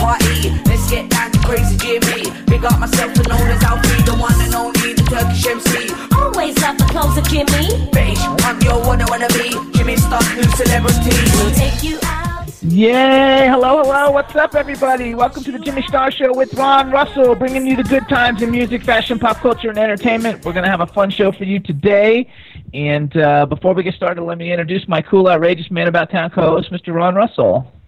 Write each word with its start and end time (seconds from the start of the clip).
Party. 0.00 0.50
Let's 0.64 0.90
get 0.90 1.10
down 1.10 1.30
to 1.30 1.38
crazy 1.40 1.76
Jimmy. 1.76 2.32
Big 2.46 2.64
up 2.64 2.80
myself 2.80 3.12
and 3.14 3.28
known 3.28 3.48
as 3.52 3.62
Alfie, 3.62 4.02
the 4.08 4.16
one 4.16 4.40
and 4.40 4.54
only, 4.54 4.94
the 4.94 5.04
Turkish 5.04 5.46
MC. 5.46 5.92
Always 6.16 6.56
love 6.62 6.78
the 6.78 6.88
clothes 6.88 7.18
of 7.20 7.28
Jimmy. 7.28 7.88
Beige, 7.92 8.18
I'm 8.48 8.58
your 8.62 8.80
one 8.80 9.00
I 9.02 9.06
wanna 9.08 9.28
be. 9.28 9.52
Jimmy 9.76 9.96
Star, 9.96 10.22
new 10.34 10.48
celebrity. 10.56 11.14
We'll 11.36 11.54
take 11.54 11.82
you 11.82 11.98
out. 12.02 12.48
Yay! 12.62 13.48
Hello, 13.48 13.82
hello. 13.82 14.10
What's 14.10 14.34
up, 14.36 14.54
everybody? 14.54 15.14
Welcome 15.14 15.44
to 15.44 15.52
the 15.52 15.58
Jimmy 15.58 15.82
Star 15.82 16.10
Show 16.10 16.32
with 16.34 16.54
Ron 16.54 16.90
Russell, 16.90 17.34
bringing 17.34 17.66
you 17.66 17.76
the 17.76 17.82
good 17.82 18.08
times 18.08 18.42
in 18.42 18.50
music, 18.50 18.82
fashion, 18.82 19.18
pop 19.18 19.38
culture, 19.38 19.70
and 19.70 19.78
entertainment. 19.78 20.44
We're 20.44 20.52
going 20.52 20.64
to 20.64 20.70
have 20.70 20.80
a 20.80 20.86
fun 20.86 21.10
show 21.10 21.32
for 21.32 21.44
you 21.44 21.58
today. 21.58 22.30
And 22.72 23.14
uh, 23.16 23.46
before 23.46 23.74
we 23.74 23.82
get 23.82 23.94
started, 23.94 24.22
let 24.22 24.38
me 24.38 24.52
introduce 24.52 24.86
my 24.88 25.02
cool, 25.02 25.28
outrageous 25.28 25.70
man 25.70 25.88
about 25.88 26.10
town 26.10 26.30
co-host, 26.30 26.70
Mr. 26.70 26.94
Ron 26.94 27.14
Russell. 27.14 27.79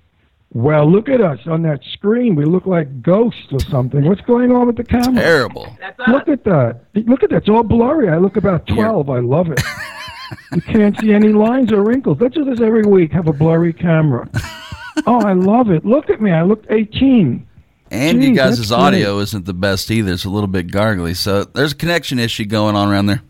Well, 0.55 0.91
look 0.91 1.09
at 1.09 1.23
us 1.23 1.39
on 1.47 1.63
that 1.63 1.83
screen. 1.93 2.35
We 2.35 2.45
look 2.45 2.67
like 2.67 3.01
ghosts 3.01 3.47
or 3.53 3.61
something. 3.61 4.05
What's 4.05 4.21
going 4.21 4.53
on 4.53 4.67
with 4.67 4.77
the 4.77 4.85
camera? 4.85 5.15
Terrible. 5.23 5.77
Look 6.09 6.29
at 6.29 6.45
that. 6.45 6.85
Look 6.95 7.23
at 7.23 7.31
that. 7.31 7.37
It's 7.37 7.49
all 7.49 7.63
blurry. 7.63 8.11
I 8.11 8.19
look 8.19 8.37
about 8.37 8.67
12. 8.67 9.09
I 9.09 9.21
love 9.21 9.51
it. 9.51 9.63
you 10.53 10.61
can't 10.61 10.99
see 11.01 11.15
any 11.15 11.29
lines 11.29 11.73
or 11.73 11.83
wrinkles. 11.83 12.19
Let's 12.21 12.35
do 12.35 12.45
this 12.45 12.61
every 12.61 12.83
week. 12.83 13.13
Have 13.13 13.29
a 13.29 13.33
blurry 13.33 13.73
camera. 13.73 14.29
oh, 15.07 15.21
I 15.21 15.33
love 15.33 15.71
it. 15.71 15.87
Look 15.87 16.11
at 16.11 16.21
me. 16.21 16.33
I 16.33 16.43
look 16.43 16.67
18. 16.69 17.47
And 17.91 18.21
Gee, 18.21 18.29
you 18.29 18.35
guys' 18.35 18.59
that's 18.59 18.73
audio 18.73 19.21
isn't 19.21 19.47
the 19.47 19.55
best 19.55 19.91
either. 19.91 20.13
It's 20.13 20.27
a 20.27 20.31
little 20.31 20.49
bit 20.49 20.69
gargly. 20.69 21.17
So 21.17 21.45
there's 21.45 21.73
a 21.73 21.77
connection 21.77 22.19
issue 22.19 22.45
going 22.45 22.77
on 22.77 22.91
around 22.91 23.07
there. 23.07 23.23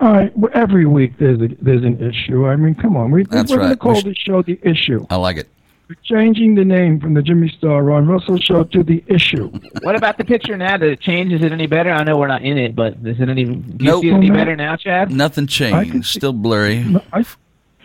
All 0.00 0.12
right. 0.12 0.36
well, 0.36 0.50
Every 0.54 0.86
week 0.86 1.18
there's 1.18 1.40
a, 1.40 1.48
there's 1.60 1.82
an 1.82 2.02
issue. 2.02 2.46
I 2.46 2.56
mean, 2.56 2.74
come 2.74 2.96
on. 2.96 3.10
We, 3.10 3.24
That's 3.24 3.50
we're 3.50 3.58
going 3.58 3.70
to 3.70 3.76
call 3.76 3.92
We 3.94 4.00
sh- 4.00 4.04
this 4.04 4.16
show 4.16 4.40
the 4.42 4.58
issue. 4.62 5.06
I 5.10 5.16
like 5.16 5.36
it. 5.36 5.48
We're 5.88 5.94
changing 6.02 6.56
the 6.56 6.64
name 6.64 6.98
from 7.00 7.14
the 7.14 7.22
Jimmy 7.22 7.48
Star 7.48 7.82
Ron 7.84 8.08
Russell 8.08 8.38
Show 8.38 8.64
to 8.64 8.82
the 8.82 9.04
issue. 9.06 9.50
What 9.82 9.94
about 9.94 10.18
the 10.18 10.24
picture 10.24 10.56
now? 10.56 10.76
Did 10.76 10.90
it 10.90 11.00
change? 11.00 11.32
Is 11.32 11.42
it 11.42 11.52
any 11.52 11.68
better? 11.68 11.90
I 11.92 12.02
know 12.02 12.16
we're 12.16 12.26
not 12.26 12.42
in 12.42 12.58
it, 12.58 12.74
but 12.74 12.94
is 13.04 13.20
it 13.20 13.28
any? 13.28 13.44
Do 13.44 13.84
you 13.84 13.90
Nope. 13.92 14.02
see 14.02 14.08
it 14.08 14.14
any 14.14 14.30
better 14.30 14.56
now, 14.56 14.74
Chad? 14.74 15.12
Nothing 15.12 15.46
changed. 15.46 15.92
see- 16.06 16.18
Still 16.18 16.32
blurry. 16.32 16.82
No, 16.82 17.00
I, 17.12 17.24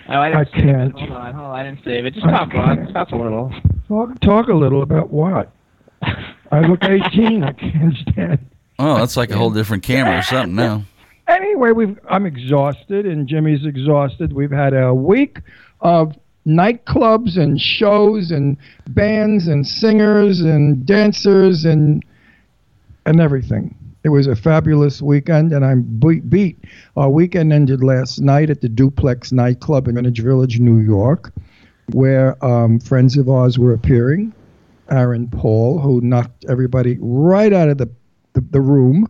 Oh, 0.10 0.14
I, 0.14 0.40
I 0.42 0.46
can't. 0.46 0.94
Hold 0.98 1.12
on, 1.12 1.34
hold 1.36 1.46
on. 1.48 1.60
I 1.60 1.64
didn't 1.64 1.86
save 1.86 2.06
it. 2.06 2.16
Just 2.16 2.26
talk, 2.26 2.52
Ron. 2.54 2.92
Talk 2.92 3.12
a 3.12 3.16
little. 3.16 3.54
talk, 3.88 4.20
talk 4.22 4.48
a 4.48 4.54
little 4.54 4.82
about 4.82 5.12
what? 5.12 5.52
I 6.02 6.62
look 6.62 6.84
18. 6.84 7.44
I 7.44 7.52
can't 7.54 7.96
stand 8.10 8.40
Oh, 8.80 8.98
that's 8.98 9.16
like 9.16 9.30
a 9.30 9.38
whole 9.38 9.52
different 9.52 9.84
camera 9.84 10.18
or 10.18 10.22
something 10.24 10.56
now. 10.56 10.84
Anyway, 11.28 11.72
we've 11.72 12.00
I'm 12.10 12.26
exhausted 12.26 13.06
and 13.06 13.28
Jimmy's 13.28 13.64
exhausted. 13.64 14.34
We've 14.34 14.52
had 14.52 14.74
a 14.74 14.92
week 14.94 15.38
of 15.82 16.16
nightclubs 16.46 17.38
and 17.38 17.60
shows 17.60 18.32
and 18.32 18.58
bands 18.90 19.48
and 19.48 19.68
singers 19.68 20.42
and 20.42 20.86
dancers 20.86 21.66
and 21.66 22.04
and 23.06 23.20
everything. 23.20 23.76
It 24.04 24.10
was 24.10 24.26
a 24.26 24.36
fabulous 24.36 25.02
weekend, 25.02 25.54
and 25.54 25.64
I'm 25.64 25.84
be- 25.84 26.22
beat. 26.22 26.58
Our 26.98 27.10
weekend 27.10 27.54
ended 27.54 27.84
last 27.84 28.20
night 28.20 28.50
at 28.50 28.62
the 28.62 28.70
Duplex 28.70 29.32
nightclub 29.32 29.88
in 29.88 29.94
Greenwich 29.94 30.20
Village, 30.20 30.60
New 30.60 30.80
York, 30.80 31.32
where 31.92 32.44
um, 32.44 32.80
friends 32.80 33.16
of 33.18 33.30
ours 33.30 33.60
were 33.60 33.74
appearing. 33.74 34.34
Aaron 34.90 35.30
Paul, 35.30 35.80
who 35.80 36.02
knocked 36.02 36.46
everybody 36.50 36.98
right 37.00 37.54
out 37.54 37.70
of 37.70 37.78
the, 37.78 37.90
the, 38.34 38.42
the 38.42 38.62
room. 38.62 39.08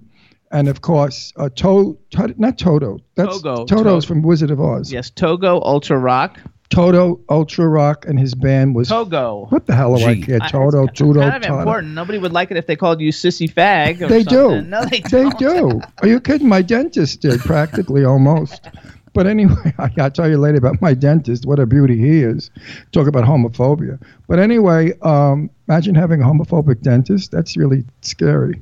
And 0.51 0.67
of 0.67 0.81
course, 0.81 1.31
uh, 1.37 1.47
to, 1.55 1.97
to, 2.11 2.35
not 2.37 2.57
Toto. 2.57 2.99
That's 3.15 3.41
Togo. 3.41 3.65
Toto's 3.65 4.03
To- 4.03 4.07
from 4.09 4.21
Wizard 4.21 4.51
of 4.51 4.59
Oz. 4.59 4.91
Yes, 4.91 5.09
Togo 5.09 5.61
Ultra 5.61 5.97
Rock. 5.97 6.37
Toto 6.71 7.19
Ultra 7.29 7.67
Rock 7.67 8.05
and 8.07 8.17
his 8.19 8.33
band 8.33 8.73
was. 8.75 8.87
Togo. 8.89 9.45
What 9.49 9.67
the 9.67 9.75
hell 9.75 9.95
do 9.97 10.05
I 10.05 10.15
Gee. 10.15 10.21
care? 10.23 10.39
I- 10.41 10.47
Toto, 10.49 10.85
it's 10.87 10.99
Tudo, 10.99 11.21
kind 11.21 11.35
of 11.35 11.41
Toto. 11.43 11.59
important. 11.59 11.93
Nobody 11.93 12.17
would 12.17 12.31
like 12.31 12.49
it 12.49 12.57
if 12.57 12.65
they 12.65 12.75
called 12.75 13.01
you 13.01 13.11
sissy 13.11 13.51
fag. 13.51 14.01
Or 14.01 14.07
They 14.07 14.23
do. 14.23 14.61
No, 14.61 14.83
they 14.85 15.01
They 15.01 15.29
don't. 15.29 15.37
do. 15.37 15.81
Are 16.01 16.07
you 16.07 16.19
kidding? 16.19 16.47
My 16.47 16.61
dentist 16.61 17.21
did 17.21 17.39
practically 17.41 18.03
almost. 18.05 18.67
But 19.13 19.27
anyway, 19.27 19.53
I, 19.77 19.89
I'll 19.99 20.09
tell 20.09 20.29
you 20.29 20.37
later 20.37 20.57
about 20.57 20.81
my 20.81 20.93
dentist. 20.93 21.45
What 21.45 21.59
a 21.59 21.65
beauty 21.65 21.97
he 21.97 22.21
is. 22.23 22.49
Talk 22.93 23.07
about 23.07 23.25
homophobia. 23.25 24.01
But 24.29 24.39
anyway, 24.39 24.97
um, 25.01 25.49
imagine 25.67 25.93
having 25.95 26.21
a 26.21 26.25
homophobic 26.25 26.81
dentist. 26.81 27.29
That's 27.31 27.57
really 27.57 27.83
scary. 28.01 28.61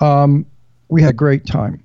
Um, 0.00 0.44
we 0.88 1.00
had 1.02 1.10
a 1.10 1.16
great 1.16 1.46
time. 1.46 1.80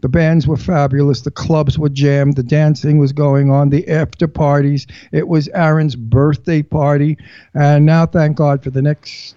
The 0.00 0.08
bands 0.08 0.46
were 0.46 0.56
fabulous. 0.56 1.22
The 1.22 1.30
clubs 1.30 1.78
were 1.78 1.88
jammed. 1.88 2.36
The 2.36 2.42
dancing 2.42 2.98
was 2.98 3.12
going 3.12 3.50
on. 3.50 3.70
The 3.70 3.88
after 3.88 4.26
parties. 4.26 4.86
It 5.12 5.28
was 5.28 5.48
Aaron's 5.48 5.96
birthday 5.96 6.62
party. 6.62 7.18
And 7.54 7.86
now, 7.86 8.06
thank 8.06 8.36
God, 8.36 8.62
for 8.62 8.70
the 8.70 8.82
next 8.82 9.34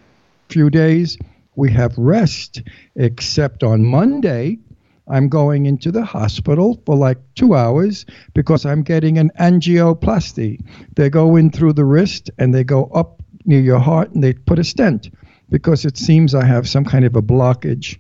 few 0.50 0.70
days, 0.70 1.18
we 1.56 1.72
have 1.72 1.98
rest, 1.98 2.62
except 2.96 3.64
on 3.64 3.86
Monday. 3.86 4.60
I'm 5.08 5.28
going 5.28 5.66
into 5.66 5.92
the 5.92 6.06
hospital 6.06 6.82
for 6.86 6.96
like 6.96 7.18
two 7.36 7.56
hours 7.56 8.06
because 8.34 8.66
I'm 8.66 8.84
getting 8.84 9.18
an 9.18 9.32
angioplasty. 9.38 10.64
They 10.96 11.10
go 11.10 11.36
in 11.36 11.52
through 11.52 11.74
the 11.74 11.84
wrist 11.84 12.32
and 12.38 12.54
they 12.54 12.64
go 12.64 12.86
up 12.86 13.22
near 13.46 13.60
your 13.60 13.80
heart 13.80 14.12
and 14.12 14.24
they 14.24 14.34
put 14.34 14.60
a 14.60 14.64
stent 14.64 15.10
because 15.50 15.84
it 15.84 15.98
seems 15.98 16.34
I 16.34 16.46
have 16.46 16.70
some 16.70 16.86
kind 16.86 17.04
of 17.04 17.18
a 17.18 17.22
blockage. 17.22 18.00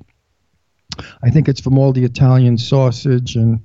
I 1.23 1.29
think 1.29 1.47
it's 1.47 1.61
from 1.61 1.77
all 1.77 1.91
the 1.93 2.03
Italian 2.03 2.57
sausage 2.57 3.35
and 3.35 3.59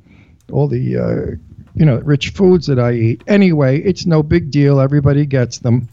all 0.52 0.68
the 0.68 0.96
uh, 0.96 1.36
you 1.74 1.84
know 1.84 1.98
rich 1.98 2.30
foods 2.30 2.66
that 2.66 2.78
I 2.78 2.92
eat. 2.92 3.22
Anyway, 3.26 3.80
it's 3.80 4.06
no 4.06 4.22
big 4.22 4.50
deal. 4.50 4.80
Everybody 4.80 5.26
gets 5.26 5.58
them, 5.58 5.88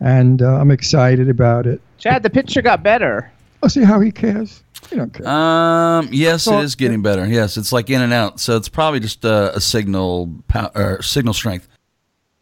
and 0.00 0.42
uh, 0.42 0.56
I'm 0.56 0.70
excited 0.70 1.28
about 1.28 1.66
it. 1.66 1.80
Chad, 1.98 2.22
the 2.22 2.30
picture 2.30 2.62
got 2.62 2.82
better. 2.82 3.30
I'll 3.62 3.68
see 3.68 3.82
how 3.84 4.00
he 4.00 4.12
cares. 4.12 4.62
He 4.88 4.96
don't 4.96 5.12
care. 5.12 5.26
Um, 5.26 6.08
yes, 6.12 6.46
Well, 6.46 6.60
it 6.60 6.64
is 6.64 6.76
getting 6.76 7.02
better. 7.02 7.26
Yes, 7.26 7.56
it's 7.56 7.72
like 7.72 7.90
in 7.90 8.00
and 8.00 8.12
out. 8.12 8.38
So 8.38 8.56
it's 8.56 8.68
probably 8.68 9.00
just 9.00 9.24
uh, 9.24 9.50
a 9.54 9.60
signal 9.60 10.32
pow- 10.46 10.70
or 10.74 11.02
signal 11.02 11.34
strength. 11.34 11.68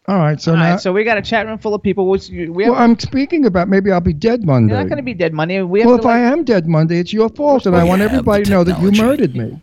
All 0.09 0.19
right, 0.19 0.41
so 0.41 0.53
All 0.53 0.59
now. 0.59 0.71
right, 0.73 0.81
so 0.81 0.93
we 0.93 1.03
got 1.03 1.19
a 1.19 1.23
chat 1.23 1.47
room 1.47 1.59
full 1.59 1.75
of 1.75 1.83
people. 1.83 2.09
Which 2.09 2.29
we 2.29 2.43
have, 2.45 2.55
well, 2.55 2.75
I'm 2.75 2.97
speaking 2.99 3.45
about 3.45 3.69
maybe 3.69 3.91
I'll 3.91 4.01
be 4.01 4.13
dead 4.13 4.45
Monday. 4.45 4.73
you're 4.73 4.81
not 4.83 4.89
going 4.89 4.99
to 4.99 5.03
be 5.03 5.15
dead 5.15 5.33
Monday. 5.33 5.61
We 5.63 5.81
have 5.81 5.87
well, 5.89 5.99
if 5.99 6.05
like, 6.05 6.15
I 6.15 6.19
am 6.21 6.45
dead 6.45 6.69
Monday, 6.69 6.99
it's 7.01 7.13
your 7.13 7.29
fault, 7.29 7.67
and 7.67 7.75
I 7.75 7.83
want 7.85 8.03
everybody 8.03 8.45
to 8.45 8.51
know 8.51 8.65
that 8.65 8.81
you 8.81 8.93
murdered 8.93 9.35
me. 9.35 9.59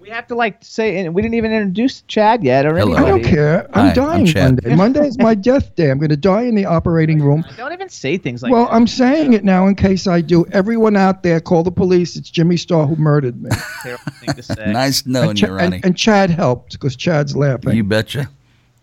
we 0.00 0.08
have 0.08 0.26
to 0.28 0.34
like 0.34 0.56
say, 0.64 0.98
and 0.98 1.14
we 1.14 1.20
didn't 1.20 1.34
even 1.34 1.52
introduce 1.52 2.00
Chad 2.02 2.42
yet 2.42 2.64
or 2.64 2.76
Hello. 2.76 2.96
I 2.96 3.06
don't 3.06 3.22
care. 3.22 3.68
I'm 3.76 3.88
I'm 3.88 3.94
dying 3.94 4.32
Monday. 4.34 4.74
Monday 4.76 5.06
is 5.06 5.18
my 5.18 5.34
death 5.34 5.74
day. 5.76 5.90
I'm 5.90 5.98
going 5.98 6.08
to 6.08 6.16
die 6.16 6.42
in 6.42 6.54
the 6.54 6.64
operating 6.64 7.20
room. 7.20 7.44
Don't 7.58 7.72
even 7.74 7.88
say 7.90 8.16
things 8.16 8.42
like 8.42 8.50
Well, 8.50 8.64
that. 8.64 8.72
I'm 8.72 8.86
saying 8.86 9.34
it 9.34 9.44
now 9.44 9.66
in 9.66 9.74
case 9.74 10.06
I 10.06 10.22
do. 10.22 10.46
Everyone 10.52 10.96
out 10.96 11.22
there, 11.22 11.38
call 11.38 11.62
the 11.64 11.70
police. 11.70 12.16
It's 12.16 12.30
Jimmy 12.30 12.56
Star 12.56 12.86
who 12.86 12.96
murdered 12.96 13.40
me. 13.42 13.50
Terrible 13.82 14.04
thing 14.20 14.34
to 14.34 14.42
say. 14.42 14.72
Nice 14.72 15.04
knowing 15.06 15.30
and, 15.30 15.40
you, 15.40 15.46
Cha- 15.48 15.52
Ronnie. 15.54 15.76
and, 15.76 15.84
and 15.84 15.96
Chad 15.98 16.30
helped 16.30 16.72
because 16.72 16.96
Chad's 16.96 17.36
laughing. 17.36 17.76
you 17.76 17.84
betcha. 17.84 18.28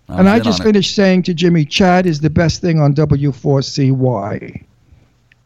And 0.09 0.29
I 0.29 0.39
just 0.39 0.61
on 0.61 0.67
it. 0.67 0.69
finished 0.69 0.95
saying 0.95 1.23
to 1.23 1.33
Jimmy, 1.33 1.65
Chad 1.65 2.06
is 2.06 2.19
the 2.21 2.29
best 2.29 2.61
thing 2.61 2.79
on 2.79 2.94
W4CY. 2.94 4.63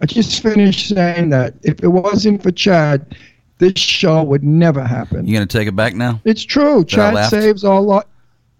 I 0.01 0.05
just 0.05 0.41
finished 0.43 0.89
saying 0.89 1.29
that. 1.29 1.53
If 1.63 1.83
it 1.83 1.87
wasn't 1.87 2.43
for 2.43 2.51
Chad, 2.51 3.15
this 3.59 3.79
show 3.79 4.23
would 4.23 4.43
never 4.43 4.83
happen. 4.83 5.25
You 5.25 5.33
gonna 5.33 5.45
take 5.45 5.67
it 5.67 5.75
back 5.75 5.93
now? 5.93 6.19
It's 6.25 6.43
true. 6.43 6.81
I 6.81 6.83
Chad 6.83 7.29
saves 7.29 7.63
our 7.63 7.81
lives. 7.81 8.07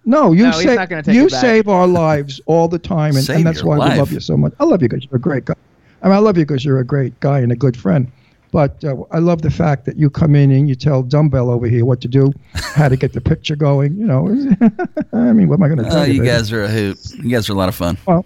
No, 0.05 0.33
you 0.33 0.43
No, 0.43 0.51
save 0.51 0.75
not 0.75 0.89
gonna 0.89 1.03
take 1.03 1.15
you 1.15 1.29
save 1.29 1.67
our 1.67 1.87
lives 1.87 2.41
all 2.45 2.67
the 2.67 2.79
time, 2.79 3.15
and, 3.15 3.27
and 3.29 3.45
that's 3.45 3.63
why 3.63 3.77
life? 3.77 3.93
we 3.93 3.99
love 3.99 4.11
you 4.11 4.19
so 4.19 4.35
much. 4.35 4.53
I 4.59 4.65
love 4.65 4.81
you 4.81 4.89
because 4.89 5.05
you're 5.05 5.17
a 5.17 5.21
great 5.21 5.45
guy. 5.45 5.55
I 6.01 6.07
mean, 6.07 6.15
I 6.15 6.19
love 6.19 6.37
you 6.37 6.45
because 6.45 6.65
you're 6.65 6.79
a 6.79 6.85
great 6.85 7.17
guy 7.21 7.39
and 7.39 7.51
a 7.51 7.55
good 7.55 7.77
friend. 7.77 8.11
But 8.53 8.83
uh, 8.85 8.95
I 9.11 9.17
love 9.17 9.41
the 9.41 9.49
fact 9.49 9.83
that 9.85 9.97
you 9.97 10.09
come 10.11 10.35
in 10.35 10.51
and 10.51 10.69
you 10.69 10.75
tell 10.75 11.01
Dumbbell 11.01 11.49
over 11.49 11.67
here 11.67 11.83
what 11.85 11.99
to 12.01 12.07
do, 12.07 12.31
how 12.53 12.87
to 12.87 12.95
get 12.95 13.11
the 13.13 13.19
picture 13.19 13.55
going. 13.55 13.97
You 13.97 14.05
know, 14.05 14.27
I 15.13 15.33
mean, 15.33 15.47
what 15.49 15.55
am 15.55 15.63
I 15.63 15.67
going 15.67 15.79
to 15.79 15.83
tell 15.85 15.97
Oh, 16.01 16.03
you? 16.03 16.13
you 16.21 16.23
guys 16.23 16.51
are 16.51 16.63
a 16.63 16.69
hoot. 16.69 16.99
You 17.15 17.31
guys 17.31 17.49
are 17.49 17.53
a 17.53 17.55
lot 17.55 17.67
of 17.67 17.73
fun. 17.75 17.97
Well, 18.05 18.25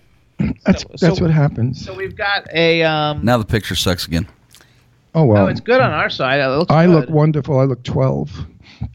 That's 0.66 0.82
So- 0.84 0.90
that's 1.00 1.18
so- 1.18 1.24
what 1.24 1.32
happens. 1.32 1.84
So 1.84 1.96
we've 1.96 2.16
got 2.16 2.46
a. 2.54 2.84
Um, 2.84 3.24
Now 3.24 3.38
the 3.38 3.46
picture 3.46 3.74
sucks 3.76 4.06
again. 4.06 4.28
Oh 5.16 5.22
oh, 5.22 5.26
well. 5.26 5.48
it's 5.48 5.62
good 5.62 5.80
on 5.80 5.92
our 5.92 6.10
side. 6.10 6.42
It 6.42 6.48
looks 6.48 6.72
I 6.72 6.86
good. 6.86 6.94
look 6.94 7.10
wonderful. 7.10 7.58
I 7.60 7.64
look 7.64 7.82
12. 7.84 8.46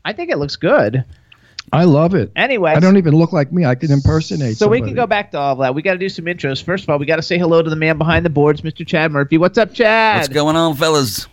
I 0.04 0.12
think 0.12 0.30
it 0.30 0.36
looks 0.38 0.54
good. 0.56 1.02
I 1.72 1.84
love 1.84 2.14
it. 2.14 2.30
Anyway, 2.36 2.72
I 2.72 2.80
don't 2.80 2.98
even 2.98 3.14
look 3.14 3.32
like 3.32 3.50
me. 3.50 3.64
I 3.64 3.74
can 3.74 3.90
impersonate. 3.90 4.58
So 4.58 4.68
we 4.68 4.82
can 4.82 4.94
go 4.94 5.06
back 5.06 5.30
to 5.30 5.38
all 5.38 5.52
of 5.52 5.58
that. 5.60 5.74
We 5.74 5.80
got 5.80 5.94
to 5.94 5.98
do 5.98 6.10
some 6.10 6.26
intros. 6.26 6.62
First 6.62 6.84
of 6.84 6.90
all, 6.90 6.98
we 6.98 7.06
got 7.06 7.16
to 7.16 7.22
say 7.22 7.38
hello 7.38 7.62
to 7.62 7.70
the 7.70 7.76
man 7.76 7.96
behind 7.96 8.26
the 8.26 8.30
boards, 8.30 8.60
Mr. 8.60 8.86
Chad 8.86 9.10
Murphy. 9.10 9.38
What's 9.38 9.56
up, 9.56 9.72
Chad? 9.72 10.18
What's 10.18 10.28
going 10.28 10.56
on, 10.56 10.76
fellas? 10.76 11.26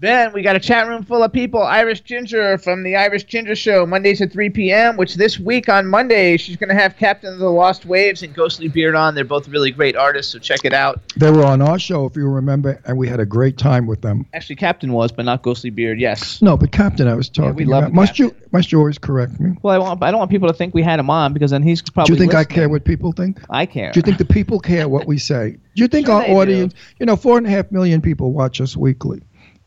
Then 0.00 0.32
we 0.32 0.40
got 0.40 0.56
a 0.56 0.60
chat 0.60 0.88
room 0.88 1.04
full 1.04 1.22
of 1.22 1.30
people. 1.30 1.62
Irish 1.62 2.00
Ginger 2.00 2.56
from 2.56 2.84
the 2.84 2.96
Irish 2.96 3.24
Ginger 3.24 3.54
Show, 3.54 3.84
Mondays 3.84 4.22
at 4.22 4.32
3 4.32 4.48
p.m., 4.48 4.96
which 4.96 5.16
this 5.16 5.38
week 5.38 5.68
on 5.68 5.86
Monday, 5.86 6.38
she's 6.38 6.56
going 6.56 6.70
to 6.70 6.74
have 6.74 6.96
Captain 6.96 7.34
of 7.34 7.38
the 7.38 7.50
Lost 7.50 7.84
Waves 7.84 8.22
and 8.22 8.34
Ghostly 8.34 8.68
Beard 8.68 8.94
on. 8.94 9.14
They're 9.14 9.24
both 9.24 9.46
really 9.48 9.70
great 9.70 9.96
artists, 9.96 10.32
so 10.32 10.38
check 10.38 10.64
it 10.64 10.72
out. 10.72 11.02
They 11.16 11.30
were 11.30 11.44
on 11.44 11.60
our 11.60 11.78
show, 11.78 12.06
if 12.06 12.16
you 12.16 12.26
remember, 12.26 12.80
and 12.86 12.96
we 12.96 13.08
had 13.08 13.20
a 13.20 13.26
great 13.26 13.58
time 13.58 13.86
with 13.86 14.00
them. 14.00 14.24
Actually, 14.32 14.56
Captain 14.56 14.90
was, 14.94 15.12
but 15.12 15.26
not 15.26 15.42
Ghostly 15.42 15.68
Beard, 15.68 16.00
yes. 16.00 16.40
No, 16.40 16.56
but 16.56 16.72
Captain, 16.72 17.06
I 17.06 17.14
was 17.14 17.28
talking 17.28 17.54
we 17.56 17.66
love 17.66 17.84
about. 17.84 17.92
Must 17.92 18.18
you 18.18 18.34
must 18.52 18.72
you 18.72 18.78
always 18.78 18.96
correct 18.96 19.38
me? 19.38 19.56
Well, 19.62 19.74
I, 19.74 19.78
want, 19.78 20.02
I 20.02 20.10
don't 20.10 20.18
want 20.18 20.30
people 20.30 20.48
to 20.48 20.54
think 20.54 20.72
we 20.72 20.82
had 20.82 20.98
him 20.98 21.10
on 21.10 21.34
because 21.34 21.50
then 21.50 21.62
he's 21.62 21.82
probably. 21.82 22.06
Do 22.06 22.12
you 22.14 22.18
think 22.18 22.34
I 22.34 22.44
care 22.44 22.70
what 22.70 22.84
people 22.86 23.12
think? 23.12 23.38
I 23.50 23.66
care. 23.66 23.92
Do 23.92 23.98
you 23.98 24.02
think 24.02 24.16
the 24.16 24.24
people 24.24 24.60
care 24.60 24.88
what 24.88 25.06
we 25.06 25.18
say? 25.18 25.58
Do 25.76 25.82
you 25.82 25.88
think 25.88 26.06
Sure 26.06 26.16
our 26.16 26.22
they 26.22 26.28
do. 26.28 26.40
audience, 26.40 26.74
you 26.98 27.04
know, 27.04 27.16
four 27.16 27.36
and 27.36 27.46
a 27.46 27.50
half 27.50 27.70
million 27.70 28.00
people 28.00 28.32
watch 28.32 28.62
us 28.62 28.76
weekly, 28.76 29.20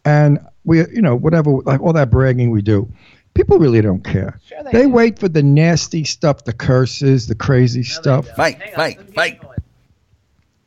and 0.05 0.39
we, 0.65 0.79
you 0.89 1.01
know, 1.01 1.15
whatever, 1.15 1.51
like 1.63 1.81
all 1.81 1.93
that 1.93 2.09
bragging 2.09 2.51
we 2.51 2.61
do, 2.61 2.87
people 3.33 3.59
really 3.59 3.81
don't 3.81 4.03
care. 4.03 4.39
Sure 4.47 4.63
they 4.63 4.71
they 4.71 4.81
do. 4.83 4.89
wait 4.89 5.19
for 5.19 5.27
the 5.29 5.43
nasty 5.43 6.03
stuff, 6.03 6.45
the 6.45 6.53
curses, 6.53 7.27
the 7.27 7.35
crazy 7.35 7.83
stuff. 7.83 8.27
Fight, 8.35 8.61
Hang 8.61 8.69
on, 8.69 8.75
fight, 8.75 8.97
let 8.99 9.13
fight. 9.13 9.41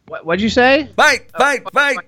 What, 0.09 0.25
what'd 0.25 0.41
you 0.43 0.49
say? 0.49 0.89
fight, 0.97 1.31
fight, 1.33 1.69
fight. 1.73 1.99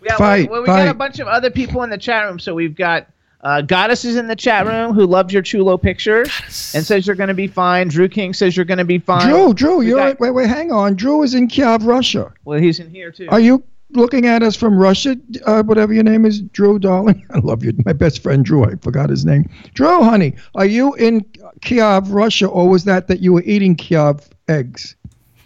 Yeah, 0.00 0.16
Fight, 0.16 0.48
well, 0.48 0.60
we 0.60 0.66
got 0.66 0.86
a 0.86 0.94
bunch 0.94 1.18
of 1.18 1.26
other 1.26 1.50
people 1.50 1.82
in 1.82 1.90
the 1.90 1.98
chat 1.98 2.24
room. 2.24 2.38
So 2.38 2.54
we've 2.54 2.76
got 2.76 3.08
uh, 3.40 3.62
Goddess 3.62 4.04
is 4.04 4.14
in 4.16 4.28
the 4.28 4.36
chat 4.36 4.64
room 4.66 4.94
who 4.94 5.06
loves 5.06 5.32
your 5.32 5.42
chulo 5.42 5.76
picture 5.76 6.22
and 6.22 6.86
says 6.86 7.04
you're 7.06 7.16
going 7.16 7.28
to 7.28 7.34
be 7.34 7.48
fine. 7.48 7.88
Drew 7.88 8.08
King 8.08 8.32
says 8.32 8.56
you're 8.56 8.64
going 8.64 8.78
to 8.78 8.84
be 8.84 8.98
fine. 8.98 9.28
Drew, 9.28 9.52
Drew, 9.54 9.80
you're 9.80 9.98
got- 9.98 10.20
wait, 10.20 10.30
wait, 10.30 10.48
hang 10.48 10.70
on. 10.70 10.94
Drew 10.94 11.22
is 11.24 11.34
in 11.34 11.48
Kiev, 11.48 11.84
Russia. 11.84 12.32
Well, 12.44 12.60
he's 12.60 12.78
in 12.78 12.90
here 12.90 13.10
too. 13.10 13.28
Are 13.28 13.40
you 13.40 13.64
looking 13.90 14.26
at 14.26 14.42
us 14.42 14.56
from 14.56 14.76
Russia? 14.78 15.16
Uh, 15.46 15.62
whatever 15.62 15.92
your 15.92 16.02
name 16.02 16.24
is, 16.24 16.40
Drew, 16.40 16.78
darling. 16.78 17.26
I 17.34 17.38
love 17.38 17.64
you. 17.64 17.72
My 17.84 17.92
best 17.92 18.22
friend, 18.22 18.44
Drew. 18.44 18.64
I 18.64 18.74
forgot 18.76 19.10
his 19.10 19.24
name. 19.24 19.48
Drew, 19.74 20.02
honey, 20.02 20.34
are 20.54 20.66
you 20.66 20.94
in 20.94 21.24
Kiev, 21.62 22.10
Russia, 22.10 22.46
or 22.46 22.68
was 22.68 22.84
that 22.84 23.08
that 23.08 23.20
you 23.20 23.32
were 23.32 23.42
eating 23.42 23.74
Kiev 23.74 24.28
eggs? 24.48 24.96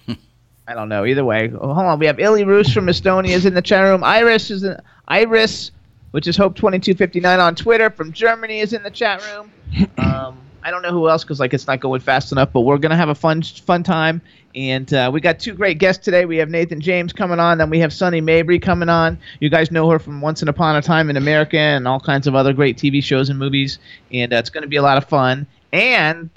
I 0.69 0.75
don't 0.75 0.89
know. 0.89 1.05
Either 1.05 1.25
way, 1.25 1.53
oh, 1.55 1.73
hold 1.75 1.87
on. 1.87 1.99
We 1.99 2.07
have 2.07 2.19
Illy 2.19 2.45
Roos 2.45 2.73
from 2.73 2.87
Estonia 2.87 3.31
is 3.31 3.47
in 3.47 3.55
the 3.55 3.63
chat 3.63 3.85
room. 3.85 4.05
Iris 4.05 4.51
is 4.51 4.65
in, 4.65 4.77
Iris, 5.09 5.71
which 6.13 6.27
is 6.27 6.37
Hope 6.37 6.57
twenty 6.57 6.79
two 6.79 6.95
fifty 6.95 7.21
nine 7.21 7.41
on 7.41 7.55
Twitter 7.55 7.91
from 7.91 8.13
Germany 8.13 8.61
is 8.61 8.73
in 8.73 8.83
the 8.83 8.91
chat 8.91 9.25
room. 9.33 9.51
Um, 9.97 10.37
I 10.63 10.71
don't 10.71 10.83
know 10.83 10.91
who 10.91 11.09
else 11.09 11.25
because 11.25 11.41
like 11.41 11.55
it's 11.55 11.67
not 11.67 11.81
going 11.81 12.01
fast 12.01 12.33
enough. 12.33 12.53
But 12.53 12.63
we're 12.63 12.79
gonna 12.79 12.97
have 12.97 13.09
a 13.09 13.15
fun 13.15 13.43
fun 13.43 13.83
time. 13.83 14.23
And 14.55 14.93
uh, 14.93 15.11
we 15.13 15.21
got 15.21 15.39
two 15.41 15.55
great 15.55 15.79
guests 15.79 16.05
today. 16.05 16.27
We 16.27 16.37
have 16.37 16.51
Nathan 16.51 16.81
James 16.81 17.13
coming 17.13 17.41
on, 17.41 17.59
then 17.59 17.71
we 17.71 17.79
have 17.79 17.93
Sunny 17.93 18.21
Mabrey 18.21 18.61
coming 18.61 18.89
on. 18.89 19.19
You 19.41 19.49
guys 19.49 19.71
know 19.71 19.89
her 19.89 19.99
from 19.99 20.21
Once 20.21 20.43
Upon 20.43 20.77
a 20.77 20.83
Time 20.83 21.09
in 21.09 21.17
America 21.17 21.59
and 21.59 21.89
all 21.89 22.01
kinds 22.01 22.27
of 22.27 22.35
other 22.35 22.53
great 22.53 22.77
TV 22.77 23.03
shows 23.03 23.31
and 23.31 23.39
movies. 23.39 23.79
And 24.13 24.33
uh, 24.33 24.37
it's 24.37 24.51
to 24.51 24.69
be 24.69 24.77
a 24.77 24.83
lot 24.83 24.99
of 24.99 25.05
fun. 25.07 25.47
And 25.73 26.29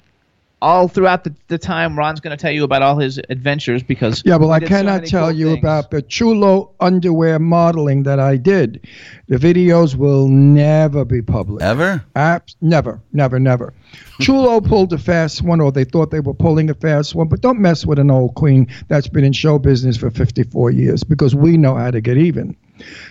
all 0.62 0.88
throughout 0.88 1.24
the, 1.24 1.34
the 1.48 1.58
time, 1.58 1.98
Ron's 1.98 2.20
going 2.20 2.36
to 2.36 2.40
tell 2.40 2.50
you 2.50 2.64
about 2.64 2.82
all 2.82 2.98
his 2.98 3.20
adventures 3.28 3.82
because 3.82 4.22
Yeah, 4.24 4.36
well, 4.36 4.52
I 4.52 4.58
did 4.58 4.68
so 4.68 4.74
cannot 4.74 5.04
tell 5.04 5.26
cool 5.28 5.36
you 5.36 5.46
things. 5.48 5.58
about 5.58 5.90
the 5.90 6.02
chulo 6.02 6.70
underwear 6.80 7.38
modeling 7.38 8.04
that 8.04 8.18
I 8.18 8.36
did. 8.36 8.86
The 9.28 9.36
videos 9.36 9.96
will 9.96 10.28
never 10.28 11.04
be 11.04 11.20
public. 11.20 11.62
Ever? 11.62 12.04
Abs- 12.14 12.56
never, 12.60 13.00
never, 13.12 13.38
never. 13.38 13.74
Chulo 14.20 14.60
pulled 14.60 14.92
a 14.94 14.98
fast 14.98 15.42
one, 15.42 15.60
or 15.60 15.70
they 15.70 15.84
thought 15.84 16.10
they 16.10 16.20
were 16.20 16.32
pulling 16.34 16.70
a 16.70 16.74
fast 16.74 17.14
one, 17.14 17.28
but 17.28 17.42
don't 17.42 17.58
mess 17.60 17.84
with 17.84 17.98
an 17.98 18.10
old 18.10 18.34
queen 18.34 18.66
that's 18.88 19.08
been 19.08 19.24
in 19.24 19.32
show 19.32 19.58
business 19.58 19.96
for 19.96 20.10
54 20.10 20.70
years 20.70 21.04
because 21.04 21.34
we 21.34 21.56
know 21.58 21.74
how 21.74 21.90
to 21.90 22.00
get 22.00 22.16
even. 22.16 22.56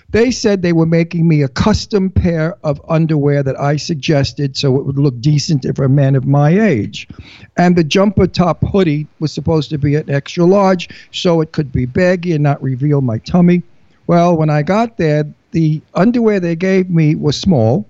They 0.10 0.32
said 0.32 0.62
they 0.62 0.74
were 0.74 0.86
making 0.86 1.28
me 1.28 1.42
a 1.42 1.48
custom 1.48 2.10
pair 2.10 2.56
of 2.64 2.82
underwear 2.88 3.44
that 3.44 3.60
I 3.60 3.78
suggested 3.78 4.56
so 4.56 4.78
it 4.78 4.86
would 4.86 4.98
look 4.98 5.20
decent 5.20 5.66
for 5.76 5.84
a 5.84 5.90
man 5.90 6.16
of 6.16 6.26
my 6.26 6.52
age. 6.52 7.08
And 7.58 7.76
the 7.76 7.84
jumper 7.84 8.28
top 8.28 8.64
hoodie 8.64 9.08
was 9.20 9.32
supposed 9.32 9.70
to 9.72 9.78
be 9.78 9.96
an 9.96 10.10
extra 10.10 10.46
large 10.46 10.90
so 11.12 11.42
it 11.42 11.52
could 11.52 11.72
be 11.72 11.86
baggy 11.86 12.34
and 12.34 12.44
not 12.44 12.62
reveal 12.62 13.02
my 13.02 13.18
tummy. 13.20 13.64
Well, 14.08 14.38
when 14.38 14.50
I 14.50 14.62
got 14.62 14.98
there, 14.98 15.26
the 15.52 15.82
underwear 15.94 16.40
they 16.40 16.56
gave 16.56 16.90
me 16.90 17.16
was 17.16 17.38
small. 17.38 17.88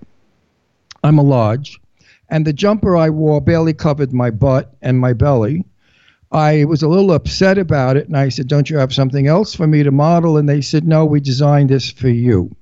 I'm 1.04 1.18
a 1.18 1.22
large. 1.22 1.78
And 2.28 2.46
the 2.46 2.52
jumper 2.52 2.96
I 2.96 3.10
wore 3.10 3.40
barely 3.40 3.74
covered 3.74 4.12
my 4.12 4.30
butt 4.30 4.74
and 4.82 4.98
my 4.98 5.12
belly. 5.12 5.64
I 6.32 6.64
was 6.64 6.82
a 6.82 6.88
little 6.88 7.12
upset 7.12 7.58
about 7.58 7.96
it, 7.96 8.06
and 8.08 8.16
I 8.16 8.28
said, 8.28 8.48
Don't 8.48 8.68
you 8.68 8.78
have 8.78 8.92
something 8.92 9.26
else 9.26 9.54
for 9.54 9.66
me 9.66 9.82
to 9.82 9.90
model? 9.90 10.36
And 10.36 10.48
they 10.48 10.60
said, 10.60 10.86
No, 10.86 11.04
we 11.04 11.20
designed 11.20 11.70
this 11.70 11.90
for 11.90 12.08
you. 12.08 12.54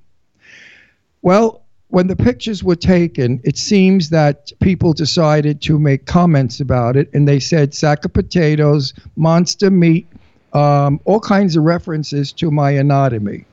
Well, 1.21 1.63
when 1.87 2.07
the 2.07 2.15
pictures 2.15 2.63
were 2.63 2.75
taken, 2.75 3.41
it 3.43 3.57
seems 3.57 4.09
that 4.09 4.51
people 4.59 4.93
decided 4.93 5.61
to 5.61 5.79
make 5.79 6.05
comments 6.05 6.59
about 6.59 6.95
it, 6.95 7.09
and 7.13 7.27
they 7.27 7.39
said 7.39 7.73
sack 7.73 8.05
of 8.05 8.13
potatoes, 8.13 8.93
monster 9.15 9.71
meat, 9.71 10.07
um, 10.53 10.99
all 11.05 11.19
kinds 11.19 11.55
of 11.55 11.63
references 11.63 12.31
to 12.33 12.51
my 12.51 12.71
anatomy 12.71 13.45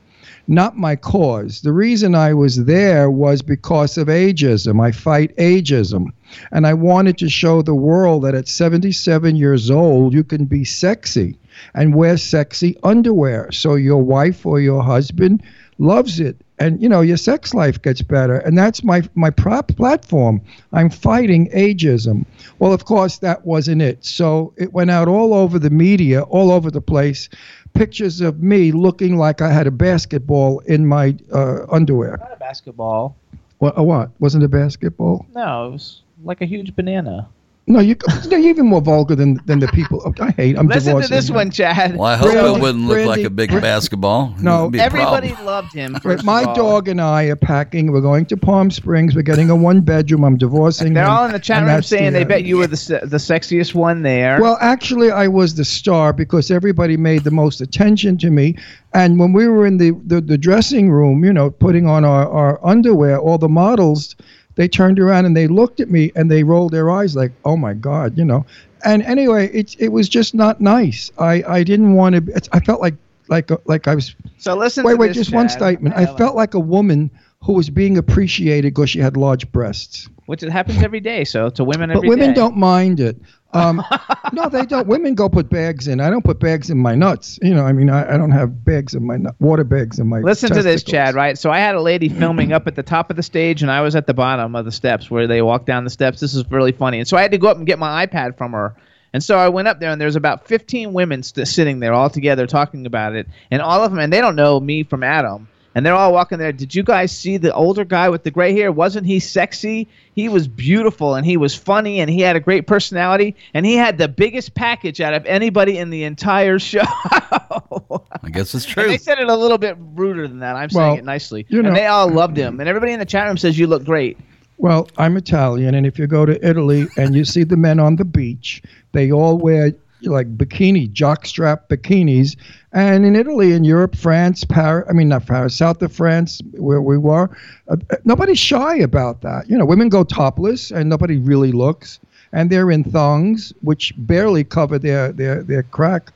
not 0.49 0.77
my 0.77 0.97
cause. 0.97 1.61
The 1.61 1.73
reason 1.73 2.15
I 2.15 2.35
was 2.35 2.65
there 2.65 3.11
was 3.11 3.43
because 3.43 3.97
of 3.97 4.09
ageism. 4.09 4.83
I 4.83 4.93
fight 4.93 5.37
ageism. 5.37 6.09
And 6.51 6.67
I 6.67 6.75
wanted 6.75 7.19
to 7.19 7.29
show 7.29 7.63
the 7.63 7.75
world 7.75 8.25
that 8.25 8.35
at 8.35 8.49
77 8.49 9.37
years 9.37 9.71
old, 9.71 10.15
you 10.15 10.25
can 10.25 10.45
be 10.45 10.65
sexy 10.65 11.39
and 11.75 11.95
wear 11.95 12.17
sexy 12.17 12.77
underwear. 12.83 13.51
So 13.53 13.75
your 13.75 14.03
wife 14.03 14.47
or 14.47 14.61
your 14.61 14.83
husband 14.83 15.43
loves 15.79 16.21
it. 16.21 16.37
And 16.59 16.81
you 16.81 16.89
know 16.89 17.01
your 17.01 17.17
sex 17.17 17.55
life 17.55 17.83
gets 17.83 18.03
better, 18.03 18.37
and 18.37 18.57
that's 18.57 18.85
my 18.85 19.03
my 19.17 19.31
prop 19.31 19.75
platform. 19.75 20.41
I'm 20.73 20.91
fighting 20.91 21.51
ageism. 21.51 22.25
Well, 22.61 22.73
of 22.73 22.85
course, 22.85 23.19
that 23.19 23.45
wasn't 23.45 23.83
it. 23.83 24.05
So 24.05 24.53
it 24.57 24.73
went 24.73 24.93
out 24.93 25.09
all 25.09 25.35
over 25.35 25.59
the 25.59 25.71
media, 25.71 26.23
all 26.23 26.53
over 26.53 26.71
the 26.71 26.81
place 26.81 27.29
pictures 27.75 28.21
of 28.21 28.43
me 28.43 28.73
looking 28.73 29.17
like 29.17 29.41
I 29.41 29.51
had 29.51 29.67
a 29.67 29.71
basketball 29.71 30.61
in 30.61 30.87
my 30.87 31.17
uh, 31.33 31.65
underwear. 31.71 32.17
Not 32.19 32.33
a 32.33 32.37
basketball. 32.37 33.17
What? 33.59 33.75
A 33.77 33.83
what? 33.83 34.11
Wasn't 34.21 34.43
a 34.45 34.49
basketball? 34.49 35.27
No, 35.35 35.69
it 35.69 35.73
was 35.73 36.03
like 36.25 36.41
a 36.41 36.47
huge 36.47 36.75
banana. 36.75 37.29
No, 37.69 37.79
you, 37.79 37.95
you're 38.29 38.41
even 38.41 38.67
more 38.67 38.81
vulgar 38.81 39.15
than 39.15 39.41
than 39.47 39.61
the 39.61 39.69
people. 39.69 40.03
oh, 40.05 40.13
I 40.21 40.33
hate. 40.33 40.59
I'm 40.59 40.67
Listen 40.67 41.01
to 41.01 41.07
this 41.07 41.29
him. 41.29 41.37
one, 41.37 41.51
Chad. 41.53 41.97
Well, 41.97 42.09
I 42.09 42.17
hope 42.17 42.33
Brandy- 42.33 42.59
it 42.59 42.61
wouldn't 42.61 42.89
look 42.89 43.07
like 43.07 43.23
a 43.23 43.31
big 43.31 43.51
Bra- 43.51 43.61
basketball. 43.61 44.35
No. 44.41 44.63
It'd 44.63 44.73
be 44.73 44.79
a 44.81 44.83
Everybody 44.83 45.29
loved 45.45 45.73
him. 45.73 45.95
First 46.03 46.25
my 46.25 46.41
of 46.43 46.49
all. 46.49 46.55
dog 46.57 46.89
and 46.89 47.01
I 47.01 47.23
are 47.27 47.37
packing. 47.37 47.93
We're 47.93 48.01
going 48.01 48.27
to 48.27 48.37
Palm 48.37 48.73
Springs. 48.73 49.15
We're 49.15 49.23
getting 49.23 49.49
a 49.49 49.55
one 49.55 49.81
bedroom. 49.81 50.25
I'm 50.25 50.37
divorcing. 50.39 50.87
Them. 50.89 50.95
They're 50.95 51.05
him, 51.05 51.11
all 51.11 51.25
in 51.27 51.31
the 51.31 51.39
chat 51.39 51.59
and 51.59 51.69
room 51.69 51.83
saying 51.83 52.15
the 52.15 52.19
they 52.19 52.25
bet 52.25 52.43
you 52.43 52.57
were 52.57 52.67
the 52.67 53.01
the 53.05 53.19
sexiest 53.19 53.75
one 53.77 54.03
there. 54.03 54.41
Well, 54.43 54.59
actually, 54.61 55.13
I 55.13 55.29
was 55.29 55.55
the 55.55 55.65
star 55.65 56.13
because 56.13 56.51
everybody 56.51 56.97
made 56.97 57.23
the 57.23 57.31
most 57.31 57.61
attention 57.61 58.19
to 58.19 58.31
me. 58.31 58.57
And 58.93 59.21
when 59.21 59.33
we 59.33 59.47
were 59.47 59.65
in 59.67 59.77
the, 59.79 59.93
the, 60.05 60.21
the 60.21 60.37
dressing 60.37 60.91
room, 60.91 61.25
you 61.25 61.33
know, 61.33 61.49
putting 61.49 61.87
on 61.87 62.05
our, 62.05 62.29
our 62.29 62.67
underwear, 62.67 63.19
all 63.21 63.39
the 63.39 63.49
models, 63.49 64.17
they 64.57 64.69
turned 64.69 64.99
around 64.99 65.25
and 65.27 65.37
they 65.37 65.47
looked 65.47 65.81
at 65.81 65.91
me 65.91 66.13
and 66.15 66.31
they 66.31 66.43
rolled 66.45 66.73
their 66.73 66.91
eyes 66.91 67.17
like, 67.17 67.33
oh 67.45 67.57
my 67.57 67.75
God, 67.75 68.17
you 68.19 68.25
know. 68.25 68.45
And 68.85 69.03
anyway, 69.03 69.49
it, 69.53 69.75
it 69.79 69.89
was 69.89 70.09
just 70.09 70.35
not 70.35 70.61
nice. 70.61 71.11
I, 71.19 71.43
I 71.47 71.63
didn't 71.63 71.95
want 71.95 72.15
to, 72.17 72.41
I 72.53 72.61
felt 72.61 72.81
like, 72.81 72.95
like, 73.29 73.51
uh, 73.51 73.57
like 73.67 73.87
I 73.89 73.95
was, 73.95 74.15
so 74.39 74.55
listen. 74.57 74.85
wait, 74.85 74.93
to 74.93 74.99
wait, 74.99 75.13
just 75.13 75.33
one 75.33 75.47
Chad. 75.49 75.53
statement. 75.59 75.95
I 75.97 76.07
felt 76.07 76.35
like 76.37 76.55
a 76.55 76.61
woman 76.61 77.11
who 77.41 77.55
was 77.55 77.71
being 77.71 77.97
appreciated 77.97 78.75
because 78.75 78.91
she 78.91 78.99
had 78.99 79.17
large 79.17 79.51
breasts. 79.53 80.09
which 80.27 80.43
it 80.43 80.51
happens 80.51 80.83
every 80.83 81.01
day. 81.01 81.25
So 81.25 81.49
to 81.51 81.65
women 81.65 81.91
every 81.91 82.03
But 82.03 82.09
women 82.09 82.31
day. 82.31 82.35
don't 82.35 82.57
mind 82.57 83.01
it. 83.01 83.17
Um, 83.53 83.83
no, 84.33 84.49
they 84.49 84.65
don't. 84.65 84.87
Women 84.87 85.15
go 85.15 85.29
put 85.29 85.51
bags 85.51 85.89
in. 85.89 86.01
I 86.01 86.11
don't 86.11 86.25
put 86.25 86.41
bags 86.41 86.71
in 86.71 86.79
my 86.79 86.95
nuts. 86.95 87.39
You 87.43 87.55
know, 87.55 87.65
I 87.65 87.73
mean, 87.73 87.91
I, 87.91 88.15
I 88.15 88.17
don't 88.17 88.31
have 88.31 88.65
bags 88.65 88.95
in 88.95 89.07
my 89.07 89.17
nut, 89.17 89.35
water 89.41 89.65
bags 89.65 89.99
in 89.99 90.09
my. 90.09 90.21
Listen 90.21 90.51
to 90.53 90.63
this. 90.63 90.83
Chad. 90.83 91.15
Right. 91.15 91.39
So 91.39 91.51
I 91.51 91.59
had 91.59 91.75
a 91.75 91.81
lady 91.81 92.09
filming 92.09 92.53
up 92.53 92.67
at 92.67 92.75
the 92.75 92.83
top 92.83 93.11
of 93.11 93.17
the 93.17 93.23
stage, 93.23 93.63
and 93.63 93.71
I 93.71 93.81
was 93.81 93.95
at 93.95 94.07
the 94.07 94.15
bottom 94.15 94.57
of 94.57 94.65
the 94.65 94.73
steps 94.73 95.11
where 95.11 95.27
they 95.27 95.43
walk 95.43 95.67
down 95.67 95.85
the 95.85 95.91
steps. 95.91 96.21
This 96.21 96.35
is 96.35 96.51
really 96.51 96.73
funny, 96.73 96.99
and 96.99 97.09
so 97.09 97.17
I 97.17 97.23
had 97.23 97.33
to 97.33 97.39
go 97.39 97.49
up 97.49 97.57
and 97.57 97.67
get 97.67 97.79
my 97.79 98.07
iPad 98.07 98.37
from 98.37 98.53
her. 98.53 98.75
And 99.15 99.23
so 99.23 99.37
I 99.37 99.51
went 99.51 99.69
up 99.69 99.79
there, 99.79 99.91
and 99.91 100.01
there's 100.01 100.17
about 100.17 100.47
15 100.47 100.95
women 100.95 101.23
st- 101.23 101.47
sitting 101.47 101.81
there 101.81 101.93
all 101.93 102.09
together 102.09 102.47
talking 102.47 102.87
about 102.87 103.15
it, 103.15 103.27
and 103.51 103.61
all 103.61 103.85
of 103.85 103.91
them, 103.91 104.01
and 104.01 104.11
they 104.11 104.23
don't 104.23 104.37
know 104.37 104.59
me 104.59 104.85
from 104.85 105.03
Adam. 105.03 105.49
And 105.75 105.85
they're 105.87 105.95
all 105.95 106.13
walking 106.13 106.39
there. 106.39 106.53
Did 106.53 106.75
you 106.75 106.83
guys 106.83 107.17
see 107.17 107.37
the 107.37 107.53
older 107.55 107.85
guy 107.85 108.09
with 108.09 108.23
the 108.25 108.31
gray 108.31 108.53
hair? 108.55 108.71
Wasn't 108.73 109.07
he 109.07 109.21
sexy? 109.21 109.89
He 110.15 110.29
was 110.29 110.47
beautiful 110.49 111.15
and 111.15 111.25
he 111.25 111.37
was 111.37 111.55
funny 111.55 112.01
and 112.01 112.11
he 112.11 112.21
had 112.21 112.37
a 112.37 112.41
great 112.41 112.67
personality 112.67 113.35
and 113.55 113.65
he 113.65 113.77
had 113.77 113.97
the 113.99 114.09
biggest 114.09 114.55
package 114.55 115.01
out 115.01 115.15
of 115.15 115.25
anybody 115.27 115.79
in 115.79 115.91
the 115.91 116.05
entire 116.05 116.59
show. 116.71 116.83
I 116.83 118.29
guess 118.31 118.55
it's 118.55 118.65
And 118.67 118.75
true. 118.75 118.89
they 118.89 118.99
said 118.99 119.19
it 119.19 119.29
a 119.29 119.37
little 119.37 119.59
bit 119.59 119.77
ruder 119.79 120.29
than 120.29 120.41
that. 120.41 120.57
I'm 120.57 120.69
Well, 120.73 120.91
saying 120.93 120.99
it 120.99 121.05
nicely. 121.05 121.47
you 121.49 121.63
know- 121.63 121.69
and 121.69 121.77
they 121.77 121.87
all 121.87 122.09
loved 122.11 122.37
him. 122.37 122.61
And 122.61 122.69
everybody 122.69 122.93
in 122.93 122.99
the 122.99 123.07
chat 123.07 123.27
room 123.27 123.37
says 123.37 123.59
you 123.59 123.67
look 123.67 123.85
great. 123.85 124.19
Well, 124.59 124.89
I'm 124.97 125.17
Italian, 125.17 125.75
and 125.75 125.87
if 125.87 125.99
you 125.99 126.07
go 126.07 126.25
to 126.25 126.47
Italy 126.47 126.87
and 126.97 127.17
you 127.17 127.25
see 127.25 127.43
the 127.43 127.57
men 127.57 127.81
on 127.81 127.97
the 127.97 128.05
beach, 128.05 128.63
they 128.93 129.11
all 129.11 129.37
wear 129.39 129.73
like 130.03 130.37
bikini, 130.37 130.89
jockstrap 130.93 131.69
bikinis. 131.69 132.37
And 132.73 133.05
in 133.05 133.17
Italy, 133.17 133.53
in 133.53 133.65
Europe, 133.65 133.95
France, 133.95 134.45
Paris, 134.45 134.87
I 134.89 134.95
mean, 134.95 135.09
not 135.09 135.27
Paris, 135.27 135.55
south 135.55 135.83
of 135.83 135.93
France, 135.93 136.41
where 136.53 136.81
we 136.81 136.97
were, 136.97 137.29
uh, 137.69 137.77
uh, 137.91 137.97
nobody's 138.05 138.39
shy 138.39 138.77
about 138.77 139.21
that. 139.21 139.49
You 139.49 139.59
know, 139.59 139.67
women 139.67 139.91
go 139.91 140.05
topless 140.05 140.71
and 140.71 140.89
nobody 140.89 141.19
really 141.19 141.53
looks. 141.53 142.01
And 142.33 142.49
they're 142.49 142.71
in 142.71 142.83
thongs, 142.85 143.53
which 143.61 143.93
barely 143.99 144.43
cover 144.43 144.79
their, 144.79 145.13
their, 145.13 145.43
their 145.43 145.65
crack. 145.65 146.13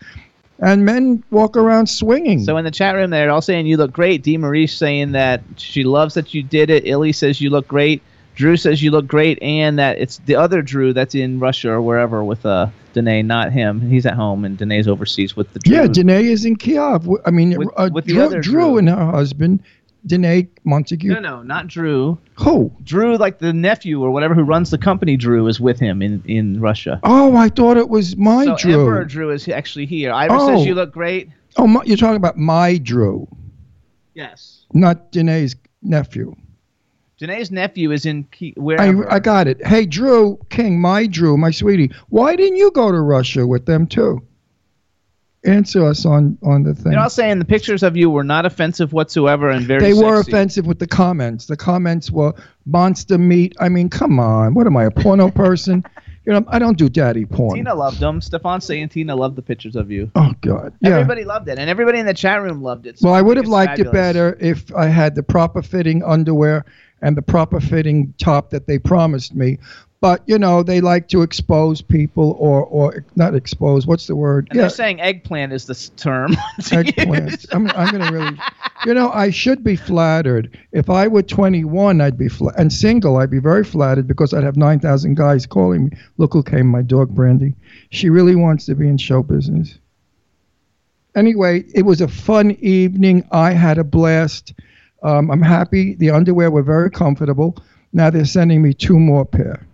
And 0.61 0.87
men 0.87 1.23
walk 1.31 1.59
around 1.59 1.89
swinging. 1.89 2.43
So 2.43 2.57
in 2.57 2.65
the 2.65 2.71
chat 2.71 2.95
room, 2.95 3.11
they're 3.11 3.31
all 3.31 3.43
saying 3.43 3.67
you 3.67 3.77
look 3.77 3.93
great. 3.93 4.23
Dee 4.23 4.39
Marie 4.39 4.67
saying 4.67 5.13
that 5.13 5.43
she 5.57 5.85
loves 5.85 6.15
that 6.15 6.33
you 6.33 6.43
did 6.43 6.71
it. 6.71 6.87
Illy 6.87 7.13
says 7.13 7.43
you 7.43 7.51
look 7.51 7.69
great. 7.69 8.01
Drew 8.35 8.57
says 8.57 8.83
you 8.83 8.91
look 8.91 9.07
great, 9.07 9.43
and 9.43 9.79
that 9.79 9.99
it's 9.99 10.19
the 10.19 10.37
other 10.37 10.63
Drew 10.63 10.93
that's 10.93 11.15
in 11.15 11.39
Russia 11.39 11.71
or 11.71 11.81
wherever 11.81 12.23
with 12.23 12.45
uh 12.45 12.69
Danae, 12.97 13.21
not 13.23 13.53
him. 13.53 13.81
He's 13.91 14.07
at 14.07 14.15
home 14.15 14.45
and 14.47 14.57
Danae's 14.57 14.89
overseas 14.89 15.37
with 15.37 15.53
the 15.53 15.59
Drew. 15.61 15.77
Yeah, 15.77 15.87
Danae 15.87 16.25
is 16.25 16.47
in 16.47 16.57
Kiev. 16.57 17.07
I 17.27 17.31
mean, 17.31 17.57
With- 17.59 17.69
uh, 17.77 17.91
with 17.93 18.07
Drew, 18.07 18.29
Drew 18.31 18.41
Drew. 18.41 18.79
and 18.79 18.89
her 18.89 19.11
husband, 19.11 19.61
Danae 20.07 20.49
Montague. 20.65 21.13
no, 21.13 21.21
no, 21.21 21.43
not 21.43 21.67
Drew. 21.67 22.17
Who? 22.37 22.73
Drew, 22.85 23.17
like 23.19 23.39
the 23.39 23.53
nephew 23.53 24.01
or 24.03 24.11
whatever 24.11 24.35
who 24.35 24.43
runs 24.45 24.71
the 24.71 24.79
company, 24.79 25.17
Drew 25.19 25.47
is 25.47 25.61
with 25.61 25.79
him 25.79 26.01
in 26.01 26.23
in 26.27 26.59
Russia. 26.61 26.99
Oh, 27.03 27.37
I 27.37 27.49
thought 27.51 27.77
it 27.77 27.91
was 27.91 28.17
my 28.17 28.45
so 28.47 28.57
Drew. 28.57 28.81
Emperor 28.81 29.05
Drew 29.05 29.31
is 29.31 29.47
actually 29.49 29.85
here. 29.87 30.13
Iris 30.13 30.33
Oh. 30.41 30.57
says 30.57 30.67
you 30.67 30.75
look 30.75 30.93
great. 30.93 31.29
Oh, 31.59 31.67
my, 31.67 31.83
you're 31.85 31.97
talking 31.99 32.17
about 32.17 32.37
my 32.39 32.79
Drew, 32.79 33.29
Yes. 34.15 34.65
not 34.73 35.13
Danae's 35.13 35.55
nephew. 35.83 36.35
Danae's 37.19 37.51
nephew 37.51 37.93
is 37.93 38.05
in 38.05 38.25
Ki- 38.25 38.55
I. 38.79 38.93
I 39.09 39.19
got 39.21 39.49
it. 39.49 39.65
Hey, 39.67 39.87
Drew 39.87 40.39
King, 40.51 40.79
my 40.81 41.07
Drew, 41.07 41.39
my 41.39 41.51
sweetie. 41.51 41.91
Why 42.11 42.37
didn't 42.37 42.57
you 42.57 42.71
go 42.73 42.93
to 42.93 43.01
Russia 43.01 43.47
with 43.47 43.65
them 43.65 43.87
too? 43.87 44.23
Answer 45.45 45.87
us 45.87 46.05
on 46.05 46.37
on 46.43 46.65
the 46.65 46.75
thing. 46.75 46.93
They're 46.93 47.01
all 47.01 47.09
saying 47.09 47.39
the 47.39 47.45
pictures 47.47 47.83
of 47.83 47.97
you 47.97 48.11
were 48.11 48.25
not 48.25 48.45
offensive 48.45 48.93
whatsoever 48.93 49.49
and 49.49 49.65
very. 49.65 49.81
they 49.81 49.95
were 49.95 50.21
offensive 50.21 50.67
with 50.67 50.79
the 50.79 50.87
comments. 50.87 51.47
The 51.47 51.57
comments 51.57 52.11
were 52.11 52.35
monster 52.67 53.17
meat. 53.17 53.55
I 53.61 53.71
mean, 53.71 53.89
come 53.89 54.21
on. 54.21 54.55
What 54.55 54.67
am 54.67 54.77
I, 54.77 54.85
a 54.85 54.91
porno 54.91 55.31
person? 55.31 55.85
You 56.27 56.33
know, 56.33 56.45
I 56.49 56.59
don't 56.59 56.77
do 56.77 56.89
daddy 56.89 57.25
porn. 57.25 57.55
Tina 57.55 57.73
loved 57.73 58.01
them. 58.01 58.21
Stefan 58.21 58.61
Tina 58.61 59.15
loved 59.15 59.37
the 59.37 59.43
pictures 59.43 59.77
of 59.77 59.93
you. 59.93 60.11
Oh 60.17 60.33
God. 60.41 60.75
Yeah. 60.81 60.91
Everybody 60.91 61.25
loved 61.25 61.49
it, 61.49 61.59
and 61.59 61.71
everybody 61.71 62.01
in 62.01 62.07
the 62.07 62.15
chat 62.15 62.43
room 62.43 62.63
loved 62.63 62.87
it. 62.87 62.99
so 62.99 63.07
Well, 63.07 63.15
I 63.15 63.23
would 63.23 63.37
have 63.37 63.47
liked 63.47 63.79
it 63.79 63.93
better 63.93 64.37
if 64.41 64.75
I 64.75 64.87
had 64.87 65.15
the 65.15 65.23
proper 65.23 65.63
fitting 65.63 66.03
underwear 66.03 66.65
and 67.01 67.17
the 67.17 67.23
proper 67.23 67.61
fitting 67.61 68.13
top 68.19 68.51
that 68.51 68.67
they 68.67 68.79
promised 68.79 69.35
me. 69.37 69.59
But 70.01 70.23
you 70.27 70.39
know, 70.39 70.63
they 70.63 70.81
like 70.81 71.09
to 71.09 71.23
expose 71.23 71.81
people, 71.81 72.37
or 72.39 72.65
or 72.65 73.05
not 73.17 73.35
expose. 73.35 73.87
What's 73.87 74.07
the 74.07 74.15
word? 74.15 74.49
And 74.51 74.61
they're 74.61 74.69
saying 74.69 75.01
eggplant 75.01 75.53
is 75.53 75.65
the 75.65 75.75
term. 75.97 76.37
eggplant. 76.71 77.47
I'm, 77.53 77.71
I'm 77.71 77.91
going 77.91 78.07
to 78.07 78.13
really, 78.13 78.39
you 78.85 78.93
know, 78.93 79.11
I 79.11 79.31
should 79.31 79.65
be 79.65 79.75
flattered. 79.75 80.59
If 80.73 80.91
I 80.91 81.09
were 81.09 81.23
21, 81.23 82.01
I'd 82.03 82.19
be 82.19 82.29
fla- 82.29 82.53
and 82.59 82.71
single. 82.71 83.17
I'd 83.17 83.31
be 83.31 83.39
very 83.39 83.65
flattered 83.65 84.07
because 84.07 84.35
I'd 84.35 84.45
have 84.45 84.57
9,000 84.57 85.15
guys 85.15 85.47
calling 85.47 85.87
me. 85.87 85.91
Look 86.19 86.35
who 86.35 86.43
came, 86.43 86.67
my 86.67 86.83
dog 86.83 87.15
Brandy. 87.15 87.55
She 87.91 88.11
really 88.11 88.37
wants 88.37 88.67
to 88.67 88.75
be 88.75 88.89
in 88.89 88.99
show 88.99 89.23
business. 89.23 89.79
Anyway, 91.15 91.65
it 91.75 91.83
was 91.83 92.03
a 92.03 92.09
fun 92.09 92.51
evening. 92.61 93.27
I 93.33 93.53
had 93.53 93.79
a 93.79 93.85
blast. 93.85 94.53
Um, 95.03 95.31
I'm 95.31 95.41
happy. 95.41 95.95
The 95.95 96.11
underwear 96.11 96.51
were 96.51 96.63
very 96.63 96.91
comfortable. 96.91 97.57
Now 97.95 98.11
they're 98.11 98.27
sending 98.27 98.61
me 98.61 98.75
two 98.75 98.99
more 98.99 99.25
pair. 99.25 99.67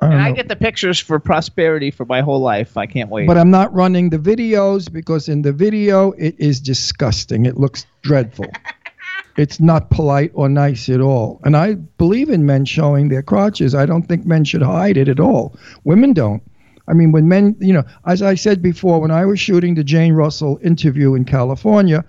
I 0.00 0.30
I 0.30 0.32
get 0.32 0.48
the 0.48 0.56
pictures 0.56 0.98
for 0.98 1.18
prosperity 1.18 1.90
for 1.90 2.04
my 2.04 2.20
whole 2.20 2.40
life. 2.40 2.76
I 2.76 2.86
can't 2.86 3.10
wait. 3.10 3.26
But 3.26 3.38
I'm 3.38 3.50
not 3.50 3.72
running 3.74 4.10
the 4.10 4.18
videos 4.18 4.90
because 4.90 5.28
in 5.28 5.42
the 5.42 5.52
video 5.52 6.12
it 6.12 6.34
is 6.38 6.60
disgusting. 6.60 7.46
It 7.46 7.56
looks 7.56 7.86
dreadful. 8.02 8.46
it's 9.36 9.60
not 9.60 9.90
polite 9.90 10.30
or 10.34 10.48
nice 10.48 10.88
at 10.88 11.00
all. 11.00 11.40
And 11.44 11.56
I 11.56 11.74
believe 11.74 12.30
in 12.30 12.46
men 12.46 12.64
showing 12.64 13.08
their 13.08 13.22
crotches. 13.22 13.74
I 13.74 13.86
don't 13.86 14.02
think 14.02 14.26
men 14.26 14.44
should 14.44 14.62
hide 14.62 14.96
it 14.96 15.08
at 15.08 15.20
all. 15.20 15.56
Women 15.84 16.12
don't. 16.12 16.42
I 16.88 16.92
mean, 16.92 17.12
when 17.12 17.28
men, 17.28 17.56
you 17.60 17.72
know, 17.72 17.84
as 18.06 18.20
I 18.20 18.34
said 18.34 18.62
before, 18.62 19.00
when 19.00 19.12
I 19.12 19.24
was 19.24 19.38
shooting 19.38 19.76
the 19.76 19.84
Jane 19.84 20.12
Russell 20.14 20.58
interview 20.62 21.14
in 21.14 21.24
California, 21.24 22.04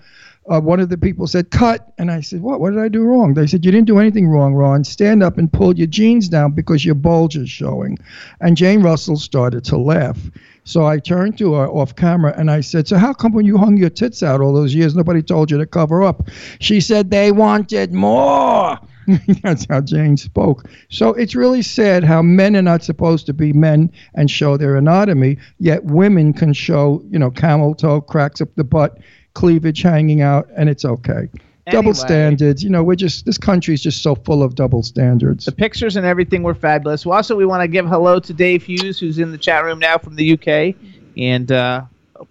uh, 0.50 0.60
one 0.60 0.80
of 0.80 0.88
the 0.88 0.98
people 0.98 1.26
said, 1.26 1.50
cut. 1.50 1.92
And 1.98 2.10
I 2.10 2.20
said, 2.20 2.42
what? 2.42 2.60
What 2.60 2.70
did 2.70 2.80
I 2.80 2.88
do 2.88 3.02
wrong? 3.02 3.34
They 3.34 3.46
said, 3.46 3.64
you 3.64 3.70
didn't 3.70 3.86
do 3.86 3.98
anything 3.98 4.28
wrong, 4.28 4.54
Ron. 4.54 4.84
Stand 4.84 5.22
up 5.22 5.38
and 5.38 5.52
pull 5.52 5.76
your 5.76 5.86
jeans 5.86 6.28
down 6.28 6.52
because 6.52 6.84
your 6.84 6.94
bulge 6.94 7.36
is 7.36 7.48
showing. 7.48 7.98
And 8.40 8.56
Jane 8.56 8.82
Russell 8.82 9.16
started 9.16 9.64
to 9.66 9.76
laugh. 9.76 10.18
So 10.64 10.86
I 10.86 10.98
turned 10.98 11.38
to 11.38 11.54
her 11.54 11.66
off 11.68 11.96
camera 11.96 12.34
and 12.36 12.50
I 12.50 12.60
said, 12.60 12.86
So 12.86 12.96
how 12.96 13.12
come 13.12 13.32
when 13.32 13.46
you 13.46 13.58
hung 13.58 13.76
your 13.76 13.90
tits 13.90 14.22
out 14.22 14.40
all 14.40 14.52
those 14.52 14.74
years, 14.74 14.94
nobody 14.94 15.22
told 15.22 15.50
you 15.50 15.58
to 15.58 15.66
cover 15.66 16.02
up? 16.02 16.28
She 16.60 16.80
said, 16.80 17.10
They 17.10 17.32
wanted 17.32 17.92
more. 17.92 18.78
That's 19.42 19.66
how 19.68 19.80
Jane 19.80 20.16
spoke. 20.16 20.68
So 20.88 21.10
it's 21.14 21.34
really 21.34 21.62
sad 21.62 22.04
how 22.04 22.22
men 22.22 22.56
are 22.56 22.62
not 22.62 22.84
supposed 22.84 23.26
to 23.26 23.32
be 23.32 23.52
men 23.52 23.90
and 24.14 24.30
show 24.30 24.56
their 24.56 24.76
anatomy, 24.76 25.38
yet 25.58 25.84
women 25.84 26.32
can 26.32 26.52
show, 26.52 27.02
you 27.10 27.18
know, 27.18 27.30
camel 27.30 27.74
toe, 27.74 28.00
cracks 28.00 28.40
up 28.40 28.54
the 28.54 28.62
butt, 28.62 28.98
cleavage 29.34 29.82
hanging 29.82 30.20
out, 30.22 30.48
and 30.56 30.68
it's 30.68 30.84
okay. 30.84 31.28
Double 31.70 31.94
standards. 31.94 32.64
You 32.64 32.70
know, 32.70 32.82
we're 32.82 32.96
just, 32.96 33.24
this 33.24 33.38
country 33.38 33.72
is 33.72 33.80
just 33.80 34.02
so 34.02 34.16
full 34.16 34.42
of 34.42 34.56
double 34.56 34.82
standards. 34.82 35.44
the 35.44 35.52
pictures 35.52 35.94
and 35.94 36.04
everything 36.04 36.42
were 36.42 36.54
fabulous. 36.54 37.06
Well, 37.06 37.16
also, 37.16 37.36
we 37.36 37.46
want 37.46 37.62
to 37.62 37.68
give 37.68 37.86
hello 37.86 38.18
to 38.18 38.32
Dave 38.34 38.64
Hughes, 38.64 38.98
who's 38.98 39.18
in 39.18 39.30
the 39.30 39.38
chat 39.38 39.62
room 39.64 39.78
now 39.78 39.96
from 39.96 40.16
the 40.16 40.32
UK, 40.32 40.74
and 41.16 41.52
uh, 41.52 41.82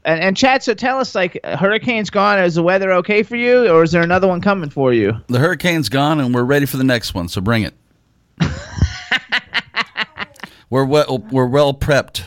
and, 0.03 0.20
and 0.22 0.38
Chad. 0.38 0.63
So 0.63 0.74
tell 0.74 1.00
us, 1.00 1.15
like, 1.15 1.39
hurricane's 1.46 2.10
gone. 2.10 2.39
Is 2.39 2.55
the 2.55 2.63
weather 2.63 2.91
okay 2.93 3.24
for 3.24 3.38
you, 3.38 3.70
or 3.70 3.84
is 3.84 3.91
there 3.93 4.01
another 4.01 4.27
one 4.27 4.41
coming 4.41 4.70
for 4.70 4.91
you? 4.93 5.13
The 5.27 5.39
hurricane's 5.39 5.88
gone, 5.88 6.20
and 6.20 6.36
we're 6.36 6.43
ready 6.43 6.65
for 6.65 6.75
the 6.77 6.84
next 6.84 7.13
one. 7.13 7.29
So 7.29 7.39
bring 7.39 7.63
it. 7.63 7.74
we're 10.70 10.86
well, 10.86 11.20
we're 11.31 11.48
well 11.48 11.74
prepped. 11.74 12.24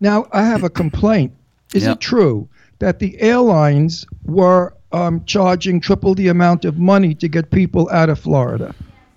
Now, 0.00 0.26
I 0.32 0.42
have 0.44 0.62
a 0.64 0.70
complaint. 0.70 1.32
Is 1.74 1.84
Yeah. 1.84 1.92
it 1.92 2.00
true 2.00 2.48
that 2.82 2.98
the 2.98 3.18
airlines 3.20 4.04
were 4.24 4.74
um, 4.90 5.24
charging 5.24 5.80
triple 5.80 6.16
the 6.16 6.26
amount 6.28 6.64
of 6.64 6.78
money 6.78 7.14
to 7.14 7.28
get 7.28 7.50
people 7.52 7.88
out 7.90 8.08
of 8.10 8.18
Florida? 8.18 8.74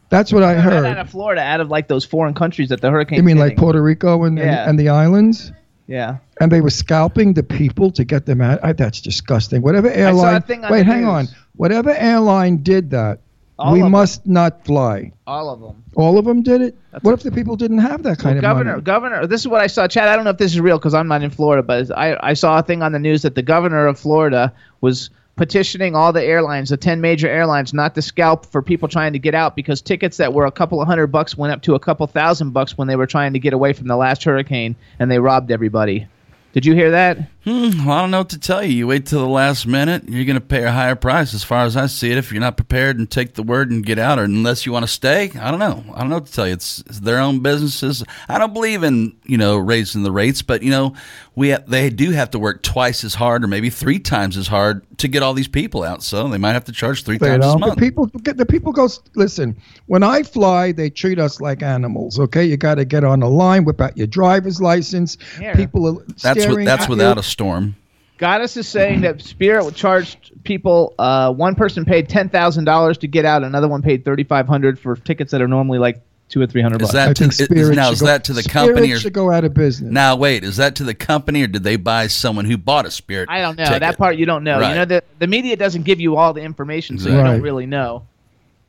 That's 0.09 0.31
what 0.31 0.43
I 0.43 0.53
heard. 0.53 0.85
out 0.85 0.99
of 0.99 1.09
Florida, 1.09 1.41
out 1.41 1.61
of 1.61 1.69
like 1.69 1.87
those 1.87 2.05
foreign 2.05 2.35
countries 2.35 2.69
that 2.69 2.79
the 2.81 2.91
hurricane. 2.91 3.17
You 3.17 3.23
mean 3.23 3.39
like 3.39 3.57
Puerto 3.57 3.81
Rico 3.81 4.23
and, 4.23 4.37
and, 4.37 4.47
Yeah. 4.47 4.69
and 4.69 4.77
the 4.79 4.89
islands? 4.89 5.51
Yeah. 5.87 6.17
And 6.39 6.51
they 6.51 6.61
were 6.61 6.69
scalping 6.69 7.33
the 7.33 7.41
people 7.41 7.89
to 7.91 8.03
get 8.05 8.27
them 8.27 8.39
out. 8.39 8.59
I, 8.63 8.73
that's 8.73 9.01
disgusting. 9.01 9.63
Whatever 9.63 9.89
airline. 9.89 10.43
wait, 10.69 10.85
hang 10.85 11.01
news. 11.01 11.09
on. 11.09 11.27
Whatever 11.55 11.89
airline 11.89 12.57
did 12.57 12.91
that, 12.91 13.19
All 13.57 13.73
we 13.73 13.79
of 13.79 13.85
them. 13.85 13.91
must 13.93 14.25
not 14.27 14.65
fly. 14.65 15.11
All 15.25 15.49
of 15.49 15.61
them. 15.61 15.81
All 15.95 16.17
of 16.17 16.25
them 16.25 16.41
did 16.41 16.61
it. 16.61 16.77
That's 16.91 17.03
what 17.03 17.11
a- 17.11 17.13
if 17.15 17.23
the 17.23 17.31
people 17.31 17.55
didn't 17.55 17.77
have 17.77 18.03
that 18.03 18.17
kind 18.19 18.35
Well, 18.35 18.37
of 18.37 18.41
governor, 18.41 18.71
money? 18.71 18.81
governor. 18.83 19.27
This 19.27 19.41
is 19.41 19.47
what 19.47 19.61
I 19.61 19.67
saw, 19.67 19.87
Chad. 19.87 20.09
I 20.09 20.15
don't 20.15 20.25
know 20.25 20.31
if 20.31 20.37
this 20.37 20.53
is 20.53 20.59
real 20.59 20.77
because 20.77 20.93
I'm 20.93 21.07
not 21.07 21.21
in 21.23 21.29
Florida, 21.29 21.63
but 21.63 21.97
I, 21.97 22.17
I 22.21 22.33
saw 22.33 22.59
a 22.59 22.63
thing 22.63 22.81
on 22.83 22.91
the 22.91 22.99
news 22.99 23.21
that 23.21 23.35
the 23.35 23.41
governor 23.41 23.87
of 23.87 23.97
Florida 23.97 24.51
was 24.81 25.09
petitioning 25.37 25.95
all 25.95 26.13
the 26.13 26.23
airlines, 26.23 26.69
the 26.69 26.77
ten 26.77 27.01
major 27.01 27.27
airlines, 27.27 27.73
not 27.73 27.95
to 27.95 28.01
scalp 28.01 28.45
for 28.45 28.61
people 28.61 28.87
trying 28.87 29.13
to 29.13 29.19
get 29.19 29.35
out 29.35 29.55
because 29.55 29.81
tickets 29.81 30.17
that 30.17 30.33
were 30.33 30.45
a 30.45 30.51
couple 30.51 30.81
of 30.81 30.87
hundred 30.87 31.07
bucks 31.07 31.37
went 31.37 31.51
up 31.53 31.61
to 31.61 31.75
a 31.75 31.79
couple 31.79 32.05
thousand 32.07 32.51
bucks 32.51 32.77
when 32.77 32.87
they 32.87 32.95
were 32.95 33.07
trying 33.07 33.33
to 33.33 33.39
get 33.39 33.53
away 33.53 33.71
from 33.73 33.87
the 33.87 33.97
last 33.97 34.23
hurricane, 34.23 34.75
and 34.99 35.09
they 35.11 35.19
robbed 35.19 35.51
everybody. 35.51 36.07
Did 36.53 36.65
you 36.65 36.73
hear 36.73 36.91
that? 36.91 37.17
Hmm, 37.45 37.85
well, 37.85 37.95
I 37.95 38.01
don't 38.01 38.09
know 38.09 38.17
what 38.21 38.29
to 38.29 38.39
tell 38.39 38.63
you. 38.63 38.73
You 38.73 38.87
wait 38.87 39.05
till 39.05 39.19
the 39.19 39.27
last 39.27 39.67
minute, 39.67 40.09
you're 40.09 40.25
going 40.25 40.33
to 40.33 40.41
pay 40.41 40.63
a 40.63 40.71
higher 40.71 40.95
price, 40.95 41.31
as 41.35 41.43
far 41.43 41.63
as 41.63 41.77
I 41.77 41.85
see 41.85 42.09
it. 42.11 42.17
If 42.17 42.31
you're 42.31 42.41
not 42.41 42.57
prepared 42.57 42.97
and 42.97 43.09
take 43.09 43.35
the 43.35 43.43
word 43.43 43.69
and 43.69 43.85
get 43.85 43.99
out, 43.99 44.17
or 44.17 44.23
unless 44.23 44.65
you 44.65 44.71
want 44.71 44.81
to 44.83 44.91
stay, 44.91 45.29
I 45.39 45.51
don't 45.51 45.59
know. 45.59 45.83
I 45.93 45.99
don't 45.99 46.09
know 46.09 46.15
what 46.15 46.25
to 46.25 46.33
tell 46.33 46.47
you. 46.47 46.53
It's, 46.53 46.79
it's 46.87 47.01
their 47.01 47.19
own 47.19 47.41
businesses. 47.41 48.03
I 48.27 48.39
don't 48.39 48.51
believe 48.53 48.81
in 48.81 49.15
you 49.25 49.37
know 49.37 49.57
raising 49.57 50.01
the 50.01 50.11
rates, 50.11 50.41
but 50.41 50.63
you 50.63 50.71
know 50.71 50.95
we 51.35 51.51
ha- 51.51 51.59
they 51.67 51.91
do 51.91 52.09
have 52.11 52.31
to 52.31 52.39
work 52.39 52.63
twice 52.63 53.03
as 53.03 53.13
hard, 53.13 53.43
or 53.43 53.47
maybe 53.47 53.69
three 53.69 53.99
times 53.99 54.37
as 54.37 54.47
hard 54.47 54.81
to 54.97 55.07
get 55.07 55.21
all 55.21 55.35
these 55.35 55.47
people 55.47 55.83
out. 55.83 56.01
So 56.01 56.27
they 56.27 56.39
might 56.39 56.53
have 56.53 56.65
to 56.65 56.71
charge 56.71 57.03
three 57.03 57.19
They 57.19 57.27
times 57.27 57.45
as. 57.45 57.53
The 57.53 57.59
much. 57.59 57.77
people 57.77 58.07
get 58.07 58.37
the 58.37 58.45
people 58.47 58.71
go. 58.71 58.89
Listen, 59.13 59.55
when 59.85 60.01
I 60.01 60.23
fly, 60.23 60.71
they 60.71 60.89
treat 60.89 61.19
us 61.19 61.39
like 61.39 61.61
animals. 61.61 62.19
Okay, 62.19 62.43
you 62.43 62.57
got 62.57 62.75
to 62.75 62.85
get 62.85 63.03
on 63.03 63.19
the 63.19 63.29
line, 63.29 63.65
whip 63.65 63.81
out 63.81 63.95
your 63.95 64.07
driver's 64.07 64.59
license. 64.59 65.17
Here. 65.37 65.53
People 65.53 65.87
are 65.87 66.03
That's 66.23 66.23
with, 66.37 66.41
staring 66.43 66.65
that's 66.65 66.89
without 66.89 67.17
you. 67.17 67.19
a 67.19 67.23
storm. 67.35 67.75
Goddess 68.17 68.55
is 68.55 68.65
saying 68.65 69.01
that 69.01 69.21
Spirit 69.21 69.75
charged 69.75 70.31
people. 70.45 70.93
Uh, 70.97 71.33
one 71.33 71.53
person 71.53 71.83
paid 71.83 72.07
ten 72.07 72.29
thousand 72.29 72.63
dollars 72.63 72.97
to 72.99 73.07
get 73.07 73.25
out. 73.25 73.43
Another 73.43 73.67
one 73.67 73.81
paid 73.81 74.05
thirty 74.05 74.23
five 74.23 74.47
hundred 74.47 74.79
for 74.79 74.95
tickets 74.95 75.31
that 75.31 75.41
are 75.41 75.49
normally 75.49 75.79
like 75.79 76.01
two 76.29 76.41
or 76.41 76.47
three 76.47 76.61
hundred 76.61 76.81
Is 76.81 76.87
bucks. 76.87 76.93
that 76.93 77.09
I 77.09 77.13
to, 77.13 77.53
is, 77.53 77.69
now 77.71 77.91
is 77.91 77.99
go- 77.99 78.05
that 78.07 78.23
to 78.23 78.33
the 78.33 78.41
Spirit 78.41 78.67
company 78.67 78.93
or 78.93 78.99
should 78.99 79.11
go 79.11 79.31
out 79.31 79.43
of 79.43 79.53
business. 79.53 79.91
now 79.91 80.15
wait 80.15 80.45
is 80.45 80.55
that 80.57 80.75
to 80.77 80.85
the 80.85 80.93
company 80.95 81.43
or 81.43 81.47
did 81.47 81.63
they 81.63 81.75
buy 81.75 82.07
someone 82.07 82.45
who 82.45 82.57
bought 82.57 82.85
a 82.85 82.91
spirit? 82.91 83.29
I 83.29 83.41
don't 83.41 83.57
know 83.57 83.65
ticket? 83.65 83.81
that 83.81 83.97
part. 83.97 84.15
You 84.15 84.25
don't 84.25 84.45
know. 84.45 84.61
Right. 84.61 84.69
You 84.69 84.75
know 84.75 84.85
the 84.85 85.03
the 85.19 85.27
media 85.27 85.57
doesn't 85.57 85.83
give 85.83 85.99
you 85.99 86.15
all 86.15 86.31
the 86.31 86.41
information, 86.41 86.97
so 86.97 87.09
you 87.09 87.17
don't 87.17 87.41
really 87.41 87.65
know. 87.65 88.07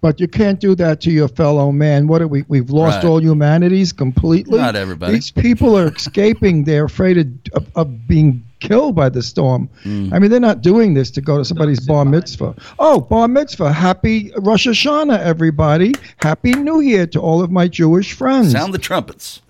But 0.06 0.20
you 0.20 0.28
can't 0.28 0.60
do 0.60 0.76
that 0.76 1.00
to 1.00 1.10
your 1.10 1.26
fellow 1.26 1.72
man. 1.72 2.06
What 2.06 2.22
are 2.22 2.28
we? 2.28 2.44
We've 2.46 2.70
lost 2.70 2.98
Right. 2.98 3.04
all 3.06 3.20
humanities 3.20 3.92
completely. 3.92 4.56
Not 4.56 4.76
everybody. 4.76 5.14
These 5.14 5.32
people 5.32 5.76
are 5.76 5.88
escaping. 5.88 6.62
They're 6.62 6.84
afraid 6.84 7.18
of, 7.18 7.26
of, 7.54 7.66
of 7.74 8.06
being 8.06 8.44
killed 8.60 8.94
by 8.94 9.08
the 9.08 9.20
storm. 9.20 9.68
Mm. 9.84 10.12
I 10.12 10.20
mean, 10.20 10.30
they're 10.30 10.38
not 10.38 10.62
doing 10.62 10.94
this 10.94 11.10
to 11.10 11.20
go 11.20 11.38
to 11.38 11.44
somebody's 11.44 11.80
bar 11.80 12.04
mitzvah. 12.04 12.54
Oh, 12.78 13.00
bar 13.00 13.26
mitzvah! 13.26 13.72
Happy 13.72 14.30
Rosh 14.38 14.68
Hashanah, 14.68 15.18
everybody! 15.18 15.92
Happy 16.18 16.52
New 16.52 16.78
Year 16.78 17.08
to 17.08 17.20
all 17.20 17.42
of 17.42 17.50
my 17.50 17.66
Jewish 17.66 18.12
friends. 18.12 18.52
Sound 18.52 18.72
the 18.72 18.78
trumpets. 18.78 19.42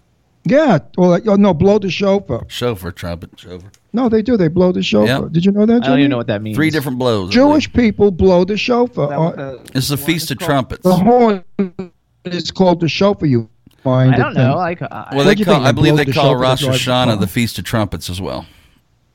Yeah. 0.47 0.79
Well, 0.97 1.21
oh, 1.27 1.37
no, 1.37 1.53
blow 1.55 1.79
the 1.79 1.91
shofar. 1.91 2.45
Chauffeur 2.49 2.91
trumpet. 2.93 3.39
Chauffeur. 3.39 3.71
No, 3.93 4.09
they 4.09 4.23
do. 4.23 4.37
They 4.37 4.49
blow 4.49 4.73
the 4.73 4.83
shofar. 4.83 5.23
Yep. 5.25 5.33
Did 5.33 5.45
you 5.45 5.53
know 5.53 5.67
that? 5.67 5.83
I 5.85 5.87
don't 5.87 5.99
even 5.99 6.11
know 6.11 6.17
what 6.19 6.27
that 6.29 6.43
means. 6.43 6.57
Three 6.57 6.71
different 6.71 6.99
blows. 6.99 7.31
Jewish 7.31 7.73
people 7.73 8.11
blow 8.11 8.45
the 8.45 8.57
shofar. 8.57 9.09
That 9.09 9.19
Uh, 9.19 9.31
the- 9.63 9.71
It's 9.75 9.89
the 9.89 9.97
feast 9.97 10.31
of 10.31 10.39
trumpets. 10.39 10.83
the 10.83 10.95
horn 10.95 11.45
is 12.25 12.51
called 12.51 12.81
the 12.81 12.89
shofar. 12.89 13.27
You 13.27 13.49
find 13.83 14.15
I 14.15 14.19
don't 14.19 14.35
know. 14.35 14.43
then. 14.49 14.57
Like, 14.57 14.83
uh, 14.83 15.05
Well, 15.13 15.25
they 15.25 15.37
call. 15.37 15.65
I 15.65 15.73
believe 15.73 15.97
they 15.97 16.05
the 16.05 16.13
call 16.13 16.33
shofar 16.33 16.39
Rosh 16.43 16.61
the 16.63 16.69
Hashanah 16.69 17.21
the 17.21 17.27
feast 17.27 17.59
of 17.59 17.65
trumpets 17.65 18.11
as 18.11 18.21
well. 18.21 18.47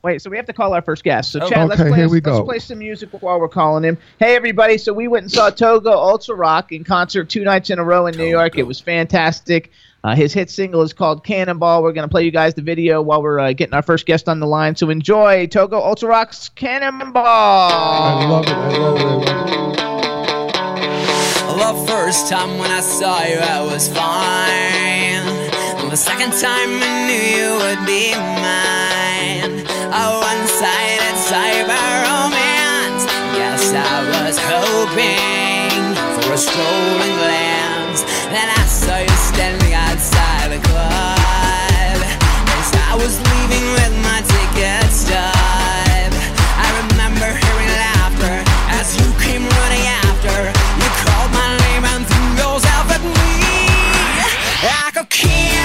Wait, 0.02 0.20
so 0.20 0.28
we 0.28 0.36
have 0.36 0.46
to 0.46 0.52
call 0.52 0.74
our 0.74 0.82
first 0.82 1.04
guest. 1.04 1.30
So, 1.30 1.38
Oh, 1.40 1.48
Chad, 1.48 1.68
let's, 1.68 1.80
play, 1.80 1.92
here 1.94 2.08
we 2.08 2.16
let's 2.16 2.26
go. 2.26 2.42
play 2.42 2.58
some 2.58 2.78
music 2.80 3.10
while 3.20 3.38
we're 3.38 3.46
calling 3.48 3.84
him. 3.84 3.96
Hey, 4.18 4.34
everybody. 4.34 4.76
So, 4.76 4.92
we 4.92 5.06
went 5.06 5.22
and 5.22 5.30
saw 5.30 5.48
Togo 5.48 5.92
Ultra 5.92 6.34
Rock 6.34 6.72
in 6.72 6.82
concert 6.82 7.28
two 7.28 7.44
nights 7.44 7.70
in 7.70 7.78
a 7.78 7.84
row 7.84 8.06
in 8.08 8.16
New 8.16 8.26
York. 8.26 8.58
It 8.58 8.66
was 8.66 8.80
fantastic. 8.80 9.70
Uh, 10.04 10.16
his 10.16 10.32
hit 10.32 10.50
single 10.50 10.82
is 10.82 10.92
called 10.92 11.24
Cannonball. 11.24 11.82
We're 11.82 11.92
going 11.92 12.08
to 12.08 12.10
play 12.10 12.24
you 12.24 12.32
guys 12.32 12.54
the 12.54 12.62
video 12.62 13.00
while 13.00 13.22
we're 13.22 13.38
uh, 13.38 13.52
getting 13.52 13.74
our 13.74 13.82
first 13.82 14.04
guest 14.04 14.28
on 14.28 14.40
the 14.40 14.46
line. 14.46 14.74
So, 14.74 14.90
enjoy 14.90 15.46
Togo 15.46 15.78
Ultra 15.78 16.08
Rock's 16.08 16.48
Cannonball. 16.48 17.24
I 17.24 18.26
love 18.26 18.46
it. 18.46 18.50
I 18.50 18.78
love 18.78 18.98
it. 18.98 19.28
I 19.28 19.42
love 21.56 21.76
it. 21.76 21.86
The 21.86 21.86
first 21.86 22.28
time 22.28 22.58
when 22.58 22.70
I 22.70 22.80
saw 22.80 23.22
you, 23.22 23.38
I 23.38 23.62
was 23.62 23.86
fine. 23.88 25.22
The 25.88 25.96
second 25.96 26.32
time 26.32 26.82
I 26.82 27.06
knew 27.06 27.22
you 27.38 27.54
would 27.62 27.86
be 27.86 28.10
mine. 28.42 29.60
A 29.92 30.18
one-sided 30.18 31.16
cyber 31.30 31.84
romance. 32.10 33.04
Yes, 33.38 33.70
I 33.70 34.02
was 34.24 34.36
hoping 34.40 35.94
for 36.18 36.32
a 36.32 36.38
strolling 36.38 37.14
glance. 37.22 38.02
Then 38.32 38.48
I 38.48 38.64
saw 38.66 38.98
you 38.98 39.21
Like 55.24 55.61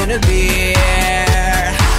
in 0.00 0.10
a 0.12 0.18
beer. 0.26 1.58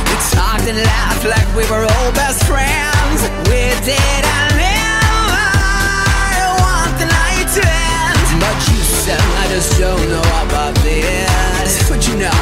We 0.09 0.15
talked 0.33 0.65
and 0.65 0.77
laughed 0.77 1.25
like 1.25 1.47
we 1.55 1.63
were 1.69 1.83
old 1.83 2.13
best 2.15 2.43
friends. 2.45 3.21
We 3.49 3.69
did 3.85 4.23
I 4.25 4.41
never 4.57 6.47
want 6.63 6.93
the 6.97 7.05
night 7.05 7.47
to 7.57 7.61
end. 7.61 8.41
But 8.41 8.57
you 8.71 8.81
said, 8.81 9.21
I 9.41 9.45
just 9.53 9.77
don't 9.77 10.07
know 10.09 10.25
about 10.45 10.75
this. 10.81 11.89
But 11.89 12.07
you 12.07 12.15
know, 12.17 12.39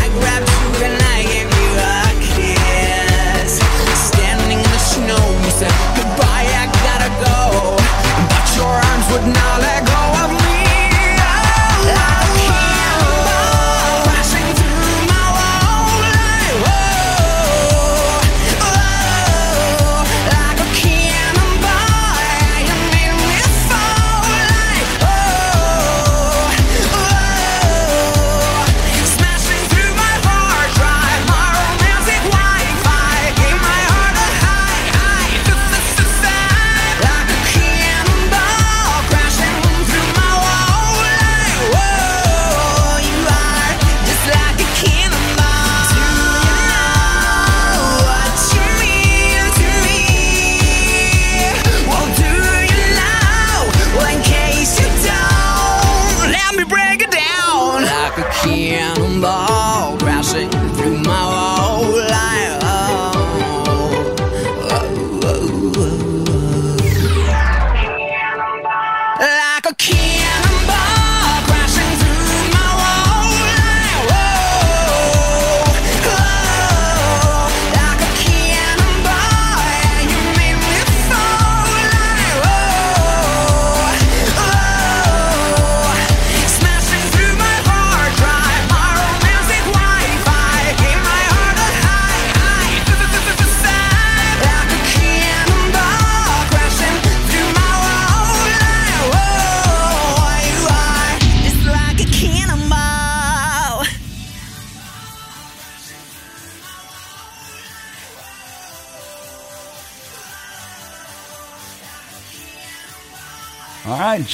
I 0.00 0.08
grabbed 0.20 0.48
you 0.48 0.84
and 0.88 0.96
I 1.12 1.18
gave 1.28 1.50
you 1.52 1.70
a 1.76 2.06
kiss. 2.32 3.60
Standing 4.08 4.58
in 4.58 4.70
the 4.70 4.78
snow, 4.80 5.20
you 5.44 5.52
said, 5.52 5.74
goodbye, 5.98 6.48
I 6.62 6.64
gotta 6.86 7.10
go. 7.20 7.76
But 8.32 8.46
your 8.56 8.72
arms 8.72 9.06
would 9.12 9.26
not 9.28 9.60
let 9.60 9.73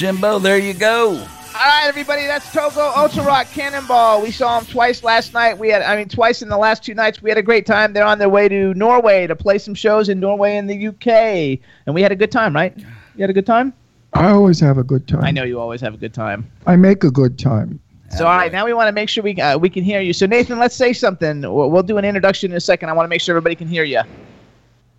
Jimbo, 0.01 0.39
there 0.39 0.57
you 0.57 0.73
go. 0.73 1.09
All 1.09 1.17
right, 1.53 1.85
everybody, 1.85 2.25
that's 2.25 2.51
Togo 2.51 2.91
Ultra 2.95 3.21
Rock 3.21 3.45
Cannonball. 3.51 4.23
We 4.23 4.31
saw 4.31 4.57
them 4.59 4.67
twice 4.67 5.03
last 5.03 5.31
night. 5.31 5.59
We 5.59 5.69
had, 5.69 5.83
I 5.83 5.95
mean, 5.95 6.09
twice 6.09 6.41
in 6.41 6.49
the 6.49 6.57
last 6.57 6.83
two 6.83 6.95
nights. 6.95 7.21
We 7.21 7.29
had 7.29 7.37
a 7.37 7.43
great 7.43 7.67
time. 7.67 7.93
They're 7.93 8.03
on 8.03 8.17
their 8.17 8.27
way 8.27 8.49
to 8.49 8.73
Norway 8.73 9.27
to 9.27 9.35
play 9.35 9.59
some 9.59 9.75
shows 9.75 10.09
in 10.09 10.19
Norway 10.19 10.57
and 10.57 10.67
the 10.67 10.87
UK, 10.87 11.59
and 11.85 11.93
we 11.93 12.01
had 12.01 12.11
a 12.11 12.15
good 12.15 12.31
time, 12.31 12.55
right? 12.55 12.75
You 12.75 13.21
had 13.21 13.29
a 13.29 13.33
good 13.33 13.45
time. 13.45 13.75
I 14.13 14.31
always 14.31 14.59
have 14.59 14.79
a 14.79 14.83
good 14.83 15.07
time. 15.07 15.23
I 15.23 15.29
know 15.29 15.43
you 15.43 15.59
always 15.59 15.81
have 15.81 15.93
a 15.93 15.97
good 15.97 16.15
time. 16.15 16.49
I 16.65 16.77
make 16.77 17.03
a 17.03 17.11
good 17.11 17.37
time. 17.37 17.79
So, 18.09 18.25
all 18.25 18.35
right, 18.35 18.51
now 18.51 18.65
we 18.65 18.73
want 18.73 18.87
to 18.87 18.93
make 18.93 19.07
sure 19.07 19.23
we 19.23 19.39
uh, 19.39 19.55
we 19.59 19.69
can 19.69 19.83
hear 19.83 20.01
you. 20.01 20.13
So, 20.13 20.25
Nathan, 20.25 20.57
let's 20.57 20.75
say 20.75 20.93
something. 20.93 21.41
We'll, 21.41 21.69
we'll 21.69 21.83
do 21.83 21.99
an 21.99 22.05
introduction 22.05 22.49
in 22.49 22.57
a 22.57 22.61
second. 22.61 22.89
I 22.89 22.93
want 22.93 23.05
to 23.05 23.09
make 23.09 23.21
sure 23.21 23.33
everybody 23.33 23.53
can 23.55 23.67
hear 23.67 23.83
you. 23.83 24.01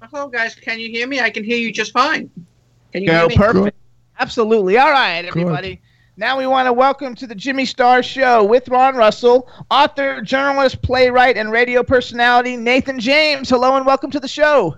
Hello, 0.00 0.28
guys. 0.28 0.54
Can 0.54 0.78
you 0.78 0.88
hear 0.90 1.08
me? 1.08 1.18
I 1.18 1.30
can 1.30 1.42
hear 1.42 1.58
you 1.58 1.72
just 1.72 1.90
fine. 1.90 2.30
Can 2.92 3.02
you 3.02 3.08
Go 3.08 3.18
hear 3.18 3.28
me? 3.30 3.36
perfect. 3.36 3.81
Good. 4.22 4.28
Absolutely. 4.28 4.78
All 4.78 4.92
right, 4.92 5.24
everybody. 5.24 5.80
Now 6.16 6.38
we 6.38 6.46
want 6.46 6.66
to 6.66 6.72
welcome 6.72 7.16
to 7.16 7.26
the 7.26 7.34
Jimmy 7.34 7.64
Star 7.64 8.04
Show 8.04 8.44
with 8.44 8.68
Ron 8.68 8.94
Russell, 8.94 9.50
author, 9.68 10.20
journalist, 10.20 10.80
playwright, 10.80 11.36
and 11.36 11.50
radio 11.50 11.82
personality 11.82 12.56
Nathan 12.56 13.00
James. 13.00 13.50
Hello 13.50 13.76
and 13.76 13.84
welcome 13.84 14.12
to 14.12 14.20
the 14.20 14.28
show. 14.28 14.76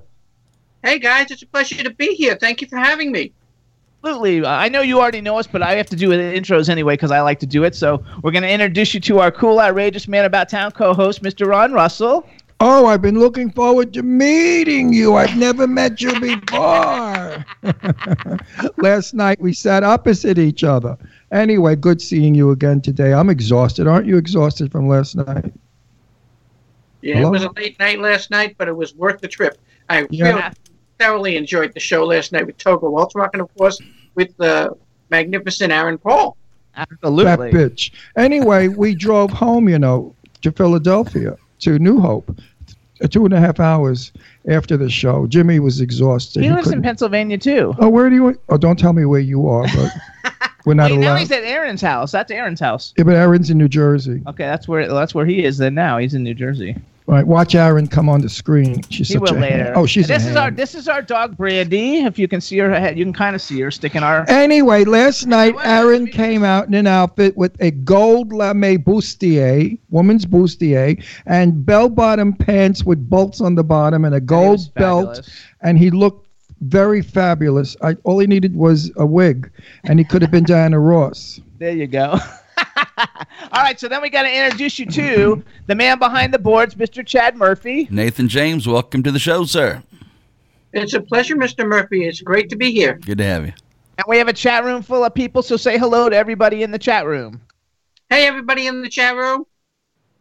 Hey, 0.83 0.99
guys. 0.99 1.31
It's 1.31 1.43
a 1.43 1.47
pleasure 1.47 1.83
to 1.83 1.91
be 1.91 2.15
here. 2.15 2.37
Thank 2.37 2.63
you 2.63 2.69
for 2.69 2.79
having 2.79 3.13
me. 3.13 3.35
Absolutely. 4.03 4.47
Uh, 4.47 4.51
I 4.51 4.71
know 4.71 4.81
you 4.81 4.99
already 4.99 5.21
know 5.21 5.39
us, 5.39 5.47
but 5.47 5.61
I 5.63 5.75
have 5.75 5.91
to 5.91 5.97
do 5.97 6.09
the 6.09 6.17
intros 6.17 6.71
anyway 6.71 6.95
because 6.95 7.11
I 7.11 7.21
like 7.21 7.39
to 7.41 7.47
do 7.47 7.65
it. 7.65 7.75
So 7.75 8.03
we're 8.23 8.33
going 8.33 8.45
to 8.45 8.51
introduce 8.51 8.95
you 8.95 9.01
to 9.01 9.19
our 9.19 9.31
cool, 9.31 9.61
outrageous 9.61 10.09
man 10.09 10.25
about 10.25 10.49
town 10.49 10.71
co-host, 10.71 11.23
Mr. 11.23 11.47
Ron 11.47 11.75
Russell. 11.75 12.27
Oh, 12.67 12.87
I've 12.87 13.03
been 13.03 13.19
looking 13.19 13.51
forward 13.51 13.93
to 13.93 14.03
meeting 14.03 14.91
you. 14.91 15.17
I've 15.17 15.37
never 15.37 15.67
met 15.67 16.01
you 16.01 16.19
before. 16.19 17.45
Last 18.79 19.13
night 19.13 19.39
we 19.39 19.53
sat 19.53 19.85
opposite 19.85 20.39
each 20.39 20.65
other. 20.65 20.97
Anyway, 21.31 21.77
good 21.77 22.01
seeing 22.01 22.35
you 22.35 22.53
again 22.53 22.81
today. 22.81 23.13
I'm 23.13 23.29
exhausted. 23.29 23.87
Aren't 23.87 24.07
you 24.07 24.17
exhausted 24.17 24.73
from 24.73 24.89
last 24.89 25.15
night? 25.15 25.53
Yeah, 27.03 27.17
Hello? 27.17 27.29
it 27.29 27.33
was 27.33 27.43
a 27.45 27.51
late 27.53 27.79
night 27.79 27.99
last 28.01 28.31
night, 28.31 28.55
but 28.57 28.67
it 28.67 28.75
was 28.75 28.95
worth 28.95 29.21
the 29.21 29.29
trip. 29.29 29.59
I 29.91 30.07
Yeah. 30.09 30.29
really 30.31 30.43
thoroughly 30.99 31.37
enjoyed 31.37 31.75
the 31.75 31.81
show 31.81 32.07
last 32.07 32.33
night 32.33 32.47
with 32.47 32.57
Togo 32.57 32.97
Ultra 32.97 33.21
Rock 33.23 33.31
and, 33.35 33.43
of 33.43 33.55
course, 33.59 33.79
with 34.15 34.35
the 34.39 34.75
magnificent 35.11 35.71
Aaron 35.71 35.99
Paul. 35.99 36.35
Absolutely. 36.75 37.25
That 37.25 37.39
bitch. 37.73 37.91
Anyway, 38.17 38.69
we 38.69 38.95
drove 38.95 39.33
home, 39.33 39.69
you 39.69 39.79
know, 39.79 40.15
to 40.41 40.51
Philadelphia, 40.51 41.37
to 41.59 41.79
New 41.79 42.01
Hope, 42.01 42.35
Uh, 43.05 43.09
two 43.09 43.25
and 43.27 43.35
a 43.35 43.41
half 43.41 43.61
hours 43.61 44.13
after 44.49 44.79
the 44.79 44.89
show. 44.89 45.27
Jimmy 45.27 45.61
was 45.61 45.81
exhausted. 45.81 46.41
He 46.41 46.49
He 46.49 46.55
lives 46.55 46.71
in 46.71 46.81
Pennsylvania 46.81 47.37
too. 47.37 47.75
Oh, 47.79 47.89
where 47.89 48.09
do 48.09 48.17
you? 48.17 48.41
Oh, 48.49 48.57
don't 48.57 48.79
tell 48.79 48.95
me 48.95 49.05
where 49.05 49.21
you 49.21 49.47
are, 49.47 49.67
but 49.75 49.93
we're 50.65 50.73
not 50.73 50.91
Wait, 50.91 51.01
now 51.01 51.15
he's 51.17 51.31
at 51.31 51.43
Aaron's 51.43 51.83
house. 51.83 52.11
That's 52.13 52.31
Aaron's 52.31 52.61
house. 52.61 52.95
Yeah, 52.97 53.05
but 53.05 53.15
Aaron's 53.15 53.51
in 53.51 53.59
New 53.59 53.69
Jersey. 53.69 54.23
Okay, 54.27 54.45
that's 54.45 54.67
where 54.67 54.89
that's 54.89 55.15
where 55.15 55.27
he 55.27 55.45
is. 55.45 55.59
Then 55.59 55.75
now 55.75 55.99
he's 55.99 56.15
in 56.15 56.23
New 56.23 56.35
Jersey. 56.35 56.77
All 57.07 57.15
right, 57.15 57.27
watch 57.27 57.55
Aaron 57.55 57.87
come 57.87 58.09
on 58.09 58.23
the 58.23 58.31
screen. 58.31 58.83
She's 58.89 59.09
He 59.09 59.15
such 59.15 59.21
will 59.21 59.37
a 59.37 59.39
later. 59.39 59.73
Oh, 59.77 59.85
she's 59.85 60.09
this 60.09 60.25
is 60.25 60.37
our 60.37 60.51
this 60.51 60.75
is 60.75 60.89
our 60.89 61.03
dog 61.03 61.37
Brandy. 61.37 61.99
If 61.99 62.19
you 62.19 62.27
can 62.27 62.41
see 62.41 62.57
her 62.59 62.71
head, 62.71 62.99
you 62.99 63.05
can 63.05 63.13
kind 63.13 63.37
of 63.37 63.43
see 63.43 63.61
her 63.61 63.71
sticking 63.71 64.03
our. 64.03 64.25
Anyway, 64.27 64.85
last 64.85 65.27
night 65.27 65.55
Aaron 65.65 66.07
came 66.07 66.43
out 66.43 66.67
in 66.67 66.73
an 66.73 66.87
outfit 66.87 67.37
with 67.37 67.61
a 67.61 67.73
gold 67.73 68.33
lame 68.33 68.83
bustier, 68.83 69.79
woman's 69.91 70.25
bustier, 70.25 71.05
and 71.27 71.67
bell-bottom 71.67 72.33
pants 72.33 72.85
with 72.85 73.11
bolts 73.11 73.43
on 73.43 73.55
the 73.55 73.65
bottom 73.65 74.07
and 74.07 74.15
a 74.15 74.21
gold 74.21 74.73
belt, 74.73 75.29
and 75.61 75.77
he 75.77 75.91
looked 75.91 76.27
very 76.63 77.03
fabulous. 77.03 77.77
I, 77.83 77.97
all 78.05 78.19
he 78.19 78.27
needed 78.27 78.57
was 78.57 78.91
a 78.97 79.05
wig, 79.05 79.51
and 79.85 79.99
he 79.99 80.07
could 80.07 80.23
have 80.23 80.31
been 80.31 80.45
Diana 80.47 80.81
Ross. 80.81 81.39
There 81.59 81.73
you 81.73 81.87
go. 81.87 82.17
All 82.99 83.63
right, 83.63 83.79
so 83.79 83.89
then 83.89 84.03
we 84.03 84.11
got 84.11 84.23
to 84.23 84.33
introduce 84.33 84.79
you 84.79 84.87
to 84.87 85.45
the 85.67 85.75
man 85.75 85.99
behind 85.99 86.33
the 86.33 86.39
boards, 86.39 86.75
Mr. 86.75 87.05
Chad 87.05 87.37
Murphy. 87.37 87.89
Nathan 87.91 88.29
James, 88.29 88.67
welcome 88.67 89.03
to 89.03 89.11
the 89.11 89.19
show, 89.19 89.45
sir. 89.45 89.83
It's 90.73 90.95
a 90.95 91.01
pleasure, 91.01 91.37
Mr. 91.37 91.67
Murphy. 91.67 92.07
It's 92.07 92.21
great 92.21 92.51
to 92.51 92.57
be 92.57 92.73
here. 92.73 92.95
Good 92.95 93.19
to 93.19 93.25
have 93.25 93.47
you. 93.47 93.53
And 93.99 94.05
we 94.09 94.19
have 94.19 94.29
a 94.29 94.33
chat 94.33 94.65
room 94.65 94.83
full 94.83 95.05
of 95.05 95.15
people, 95.15 95.43
so 95.43 95.57
say 95.57 95.79
hello 95.79 96.09
to 96.09 96.17
everybody 96.17 96.63
in 96.63 96.71
the 96.71 96.79
chat 96.79 97.07
room. 97.07 97.41
Hey, 98.11 98.27
everybody 98.27 98.67
in 98.67 98.83
the 98.83 98.89
chat 98.89 99.17
room. 99.17 99.47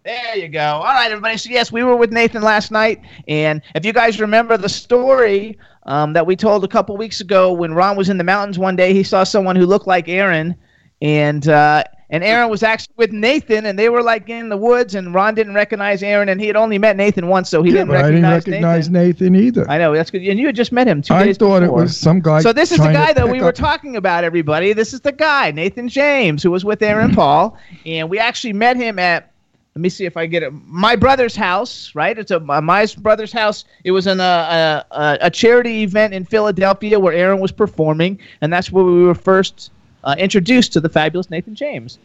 There 0.03 0.35
you 0.35 0.49
go. 0.49 0.59
All 0.59 0.83
right, 0.83 1.09
everybody. 1.09 1.37
So, 1.37 1.49
yes, 1.49 1.71
we 1.71 1.83
were 1.83 1.95
with 1.95 2.11
Nathan 2.11 2.41
last 2.41 2.71
night. 2.71 3.01
And 3.27 3.61
if 3.73 3.85
you 3.85 3.93
guys 3.93 4.19
remember 4.19 4.57
the 4.57 4.67
story 4.69 5.57
um, 5.83 6.13
that 6.13 6.25
we 6.25 6.35
told 6.35 6.63
a 6.63 6.67
couple 6.67 6.97
weeks 6.97 7.21
ago 7.21 7.53
when 7.53 7.73
Ron 7.73 7.95
was 7.95 8.09
in 8.09 8.17
the 8.17 8.23
mountains 8.23 8.59
one 8.59 8.75
day, 8.75 8.93
he 8.93 9.03
saw 9.03 9.23
someone 9.23 9.55
who 9.55 9.65
looked 9.65 9.87
like 9.87 10.09
Aaron. 10.09 10.55
And, 11.01 11.47
uh, 11.47 11.83
and 12.13 12.23
Aaron 12.23 12.49
was 12.49 12.63
actually 12.63 12.93
with 12.95 13.11
Nathan, 13.11 13.65
and 13.65 13.77
they 13.77 13.89
were 13.89 14.01
like 14.03 14.29
in 14.29 14.47
the 14.47 14.55
woods, 14.55 14.93
and 14.95 15.13
Ron 15.13 15.33
didn't 15.35 15.55
recognize 15.55 16.01
Aaron, 16.03 16.29
and 16.29 16.39
he 16.39 16.47
had 16.47 16.55
only 16.55 16.77
met 16.77 16.95
Nathan 16.95 17.27
once, 17.27 17.49
so 17.49 17.63
he 17.63 17.71
Yeah, 17.71 17.79
didn't 17.79 17.91
I 17.95 18.01
didn't 18.03 18.21
recognize, 18.21 18.47
recognize 18.47 18.89
Nathan. 18.89 19.33
Nathan, 19.33 19.45
either. 19.47 19.69
I 19.69 19.77
know 19.79 19.93
that's 19.93 20.11
good, 20.11 20.21
and 20.21 20.39
you 20.39 20.45
had 20.45 20.55
just 20.55 20.71
met 20.71 20.87
him 20.87 21.01
two 21.01 21.13
I 21.13 21.25
days 21.25 21.37
thought 21.37 21.63
it 21.63 21.73
was 21.73 21.97
some 21.97 22.21
guy. 22.21 22.39
So 22.41 22.53
this 22.53 22.71
is 22.71 22.77
the 22.77 22.93
guy 22.93 23.11
that 23.13 23.27
we 23.27 23.41
were 23.41 23.49
up- 23.49 23.55
talking 23.55 23.95
about, 23.97 24.23
everybody. 24.23 24.73
This 24.73 24.93
is 24.93 25.01
the 25.01 25.11
guy, 25.11 25.51
Nathan 25.51 25.89
James, 25.89 26.43
who 26.43 26.51
was 26.51 26.63
with 26.63 26.81
Aaron 26.81 27.11
Paul, 27.15 27.57
and 27.85 28.09
we 28.09 28.19
actually 28.19 28.53
met 28.53 28.77
him 28.77 28.99
at. 28.99 29.29
Let 29.75 29.81
me 29.81 29.89
see 29.89 30.05
if 30.05 30.15
I 30.17 30.27
get 30.27 30.43
it. 30.43 30.53
My 30.67 30.95
brother's 30.95 31.35
house, 31.35 31.95
right? 31.95 32.15
It's 32.15 32.29
a 32.29 32.39
my 32.39 32.85
brother's 32.99 33.31
house. 33.33 33.65
It 33.83 33.89
was 33.89 34.05
in 34.05 34.19
a 34.19 34.85
a- 34.91 35.17
a 35.21 35.31
charity 35.31 35.81
event 35.81 36.13
in 36.13 36.25
Philadelphia 36.25 36.99
where 36.99 37.11
Aaron 37.11 37.39
was 37.39 37.51
performing, 37.51 38.19
and 38.41 38.53
that's 38.53 38.71
where 38.71 38.83
we 38.83 39.01
were 39.03 39.15
first 39.15 39.71
uh, 40.03 40.15
introduced 40.17 40.73
to 40.73 40.79
the 40.79 40.89
fabulous 40.89 41.29
Nathan 41.29 41.55
James. 41.55 41.99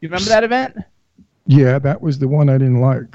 You 0.00 0.08
remember 0.08 0.28
that 0.28 0.44
event? 0.44 0.76
Yeah, 1.46 1.78
that 1.78 2.00
was 2.00 2.18
the 2.18 2.28
one 2.28 2.48
I 2.48 2.58
didn't 2.58 2.80
like 2.80 3.14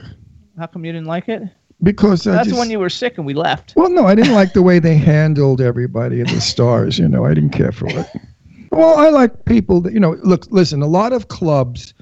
How 0.58 0.68
come 0.68 0.86
you 0.86 0.92
didn't 0.92 1.08
like 1.08 1.30
it? 1.30 1.44
because 1.84 2.26
I 2.26 2.32
That's 2.32 2.48
just, 2.48 2.56
the 2.56 2.60
one 2.60 2.70
you 2.70 2.80
were 2.80 2.90
sick 2.90 3.18
and 3.18 3.26
we 3.26 3.34
left. 3.34 3.74
Well, 3.76 3.90
no, 3.90 4.06
I 4.06 4.16
didn't 4.16 4.34
like 4.34 4.54
the 4.54 4.62
way 4.62 4.80
they 4.80 4.96
handled 5.14 5.62
everybody 5.62 6.22
at 6.22 6.28
the 6.28 6.42
stars. 6.42 6.98
You 7.00 7.08
know, 7.08 7.26
I 7.26 7.34
didn't 7.34 7.52
care 7.52 7.72
for 7.72 7.88
it. 7.88 8.08
Well, 8.72 8.98
I 8.98 9.10
like 9.10 9.46
people 9.46 9.82
that 9.82 9.94
you 9.94 10.00
know. 10.00 10.18
Look, 10.24 10.48
listen. 10.52 10.82
A 10.82 10.88
lot 10.88 11.14
of 11.14 11.28
clubs 11.28 11.94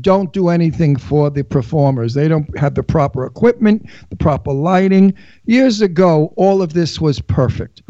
don't 0.00 0.32
do 0.32 0.48
anything 0.48 0.96
for 0.96 1.30
the 1.30 1.44
performers. 1.44 2.14
They 2.14 2.28
don't 2.28 2.58
have 2.58 2.74
the 2.74 2.82
proper 2.82 3.24
equipment, 3.24 3.88
the 4.10 4.16
proper 4.16 4.52
lighting. 4.52 5.14
Years 5.44 5.80
ago, 5.80 6.32
all 6.36 6.60
of 6.60 6.72
this 6.74 7.00
was 7.00 7.20
perfect. 7.20 7.82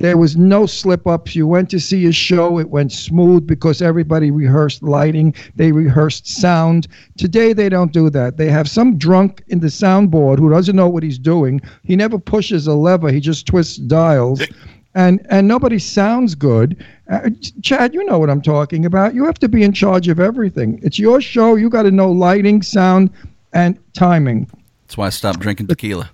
There 0.00 0.16
was 0.16 0.34
no 0.34 0.64
slip 0.64 1.06
ups. 1.06 1.36
You 1.36 1.46
went 1.46 1.68
to 1.70 1.78
see 1.78 2.06
a 2.06 2.12
show, 2.12 2.58
it 2.58 2.70
went 2.70 2.90
smooth 2.90 3.46
because 3.46 3.82
everybody 3.82 4.30
rehearsed 4.30 4.82
lighting, 4.82 5.34
they 5.56 5.72
rehearsed 5.72 6.26
sound. 6.26 6.88
Today, 7.18 7.52
they 7.52 7.68
don't 7.68 7.92
do 7.92 8.08
that. 8.08 8.38
They 8.38 8.48
have 8.50 8.68
some 8.68 8.96
drunk 8.96 9.42
in 9.48 9.60
the 9.60 9.66
soundboard 9.66 10.38
who 10.38 10.48
doesn't 10.48 10.74
know 10.74 10.88
what 10.88 11.02
he's 11.02 11.18
doing. 11.18 11.60
He 11.84 11.96
never 11.96 12.18
pushes 12.18 12.66
a 12.66 12.72
lever, 12.74 13.12
he 13.12 13.20
just 13.20 13.44
twists 13.46 13.76
dials. 13.76 14.42
And, 14.94 15.24
and 15.28 15.46
nobody 15.46 15.78
sounds 15.78 16.34
good. 16.34 16.82
Uh, 17.10 17.28
Chad, 17.62 17.92
you 17.92 18.02
know 18.04 18.18
what 18.18 18.30
I'm 18.30 18.42
talking 18.42 18.86
about. 18.86 19.14
You 19.14 19.24
have 19.26 19.38
to 19.40 19.48
be 19.48 19.62
in 19.62 19.72
charge 19.72 20.08
of 20.08 20.18
everything. 20.18 20.80
It's 20.82 20.98
your 20.98 21.20
show. 21.20 21.56
You 21.56 21.68
got 21.68 21.82
to 21.82 21.90
know 21.90 22.10
lighting, 22.10 22.62
sound, 22.62 23.10
and 23.52 23.78
timing. 23.92 24.48
That's 24.86 24.96
why 24.96 25.06
I 25.06 25.10
stopped 25.10 25.40
drinking 25.40 25.66
tequila 25.68 26.10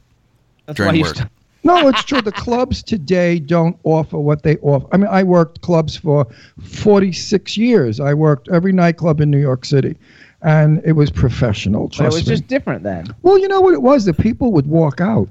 That's 0.67 0.77
during 0.77 0.91
why 0.91 0.97
you 0.97 1.05
work. 1.05 1.17
st- 1.17 1.31
No, 1.67 1.89
it's 1.89 2.05
true. 2.05 2.21
The 2.21 2.33
clubs 2.33 2.83
today 2.83 3.41
don't 3.41 3.77
offer 3.83 4.19
what 4.19 4.45
they 4.45 4.57
offer. 4.59 4.87
I 4.93 4.97
mean, 4.99 5.09
I 5.11 5.25
worked 5.25 5.63
clubs 5.63 5.97
for 5.97 6.27
46 6.63 7.57
years. 7.57 7.99
I 7.99 8.15
worked 8.15 8.49
every 8.49 8.73
nightclub 8.73 9.21
in 9.21 9.31
New 9.31 9.41
York 9.41 9.65
City, 9.65 9.97
and 10.43 10.81
it 10.85 10.93
was 10.93 11.11
professional. 11.11 11.89
but 11.89 12.01
it 12.01 12.05
was 12.05 12.27
me. 12.27 12.35
just 12.35 12.47
different 12.47 12.85
then. 12.85 13.07
well, 13.23 13.37
you 13.39 13.49
know 13.49 13.61
what 13.61 13.75
it 13.75 13.83
was? 13.83 14.05
The 14.05 14.15
people 14.15 14.53
would 14.53 14.69
walk 14.69 15.01
out. 15.01 15.29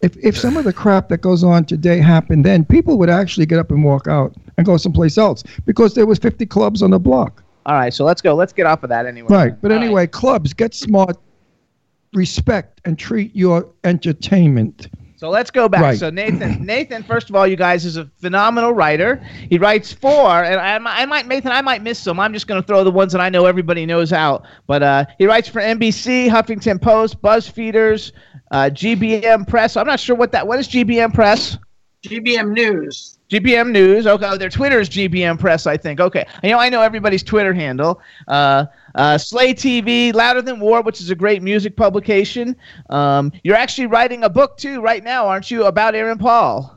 If 0.00 0.16
if 0.18 0.38
some 0.38 0.56
of 0.56 0.64
the 0.64 0.72
crap 0.72 1.08
that 1.08 1.22
goes 1.22 1.42
on 1.42 1.64
today 1.64 1.98
happened 1.98 2.44
then, 2.44 2.64
people 2.64 2.96
would 2.98 3.10
actually 3.10 3.46
get 3.46 3.58
up 3.58 3.72
and 3.72 3.82
walk 3.82 4.06
out 4.06 4.32
and 4.56 4.64
go 4.64 4.76
someplace 4.76 5.18
else 5.18 5.42
because 5.66 5.94
there 5.94 6.06
was 6.06 6.18
50 6.18 6.46
clubs 6.46 6.82
on 6.82 6.92
the 6.92 7.00
block. 7.00 7.42
All 7.66 7.74
right, 7.74 7.92
so 7.92 8.04
let's 8.04 8.22
go. 8.22 8.34
Let's 8.34 8.52
get 8.52 8.64
off 8.64 8.84
of 8.84 8.90
that 8.90 9.06
anyway. 9.06 9.28
Right. 9.28 9.60
But 9.60 9.72
All 9.72 9.76
right. 9.76 9.84
anyway, 9.84 10.06
clubs 10.06 10.52
get 10.52 10.72
smart, 10.72 11.16
respect, 12.14 12.80
and 12.84 12.96
treat 12.96 13.34
your 13.34 13.68
entertainment. 13.82 14.88
So 15.18 15.30
let's 15.30 15.50
go 15.50 15.68
back. 15.68 15.82
Right. 15.82 15.98
So 15.98 16.10
Nathan, 16.10 16.64
Nathan, 16.64 17.02
first 17.02 17.28
of 17.28 17.34
all, 17.34 17.44
you 17.44 17.56
guys 17.56 17.84
is 17.84 17.96
a 17.96 18.04
phenomenal 18.20 18.72
writer. 18.72 19.16
He 19.50 19.58
writes 19.58 19.92
for, 19.92 20.44
and 20.44 20.60
I, 20.60 20.78
might- 20.78 21.00
I 21.00 21.06
might, 21.06 21.26
Nathan, 21.26 21.50
I 21.50 21.60
might 21.60 21.82
miss 21.82 21.98
some. 21.98 22.20
I'm 22.20 22.32
just 22.32 22.46
going 22.46 22.62
to 22.62 22.66
throw 22.66 22.84
the 22.84 22.92
ones 22.92 23.10
that 23.14 23.20
I 23.20 23.28
know 23.28 23.44
everybody 23.44 23.84
knows 23.84 24.12
out. 24.12 24.44
But 24.68 24.84
uh, 24.84 25.06
he 25.18 25.26
writes 25.26 25.48
for 25.48 25.60
NBC, 25.60 26.28
Huffington 26.28 26.80
Post, 26.80 27.20
BuzzFeeders, 27.20 28.12
uh, 28.52 28.70
GBM 28.72 29.48
Press. 29.48 29.76
I'm 29.76 29.88
not 29.88 29.98
sure 29.98 30.14
what 30.14 30.30
that. 30.30 30.46
What 30.46 30.60
is 30.60 30.68
GBM 30.68 31.12
Press? 31.12 31.58
GBM 32.04 32.52
News. 32.52 33.17
GBM 33.28 33.70
News. 33.72 34.06
Okay, 34.06 34.26
oh, 34.26 34.38
their 34.38 34.48
Twitter 34.48 34.80
is 34.80 34.88
GBM 34.88 35.38
Press, 35.38 35.66
I 35.66 35.76
think. 35.76 36.00
Okay, 36.00 36.26
know 36.42 36.58
I 36.58 36.68
know 36.70 36.80
everybody's 36.80 37.22
Twitter 37.22 37.52
handle. 37.52 38.00
Uh, 38.26 38.66
uh, 38.94 39.18
Slay 39.18 39.52
TV, 39.52 40.14
Louder 40.14 40.40
Than 40.40 40.60
War, 40.60 40.80
which 40.82 41.00
is 41.00 41.10
a 41.10 41.14
great 41.14 41.42
music 41.42 41.76
publication. 41.76 42.56
Um, 42.88 43.30
you're 43.44 43.56
actually 43.56 43.86
writing 43.86 44.24
a 44.24 44.30
book 44.30 44.56
too 44.56 44.80
right 44.80 45.04
now, 45.04 45.26
aren't 45.26 45.50
you, 45.50 45.66
about 45.66 45.94
Aaron 45.94 46.16
Paul? 46.18 46.74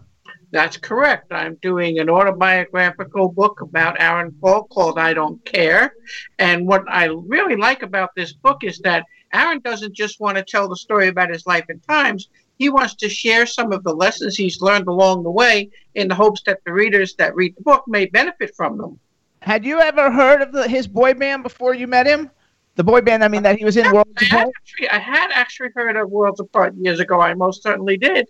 That's 0.52 0.76
correct. 0.76 1.32
I'm 1.32 1.56
doing 1.62 2.00
an 2.00 2.10
autobiographical 2.10 3.30
book 3.30 3.62
about 3.62 4.02
Aaron 4.02 4.36
Paul 4.42 4.66
called 4.66 5.00
I 5.00 5.14
Don't 5.14 5.44
Care. 5.46 5.94
And 6.40 6.68
what 6.68 6.84
I 6.90 7.06
really 7.06 7.56
like 7.56 7.84
about 7.84 8.10
this 8.16 8.34
book 8.34 8.66
is 8.66 8.78
that 8.80 9.06
Aaron 9.34 9.60
doesn't 9.60 9.96
just 9.96 10.20
want 10.20 10.38
to 10.38 10.44
tell 10.44 10.68
the 10.68 10.76
story 10.76 11.08
about 11.08 11.30
his 11.30 11.48
life 11.48 11.66
and 11.70 11.82
times. 11.88 12.28
He 12.62 12.70
wants 12.70 12.94
to 12.94 13.10
share 13.10 13.48
some 13.48 13.72
of 13.72 13.84
the 13.84 13.92
lessons 13.92 14.36
he's 14.36 14.62
learned 14.62 14.88
along 14.88 15.24
the 15.24 15.32
way 15.32 15.72
in 15.96 16.08
the 16.08 16.14
hopes 16.14 16.44
that 16.46 16.60
the 16.64 16.72
readers 16.72 17.16
that 17.16 17.34
read 17.34 17.56
the 17.56 17.64
book 17.64 17.84
may 17.88 18.06
benefit 18.06 18.56
from 18.56 18.78
them. 18.78 19.00
Had 19.42 19.66
you 19.66 19.80
ever 19.80 20.12
heard 20.12 20.44
of 20.44 20.52
the, 20.52 20.68
his 20.68 20.86
boy 20.86 21.16
band 21.16 21.42
before 21.42 21.74
you 21.74 21.88
met 21.88 22.06
him? 22.06 22.30
The 22.76 22.84
boy 22.84 23.02
band, 23.02 23.24
I 23.24 23.30
mean, 23.30 23.42
that 23.42 23.58
he 23.58 23.66
was 23.66 23.78
in 23.78 23.92
World 23.92 24.08
I 24.16 24.26
had, 24.26 24.48
actually, 24.48 24.90
I 24.90 25.00
had 25.00 25.32
actually 25.34 25.70
heard 25.74 25.96
of 25.96 26.12
Worlds 26.12 26.40
Apart 26.40 26.76
years 26.76 27.00
ago. 27.00 27.20
I 27.20 27.34
most 27.34 27.64
certainly 27.64 27.98
did. 27.98 28.28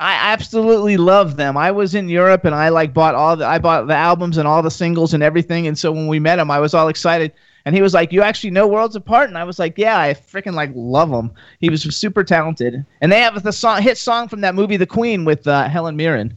I 0.00 0.14
absolutely 0.32 0.96
love 0.96 1.36
them. 1.36 1.58
I 1.58 1.70
was 1.70 1.94
in 1.94 2.08
Europe 2.08 2.46
and 2.46 2.54
I 2.54 2.70
like 2.70 2.94
bought 2.94 3.14
all 3.14 3.36
the 3.36 3.46
I 3.46 3.58
bought 3.58 3.86
the 3.86 3.94
albums 3.94 4.38
and 4.38 4.48
all 4.48 4.62
the 4.62 4.70
singles 4.70 5.12
and 5.12 5.22
everything. 5.22 5.66
And 5.66 5.78
so 5.78 5.92
when 5.92 6.06
we 6.06 6.18
met 6.18 6.38
him, 6.38 6.50
I 6.50 6.58
was 6.58 6.72
all 6.72 6.88
excited. 6.88 7.32
And 7.66 7.74
he 7.74 7.82
was 7.82 7.92
like, 7.92 8.10
"You 8.10 8.22
actually 8.22 8.52
know 8.52 8.66
Worlds 8.66 8.96
Apart?" 8.96 9.28
And 9.28 9.36
I 9.36 9.44
was 9.44 9.58
like, 9.58 9.76
"Yeah, 9.76 10.00
I 10.00 10.14
freaking 10.14 10.54
like 10.54 10.70
love 10.74 11.10
him. 11.10 11.30
He 11.58 11.68
was 11.68 11.82
super 11.94 12.24
talented." 12.24 12.86
And 13.02 13.12
they 13.12 13.20
have 13.20 13.42
the 13.42 13.52
song 13.52 13.82
hit 13.82 13.98
song 13.98 14.28
from 14.28 14.40
that 14.40 14.54
movie, 14.54 14.78
The 14.78 14.86
Queen, 14.86 15.26
with 15.26 15.46
uh, 15.46 15.68
Helen 15.68 15.96
Mirren. 15.96 16.34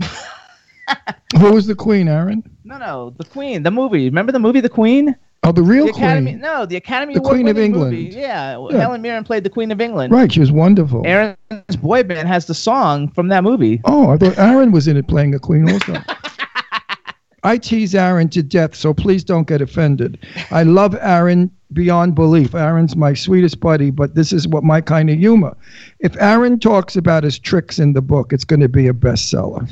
Who 1.38 1.52
was 1.52 1.66
the 1.66 1.74
queen, 1.74 2.08
Aaron? 2.08 2.42
No, 2.64 2.78
no, 2.78 3.14
The 3.18 3.24
Queen, 3.24 3.62
the 3.62 3.70
movie. 3.70 4.06
Remember 4.06 4.32
the 4.32 4.38
movie, 4.38 4.60
The 4.60 4.68
Queen? 4.70 5.14
Oh, 5.44 5.52
the 5.52 5.62
real 5.62 5.84
the 5.84 5.90
Academy, 5.92 6.32
queen. 6.32 6.40
no, 6.40 6.64
the 6.64 6.76
Academy 6.76 7.14
The 7.14 7.20
Award 7.20 7.34
Queen 7.34 7.48
of 7.48 7.58
England. 7.58 7.92
Movie. 7.92 8.04
Yeah, 8.16 8.58
Yeah. 8.70 8.78
Helen 8.78 9.02
Mirren 9.02 9.24
played 9.24 9.44
the 9.44 9.50
Queen 9.50 9.70
of 9.70 9.80
England. 9.80 10.12
Right, 10.12 10.32
she 10.32 10.40
was 10.40 10.50
wonderful. 10.50 11.02
Aaron's 11.04 11.76
boy 11.80 12.02
band 12.02 12.28
has 12.28 12.46
the 12.46 12.54
song 12.54 13.08
from 13.08 13.28
that 13.28 13.44
movie. 13.44 13.80
Oh, 13.84 14.10
I 14.10 14.16
thought 14.16 14.38
Aaron 14.38 14.72
was 14.72 14.88
in 14.88 14.96
it 14.96 15.06
playing 15.06 15.34
a 15.34 15.38
queen 15.38 15.68
also. 15.70 15.94
I 17.46 17.58
tease 17.58 17.94
Aaron 17.94 18.30
to 18.30 18.42
death, 18.42 18.74
so 18.74 18.94
please 18.94 19.22
don't 19.22 19.46
get 19.46 19.60
offended. 19.60 20.18
I 20.50 20.62
love 20.62 20.96
Aaron 20.98 21.50
beyond 21.74 22.14
belief. 22.14 22.54
Aaron's 22.54 22.96
my 22.96 23.12
sweetest 23.12 23.60
buddy, 23.60 23.90
but 23.90 24.14
this 24.14 24.32
is 24.32 24.48
what 24.48 24.64
my 24.64 24.80
kind 24.80 25.10
of 25.10 25.18
humor. 25.18 25.54
If 26.00 26.16
Aaron 26.20 26.58
talks 26.58 26.96
about 26.96 27.22
his 27.22 27.38
tricks 27.38 27.78
in 27.78 27.92
the 27.92 28.00
book, 28.00 28.32
it's 28.32 28.44
going 28.44 28.60
to 28.60 28.68
be 28.68 28.88
a 28.88 28.94
bestseller. 28.94 29.70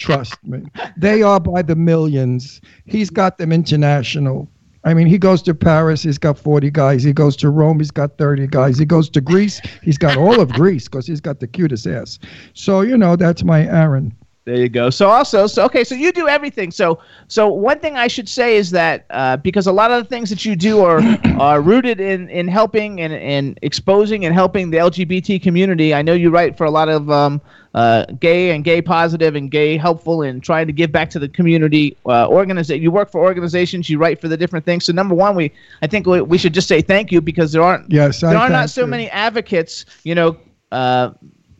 Trust 0.00 0.42
me. 0.44 0.62
They 0.96 1.22
are 1.22 1.38
by 1.38 1.60
the 1.62 1.76
millions. 1.76 2.60
He's 2.86 3.10
got 3.10 3.36
them 3.36 3.52
international. 3.52 4.48
I 4.82 4.94
mean, 4.94 5.06
he 5.06 5.18
goes 5.18 5.42
to 5.42 5.54
Paris, 5.54 6.02
he's 6.02 6.16
got 6.16 6.38
40 6.38 6.70
guys. 6.70 7.02
He 7.02 7.12
goes 7.12 7.36
to 7.36 7.50
Rome, 7.50 7.78
he's 7.78 7.90
got 7.90 8.16
30 8.16 8.46
guys. 8.46 8.78
He 8.78 8.86
goes 8.86 9.10
to 9.10 9.20
Greece, 9.20 9.60
he's 9.82 9.98
got 9.98 10.16
all 10.16 10.40
of 10.40 10.52
Greece 10.54 10.88
because 10.88 11.06
he's 11.06 11.20
got 11.20 11.38
the 11.38 11.46
cutest 11.46 11.86
ass. 11.86 12.18
So, 12.54 12.80
you 12.80 12.96
know, 12.96 13.14
that's 13.14 13.44
my 13.44 13.66
Aaron. 13.66 14.16
There 14.46 14.56
you 14.56 14.70
go. 14.70 14.88
So 14.88 15.10
also, 15.10 15.46
so 15.46 15.66
okay, 15.66 15.84
so 15.84 15.94
you 15.94 16.12
do 16.12 16.26
everything. 16.26 16.70
So 16.70 16.98
so 17.28 17.46
one 17.48 17.78
thing 17.78 17.96
I 17.96 18.08
should 18.08 18.28
say 18.28 18.56
is 18.56 18.70
that 18.70 19.04
uh, 19.10 19.36
because 19.36 19.66
a 19.66 19.72
lot 19.72 19.90
of 19.90 20.02
the 20.02 20.08
things 20.08 20.30
that 20.30 20.46
you 20.46 20.56
do 20.56 20.80
are 20.80 21.02
are 21.38 21.60
rooted 21.60 22.00
in 22.00 22.30
in 22.30 22.48
helping 22.48 23.02
and 23.02 23.12
and 23.12 23.58
exposing 23.60 24.24
and 24.24 24.34
helping 24.34 24.70
the 24.70 24.78
LGBT 24.78 25.42
community. 25.42 25.94
I 25.94 26.00
know 26.00 26.14
you 26.14 26.30
write 26.30 26.56
for 26.56 26.64
a 26.64 26.70
lot 26.70 26.88
of 26.88 27.10
um, 27.10 27.42
uh, 27.74 28.04
gay 28.18 28.50
and 28.50 28.64
gay 28.64 28.82
positive 28.82 29.36
and 29.36 29.50
gay 29.50 29.76
helpful 29.76 30.22
and 30.22 30.42
trying 30.42 30.66
to 30.66 30.72
give 30.72 30.90
back 30.90 31.08
to 31.10 31.18
the 31.18 31.28
community. 31.28 31.96
Uh, 32.04 32.26
organiza- 32.28 32.80
You 32.80 32.90
work 32.90 33.10
for 33.12 33.20
organizations. 33.20 33.88
You 33.88 33.98
write 33.98 34.20
for 34.20 34.28
the 34.28 34.36
different 34.36 34.64
things. 34.64 34.84
So 34.84 34.92
number 34.92 35.14
one, 35.14 35.36
we 35.36 35.52
I 35.82 35.86
think 35.86 36.06
we, 36.06 36.20
we 36.20 36.36
should 36.38 36.52
just 36.54 36.66
say 36.68 36.80
thank 36.82 37.12
you 37.12 37.20
because 37.20 37.52
there 37.52 37.62
aren't 37.62 37.90
Yes, 37.92 38.22
I 38.24 38.30
there 38.30 38.38
are 38.38 38.48
not 38.50 38.70
so 38.70 38.80
you. 38.82 38.86
many 38.88 39.08
advocates. 39.10 39.84
You 40.04 40.14
know. 40.14 40.36
Uh, 40.72 41.10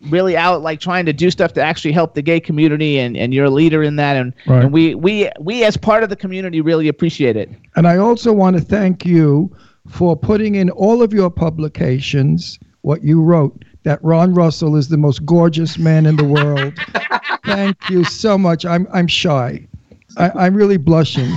really 0.09 0.35
out 0.35 0.63
like 0.63 0.81
trying 0.81 1.05
to 1.05 1.13
do 1.13 1.31
stuff 1.31 1.53
to 1.53 1.61
actually 1.61 1.93
help 1.93 2.15
the 2.15 2.23
gay 2.23 2.41
community 2.41 2.99
and, 2.99 3.19
and 3.19 3.35
you're 3.35 3.45
a 3.45 3.51
leader 3.51 3.83
in 3.83 3.97
that 3.97 4.17
and, 4.17 4.33
Right. 4.47 4.65
and 4.65 4.73
we, 4.73 4.95
we 4.95 5.29
we 5.39 5.63
as 5.63 5.77
part 5.77 6.03
of 6.03 6.09
the 6.09 6.17
community 6.17 6.63
really 6.63 6.89
appreciate 6.89 7.37
it 7.37 7.51
And 7.77 7.87
I 7.87 7.99
also 7.99 8.33
want 8.33 8.57
to 8.57 8.63
thank 8.63 9.05
you 9.05 9.55
for 9.87 10.17
putting 10.17 10.55
in 10.55 10.71
all 10.71 11.03
of 11.03 11.13
your 11.13 11.29
publications 11.29 12.59
what 12.81 13.03
you 13.05 13.21
wrote 13.21 13.63
that 13.83 14.03
Ron 14.05 14.35
Russell 14.35 14.77
is 14.77 14.89
the 14.89 14.97
most 14.97 15.25
gorgeous 15.25 15.79
man 15.79 16.07
in 16.07 16.17
the 16.17 16.25
world. 16.25 16.75
thank 17.45 17.77
you 17.89 18.05
so 18.05 18.37
much. 18.37 18.65
I'm 18.67 18.87
I'm 18.93 19.07
shy. 19.07 19.67
I, 20.17 20.31
I'm 20.31 20.55
really 20.55 20.77
blushing. 20.77 21.33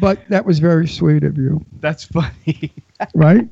But 0.00 0.20
that 0.28 0.44
was 0.44 0.60
very 0.60 0.86
sweet 0.86 1.24
of 1.24 1.36
you, 1.36 1.64
that's 1.80 2.04
funny 2.04 2.72
right? 3.14 3.48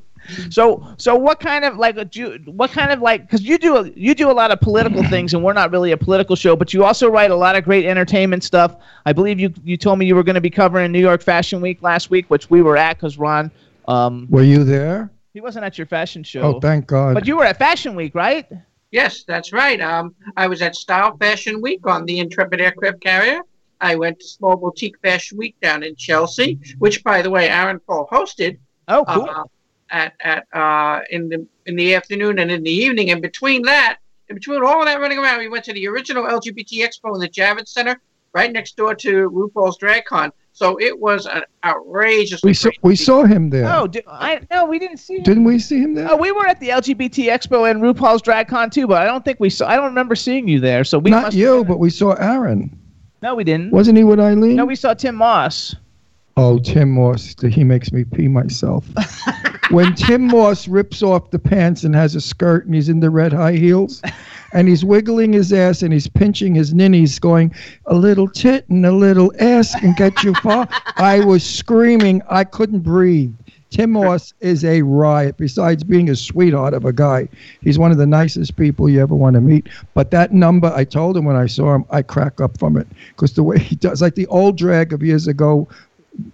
so 0.49 0.85
so 0.97 1.15
what 1.15 1.39
kind 1.39 1.65
of 1.65 1.77
like 1.77 1.95
do 2.11 2.19
you, 2.19 2.51
what 2.51 2.71
kind 2.71 2.91
of 2.91 3.01
like 3.01 3.23
because 3.23 3.41
you 3.41 3.57
do 3.57 3.77
a, 3.77 3.89
you 3.89 4.13
do 4.13 4.29
a 4.29 4.33
lot 4.33 4.51
of 4.51 4.59
political 4.61 5.03
things 5.09 5.33
and 5.33 5.43
we're 5.43 5.53
not 5.53 5.71
really 5.71 5.91
a 5.91 5.97
political 5.97 6.35
show 6.35 6.55
but 6.55 6.73
you 6.73 6.83
also 6.83 7.09
write 7.09 7.31
a 7.31 7.35
lot 7.35 7.55
of 7.55 7.63
great 7.63 7.85
entertainment 7.85 8.43
stuff 8.43 8.75
i 9.05 9.13
believe 9.13 9.39
you 9.39 9.51
you 9.63 9.75
told 9.77 9.97
me 9.97 10.05
you 10.05 10.15
were 10.15 10.23
going 10.23 10.35
to 10.35 10.41
be 10.41 10.49
covering 10.49 10.91
new 10.91 10.99
york 10.99 11.21
fashion 11.21 11.61
week 11.61 11.81
last 11.81 12.09
week 12.09 12.29
which 12.29 12.49
we 12.49 12.61
were 12.61 12.77
at 12.77 12.95
because 12.95 13.17
ron 13.17 13.49
um 13.87 14.27
Were 14.29 14.43
you 14.43 14.63
there? 14.63 15.11
He 15.33 15.41
wasn't 15.41 15.63
at 15.65 15.77
your 15.77 15.87
fashion 15.87 16.23
show 16.23 16.41
Oh, 16.41 16.59
thank 16.59 16.87
God. 16.87 17.13
but 17.13 17.27
you 17.27 17.37
were 17.37 17.45
at 17.45 17.57
fashion 17.57 17.95
week 17.95 18.15
right 18.15 18.45
Yes, 18.91 19.23
that's 19.27 19.53
right. 19.53 19.79
Um, 19.79 20.15
I 20.35 20.47
was 20.47 20.63
at 20.63 20.75
Style 20.75 21.15
Fashion 21.17 21.61
Week 21.61 21.85
on 21.85 22.05
the 22.05 22.17
Intrepid 22.17 22.59
aircraft 22.59 23.01
carrier. 23.01 23.41
I 23.79 23.95
went 23.95 24.19
to 24.19 24.27
Small 24.27 24.55
Boutique 24.57 24.99
Fashion 25.03 25.37
Week 25.37 25.55
down 25.61 25.83
in 25.83 25.95
Chelsea, 25.95 26.57
which, 26.79 27.03
by 27.03 27.21
the 27.21 27.29
way, 27.29 27.49
Aaron 27.49 27.79
Paul 27.81 28.07
hosted. 28.11 28.57
oh 28.87 29.05
cool 29.07 29.29
uh, 29.29 29.43
at 29.91 30.13
at 30.21 30.47
uh, 30.53 31.01
in 31.11 31.29
the 31.29 31.45
in 31.67 31.75
the 31.75 31.93
afternoon 31.93 32.39
and 32.39 32.49
in 32.49 32.63
the 32.63 32.71
evening. 32.71 33.11
And 33.11 33.21
between 33.21 33.61
that, 33.63 33.99
in 34.27 34.33
between 34.35 34.63
all 34.63 34.79
of 34.79 34.87
that 34.87 34.99
running 34.99 35.19
around, 35.19 35.37
we 35.37 35.49
went 35.49 35.65
to 35.65 35.73
the 35.73 35.87
original 35.87 36.23
LGBT 36.25 36.83
Expo 36.83 37.13
in 37.13 37.21
the 37.21 37.29
Javits 37.29 37.67
Center, 37.69 38.01
right 38.33 38.51
next 38.51 38.75
door 38.75 38.95
to 38.95 39.29
RuPaul's 39.29 39.77
Drag 39.77 40.05
Con. 40.05 40.31
So 40.59 40.77
it 40.81 40.99
was 40.99 41.25
an 41.25 41.43
outrageous. 41.63 42.43
we 42.43 42.53
saw 42.53 42.69
we 42.81 42.93
saw 42.93 43.23
him 43.23 43.49
there. 43.49 43.65
oh 43.73 43.87
di- 43.87 44.01
I, 44.09 44.41
no 44.51 44.65
we 44.65 44.77
didn't 44.77 44.97
see 44.97 45.15
him. 45.15 45.23
Didn't 45.23 45.45
we 45.45 45.57
see 45.57 45.79
him 45.79 45.93
there? 45.93 46.11
Oh, 46.11 46.17
we 46.17 46.33
were 46.33 46.45
at 46.45 46.59
the 46.59 46.67
LGBT 46.67 47.27
Expo 47.29 47.71
and 47.71 47.81
RuPaul's 47.81 48.21
Drag 48.21 48.49
Con 48.49 48.69
too, 48.69 48.85
but 48.85 49.01
I 49.01 49.05
don't 49.05 49.23
think 49.23 49.39
we 49.39 49.49
saw. 49.49 49.69
I 49.69 49.77
don't 49.77 49.85
remember 49.85 50.15
seeing 50.15 50.49
you 50.49 50.59
there. 50.59 50.83
So 50.83 50.99
we 50.99 51.11
Not 51.11 51.23
must 51.23 51.37
you, 51.37 51.63
but 51.63 51.79
we 51.79 51.89
saw 51.89 52.11
Aaron. 52.15 52.77
no, 53.21 53.35
we 53.35 53.45
didn't. 53.45 53.71
Wasn't 53.71 53.97
he 53.97 54.03
with 54.03 54.19
Eileen? 54.19 54.57
No, 54.57 54.65
we 54.65 54.75
saw 54.75 54.93
Tim 54.93 55.15
Moss. 55.15 55.77
Oh, 56.35 56.59
Tim 56.59 56.91
Moss, 56.91 57.35
he 57.41 57.63
makes 57.63 57.93
me 57.93 58.03
pee 58.03 58.27
myself. 58.27 58.85
when 59.69 59.93
Tim 59.95 60.27
Moss 60.27 60.67
rips 60.67 61.03
off 61.03 61.31
the 61.31 61.39
pants 61.39 61.83
and 61.83 61.95
has 61.95 62.15
a 62.15 62.21
skirt 62.21 62.65
and 62.65 62.73
he's 62.73 62.89
in 62.89 62.99
the 62.99 63.09
red 63.09 63.31
high 63.31 63.53
heels 63.53 64.01
and 64.53 64.67
he's 64.67 64.83
wiggling 64.83 65.33
his 65.33 65.53
ass 65.53 65.83
and 65.83 65.93
he's 65.93 66.07
pinching 66.07 66.55
his 66.55 66.73
ninnies, 66.73 67.19
going, 67.19 67.53
a 67.85 67.95
little 67.95 68.27
tit 68.27 68.67
and 68.69 68.85
a 68.85 68.91
little 68.91 69.31
ass 69.39 69.79
can 69.79 69.93
get 69.93 70.23
you 70.23 70.33
far. 70.35 70.67
I 70.95 71.23
was 71.23 71.43
screaming. 71.43 72.21
I 72.29 72.43
couldn't 72.43 72.79
breathe. 72.79 73.33
Tim 73.69 73.91
Moss 73.91 74.33
is 74.39 74.65
a 74.65 74.81
riot. 74.81 75.37
Besides 75.37 75.83
being 75.83 76.09
a 76.09 76.15
sweetheart 76.15 76.73
of 76.73 76.85
a 76.85 76.93
guy, 76.93 77.29
he's 77.61 77.77
one 77.77 77.91
of 77.91 77.97
the 77.97 78.07
nicest 78.07 78.55
people 78.55 78.89
you 78.89 78.99
ever 78.99 79.13
want 79.13 79.35
to 79.35 79.41
meet. 79.41 79.69
But 79.93 80.09
that 80.11 80.33
number, 80.33 80.73
I 80.75 80.83
told 80.83 81.15
him 81.15 81.25
when 81.25 81.35
I 81.35 81.45
saw 81.45 81.75
him, 81.75 81.85
I 81.91 82.01
crack 82.01 82.41
up 82.41 82.57
from 82.57 82.77
it 82.77 82.87
because 83.09 83.33
the 83.33 83.43
way 83.43 83.59
he 83.59 83.75
does, 83.75 84.01
like 84.01 84.15
the 84.15 84.25
old 84.27 84.57
drag 84.57 84.93
of 84.93 85.03
years 85.03 85.27
ago, 85.27 85.67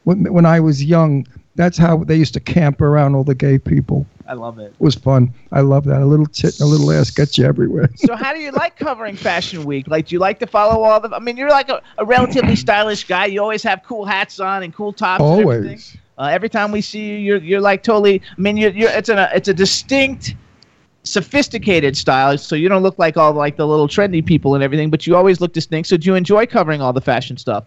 when, 0.06 0.32
when 0.32 0.46
I 0.46 0.62
was 0.62 0.84
young, 0.84 1.28
that's 1.56 1.78
how 1.78 2.04
they 2.04 2.16
used 2.16 2.34
to 2.34 2.40
camp 2.40 2.82
around 2.82 3.16
all 3.16 3.24
the 3.24 3.36
gay 3.36 3.58
people. 3.58 4.06
I 4.28 4.34
love 4.34 4.60
it. 4.60 4.74
It 4.74 4.80
was 4.80 4.96
fun. 4.96 5.34
I 5.52 5.62
love 5.62 5.86
that. 5.86 6.02
A 6.02 6.06
little 6.06 6.26
tit 6.26 6.60
and 6.60 6.62
a 6.62 6.66
little 6.66 6.92
ass 6.92 7.12
gets 7.12 7.38
you 7.38 7.46
everywhere. 7.46 7.90
So 7.96 8.16
how 8.16 8.34
do 8.34 8.40
you 8.40 8.52
like 8.52 8.76
covering 8.76 9.16
Fashion 9.16 9.64
Week? 9.64 9.88
Like, 9.88 10.08
do 10.08 10.16
you 10.16 10.20
like 10.20 10.40
to 10.40 10.48
follow 10.48 10.84
all 10.84 11.00
the? 11.00 11.16
I 11.16 11.20
mean, 11.20 11.38
you're 11.38 11.50
like 11.50 11.70
a, 11.70 11.82
a 11.98 12.06
relatively 12.06 12.56
stylish 12.68 13.06
guy. 13.06 13.28
You 13.28 13.42
always 13.42 13.64
have 13.64 13.84
cool 13.84 14.06
hats 14.06 14.40
on 14.40 14.64
and 14.64 14.74
cool 14.74 14.92
tops. 14.94 15.24
And 15.24 15.42
everything. 15.42 15.66
Always. 15.66 15.98
Uh, 16.18 16.30
every 16.32 16.50
time 16.50 16.72
we 16.72 16.82
see 16.82 17.10
you, 17.10 17.18
you're 17.18 17.38
you're 17.38 17.62
like 17.62 17.84
totally. 17.84 18.22
I 18.38 18.42
mean, 18.42 18.58
you're, 18.58 18.72
you're 18.72 18.90
it's 18.90 19.10
a 19.10 19.30
it's 19.34 19.48
a 19.48 19.54
distinct, 19.54 20.36
sophisticated 21.04 21.96
style. 21.96 22.38
So 22.38 22.56
you 22.56 22.68
don't 22.68 22.84
look 22.84 22.98
like 22.98 23.18
all 23.18 23.34
like 23.34 23.58
the 23.58 23.68
little 23.68 23.88
trendy 23.88 24.26
people 24.26 24.56
and 24.56 24.64
everything, 24.64 24.90
but 24.90 25.06
you 25.06 25.16
always 25.16 25.40
look 25.40 25.54
distinct. 25.54 25.88
So 25.90 25.98
do 25.98 26.08
you 26.08 26.16
enjoy 26.16 26.46
covering 26.48 26.82
all 26.82 26.94
the 26.94 27.02
fashion 27.02 27.38
stuff? 27.38 27.66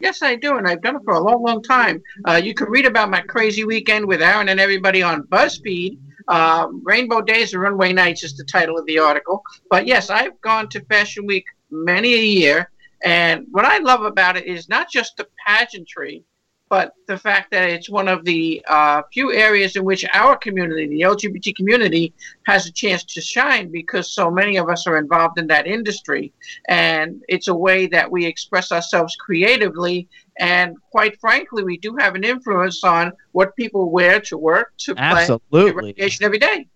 Yes, 0.00 0.22
I 0.22 0.36
do, 0.36 0.58
and 0.58 0.66
I've 0.66 0.82
done 0.82 0.96
it 0.96 1.02
for 1.04 1.14
a 1.14 1.20
long, 1.20 1.42
long 1.42 1.62
time. 1.62 2.02
Uh, 2.26 2.34
you 2.42 2.54
can 2.54 2.68
read 2.68 2.86
about 2.86 3.10
my 3.10 3.20
crazy 3.20 3.64
weekend 3.64 4.06
with 4.06 4.22
Aaron 4.22 4.48
and 4.48 4.60
everybody 4.60 5.02
on 5.02 5.24
BuzzFeed. 5.24 5.98
Um, 6.28 6.82
Rainbow 6.84 7.20
Days 7.20 7.52
and 7.52 7.62
Runway 7.62 7.92
Nights 7.92 8.22
is 8.22 8.36
the 8.36 8.44
title 8.44 8.78
of 8.78 8.86
the 8.86 8.98
article. 8.98 9.42
But 9.70 9.86
yes, 9.86 10.10
I've 10.10 10.40
gone 10.40 10.68
to 10.70 10.84
Fashion 10.84 11.26
Week 11.26 11.44
many 11.70 12.14
a 12.14 12.22
year, 12.22 12.70
and 13.04 13.46
what 13.50 13.64
I 13.64 13.78
love 13.78 14.02
about 14.02 14.36
it 14.36 14.46
is 14.46 14.68
not 14.68 14.90
just 14.90 15.16
the 15.16 15.26
pageantry, 15.46 16.22
but 16.68 16.94
the 17.06 17.16
fact 17.16 17.50
that 17.50 17.68
it's 17.70 17.88
one 17.88 18.08
of 18.08 18.24
the 18.24 18.62
uh, 18.68 19.02
few 19.12 19.32
areas 19.32 19.76
in 19.76 19.84
which 19.84 20.04
our 20.12 20.36
community, 20.36 20.86
the 20.86 21.00
LGBT 21.00 21.54
community, 21.56 22.12
has 22.46 22.66
a 22.66 22.72
chance 22.72 23.04
to 23.04 23.20
shine 23.20 23.70
because 23.70 24.12
so 24.12 24.30
many 24.30 24.56
of 24.56 24.68
us 24.68 24.86
are 24.86 24.98
involved 24.98 25.38
in 25.38 25.46
that 25.46 25.66
industry. 25.66 26.32
And 26.68 27.22
it's 27.28 27.48
a 27.48 27.54
way 27.54 27.86
that 27.88 28.10
we 28.10 28.26
express 28.26 28.70
ourselves 28.72 29.16
creatively. 29.16 30.08
And 30.38 30.76
quite 30.90 31.18
frankly, 31.20 31.64
we 31.64 31.78
do 31.78 31.96
have 31.96 32.14
an 32.14 32.24
influence 32.24 32.84
on 32.84 33.12
what 33.32 33.56
people 33.56 33.90
wear 33.90 34.20
to 34.20 34.36
work, 34.36 34.72
to 34.78 34.94
play, 34.94 35.26
to 35.26 35.40
Absolutely. 35.40 35.72
recreation 35.72 36.24
every 36.24 36.38
day. 36.38 36.68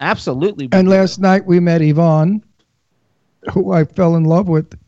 Absolutely. 0.00 0.68
And 0.72 0.88
last 0.88 1.18
night 1.18 1.44
we 1.46 1.60
met 1.60 1.82
Yvonne. 1.82 2.42
who 3.52 3.72
I 3.72 3.84
fell 3.84 4.14
in 4.16 4.24
love 4.24 4.48
with. 4.48 4.78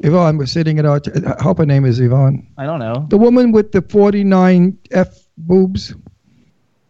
Yvonne 0.00 0.36
was 0.36 0.52
sitting 0.52 0.78
at 0.78 0.84
our. 0.84 1.00
T- 1.00 1.10
I 1.26 1.42
hope 1.42 1.58
her 1.58 1.66
name 1.66 1.84
is 1.84 2.00
Yvonne. 2.00 2.46
I 2.58 2.66
don't 2.66 2.80
know. 2.80 3.06
The 3.08 3.18
woman 3.18 3.52
with 3.52 3.72
the 3.72 3.82
49 3.82 4.78
F 4.90 5.26
boobs. 5.38 5.94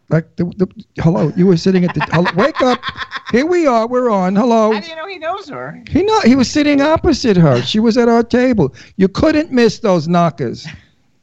Like 0.08 0.36
the, 0.36 0.44
the 0.56 0.68
hello, 1.02 1.32
you 1.36 1.46
were 1.46 1.56
sitting 1.56 1.84
at 1.84 1.92
the 1.94 2.00
hello, 2.12 2.30
wake 2.36 2.60
up. 2.62 2.80
Here 3.32 3.44
we 3.46 3.66
are. 3.66 3.88
We're 3.88 4.08
on. 4.10 4.36
Hello. 4.36 4.72
How 4.72 4.80
do 4.80 4.88
you 4.88 4.94
know 4.94 5.06
he 5.06 5.18
knows 5.18 5.48
her? 5.48 5.82
He 5.90 6.02
know 6.02 6.20
he 6.20 6.36
was 6.36 6.48
sitting 6.50 6.80
opposite 6.80 7.36
her. 7.36 7.60
She 7.62 7.80
was 7.80 7.96
at 7.96 8.08
our 8.08 8.22
table. 8.22 8.74
You 8.96 9.08
couldn't 9.08 9.50
miss 9.50 9.80
those 9.80 10.06
knockers. 10.06 10.66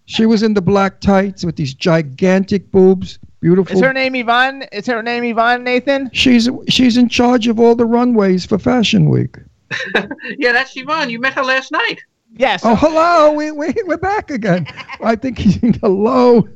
She 0.06 0.26
was 0.26 0.44
in 0.44 0.54
the 0.54 0.62
black 0.62 1.00
tights 1.00 1.46
with 1.46 1.56
these 1.56 1.74
gigantic 1.74 2.72
boobs. 2.72 3.20
Beautiful. 3.40 3.76
Is 3.76 3.82
her 3.82 3.94
name 3.94 4.16
Yvonne? 4.16 4.64
Is 4.72 4.86
her 4.88 5.02
name 5.02 5.24
Yvonne 5.24 5.64
Nathan? 5.64 6.10
She's 6.14 6.50
she's 6.68 6.98
in 6.98 7.08
charge 7.10 7.48
of 7.48 7.60
all 7.60 7.76
the 7.76 7.86
runways 7.86 8.46
for 8.46 8.58
Fashion 8.58 9.10
Week. 9.10 9.38
Yeah, 10.38 10.52
that's 10.54 10.76
Yvonne. 10.76 11.10
You 11.10 11.20
met 11.20 11.34
her 11.34 11.44
last 11.44 11.72
night. 11.72 12.00
Yes. 12.36 12.62
Oh, 12.66 12.76
hello. 12.76 13.32
We, 13.32 13.52
we, 13.52 13.76
we're 13.86 13.98
back 13.98 14.32
again. 14.32 14.66
I 15.04 15.16
think 15.16 15.38
he's 15.38 15.58
hello. 15.78 16.48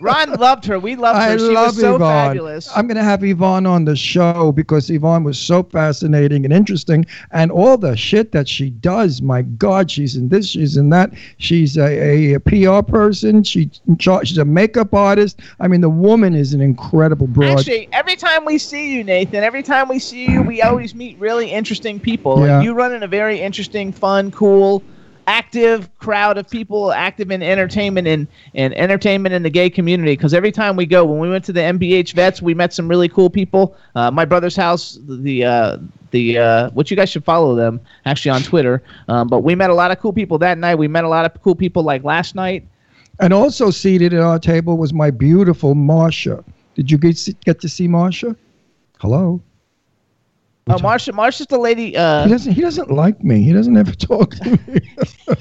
Ron 0.00 0.32
loved 0.32 0.64
her. 0.64 0.80
We 0.80 0.96
loved 0.96 1.18
her. 1.18 1.34
I 1.34 1.36
she 1.36 1.42
love 1.44 1.66
was 1.68 1.80
so 1.80 1.94
Yvonne. 1.94 2.10
fabulous. 2.10 2.68
I'm 2.76 2.88
going 2.88 2.96
to 2.96 3.04
have 3.04 3.22
Yvonne 3.22 3.66
on 3.66 3.84
the 3.84 3.94
show 3.94 4.50
because 4.50 4.90
Yvonne 4.90 5.22
was 5.22 5.38
so 5.38 5.62
fascinating 5.62 6.44
and 6.44 6.52
interesting, 6.52 7.06
and 7.30 7.52
all 7.52 7.78
the 7.78 7.96
shit 7.96 8.32
that 8.32 8.48
she 8.48 8.70
does. 8.70 9.22
My 9.22 9.42
God, 9.42 9.88
she's 9.88 10.16
in 10.16 10.30
this, 10.30 10.48
she's 10.48 10.76
in 10.76 10.90
that. 10.90 11.12
She's 11.38 11.76
a, 11.76 12.34
a, 12.34 12.40
PR 12.40 12.82
person. 12.82 13.44
Charge. 13.44 14.28
She's 14.28 14.38
a 14.38 14.44
makeup 14.44 14.94
artist. 14.94 15.38
I 15.60 15.68
mean, 15.68 15.80
the 15.80 15.90
woman 15.90 16.34
is 16.34 16.54
an 16.54 16.60
incredible 16.60 17.28
broad. 17.28 17.60
Actually, 17.60 17.88
every 17.92 18.16
time 18.16 18.44
we 18.44 18.58
see 18.58 18.94
you, 18.94 19.04
Nathan, 19.04 19.44
every 19.44 19.62
time 19.62 19.88
we 19.88 20.00
see 20.00 20.26
you, 20.26 20.42
we 20.42 20.60
always 20.62 20.92
meet 20.92 21.16
really 21.20 21.52
interesting 21.52 22.00
people. 22.00 22.44
Yeah. 22.44 22.56
And 22.56 22.64
you 22.64 22.74
run 22.74 22.92
in 22.92 23.04
a 23.04 23.08
very 23.08 23.40
interesting, 23.40 23.92
fun, 23.92 24.32
cool, 24.32 24.55
active 25.26 25.94
crowd 25.98 26.38
of 26.38 26.48
people 26.48 26.92
active 26.92 27.30
in 27.30 27.42
entertainment 27.42 28.06
and, 28.06 28.28
and 28.54 28.76
entertainment 28.76 29.34
in 29.34 29.42
the 29.42 29.50
gay 29.50 29.68
community. 29.68 30.12
Because 30.12 30.32
every 30.32 30.52
time 30.52 30.76
we 30.76 30.86
go, 30.86 31.04
when 31.04 31.18
we 31.18 31.28
went 31.28 31.44
to 31.46 31.52
the 31.52 31.60
MBH 31.60 32.12
Vets, 32.12 32.40
we 32.40 32.54
met 32.54 32.72
some 32.72 32.88
really 32.88 33.08
cool 33.08 33.28
people. 33.28 33.76
Uh, 33.94 34.10
my 34.10 34.24
brother's 34.24 34.56
house, 34.56 34.98
the 35.02 35.44
uh, 35.44 35.78
the 36.10 36.38
uh, 36.38 36.70
which 36.70 36.90
you 36.90 36.96
guys 36.96 37.10
should 37.10 37.24
follow 37.24 37.54
them 37.54 37.80
actually 38.04 38.30
on 38.30 38.42
Twitter. 38.42 38.82
Um, 39.08 39.28
but 39.28 39.40
we 39.40 39.54
met 39.54 39.70
a 39.70 39.74
lot 39.74 39.90
of 39.90 39.98
cool 39.98 40.12
people 40.12 40.38
that 40.38 40.58
night. 40.58 40.76
We 40.76 40.88
met 40.88 41.04
a 41.04 41.08
lot 41.08 41.24
of 41.24 41.42
cool 41.42 41.54
people 41.54 41.82
like 41.82 42.04
last 42.04 42.34
night. 42.34 42.66
And 43.18 43.32
also 43.32 43.70
seated 43.70 44.12
at 44.12 44.20
our 44.20 44.38
table 44.38 44.76
was 44.76 44.92
my 44.92 45.10
beautiful 45.10 45.74
Marsha. 45.74 46.44
Did 46.74 46.90
you 46.90 46.98
get, 46.98 47.18
get 47.44 47.60
to 47.60 47.68
see 47.68 47.88
Marsha? 47.88 48.36
Hello. 48.98 49.40
Oh, 50.68 50.74
Marsha, 50.78 51.12
Marsha's 51.12 51.46
the 51.46 51.58
lady. 51.58 51.96
Uh, 51.96 52.24
He 52.24 52.30
doesn't. 52.30 52.52
He 52.52 52.60
doesn't 52.60 52.90
like 52.90 53.22
me. 53.22 53.42
He 53.42 53.52
doesn't 53.52 53.76
ever 53.76 53.92
talk 53.94 54.34
to 54.36 54.50
me. 54.66 54.80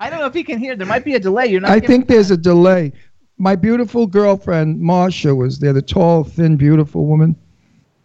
I 0.00 0.10
don't 0.10 0.18
know 0.18 0.26
if 0.26 0.34
he 0.34 0.42
can 0.42 0.58
hear. 0.58 0.74
There 0.74 0.86
might 0.86 1.04
be 1.04 1.14
a 1.14 1.20
delay. 1.20 1.46
You're 1.46 1.60
not. 1.60 1.70
I 1.70 1.78
think 1.80 2.08
there's 2.08 2.30
a 2.30 2.36
delay. 2.36 2.92
My 3.38 3.54
beautiful 3.56 4.06
girlfriend 4.06 4.80
Marsha 4.80 5.36
was 5.36 5.58
there. 5.60 5.72
The 5.72 5.82
tall, 5.82 6.24
thin, 6.24 6.56
beautiful 6.56 7.06
woman. 7.06 7.36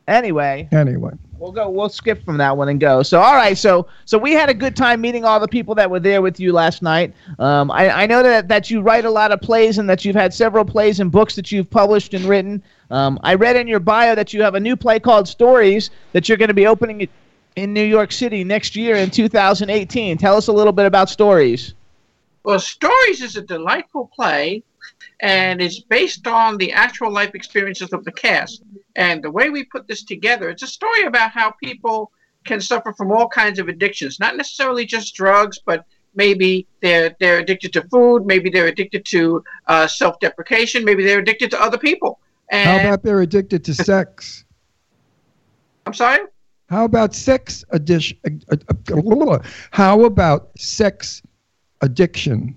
Anyway, 0.08 0.70
Anyway, 0.72 1.14
we'll 1.40 1.52
go. 1.52 1.70
We'll 1.70 1.90
skip 1.90 2.24
from 2.24 2.38
that 2.38 2.56
one 2.56 2.70
and 2.70 2.80
go. 2.80 3.04
So, 3.04 3.20
all 3.20 3.36
right. 3.36 3.58
So, 3.58 3.88
so 4.06 4.18
we 4.18 4.34
had 4.34 4.50
a 4.50 4.54
good 4.54 4.76
time 4.76 5.02
meeting 5.02 5.26
all 5.26 5.40
the 5.40 5.48
people 5.48 5.76
that 5.76 5.90
were 5.90 6.00
there 6.00 6.22
with 6.22 6.40
you 6.40 6.54
last 6.54 6.82
night. 6.82 7.14
Um, 7.40 7.72
I, 7.72 8.04
I 8.04 8.06
know 8.06 8.24
that 8.24 8.48
that 8.48 8.70
you 8.70 8.82
write 8.82 9.06
a 9.06 9.10
lot 9.10 9.32
of 9.32 9.42
plays 9.42 9.78
and 9.78 9.90
that 9.90 10.06
you've 10.06 10.16
had 10.16 10.34
several 10.34 10.66
plays 10.66 11.00
and 11.00 11.12
books 11.12 11.36
that 11.36 11.52
you've 11.52 11.70
published 11.70 12.14
and 12.14 12.26
written. 12.26 12.64
Um, 12.92 13.20
I 13.24 13.36
read 13.36 13.56
in 13.56 13.68
your 13.68 13.80
bio 13.80 14.16
that 14.16 14.34
you 14.34 14.42
have 14.44 14.56
a 14.56 14.60
new 14.60 14.76
play 14.76 15.00
called 15.00 15.28
Stories 15.28 15.90
that 16.14 16.30
you're 16.30 16.38
going 16.38 16.50
to 16.50 16.54
be 16.54 16.68
opening 16.68 17.08
in 17.56 17.74
New 17.74 17.84
York 17.84 18.12
City 18.12 18.44
next 18.44 18.76
year 18.76 18.96
in 18.96 19.10
2018. 19.10 20.18
Tell 20.18 20.36
us 20.36 20.48
a 20.48 20.54
little 20.54 20.74
bit 20.74 20.86
about 20.86 21.10
Stories. 21.10 21.74
Well, 22.44 22.60
Stories 22.60 23.22
is 23.22 23.38
a 23.38 23.42
delightful 23.42 24.12
play, 24.16 24.62
and 25.22 25.62
it's 25.62 25.80
based 25.80 26.28
on 26.28 26.58
the 26.58 26.72
actual 26.72 27.12
life 27.12 27.36
experiences 27.36 27.94
of 27.94 28.04
the 28.04 28.12
cast. 28.12 28.64
And 28.96 29.24
the 29.24 29.32
way 29.32 29.50
we 29.50 29.64
put 29.66 29.88
this 29.88 30.04
together, 30.04 30.50
it's 30.50 30.64
a 30.64 30.68
story 30.68 31.04
about 31.04 31.32
how 31.32 31.54
people 31.64 32.12
can 32.46 32.62
suffer 32.62 32.94
from 32.94 33.12
all 33.12 33.28
kinds 33.28 33.60
of 33.60 33.68
addictions, 33.68 34.20
not 34.20 34.38
necessarily 34.38 34.86
just 34.86 35.16
drugs, 35.16 35.60
but 35.66 35.86
maybe 36.16 36.68
they're 36.82 37.16
they're 37.20 37.40
addicted 37.40 37.74
to 37.74 37.82
food, 37.90 38.26
maybe 38.26 38.50
they're 38.50 38.68
addicted 38.68 39.06
to 39.06 39.44
uh, 39.68 39.88
self-deprecation, 39.88 40.86
maybe 40.86 41.04
they're 41.04 41.20
addicted 41.20 41.52
to 41.52 41.62
other 41.62 41.78
people. 41.78 42.20
And 42.50 42.70
how 42.70 42.88
about 42.88 43.04
they're 43.04 43.22
addicted 43.22 43.64
to 43.66 43.74
sex? 43.74 44.46
I'm 45.86 45.94
sorry. 45.94 46.20
How 46.70 46.86
about 46.86 47.14
sex 47.14 47.64
addiction? 47.70 48.18
Uh, 48.52 48.58
uh, 48.70 49.32
uh, 49.32 49.40
how 49.72 50.04
about 50.04 50.58
sex 50.58 51.22
addiction? 51.82 52.56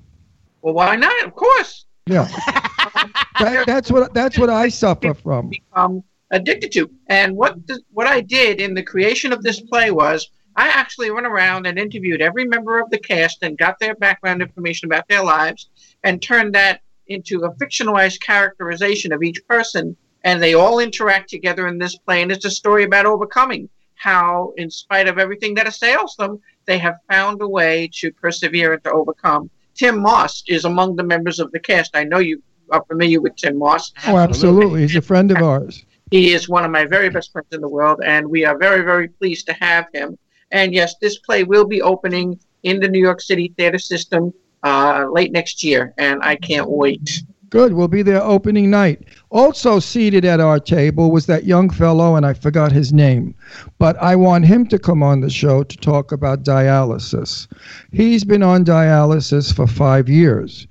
Well, 0.63 0.75
why 0.75 0.97
not? 0.97 1.27
Of 1.27 1.35
course. 1.35 1.87
Yeah, 2.09 2.25
that, 3.41 3.65
that's 3.67 3.91
what 3.91 4.15
that's 4.15 4.39
what 4.39 4.51
I 4.51 4.69
suffer 4.69 5.15
from. 5.15 5.51
become 5.51 6.03
addicted 6.31 6.73
to. 6.73 6.91
And 7.09 7.37
what 7.37 7.67
the, 7.67 7.81
what 7.93 8.07
I 8.07 8.21
did 8.21 8.61
in 8.61 8.75
the 8.75 8.83
creation 8.83 9.33
of 9.33 9.43
this 9.43 9.61
play 9.61 9.91
was 9.91 10.31
I 10.57 10.69
actually 10.69 11.11
went 11.11 11.27
around 11.27 11.67
and 11.67 11.79
interviewed 11.79 12.21
every 12.21 12.45
member 12.45 12.81
of 12.81 12.91
the 12.91 12.99
cast 12.99 13.43
and 13.43 13.57
got 13.57 13.79
their 13.79 13.95
background 13.95 14.43
information 14.43 14.87
about 14.87 15.07
their 15.09 15.23
lives 15.23 15.71
and 16.03 16.21
turned 16.21 16.55
that 16.55 16.81
into 17.07 17.45
a 17.45 17.55
fictionalized 17.55 18.21
characterization 18.21 19.13
of 19.13 19.23
each 19.23 19.47
person. 19.47 19.97
And 20.25 20.43
they 20.43 20.55
all 20.55 20.81
interact 20.81 21.31
together 21.31 21.69
in 21.69 21.79
this 21.79 21.97
play. 21.97 22.23
And 22.23 22.33
it's 22.33 22.45
a 22.45 22.51
story 22.51 22.85
about 22.85 23.07
overcoming 23.07 23.69
how, 23.95 24.53
in 24.57 24.71
spite 24.71 25.09
of 25.09 25.19
everything 25.19 25.55
that 25.55 25.69
assails 25.69 26.17
them, 26.17 26.41
they 26.67 26.79
have 26.79 26.97
found 27.09 27.41
a 27.41 27.49
way 27.49 27.89
to 27.95 28.13
persevere 28.13 28.73
and 28.75 28.85
to 28.85 28.93
overcome. 28.93 29.51
Tim 29.79 30.01
Moss 30.01 30.43
is 30.49 30.65
among 30.65 30.97
the 30.97 31.05
members 31.05 31.39
of 31.39 31.51
the 31.53 31.61
cast. 31.61 31.97
I 31.97 32.05
know 32.05 32.19
you 32.19 32.43
are 32.71 32.85
familiar 32.87 33.21
with 33.21 33.37
Tim 33.37 33.59
Moss. 33.59 33.93
Oh, 34.07 34.19
absolutely. 34.19 34.83
He's 34.83 34.97
a 34.97 35.03
friend 35.03 35.31
of 35.31 35.39
ours. 35.39 35.85
He 36.11 36.33
is 36.33 36.49
one 36.49 36.65
of 36.65 36.71
my 36.71 36.85
very 36.85 37.11
best 37.11 37.33
friends 37.33 37.49
in 37.53 37.61
the 37.61 37.69
world, 37.69 38.01
and 38.05 38.27
we 38.29 38.45
are 38.45 38.59
very, 38.59 38.83
very 38.83 39.09
pleased 39.09 39.47
to 39.47 39.53
have 39.55 39.87
him. 39.95 40.19
And 40.51 40.75
yes, 40.75 40.97
this 41.01 41.19
play 41.19 41.45
will 41.45 41.67
be 41.67 41.81
opening 41.81 42.41
in 42.63 42.81
the 42.81 42.89
New 42.89 43.01
York 43.01 43.21
City 43.21 43.55
theater 43.57 43.79
system 43.79 44.33
uh, 44.65 45.07
late 45.11 45.33
next 45.33 45.63
year, 45.63 45.95
and 45.99 46.23
I 46.23 46.37
can't 46.37 46.69
wait. 46.69 47.23
Good. 47.51 47.73
We'll 47.73 47.89
be 47.89 48.03
there 48.03 48.23
opening 48.23 48.69
night. 48.69 49.05
Also 49.31 49.79
seated 49.79 50.25
at 50.27 50.39
our 50.39 50.61
table 50.61 51.11
was 51.11 51.25
that 51.27 51.45
young 51.45 51.71
fellow, 51.71 52.15
and 52.15 52.27
I 52.27 52.35
forgot 52.35 52.73
his 52.73 52.93
name, 52.93 53.35
but 53.79 53.97
I 54.03 54.17
want 54.17 54.45
him 54.45 54.67
to 54.67 54.79
come 54.79 55.03
on 55.03 55.23
the 55.23 55.31
show 55.31 55.63
to 55.63 55.77
talk 55.79 56.13
about 56.13 56.45
dialysis. 56.45 57.47
He's 57.91 58.23
been 58.23 58.43
on 58.43 58.67
dialysis 58.67 59.55
for 59.55 59.67
five 59.67 60.11
years. 60.11 60.67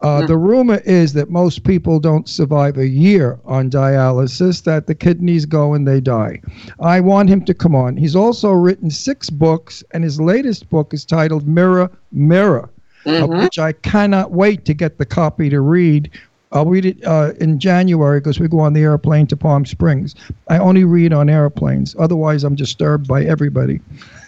Uh, 0.00 0.26
The 0.26 0.38
rumor 0.38 0.80
is 0.84 1.12
that 1.12 1.30
most 1.30 1.64
people 1.64 2.00
don't 2.00 2.28
survive 2.28 2.78
a 2.78 2.88
year 2.88 3.38
on 3.44 3.70
dialysis, 3.70 4.64
that 4.64 4.86
the 4.86 4.94
kidneys 4.94 5.44
go 5.44 5.74
and 5.74 5.86
they 5.86 6.00
die. 6.00 6.40
I 6.80 7.00
want 7.00 7.28
him 7.28 7.44
to 7.44 7.54
come 7.54 7.74
on. 7.74 7.96
He's 7.98 8.16
also 8.16 8.52
written 8.52 8.90
six 8.90 9.28
books, 9.28 9.84
and 9.92 10.02
his 10.02 10.18
latest 10.18 10.70
book 10.70 10.94
is 10.94 11.04
titled 11.04 11.46
Mirror, 11.46 11.90
Mirror 12.10 12.70
of 13.06 13.28
which 13.30 13.58
I 13.58 13.72
cannot 13.72 14.32
wait 14.32 14.64
to 14.66 14.74
get 14.74 14.98
the 14.98 15.06
copy 15.06 15.48
to 15.50 15.60
read. 15.60 16.10
I'll 16.52 16.66
read 16.66 16.84
it 16.84 17.02
uh, 17.04 17.32
in 17.40 17.58
January 17.58 18.20
because 18.20 18.38
we 18.38 18.46
go 18.46 18.60
on 18.60 18.74
the 18.74 18.82
airplane 18.82 19.26
to 19.28 19.36
Palm 19.36 19.64
Springs. 19.64 20.14
I 20.48 20.58
only 20.58 20.84
read 20.84 21.12
on 21.12 21.30
airplanes. 21.30 21.96
Otherwise, 21.98 22.44
I'm 22.44 22.54
disturbed 22.54 23.08
by 23.08 23.24
everybody. 23.24 23.80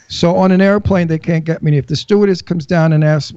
So 0.08 0.36
on 0.36 0.52
an 0.52 0.60
airplane, 0.60 1.08
they 1.08 1.18
can't 1.18 1.44
get 1.44 1.62
me. 1.62 1.76
If 1.76 1.86
the 1.86 1.96
stewardess 1.96 2.40
comes 2.42 2.66
down 2.66 2.92
and 2.92 3.02
asks, 3.02 3.32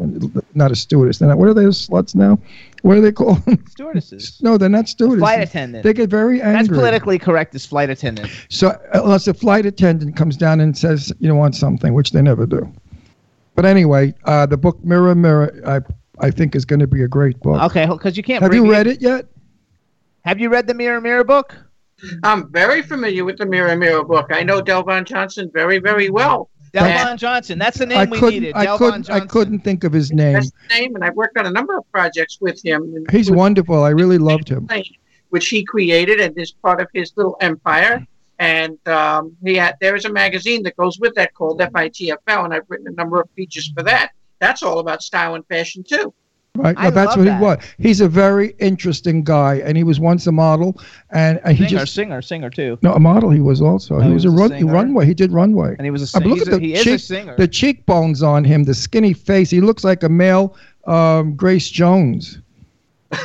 not 0.53 0.71
a 0.71 0.75
stewardess, 0.75 1.17
they're 1.19 1.29
not, 1.29 1.37
what 1.37 1.47
are 1.47 1.53
those 1.53 1.87
sluts 1.87 2.13
now? 2.13 2.37
What 2.81 2.97
are 2.97 3.01
they 3.01 3.11
called? 3.11 3.41
Stewardesses. 3.69 4.37
no, 4.41 4.57
they're 4.57 4.69
not 4.69 4.87
stewardesses. 4.87 5.21
Flight 5.21 5.41
attendant. 5.41 5.83
They 5.83 5.93
get 5.93 6.09
very 6.09 6.41
angry. 6.41 6.63
That's 6.63 6.67
politically 6.67 7.19
correct 7.19 7.55
as 7.55 7.65
flight 7.65 7.89
attendant. 7.89 8.29
So 8.49 8.79
unless 8.93 9.27
a 9.27 9.33
flight 9.33 9.65
attendant 9.65 10.15
comes 10.15 10.37
down 10.37 10.59
and 10.59 10.77
says 10.77 11.11
you 11.19 11.33
want 11.33 11.55
something, 11.55 11.93
which 11.93 12.11
they 12.11 12.21
never 12.21 12.45
do. 12.45 12.71
But 13.57 13.65
anyway, 13.65 14.13
uh, 14.25 14.45
the 14.45 14.55
book 14.55 14.81
Mirror 14.85 15.15
Mirror, 15.15 15.61
I 15.65 15.81
I 16.25 16.29
think 16.29 16.55
is 16.55 16.63
going 16.63 16.79
to 16.79 16.85
be 16.85 17.01
a 17.01 17.07
great 17.07 17.39
book. 17.39 17.59
Okay, 17.63 17.87
because 17.87 18.15
you 18.15 18.21
can't. 18.21 18.43
Have 18.43 18.53
you 18.53 18.63
me- 18.63 18.69
read 18.69 18.85
it 18.85 19.01
yet? 19.01 19.25
Have 20.25 20.39
you 20.39 20.49
read 20.49 20.67
the 20.67 20.75
Mirror 20.75 21.01
Mirror 21.01 21.23
book? 21.23 21.55
I'm 22.23 22.51
very 22.51 22.83
familiar 22.83 23.25
with 23.25 23.39
the 23.39 23.47
Mirror 23.47 23.75
Mirror 23.77 24.03
book. 24.03 24.27
I 24.29 24.43
know 24.43 24.61
Delvon 24.61 25.05
Johnson 25.05 25.49
very, 25.51 25.79
very 25.79 26.11
well. 26.11 26.51
Delvon 26.71 27.17
Johnson. 27.17 27.57
That's 27.57 27.79
the 27.79 27.87
name 27.87 27.97
I 27.97 28.05
we 28.05 28.21
needed. 28.29 28.53
I 28.55 28.67
Delvon 28.67 28.77
couldn't. 28.77 29.09
I 29.09 29.19
couldn't 29.21 29.59
think 29.61 29.83
of 29.83 29.91
his 29.91 30.11
name. 30.11 30.33
That's 30.33 30.51
the 30.51 30.75
name, 30.75 30.93
and 30.93 31.03
I've 31.03 31.15
worked 31.15 31.37
on 31.39 31.47
a 31.47 31.51
number 31.51 31.75
of 31.75 31.91
projects 31.91 32.37
with 32.39 32.63
him. 32.63 33.07
He's 33.09 33.31
wonderful. 33.31 33.83
I 33.83 33.89
really 33.89 34.19
loved 34.19 34.49
him. 34.49 34.69
which 35.29 35.47
he 35.47 35.63
created 35.63 36.19
and 36.19 36.37
is 36.37 36.51
part 36.51 36.79
of 36.79 36.89
his 36.93 37.11
little 37.17 37.37
empire. 37.41 38.05
And 38.39 38.77
um, 38.87 39.35
he 39.43 39.55
had, 39.55 39.75
there 39.81 39.95
is 39.95 40.05
a 40.05 40.11
magazine 40.11 40.61
that 40.63 40.75
goes 40.77 40.99
with 40.99 41.15
that 41.15 41.33
called 41.33 41.59
FITFL, 41.59 42.45
and 42.45 42.53
I've 42.53 42.63
written 42.67 42.87
a 42.87 42.91
number 42.91 43.19
of 43.19 43.29
features 43.35 43.71
for 43.75 43.81
that. 43.83 44.11
That's 44.39 44.61
all 44.61 44.79
about 44.79 45.01
style 45.01 45.33
and 45.35 45.45
fashion 45.47 45.83
too. 45.83 46.13
Right? 46.55 46.75
No, 46.77 46.89
that's 46.89 47.15
what 47.15 47.25
that. 47.25 47.37
he 47.37 47.43
was. 47.43 47.57
He's 47.77 48.01
a 48.01 48.07
very 48.07 48.55
interesting 48.59 49.23
guy, 49.23 49.55
and 49.63 49.77
he 49.77 49.83
was 49.83 49.99
once 49.99 50.25
a 50.27 50.31
model, 50.31 50.79
and 51.11 51.39
uh, 51.43 51.49
he 51.49 51.67
singer, 51.67 51.79
just 51.81 51.93
singer, 51.93 52.21
singer 52.21 52.49
too. 52.49 52.77
no 52.81 52.93
a 52.93 52.99
model. 52.99 53.29
He 53.29 53.41
was 53.41 53.61
also. 53.61 53.99
he 53.99 54.07
he 54.07 54.13
was, 54.13 54.25
was 54.25 54.33
a 54.33 54.35
a 54.35 54.39
run, 54.39 54.49
singer? 54.59 54.73
runway. 54.73 55.05
He 55.05 55.13
did 55.13 55.31
runway. 55.31 55.75
And 55.77 55.85
he 55.85 55.91
was 55.91 56.01
a 56.01 56.05
Uh, 56.17 56.19
singer. 56.21 56.27
look 56.29 56.37
He's 56.39 56.47
at 56.47 56.53
a- 56.55 56.57
the 56.57 56.65
he 56.65 56.73
is 56.73 56.81
a 56.81 56.83
cheek, 56.83 56.99
singer. 56.99 57.35
the 57.37 57.47
cheekbones 57.47 58.23
on 58.23 58.43
him, 58.43 58.63
the 58.63 58.73
skinny 58.73 59.13
face. 59.13 59.49
He 59.51 59.61
looks 59.61 59.83
like 59.83 60.01
a 60.03 60.09
male 60.09 60.55
um, 60.85 61.35
Grace 61.35 61.69
Jones. 61.69 62.39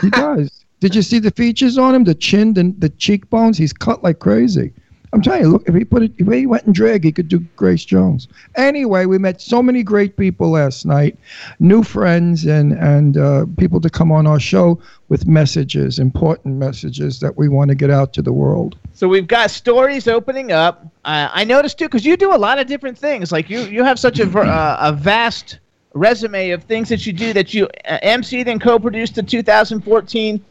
He 0.02 0.10
does. 0.24 0.64
Did 0.80 0.94
you 0.94 1.00
see 1.02 1.18
the 1.18 1.30
features 1.30 1.78
on 1.78 1.94
him? 1.94 2.04
The 2.04 2.14
chin 2.14 2.54
and 2.58 2.78
the 2.80 2.88
cheekbones. 2.90 3.56
He's 3.56 3.72
cut 3.72 4.02
like 4.02 4.18
crazy. 4.18 4.72
I'm 5.12 5.20
telling 5.20 5.42
you, 5.42 5.48
look, 5.48 5.68
if 5.68 5.74
he 5.74 5.84
put 5.84 6.02
it, 6.02 6.12
if 6.16 6.26
he 6.26 6.46
went 6.46 6.64
in 6.64 6.72
drag, 6.72 7.04
he 7.04 7.12
could 7.12 7.28
do 7.28 7.40
Grace 7.56 7.84
Jones. 7.84 8.28
Anyway, 8.54 9.04
we 9.04 9.18
met 9.18 9.42
so 9.42 9.62
many 9.62 9.82
great 9.82 10.16
people 10.16 10.50
last 10.50 10.86
night, 10.86 11.18
new 11.60 11.82
friends 11.82 12.46
and 12.46 12.72
and 12.72 13.18
uh, 13.18 13.44
people 13.58 13.80
to 13.82 13.90
come 13.90 14.10
on 14.10 14.26
our 14.26 14.40
show 14.40 14.80
with 15.10 15.26
messages, 15.26 15.98
important 15.98 16.56
messages 16.56 17.20
that 17.20 17.36
we 17.36 17.48
want 17.48 17.68
to 17.68 17.74
get 17.74 17.90
out 17.90 18.14
to 18.14 18.22
the 18.22 18.32
world. 18.32 18.78
So 18.94 19.06
we've 19.06 19.26
got 19.26 19.50
stories 19.50 20.08
opening 20.08 20.50
up. 20.50 20.86
Uh, 21.04 21.28
I 21.30 21.44
noticed 21.44 21.78
too, 21.78 21.84
because 21.84 22.06
you 22.06 22.16
do 22.16 22.34
a 22.34 22.38
lot 22.38 22.58
of 22.58 22.66
different 22.66 22.96
things. 22.96 23.30
Like 23.30 23.50
you, 23.50 23.60
you 23.64 23.84
have 23.84 23.98
such 23.98 24.18
a 24.18 24.38
uh, 24.38 24.76
a 24.80 24.92
vast 24.94 25.58
resume 25.92 26.50
of 26.52 26.64
things 26.64 26.88
that 26.88 27.04
you 27.04 27.12
do. 27.12 27.34
That 27.34 27.52
you 27.52 27.68
uh, 27.84 27.98
emceed 28.02 28.46
and 28.46 28.60
co-produced 28.60 29.16
the 29.16 29.22
2014 29.22 30.42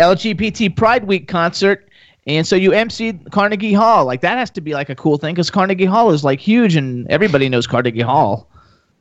LGBT 0.00 0.76
Pride 0.76 1.04
Week 1.04 1.26
concert, 1.26 1.88
and 2.26 2.46
so 2.46 2.56
you 2.56 2.70
emceed 2.70 3.30
Carnegie 3.30 3.72
Hall. 3.72 4.04
Like 4.04 4.20
that 4.22 4.38
has 4.38 4.50
to 4.50 4.60
be 4.60 4.74
like 4.74 4.88
a 4.88 4.94
cool 4.94 5.16
thing 5.16 5.34
because 5.34 5.50
Carnegie 5.50 5.84
Hall 5.84 6.10
is 6.10 6.24
like 6.24 6.40
huge, 6.40 6.76
and 6.76 7.06
everybody 7.10 7.48
knows 7.48 7.66
Carnegie 7.66 8.00
Hall. 8.00 8.48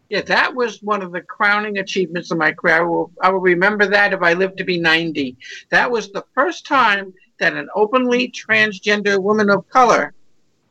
Yeah, 0.10 0.22
that 0.22 0.54
was 0.54 0.84
one 0.84 1.02
of 1.02 1.12
the 1.12 1.22
crowning 1.22 1.80
achievements 1.80 2.30
of 2.30 2.38
my 2.38 2.52
career. 2.52 2.76
I 2.76 2.82
will, 2.82 3.12
I 3.22 3.30
will 3.30 3.40
remember 3.40 3.88
that 3.88 4.14
if 4.14 4.22
I 4.22 4.34
live 4.34 4.56
to 4.58 4.64
be 4.64 4.80
90. 4.80 5.36
That 5.70 5.90
was 5.90 6.12
the 6.12 6.24
first 6.36 6.66
time 6.66 7.12
that 7.40 7.54
an 7.54 7.68
openly 7.76 8.30
transgender 8.30 9.22
woman 9.22 9.50
of 9.50 9.68
color, 9.70 10.14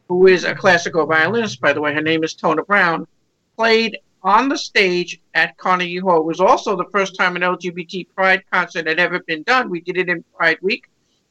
who 0.08 0.28
is 0.28 0.44
a 0.44 0.54
classical 0.54 1.04
violinist, 1.06 1.60
by 1.60 1.72
the 1.72 1.80
way, 1.80 1.92
her 1.92 2.00
name 2.00 2.22
is 2.22 2.34
Tona 2.34 2.64
Brown, 2.64 3.08
played 3.56 3.98
on 4.22 4.48
the 4.48 4.56
stage 4.56 5.20
at 5.34 5.56
Carnegie 5.58 5.98
Hall. 5.98 6.20
It 6.20 6.26
was 6.26 6.40
also 6.40 6.76
the 6.76 6.88
first 6.92 7.16
time 7.16 7.34
an 7.34 7.42
LGBT 7.42 8.06
Pride 8.14 8.42
concert 8.52 8.86
had 8.86 9.00
ever 9.00 9.18
been 9.18 9.42
done. 9.42 9.68
We 9.68 9.80
did 9.80 9.98
it 9.98 10.08
in 10.08 10.24
Pride 10.36 10.58
Week. 10.62 10.84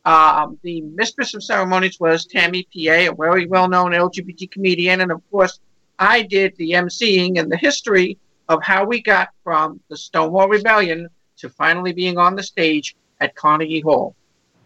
Um, 0.06 0.60
the 0.64 0.82
mistress 0.82 1.34
of 1.34 1.44
ceremonies 1.44 2.00
was 2.00 2.26
Tammy 2.26 2.64
PA, 2.64 3.12
a 3.12 3.16
very 3.16 3.48
well 3.48 3.70
known 3.70 3.92
LGBT 3.92 4.52
comedian. 4.52 5.02
And 5.02 5.12
of 5.12 5.22
course, 5.32 5.60
I 6.00 6.24
did 6.24 6.56
the 6.58 6.72
emceeing 6.72 7.40
and 7.40 7.52
the 7.52 7.58
history 7.58 8.18
of 8.50 8.62
how 8.62 8.84
we 8.84 9.02
got 9.02 9.30
from 9.44 9.80
the 9.90 9.96
Stonewall 9.96 10.50
Rebellion 10.50 11.08
to 11.38 11.50
finally 11.50 11.94
being 11.94 12.18
on 12.18 12.36
the 12.36 12.44
stage 12.44 12.96
at 13.22 13.36
Carnegie 13.36 13.80
Hall. 13.80 14.16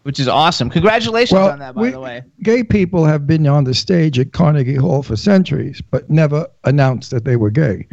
Which 0.02 0.18
is 0.18 0.26
awesome. 0.28 0.70
Congratulations 0.70 1.32
Well, 1.36 1.50
on 1.50 1.58
that, 1.58 1.74
by 1.74 1.82
we- 1.82 1.90
the 1.90 2.00
way. 2.00 2.22
Gay 2.42 2.64
people 2.64 3.04
have 3.04 3.26
been 3.26 3.46
on 3.46 3.64
the 3.64 3.74
stage 3.74 4.18
at 4.18 4.32
Carnegie 4.32 4.74
Hall 4.74 5.02
for 5.02 5.16
centuries, 5.16 5.82
but 5.90 6.08
never 6.08 6.48
announced 6.64 7.10
that 7.10 7.24
they 7.24 7.36
were 7.36 7.50
gay. 7.50 7.86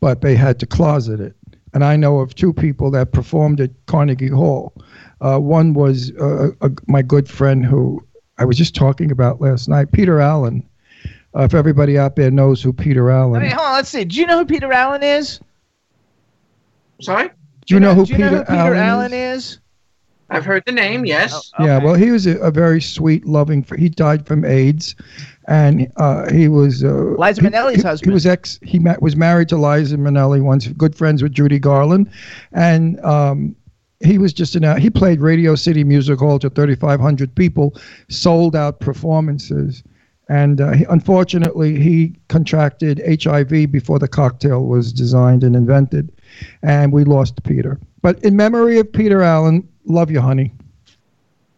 But 0.00 0.20
they 0.22 0.34
had 0.34 0.58
to 0.60 0.66
closet 0.66 1.20
it. 1.20 1.36
And 1.74 1.84
I 1.84 1.96
know 1.96 2.20
of 2.20 2.34
two 2.34 2.52
people 2.52 2.90
that 2.92 3.12
performed 3.12 3.60
at 3.60 3.70
Carnegie 3.86 4.28
Hall. 4.28 4.72
Uh, 5.20 5.38
one 5.38 5.74
was 5.74 6.12
uh, 6.20 6.50
a, 6.60 6.70
my 6.86 7.02
good 7.02 7.28
friend 7.28 7.64
who 7.64 8.04
I 8.38 8.44
was 8.44 8.56
just 8.56 8.74
talking 8.74 9.10
about 9.10 9.40
last 9.40 9.68
night, 9.68 9.90
Peter 9.92 10.20
Allen. 10.20 10.66
Uh, 11.36 11.42
if 11.42 11.54
everybody 11.54 11.98
out 11.98 12.16
there 12.16 12.30
knows 12.30 12.62
who 12.62 12.72
Peter 12.72 13.10
Allen 13.10 13.40
I 13.40 13.42
mean, 13.44 13.50
hold 13.50 13.66
on. 13.66 13.72
Let's 13.74 13.88
see. 13.90 14.04
Do 14.04 14.16
you 14.18 14.26
know 14.26 14.38
who 14.38 14.44
Peter 14.46 14.72
Allen 14.72 15.02
is? 15.02 15.40
Sorry? 17.00 17.30
do 17.66 17.74
you 17.74 17.80
know 17.80 17.94
who 17.94 18.00
you 18.06 18.16
Peter, 18.16 18.30
know 18.30 18.38
who 18.38 18.44
Peter 18.44 18.54
Allen, 18.54 18.78
Allen 18.78 19.12
is? 19.12 19.44
is? 19.44 19.60
I've 20.30 20.44
heard 20.44 20.62
the 20.66 20.72
name, 20.72 21.06
yes. 21.06 21.52
Yeah, 21.58 21.76
Okay. 21.76 21.84
well, 21.86 21.94
he 21.94 22.10
was 22.10 22.26
a, 22.26 22.36
a 22.38 22.50
very 22.50 22.80
sweet, 22.82 23.24
loving. 23.26 23.64
He 23.78 23.88
died 23.88 24.26
from 24.26 24.44
AIDS, 24.44 24.94
and 25.46 25.90
uh, 25.96 26.30
he 26.30 26.48
was 26.48 26.84
uh, 26.84 26.92
Liza 27.18 27.40
he- 27.40 27.46
Minnelli's 27.48 27.76
he, 27.76 27.82
husband. 27.82 28.10
He 28.10 28.14
was 28.14 28.26
ex. 28.26 28.58
He 28.62 28.78
ma- 28.78 28.96
was 29.00 29.16
married 29.16 29.48
to 29.50 29.56
Liza 29.56 29.96
Minnelli. 29.96 30.42
Once 30.42 30.66
good 30.68 30.94
friends 30.94 31.22
with 31.22 31.32
Judy 31.32 31.58
Garland, 31.58 32.10
and 32.52 33.02
um, 33.04 33.56
he 34.00 34.18
was 34.18 34.32
just 34.32 34.54
an. 34.54 34.80
He 34.80 34.90
played 34.90 35.20
Radio 35.20 35.54
City 35.54 35.84
Music 35.84 36.18
Hall 36.18 36.38
to 36.38 36.50
3,500 36.50 37.34
people, 37.34 37.74
sold 38.08 38.54
out 38.54 38.80
performances, 38.80 39.82
and 40.28 40.60
uh, 40.60 40.72
he, 40.72 40.84
unfortunately 40.84 41.80
he 41.80 42.14
contracted 42.28 43.02
HIV 43.22 43.72
before 43.72 43.98
the 43.98 44.08
cocktail 44.08 44.64
was 44.64 44.92
designed 44.92 45.42
and 45.42 45.56
invented, 45.56 46.12
and 46.62 46.92
we 46.92 47.04
lost 47.04 47.42
Peter. 47.42 47.80
But 48.02 48.22
in 48.24 48.36
memory 48.36 48.78
of 48.78 48.92
Peter 48.92 49.22
Allen, 49.22 49.68
love 49.84 50.10
you, 50.10 50.20
honey. 50.20 50.52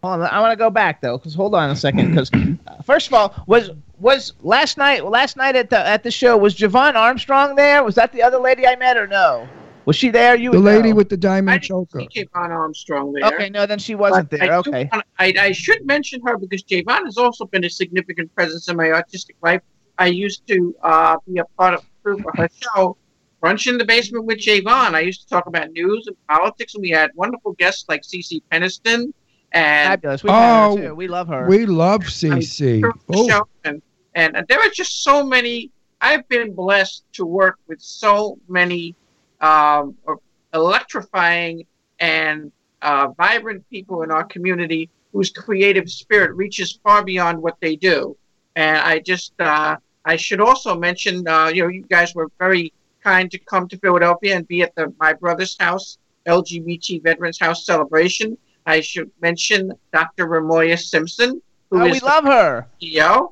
Hold 0.03 0.21
on, 0.21 0.27
I 0.27 0.39
want 0.39 0.51
to 0.51 0.55
go 0.55 0.71
back 0.71 1.01
though, 1.01 1.17
because 1.17 1.35
hold 1.35 1.53
on 1.53 1.69
a 1.69 1.75
second. 1.75 2.09
Because 2.09 2.31
uh, 2.33 2.81
first 2.81 3.07
of 3.07 3.13
all, 3.13 3.35
was 3.45 3.69
was 3.99 4.33
last 4.41 4.79
night 4.79 5.05
last 5.05 5.37
night 5.37 5.55
at 5.55 5.69
the 5.69 5.77
at 5.77 6.01
the 6.01 6.09
show 6.09 6.35
was 6.37 6.55
Javon 6.55 6.95
Armstrong 6.95 7.53
there? 7.53 7.83
Was 7.83 7.93
that 7.95 8.11
the 8.11 8.23
other 8.23 8.39
lady 8.39 8.65
I 8.65 8.75
met 8.77 8.97
or 8.97 9.05
no? 9.05 9.47
Was 9.91 9.97
she 9.97 10.09
there? 10.09 10.37
You 10.37 10.51
The 10.51 10.59
lady 10.59 10.89
know. 10.91 10.95
with 10.95 11.09
the 11.09 11.15
I 11.17 11.19
diamond 11.19 11.61
didn't 11.61 11.69
choker. 11.69 11.99
see 12.13 12.23
Javon 12.25 12.49
Armstrong 12.49 13.11
there. 13.11 13.25
Okay, 13.33 13.49
no, 13.49 13.65
then 13.65 13.77
she 13.77 13.93
wasn't 13.95 14.29
But 14.29 14.39
there. 14.39 14.53
I 14.53 14.57
Okay. 14.59 14.89
wanna- 14.89 15.03
I, 15.19 15.33
I 15.37 15.51
should 15.51 15.85
mention 15.85 16.21
her 16.25 16.37
because 16.37 16.63
Javon 16.63 17.03
has 17.03 17.17
also 17.17 17.43
been 17.45 17.65
a 17.65 17.69
significant 17.69 18.33
presence 18.33 18.69
in 18.69 18.77
my 18.77 18.89
artistic 18.91 19.35
life. 19.41 19.61
I 19.97 20.07
used 20.07 20.47
to 20.47 20.73
uh, 20.81 21.17
be 21.27 21.39
a 21.39 21.45
part 21.57 21.73
of 21.73 21.81
crew 22.03 22.17
for 22.21 22.31
her 22.37 22.47
show, 22.61 22.95
Brunch 23.43 23.67
in 23.67 23.77
the 23.77 23.83
Basement 23.83 24.23
with 24.25 24.37
Javon. 24.39 24.93
I 24.95 25.01
used 25.01 25.23
to 25.23 25.27
talk 25.27 25.47
about 25.47 25.71
news 25.71 26.07
and 26.07 26.15
politics, 26.29 26.73
and 26.75 26.81
we 26.81 26.89
had 26.91 27.11
wonderful 27.15 27.51
guests 27.53 27.83
like 27.89 28.03
Cece 28.03 28.41
Peniston 28.49 29.11
and 29.51 29.89
Fabulous. 29.89 30.23
We 30.23 30.29
met 30.29 30.61
Oh, 30.63 30.77
her 30.77 30.87
too. 30.87 30.95
We 30.95 31.07
love 31.09 31.27
her. 31.27 31.47
We 31.49 31.65
love 31.65 32.03
CC. 32.03 32.81
Oh. 33.13 33.43
And, 33.65 33.81
and 34.15 34.45
there 34.47 34.59
are 34.59 34.69
just 34.69 35.03
so 35.03 35.25
many. 35.25 35.69
I've 35.99 36.25
been 36.29 36.53
blessed 36.55 37.03
to 37.13 37.25
work 37.25 37.57
with 37.67 37.81
so 37.81 38.39
many 38.47 38.95
um, 39.41 39.95
electrifying 40.53 41.65
and 41.99 42.51
uh, 42.81 43.09
vibrant 43.17 43.67
people 43.69 44.03
in 44.03 44.11
our 44.11 44.23
community 44.23 44.89
whose 45.13 45.29
creative 45.29 45.89
spirit 45.89 46.33
reaches 46.35 46.79
far 46.83 47.03
beyond 47.03 47.41
what 47.41 47.57
they 47.61 47.75
do. 47.75 48.15
And 48.55 48.77
I 48.77 48.99
just, 48.99 49.33
uh, 49.39 49.77
I 50.05 50.15
should 50.15 50.41
also 50.41 50.77
mention, 50.77 51.27
uh, 51.27 51.47
you 51.47 51.63
know, 51.63 51.69
you 51.69 51.83
guys 51.83 52.15
were 52.15 52.29
very 52.39 52.73
kind 53.03 53.29
to 53.31 53.37
come 53.39 53.67
to 53.67 53.77
Philadelphia 53.77 54.35
and 54.35 54.47
be 54.47 54.61
at 54.61 54.73
the 54.75 54.93
My 54.99 55.13
Brother's 55.13 55.57
House 55.59 55.97
LGBT 56.27 57.03
Veterans 57.03 57.39
House 57.39 57.65
celebration. 57.65 58.37
I 58.65 58.81
should 58.81 59.09
mention 59.21 59.73
Dr. 59.91 60.27
Ramoya 60.27 60.79
Simpson, 60.79 61.41
who 61.69 61.81
oh, 61.81 61.85
is 61.85 62.01
we 62.01 62.07
love 62.07 62.25
her. 62.25 62.67
CEO. 62.81 63.31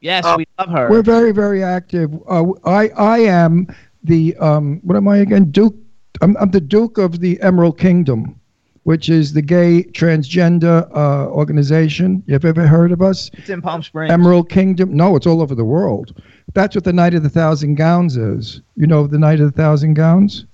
Yes, 0.00 0.24
Oh. 0.26 0.36
we 0.36 0.46
love 0.58 0.68
her. 0.70 0.88
we're 0.90 1.02
very, 1.02 1.32
very 1.32 1.62
active. 1.64 2.12
Uh, 2.28 2.52
I, 2.64 2.88
I 2.90 3.18
am 3.20 3.66
the, 4.06 4.36
um, 4.36 4.80
what 4.82 4.96
am 4.96 5.08
I 5.08 5.18
again? 5.18 5.50
Duke. 5.50 5.74
I'm, 6.22 6.34
I'm 6.38 6.50
the 6.50 6.60
Duke 6.62 6.96
of 6.96 7.20
the 7.20 7.38
Emerald 7.42 7.78
Kingdom, 7.78 8.40
which 8.84 9.10
is 9.10 9.34
the 9.34 9.42
gay 9.42 9.82
transgender 9.92 10.88
uh, 10.96 11.26
organization. 11.28 12.22
You've 12.26 12.44
ever 12.46 12.66
heard 12.66 12.90
of 12.90 13.02
us? 13.02 13.30
it's 13.34 13.50
in 13.50 13.60
Palm 13.60 13.82
Springs. 13.82 14.10
Emerald 14.10 14.48
Kingdom? 14.48 14.96
No, 14.96 15.14
it's 15.16 15.26
all 15.26 15.42
over 15.42 15.54
the 15.54 15.64
world. 15.64 16.18
That's 16.54 16.74
what 16.74 16.84
the 16.84 16.92
Night 16.92 17.12
of 17.12 17.22
the 17.22 17.28
Thousand 17.28 17.74
Gowns 17.74 18.16
is. 18.16 18.62
You 18.76 18.86
know 18.86 19.06
the 19.06 19.18
Night 19.18 19.40
of 19.40 19.52
the 19.52 19.62
Thousand 19.62 19.92
Gowns? 19.94 20.46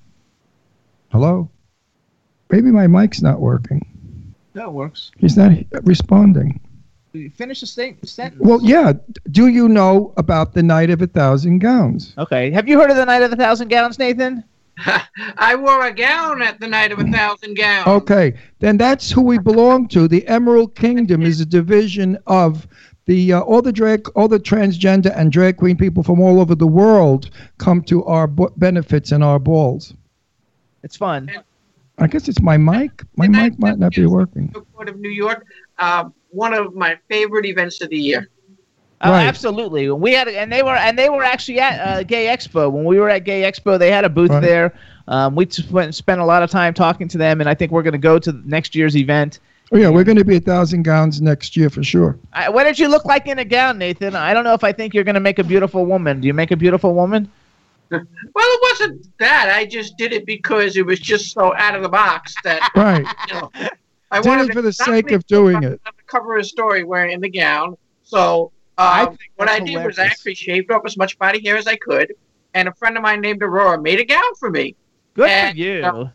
Hello? 1.13 1.49
Maybe 2.51 2.71
my 2.73 2.87
mic's 2.89 3.23
not 3.23 3.41
working. 3.41 4.35
that 4.55 4.73
works. 4.73 5.13
He's 5.19 5.37
not 5.37 5.53
responding. 5.85 6.59
Finish 7.35 7.61
the 7.61 7.67
state 7.67 8.07
sentence. 8.09 8.41
Well, 8.43 8.61
yeah. 8.63 8.93
Do 9.31 9.49
you 9.49 9.69
know 9.69 10.15
about 10.17 10.55
the 10.55 10.63
Night 10.63 10.89
of 10.91 11.03
a 11.03 11.07
Thousand 11.07 11.59
Gowns? 11.59 12.15
Okay. 12.17 12.51
Have 12.51 12.67
you 12.69 12.81
heard 12.81 12.91
of 12.91 12.97
the 12.97 13.05
Night 13.05 13.23
of 13.23 13.33
a 13.33 13.37
Thousand 13.37 13.69
Gowns, 13.69 13.99
Nathan? 13.99 14.45
I 15.37 15.55
wore 15.55 15.87
a 15.87 15.93
gown 15.93 16.41
at 16.41 16.59
the 16.59 16.67
night 16.67 16.93
of 16.93 16.99
a 16.99 17.05
thousand 17.05 17.59
gowns. 17.59 17.87
Okay, 17.87 18.33
then 18.59 18.79
that's 18.79 19.11
who 19.11 19.21
we 19.21 19.37
belong 19.39 19.87
to. 19.89 20.09
The 20.09 20.27
Emerald 20.27 20.75
Kingdom 20.75 21.23
is 21.23 21.43
a 21.43 21.47
division 21.47 22.17
of 22.27 22.67
the 23.05 23.35
uh, 23.35 23.41
all 23.41 23.61
the 23.61 23.71
drag, 23.71 24.09
all 24.17 24.29
the 24.29 24.41
transgender 24.41 25.13
and 25.15 25.31
drag 25.31 25.59
queen 25.59 25.77
people 25.77 26.03
from 26.03 26.21
all 26.23 26.41
over 26.41 26.55
the 26.55 26.67
world 26.67 27.29
come 27.59 27.83
to 27.83 28.03
our 28.07 28.27
b- 28.27 28.47
benefits 28.57 29.13
and 29.13 29.23
our 29.23 29.39
balls. 29.39 29.93
It's 30.83 30.97
fun. 30.97 31.31
I 31.99 32.07
guess 32.07 32.27
it's 32.29 32.41
my 32.41 32.57
mic. 32.57 33.03
My 33.17 33.27
And 33.27 33.37
I- 33.37 33.43
mic 33.51 33.59
might 33.59 33.79
not 33.79 33.93
be 33.93 34.07
working. 34.07 34.49
Court 34.75 34.89
of 34.89 34.99
New 34.99 35.11
York, 35.11 35.45
uh, 35.79 36.09
one 36.33 36.53
of 36.55 36.75
my 36.75 36.99
favorite 37.09 37.47
events 37.47 37.81
of 37.81 37.91
the 37.91 37.97
year. 37.99 38.29
Oh, 39.05 39.11
Right. 39.11 39.27
absolutely. 39.27 39.91
We 39.91 40.13
had, 40.13 40.29
and 40.29 40.53
they 40.53 40.63
were, 40.63 40.77
and 40.77 40.97
they 40.99 41.09
were 41.09 41.25
actually 41.25 41.59
at 41.61 41.81
uh, 41.81 42.03
Gay 42.05 42.27
Expo. 42.27 42.71
When 42.71 42.85
we 42.85 42.99
were 43.01 43.11
at 43.11 43.25
Gay 43.25 43.43
Expo, 43.43 43.79
they 43.79 43.91
had 43.91 44.05
a 44.05 44.09
booth 44.09 44.31
Right. 44.31 44.41
there. 44.41 44.75
Um, 45.09 45.35
we 45.35 45.47
just 45.47 45.71
went 45.73 45.87
and 45.87 45.95
spent 45.95 46.21
a 46.21 46.25
lot 46.25 46.43
of 46.45 46.51
time 46.51 46.73
talking 46.73 47.09
to 47.09 47.19
them, 47.19 47.41
and 47.41 47.51
I 47.51 47.55
think 47.55 47.73
we're 47.73 47.83
going 47.83 47.93
to 47.93 47.99
go 47.99 48.19
to 48.21 48.33
next 48.45 48.75
year's 48.77 48.97
event. 48.97 49.41
Oh 49.73 49.79
yeah, 49.79 49.89
we're 49.89 50.05
going 50.05 50.19
to 50.19 50.25
be 50.25 50.37
a 50.37 50.41
thousand 50.41 50.83
gowns 50.85 51.21
next 51.21 51.57
year 51.57 51.71
for 51.71 51.83
sure. 51.83 52.17
I, 52.33 52.49
what 52.51 52.65
did 52.65 52.79
you 52.79 52.89
look 52.89 53.05
like 53.07 53.27
in 53.27 53.39
a 53.39 53.45
gown, 53.45 53.79
Nathan? 53.79 54.15
I 54.15 54.35
don't 54.35 54.45
know 54.45 54.53
if 54.55 54.63
I 54.63 54.71
think 54.73 54.95
you're 54.95 55.03
going 55.03 55.15
to 55.15 55.21
make 55.21 55.39
a 55.39 55.45
beautiful 55.45 55.85
woman. 55.87 56.21
Do 56.21 56.27
you 56.29 56.35
make 56.35 56.51
a 56.51 56.57
beautiful 56.57 56.95
woman? 56.95 57.31
Well, 57.91 58.03
it 58.37 58.61
wasn't 58.71 59.19
that. 59.19 59.53
I 59.55 59.67
just 59.67 59.99
did 59.99 60.15
it 60.15 60.25
because 60.25 60.79
it 60.79 60.87
was 60.87 60.99
just 60.99 61.35
so 61.35 61.55
out 61.57 61.75
of 61.75 61.83
the 61.83 61.91
box 61.91 62.35
that 62.43 62.71
Right. 62.75 63.05
you 63.29 63.35
know. 63.35 63.51
I 64.11 64.21
Did 64.23 64.29
wanted 64.29 64.51
it 64.51 64.53
for 64.55 64.63
the 64.63 64.73
sake 64.73 65.11
of 65.11 65.27
doing 65.27 65.63
it. 65.63 65.79
Of 66.15 66.23
the 66.23 66.25
cover 66.25 66.37
of 66.37 66.41
a 66.43 66.45
story 66.45 66.85
wearing 66.85 67.21
the 67.21 67.29
gown. 67.29 67.77
So 68.05 68.53
I 68.79 69.05
uh, 69.05 69.15
what 69.37 69.49
I 69.49 69.59
that's 69.59 69.71
did 69.71 69.85
was 69.85 69.99
I 69.99 70.05
actually 70.07 70.35
shaved 70.35 70.71
off 70.71 70.83
as 70.85 70.97
much 70.97 71.19
body 71.19 71.43
hair 71.45 71.57
as 71.57 71.67
I 71.67 71.77
could, 71.77 72.15
and 72.55 72.69
a 72.69 72.75
friend 72.75 72.97
of 72.97 73.03
mine 73.03 73.21
named 73.21 73.43
Aurora 73.43 73.81
made 73.81 74.01
a 74.01 74.05
gown 74.05 74.35
for 74.39 74.51
me. 74.51 74.75
Good 75.15 75.29
And, 75.29 75.57
for 75.57 75.59
you. 75.63 75.83
uh, 75.85 76.11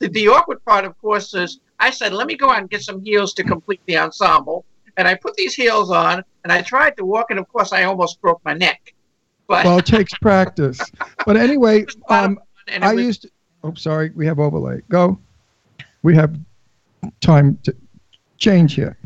The, 0.00 0.08
the 0.08 0.28
awkward 0.28 0.64
part, 0.64 0.84
of 0.84 0.98
course, 1.00 1.34
is 1.34 1.60
I 1.78 1.90
said, 1.90 2.12
let 2.12 2.26
me 2.26 2.36
go 2.36 2.50
out 2.50 2.58
and 2.58 2.68
get 2.68 2.82
some 2.82 3.02
heels 3.02 3.32
to 3.34 3.44
complete 3.44 3.80
the 3.86 3.96
ensemble. 3.98 4.64
And 4.96 5.06
I 5.08 5.14
put 5.14 5.34
these 5.34 5.54
heels 5.54 5.90
on, 5.90 6.22
and 6.44 6.52
I 6.52 6.62
tried 6.62 6.96
to 6.98 7.04
walk, 7.04 7.30
and 7.30 7.38
of 7.38 7.48
course, 7.48 7.72
I 7.72 7.84
almost 7.84 8.20
broke 8.20 8.40
my 8.44 8.52
neck. 8.54 8.92
But 9.46 9.64
Well, 9.64 9.78
it 9.78 9.86
takes 9.86 10.12
practice. 10.14 10.78
But 11.24 11.36
anyway, 11.36 11.86
um, 12.08 12.38
and 12.68 12.82
it 12.84 12.86
I 12.86 12.94
was- 12.94 13.04
used. 13.04 13.22
To, 13.22 13.30
oh, 13.64 13.74
sorry. 13.74 14.10
We 14.14 14.26
have 14.26 14.38
overlay. 14.40 14.82
Go. 14.90 15.18
We 16.02 16.14
have 16.16 16.36
time 17.20 17.58
to 17.62 17.74
change 18.38 18.74
here. 18.74 18.98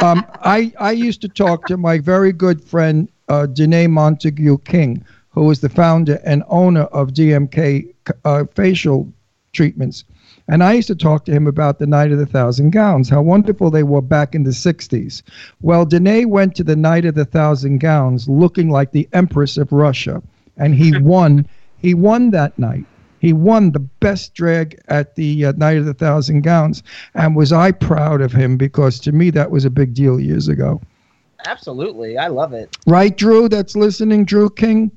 Um, 0.00 0.24
I 0.42 0.72
I 0.78 0.92
used 0.92 1.20
to 1.22 1.28
talk 1.28 1.66
to 1.66 1.76
my 1.76 1.98
very 1.98 2.32
good 2.32 2.62
friend 2.62 3.08
uh, 3.28 3.46
Danné 3.50 3.88
Montague 3.90 4.58
King, 4.58 5.04
who 5.30 5.44
was 5.44 5.60
the 5.60 5.68
founder 5.68 6.20
and 6.24 6.42
owner 6.48 6.82
of 6.82 7.10
DMK 7.10 7.94
uh, 8.24 8.44
facial 8.54 9.12
treatments. 9.52 10.04
And 10.50 10.64
I 10.64 10.72
used 10.74 10.88
to 10.88 10.94
talk 10.94 11.26
to 11.26 11.32
him 11.32 11.46
about 11.46 11.78
the 11.78 11.86
Night 11.86 12.10
of 12.10 12.18
the 12.18 12.26
Thousand 12.26 12.70
Gowns, 12.70 13.10
how 13.10 13.20
wonderful 13.20 13.70
they 13.70 13.82
were 13.82 14.00
back 14.00 14.34
in 14.34 14.44
the 14.44 14.50
60s. 14.50 15.22
Well, 15.60 15.84
Danné 15.84 16.24
went 16.24 16.54
to 16.56 16.64
the 16.64 16.76
Night 16.76 17.04
of 17.04 17.14
the 17.14 17.26
Thousand 17.26 17.78
Gowns 17.78 18.28
looking 18.28 18.70
like 18.70 18.92
the 18.92 19.08
Empress 19.12 19.58
of 19.58 19.72
Russia, 19.72 20.22
and 20.56 20.74
he 20.74 20.98
won. 21.00 21.46
He 21.76 21.92
won 21.92 22.30
that 22.30 22.58
night. 22.58 22.86
He 23.20 23.32
won 23.32 23.72
the 23.72 23.80
best 23.80 24.34
drag 24.34 24.80
at 24.88 25.16
the 25.16 25.46
uh, 25.46 25.52
Night 25.56 25.78
of 25.78 25.86
the 25.86 25.94
Thousand 25.94 26.42
Gowns. 26.42 26.82
And 27.14 27.36
was 27.36 27.52
I 27.52 27.72
proud 27.72 28.20
of 28.20 28.32
him 28.32 28.56
because 28.56 28.98
to 29.00 29.12
me 29.12 29.30
that 29.30 29.50
was 29.50 29.64
a 29.64 29.70
big 29.70 29.94
deal 29.94 30.20
years 30.20 30.48
ago. 30.48 30.80
Absolutely. 31.46 32.18
I 32.18 32.28
love 32.28 32.52
it. 32.52 32.76
Right, 32.86 33.16
Drew, 33.16 33.48
that's 33.48 33.76
listening, 33.76 34.24
Drew 34.24 34.50
King, 34.50 34.90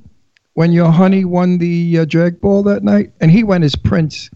when 0.53 0.71
your 0.71 0.91
honey 0.91 1.23
won 1.25 1.59
the 1.59 1.99
uh, 1.99 2.05
drag 2.05 2.41
ball 2.41 2.63
that 2.63 2.83
night? 2.83 3.11
And 3.21 3.31
he 3.31 3.43
went 3.43 3.63
as 3.63 3.75
Prince, 3.75 4.29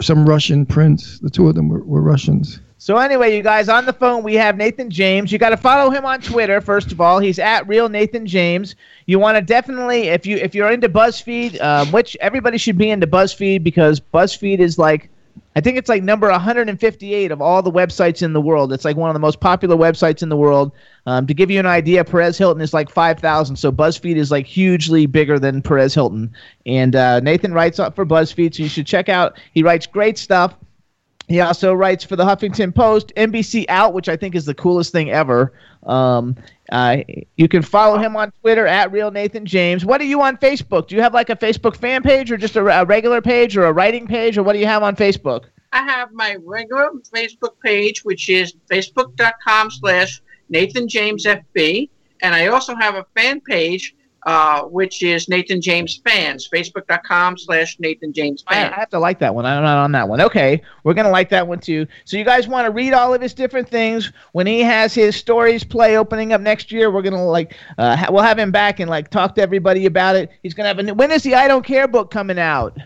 some 0.00 0.28
Russian 0.28 0.64
prince. 0.64 1.18
The 1.18 1.30
two 1.30 1.48
of 1.48 1.54
them 1.54 1.68
were, 1.68 1.82
were 1.84 2.02
Russians. 2.02 2.60
So 2.80 2.96
anyway, 2.96 3.36
you 3.36 3.42
guys, 3.42 3.68
on 3.68 3.86
the 3.86 3.92
phone 3.92 4.22
we 4.22 4.34
have 4.34 4.56
Nathan 4.56 4.88
James. 4.88 5.32
You 5.32 5.38
got 5.38 5.50
to 5.50 5.56
follow 5.56 5.90
him 5.90 6.04
on 6.04 6.20
Twitter 6.20 6.60
first 6.60 6.92
of 6.92 7.00
all. 7.00 7.18
He's 7.18 7.40
at 7.40 7.66
real 7.66 7.88
Nathan 7.88 8.24
James. 8.24 8.76
You 9.06 9.18
want 9.18 9.36
to 9.36 9.42
definitely, 9.42 10.08
if 10.08 10.24
you 10.24 10.36
if 10.36 10.54
you're 10.54 10.70
into 10.70 10.88
BuzzFeed, 10.88 11.60
um, 11.60 11.90
which 11.90 12.16
everybody 12.20 12.56
should 12.56 12.78
be 12.78 12.88
into 12.88 13.08
BuzzFeed 13.08 13.64
because 13.64 13.98
BuzzFeed 13.98 14.60
is 14.60 14.78
like, 14.78 15.10
I 15.56 15.60
think 15.60 15.76
it's 15.76 15.88
like 15.88 16.04
number 16.04 16.30
158 16.30 17.32
of 17.32 17.42
all 17.42 17.62
the 17.62 17.72
websites 17.72 18.22
in 18.22 18.32
the 18.32 18.40
world. 18.40 18.72
It's 18.72 18.84
like 18.84 18.96
one 18.96 19.10
of 19.10 19.14
the 19.14 19.20
most 19.20 19.40
popular 19.40 19.76
websites 19.76 20.22
in 20.22 20.28
the 20.28 20.36
world. 20.36 20.70
Um, 21.04 21.26
to 21.26 21.34
give 21.34 21.50
you 21.50 21.58
an 21.58 21.66
idea, 21.66 22.04
Perez 22.04 22.38
Hilton 22.38 22.62
is 22.62 22.72
like 22.72 22.90
5,000. 22.90 23.56
So 23.56 23.72
BuzzFeed 23.72 24.14
is 24.14 24.30
like 24.30 24.46
hugely 24.46 25.06
bigger 25.06 25.40
than 25.40 25.62
Perez 25.62 25.94
Hilton. 25.94 26.32
And 26.64 26.94
uh, 26.94 27.18
Nathan 27.20 27.52
writes 27.52 27.80
up 27.80 27.96
for 27.96 28.06
BuzzFeed, 28.06 28.54
so 28.54 28.62
you 28.62 28.68
should 28.68 28.86
check 28.86 29.08
out. 29.08 29.36
He 29.52 29.64
writes 29.64 29.84
great 29.84 30.16
stuff. 30.16 30.54
He 31.28 31.40
also 31.40 31.74
writes 31.74 32.04
for 32.04 32.16
the 32.16 32.24
Huffington 32.24 32.74
Post, 32.74 33.12
NBC 33.14 33.66
Out, 33.68 33.92
which 33.92 34.08
I 34.08 34.16
think 34.16 34.34
is 34.34 34.46
the 34.46 34.54
coolest 34.54 34.92
thing 34.92 35.10
ever. 35.10 35.52
Um, 35.84 36.36
uh, 36.72 36.98
you 37.36 37.48
can 37.48 37.62
follow 37.62 37.98
him 37.98 38.16
on 38.16 38.32
Twitter 38.40 38.66
at 38.66 38.90
Real 38.92 39.10
Nathan 39.10 39.44
James. 39.44 39.84
What 39.84 40.00
are 40.00 40.04
you 40.04 40.22
on 40.22 40.38
Facebook? 40.38 40.88
Do 40.88 40.96
you 40.96 41.02
have 41.02 41.12
like 41.12 41.28
a 41.28 41.36
Facebook 41.36 41.76
fan 41.76 42.02
page, 42.02 42.32
or 42.32 42.38
just 42.38 42.56
a, 42.56 42.64
a 42.66 42.84
regular 42.84 43.20
page, 43.20 43.56
or 43.56 43.66
a 43.66 43.72
writing 43.72 44.06
page, 44.06 44.38
or 44.38 44.42
what 44.42 44.54
do 44.54 44.58
you 44.58 44.66
have 44.66 44.82
on 44.82 44.96
Facebook? 44.96 45.44
I 45.72 45.82
have 45.82 46.12
my 46.12 46.36
regular 46.44 46.88
Facebook 47.14 47.60
page, 47.62 48.04
which 48.04 48.30
is 48.30 48.54
facebook.com 48.70 49.70
slash 49.70 50.22
Nathan 50.48 50.88
James 50.88 51.26
FB. 51.26 51.90
And 52.22 52.34
I 52.34 52.46
also 52.48 52.74
have 52.74 52.94
a 52.94 53.06
fan 53.14 53.40
page, 53.40 53.94
uh, 54.28 54.64
which 54.64 55.02
is 55.02 55.26
Nathan 55.26 55.58
James 55.58 56.02
Fans, 56.04 56.46
facebook.com 56.52 57.38
slash 57.38 57.78
Nathan 57.80 58.12
James 58.12 58.44
I, 58.46 58.56
I 58.66 58.74
have 58.74 58.90
to 58.90 58.98
like 58.98 59.18
that 59.20 59.34
one. 59.34 59.46
I'm 59.46 59.62
not 59.62 59.78
on 59.78 59.90
that 59.92 60.06
one. 60.06 60.20
Okay, 60.20 60.60
we're 60.84 60.92
gonna 60.92 61.08
like 61.08 61.30
that 61.30 61.48
one 61.48 61.60
too. 61.60 61.86
So 62.04 62.18
you 62.18 62.24
guys 62.24 62.46
want 62.46 62.66
to 62.66 62.70
read 62.70 62.92
all 62.92 63.14
of 63.14 63.22
his 63.22 63.32
different 63.32 63.70
things 63.70 64.12
when 64.32 64.46
he 64.46 64.60
has 64.60 64.92
his 64.92 65.16
stories 65.16 65.64
play 65.64 65.96
opening 65.96 66.34
up 66.34 66.42
next 66.42 66.70
year. 66.70 66.90
We're 66.90 67.00
gonna 67.00 67.24
like 67.24 67.56
uh, 67.78 67.96
ha- 67.96 68.08
we'll 68.10 68.22
have 68.22 68.38
him 68.38 68.50
back 68.50 68.80
and 68.80 68.90
like 68.90 69.08
talk 69.08 69.34
to 69.36 69.40
everybody 69.40 69.86
about 69.86 70.14
it. 70.14 70.30
He's 70.42 70.52
gonna 70.52 70.68
have 70.68 70.78
a 70.78 70.82
new, 70.82 70.92
when 70.92 71.10
is 71.10 71.22
the 71.22 71.34
I 71.34 71.48
Don't 71.48 71.64
Care 71.64 71.88
book 71.88 72.10
coming 72.10 72.38
out? 72.38 72.76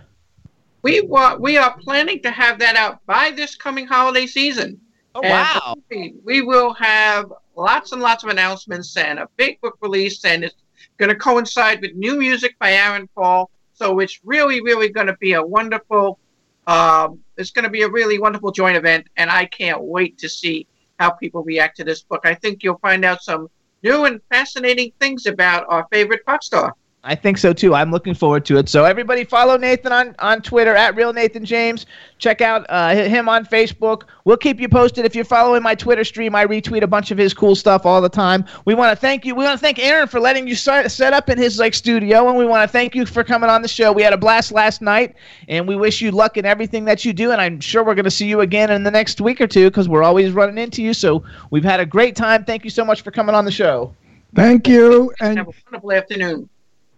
We, 0.82 1.00
wa- 1.00 1.38
we 1.40 1.56
are 1.56 1.76
planning 1.76 2.22
to 2.22 2.30
have 2.30 2.60
that 2.60 2.76
out 2.76 3.04
by 3.06 3.32
this 3.32 3.56
coming 3.56 3.88
holiday 3.88 4.28
season. 4.28 4.80
Oh 5.16 5.22
And 5.22 5.32
wow! 5.32 5.74
We, 5.90 6.14
we 6.24 6.42
will 6.42 6.72
have 6.74 7.32
lots 7.56 7.90
and 7.90 8.00
lots 8.00 8.22
of 8.22 8.30
announcements 8.30 8.96
and 8.96 9.18
a 9.18 9.28
big 9.36 9.60
book 9.60 9.76
release, 9.82 10.24
and 10.24 10.44
it's 10.44 10.61
going 11.02 11.10
to 11.10 11.16
coincide 11.16 11.80
with 11.80 11.96
new 11.96 12.16
music 12.16 12.56
by 12.60 12.74
Aaron 12.74 13.08
Paul. 13.16 13.50
So 13.74 13.98
it's 13.98 14.20
really, 14.22 14.62
really 14.62 14.88
going 14.88 15.08
to 15.08 15.16
be 15.16 15.32
a 15.32 15.42
wonderful. 15.42 16.20
Um, 16.68 17.18
it's 17.36 17.50
going 17.50 17.64
to 17.64 17.70
be 17.70 17.82
a 17.82 17.88
really 17.88 18.20
wonderful 18.20 18.52
joint 18.52 18.76
event, 18.76 19.08
and 19.16 19.28
I 19.28 19.46
can't 19.46 19.82
wait 19.82 20.16
to 20.18 20.28
see 20.28 20.68
how 21.00 21.10
people 21.10 21.42
react 21.42 21.78
to 21.78 21.84
this 21.84 22.02
book. 22.02 22.20
I 22.22 22.34
think 22.34 22.62
you'll 22.62 22.78
find 22.78 23.04
out 23.04 23.20
some 23.20 23.48
new 23.82 24.04
and 24.04 24.20
fascinating 24.30 24.92
things 25.00 25.26
about 25.26 25.66
our 25.68 25.88
favorite 25.90 26.24
pop 26.24 26.44
star. 26.44 26.76
I 27.04 27.16
think 27.16 27.36
so 27.36 27.52
too. 27.52 27.74
I'm 27.74 27.90
looking 27.90 28.14
forward 28.14 28.44
to 28.46 28.58
it. 28.58 28.68
So 28.68 28.84
everybody 28.84 29.24
follow 29.24 29.56
Nathan 29.56 29.90
on, 29.90 30.14
on 30.20 30.40
Twitter 30.40 30.76
at 30.76 30.94
real 30.94 31.12
Nathan 31.12 31.44
James. 31.44 31.84
Check 32.18 32.40
out 32.40 32.64
uh, 32.68 32.94
him 32.94 33.28
on 33.28 33.44
Facebook. 33.44 34.04
We'll 34.24 34.36
keep 34.36 34.60
you 34.60 34.68
posted. 34.68 35.04
If 35.04 35.16
you're 35.16 35.24
following 35.24 35.64
my 35.64 35.74
Twitter 35.74 36.04
stream, 36.04 36.36
I 36.36 36.46
retweet 36.46 36.82
a 36.82 36.86
bunch 36.86 37.10
of 37.10 37.18
his 37.18 37.34
cool 37.34 37.56
stuff 37.56 37.84
all 37.86 38.00
the 38.00 38.08
time. 38.08 38.44
We 38.66 38.74
want 38.74 38.92
to 38.92 38.96
thank 38.96 39.24
you. 39.24 39.34
We 39.34 39.42
want 39.42 39.58
to 39.58 39.60
thank 39.60 39.80
Aaron 39.80 40.06
for 40.06 40.20
letting 40.20 40.46
you 40.46 40.54
set, 40.54 40.92
set 40.92 41.12
up 41.12 41.28
in 41.28 41.38
his 41.38 41.58
like 41.58 41.74
studio, 41.74 42.28
and 42.28 42.38
we 42.38 42.46
want 42.46 42.62
to 42.68 42.72
thank 42.72 42.94
you 42.94 43.04
for 43.04 43.24
coming 43.24 43.50
on 43.50 43.62
the 43.62 43.68
show. 43.68 43.90
We 43.90 44.02
had 44.02 44.12
a 44.12 44.18
blast 44.18 44.52
last 44.52 44.80
night, 44.80 45.16
and 45.48 45.66
we 45.66 45.74
wish 45.74 46.00
you 46.00 46.12
luck 46.12 46.36
in 46.36 46.44
everything 46.44 46.84
that 46.84 47.04
you 47.04 47.12
do. 47.12 47.32
And 47.32 47.40
I'm 47.40 47.58
sure 47.58 47.82
we're 47.82 47.96
going 47.96 48.04
to 48.04 48.12
see 48.12 48.28
you 48.28 48.42
again 48.42 48.70
in 48.70 48.84
the 48.84 48.92
next 48.92 49.20
week 49.20 49.40
or 49.40 49.48
two 49.48 49.70
because 49.70 49.88
we're 49.88 50.04
always 50.04 50.30
running 50.30 50.56
into 50.56 50.84
you. 50.84 50.94
So 50.94 51.24
we've 51.50 51.64
had 51.64 51.80
a 51.80 51.86
great 51.86 52.14
time. 52.14 52.44
Thank 52.44 52.62
you 52.62 52.70
so 52.70 52.84
much 52.84 53.02
for 53.02 53.10
coming 53.10 53.34
on 53.34 53.44
the 53.44 53.50
show. 53.50 53.92
Thank 54.36 54.68
you. 54.68 55.12
And 55.20 55.36
Have 55.36 55.48
a 55.48 55.52
wonderful 55.66 55.92
afternoon. 55.92 56.48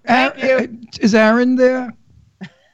Thank 0.07 0.43
you. 0.43 0.51
uh, 0.57 0.67
is 1.01 1.15
Aaron 1.15 1.57
there? 1.57 1.93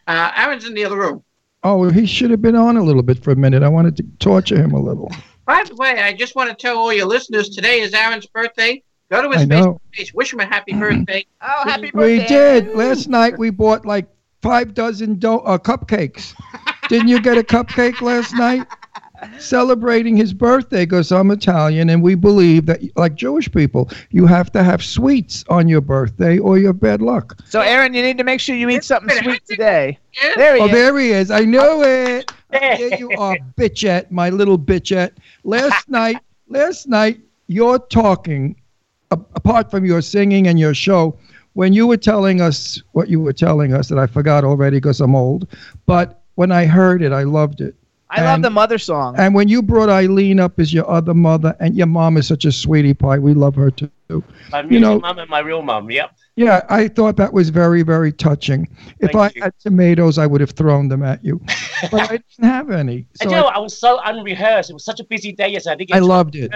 Uh, 0.06 0.32
Aaron's 0.36 0.64
in 0.66 0.74
the 0.74 0.84
other 0.84 0.96
room. 0.98 1.22
Oh, 1.62 1.88
he 1.90 2.06
should 2.06 2.30
have 2.30 2.40
been 2.42 2.56
on 2.56 2.76
a 2.76 2.82
little 2.82 3.02
bit 3.02 3.22
for 3.22 3.30
a 3.32 3.36
minute. 3.36 3.62
I 3.62 3.68
wanted 3.68 3.96
to 3.98 4.04
torture 4.18 4.56
him 4.56 4.72
a 4.72 4.80
little. 4.80 5.10
By 5.46 5.62
the 5.64 5.74
way, 5.76 6.00
I 6.02 6.12
just 6.12 6.34
want 6.34 6.48
to 6.50 6.54
tell 6.56 6.78
all 6.78 6.92
your 6.92 7.06
listeners 7.06 7.50
today 7.50 7.80
is 7.80 7.92
Aaron's 7.92 8.26
birthday. 8.26 8.82
Go 9.10 9.22
to 9.22 9.30
his 9.36 9.46
Facebook 9.48 9.80
page. 9.92 10.14
Wish 10.14 10.32
him 10.32 10.40
a 10.40 10.46
happy 10.46 10.72
birthday. 10.72 11.26
Oh, 11.42 11.68
happy 11.68 11.90
birthday! 11.90 12.18
We 12.20 12.26
did. 12.26 12.74
Last 12.76 13.08
night 13.08 13.38
we 13.38 13.50
bought 13.50 13.84
like 13.86 14.06
five 14.42 14.74
dozen 14.74 15.14
do- 15.16 15.40
uh, 15.40 15.58
cupcakes. 15.58 16.34
Didn't 16.88 17.08
you 17.08 17.20
get 17.20 17.38
a 17.38 17.42
cupcake 17.42 18.00
last 18.02 18.34
night? 18.34 18.66
Celebrating 19.38 20.16
his 20.16 20.32
birthday 20.32 20.84
because 20.84 21.12
I'm 21.12 21.30
Italian 21.30 21.90
and 21.90 22.02
we 22.02 22.14
believe 22.14 22.66
that, 22.66 22.80
like 22.96 23.14
Jewish 23.14 23.50
people, 23.50 23.90
you 24.10 24.26
have 24.26 24.50
to 24.52 24.62
have 24.62 24.82
sweets 24.84 25.44
on 25.48 25.68
your 25.68 25.80
birthday 25.80 26.38
or 26.38 26.58
you're 26.58 26.72
bad 26.72 27.02
luck. 27.02 27.36
So, 27.48 27.60
Aaron, 27.60 27.94
you 27.94 28.02
need 28.02 28.18
to 28.18 28.24
make 28.24 28.40
sure 28.40 28.54
you 28.56 28.68
eat 28.70 28.84
something 28.84 29.16
sweet 29.22 29.42
today. 29.46 29.98
Yeah. 30.22 30.32
There 30.36 30.54
he 30.56 30.60
Oh, 30.62 30.66
is. 30.66 30.72
there 30.72 30.98
he 30.98 31.10
is. 31.10 31.30
I 31.30 31.40
knew 31.40 31.82
it. 31.82 32.30
There 32.50 32.98
you 32.98 33.10
are, 33.12 33.36
bitchette, 33.56 34.10
my 34.10 34.30
little 34.30 34.58
bitchette. 34.58 35.12
Last 35.44 35.88
night, 35.88 36.18
last 36.48 36.88
night, 36.88 37.20
you're 37.46 37.78
talking, 37.78 38.56
a- 39.10 39.18
apart 39.34 39.70
from 39.70 39.84
your 39.84 40.00
singing 40.02 40.46
and 40.48 40.58
your 40.58 40.74
show, 40.74 41.16
when 41.54 41.72
you 41.72 41.86
were 41.86 41.96
telling 41.96 42.40
us 42.40 42.82
what 42.92 43.08
you 43.08 43.20
were 43.20 43.32
telling 43.32 43.72
us 43.74 43.88
that 43.88 43.98
I 43.98 44.06
forgot 44.06 44.44
already 44.44 44.76
because 44.78 45.00
I'm 45.00 45.14
old, 45.14 45.48
but 45.86 46.22
when 46.36 46.52
I 46.52 46.64
heard 46.64 47.02
it, 47.02 47.12
I 47.12 47.24
loved 47.24 47.60
it. 47.60 47.74
I 48.10 48.22
love 48.22 48.42
the 48.42 48.50
mother 48.50 48.76
song. 48.78 49.14
And 49.18 49.34
when 49.34 49.48
you 49.48 49.62
brought 49.62 49.88
Eileen 49.88 50.40
up 50.40 50.58
as 50.58 50.74
your 50.74 50.88
other 50.90 51.14
mother, 51.14 51.54
and 51.60 51.76
your 51.76 51.86
mom 51.86 52.16
is 52.16 52.26
such 52.26 52.44
a 52.44 52.52
sweetie 52.52 52.94
pie, 52.94 53.18
we 53.18 53.34
love 53.34 53.54
her 53.54 53.70
too. 53.70 53.90
My 54.50 54.62
You 54.62 54.68
music 54.68 54.80
know- 54.80 54.98
mum 55.00 55.18
and 55.18 55.30
my 55.30 55.38
real 55.38 55.62
mom. 55.62 55.90
Yep. 55.90 56.10
Yeah, 56.36 56.62
I 56.68 56.88
thought 56.88 57.16
that 57.16 57.32
was 57.32 57.50
very, 57.50 57.82
very 57.82 58.12
touching. 58.12 58.66
If 59.00 59.12
Thank 59.12 59.16
I 59.16 59.30
you. 59.36 59.42
had 59.42 59.52
tomatoes, 59.60 60.16
I 60.18 60.26
would 60.26 60.40
have 60.40 60.52
thrown 60.52 60.88
them 60.88 61.02
at 61.02 61.22
you, 61.24 61.40
but 61.90 62.00
I 62.02 62.06
didn't 62.16 62.44
have 62.44 62.70
any. 62.70 63.06
So 63.14 63.22
and 63.22 63.30
you 63.30 63.36
know, 63.36 63.46
I, 63.46 63.58
was 63.58 63.78
so 63.78 64.00
unrehearsed. 64.04 64.70
It 64.70 64.72
was 64.72 64.84
such 64.84 65.00
a 65.00 65.04
busy 65.04 65.32
day 65.32 65.48
yesterday. 65.48 65.72
I, 65.72 65.76
didn't 65.76 65.88
get 65.90 65.96
I 65.96 65.98
a 66.00 66.04
loved 66.04 66.34
it. 66.36 66.52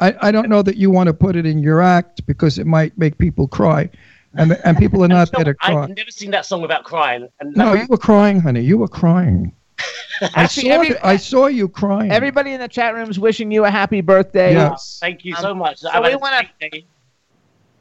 I, 0.00 0.14
I 0.20 0.30
don't 0.32 0.48
know 0.48 0.62
that 0.62 0.76
you 0.76 0.90
want 0.90 1.08
to 1.08 1.14
put 1.14 1.36
it 1.36 1.44
in 1.44 1.58
your 1.58 1.82
act 1.82 2.24
because 2.26 2.58
it 2.58 2.66
might 2.66 2.96
make 2.96 3.18
people 3.18 3.46
cry, 3.48 3.90
and 4.34 4.52
and 4.64 4.78
people 4.78 5.04
are 5.04 5.08
not 5.08 5.28
And 5.34 5.44
there 5.44 5.52
you 5.52 5.52
to 5.52 5.58
cry. 5.58 5.82
I've 5.82 5.96
never 5.96 6.10
seen 6.10 6.30
that 6.30 6.46
song 6.46 6.62
without 6.62 6.84
crying. 6.84 7.28
And 7.40 7.54
No, 7.56 7.74
you 7.74 7.86
were 7.88 7.98
crying, 7.98 8.40
honey. 8.40 8.62
You 8.62 8.78
were 8.78 8.88
crying. 8.88 9.52
I 10.34 10.46
saw 10.46 10.68
every- 10.68 10.88
it. 10.88 10.98
I 11.02 11.16
saw 11.16 11.46
you 11.46 11.68
crying. 11.68 12.10
Everybody 12.10 12.52
in 12.52 12.60
the 12.60 12.68
chat 12.68 12.94
room 12.94 13.08
is 13.10 13.18
wishing 13.20 13.50
you 13.52 13.64
a 13.64 13.70
happy 13.70 14.00
birthday. 14.00 14.54
Yeah. 14.54 14.74
thank 15.00 15.24
you 15.24 15.34
Um, 15.36 15.42
so 15.42 15.54
much. 15.54 15.78
so 15.78 15.90
we 16.02 16.16
wanna- 16.16 16.48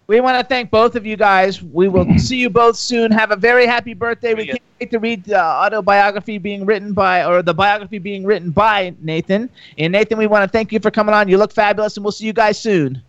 We 0.08 0.22
want 0.22 0.38
to 0.39 0.43
thank 0.48 0.72
both 0.72 0.95
of 0.95 1.06
you 1.06 1.18
guys. 1.18 1.62
We 1.62 1.89
will 1.89 2.18
see 2.18 2.38
you 2.38 2.50
both 2.50 2.78
soon. 2.78 3.12
Have 3.12 3.32
a 3.32 3.36
very 3.36 3.66
happy 3.66 3.93
birthday. 3.93 4.34
We 4.34 4.45
can't 4.45 4.62
wait 4.80 4.91
to 4.91 5.00
read 5.00 5.26
the 5.26 5.41
autobiography 5.43 6.38
being 6.38 6.66
written 6.66 6.93
by, 6.93 7.26
or 7.26 7.41
the 7.41 7.54
biography 7.54 7.98
being 8.00 8.24
written 8.26 8.52
by 8.52 8.95
Nathan. 9.02 9.50
And 9.78 9.91
Nathan, 9.91 10.18
we 10.18 10.28
want 10.28 10.43
to 10.43 10.50
thank 10.50 10.72
you 10.72 10.80
for 10.80 10.91
coming 10.91 11.14
on. 11.14 11.28
You 11.28 11.38
look 11.38 11.52
fabulous, 11.52 11.98
and 11.98 12.06
we'll 12.06 12.14
see 12.14 12.26
you 12.26 12.32
guys 12.34 12.58
soon. 12.58 13.02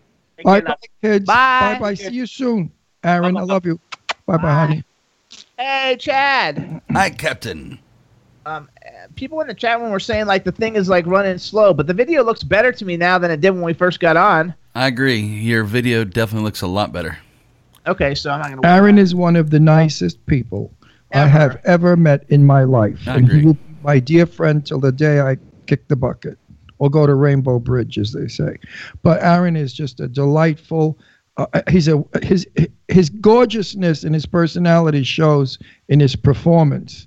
Bye 0.43 0.59
bye, 0.59 0.75
kids. 1.01 1.25
Bye. 1.25 1.73
Bye 1.75 1.79
bye. 1.79 1.93
See 1.93 2.11
you 2.11 2.25
soon. 2.25 2.69
Aaron, 3.03 3.37
I 3.37 3.41
love 3.43 3.65
you. 3.65 3.79
Bye 4.25 4.35
bye, 4.37 4.53
honey. 4.53 4.83
Hey, 5.57 5.95
Chad. 5.97 6.81
Hi, 6.91 7.09
Captain. 7.11 7.79
Um, 8.45 8.69
people 9.19 9.41
in 9.41 9.47
the 9.47 9.53
chat 9.53 9.81
room 9.81 9.91
were 9.91 9.99
saying 9.99 10.25
like 10.25 10.45
the 10.45 10.51
thing 10.51 10.77
is 10.77 10.87
like 10.87 11.05
running 11.05 11.37
slow, 11.37 11.73
but 11.73 11.85
the 11.87 11.93
video 11.93 12.23
looks 12.23 12.41
better 12.41 12.71
to 12.71 12.85
me 12.85 12.95
now 12.95 13.19
than 13.19 13.29
it 13.29 13.41
did 13.41 13.51
when 13.51 13.61
we 13.61 13.73
first 13.73 13.99
got 13.99 14.15
on. 14.15 14.55
I 14.73 14.87
agree. 14.87 15.19
Your 15.19 15.65
video 15.65 16.05
definitely 16.05 16.45
looks 16.45 16.61
a 16.61 16.67
lot 16.67 16.93
better. 16.93 17.19
Okay, 17.85 18.15
so 18.15 18.31
I'm 18.31 18.39
not 18.39 18.49
gonna. 18.49 18.61
Aaron 18.63 18.97
is 18.97 19.13
one 19.13 19.35
of 19.35 19.49
the 19.49 19.59
nicest 19.59 20.25
people 20.25 20.71
I 21.13 21.27
have 21.27 21.59
ever 21.65 21.97
met 21.97 22.23
in 22.29 22.45
my 22.45 22.63
life. 22.63 23.07
I 23.07 23.17
and 23.17 23.29
he 23.29 23.45
will 23.45 23.53
be 23.55 23.75
my 23.83 23.99
dear 23.99 24.25
friend 24.25 24.65
till 24.65 24.79
the 24.79 24.91
day 24.91 25.19
I 25.19 25.37
kick 25.67 25.87
the 25.89 25.95
bucket 25.97 26.37
or 26.77 26.89
go 26.89 27.05
to 27.05 27.13
Rainbow 27.13 27.59
Bridge, 27.59 27.97
as 27.97 28.13
they 28.13 28.27
say. 28.27 28.57
But 29.03 29.21
Aaron 29.21 29.57
is 29.57 29.73
just 29.73 29.99
a 29.99 30.07
delightful. 30.07 30.97
Uh, 31.35 31.61
he's 31.69 31.89
a 31.89 32.03
his 32.21 32.47
his 32.87 33.09
gorgeousness 33.09 34.05
and 34.05 34.13
his 34.13 34.25
personality 34.25 35.03
shows 35.03 35.59
in 35.89 35.99
his 35.99 36.15
performance. 36.15 37.05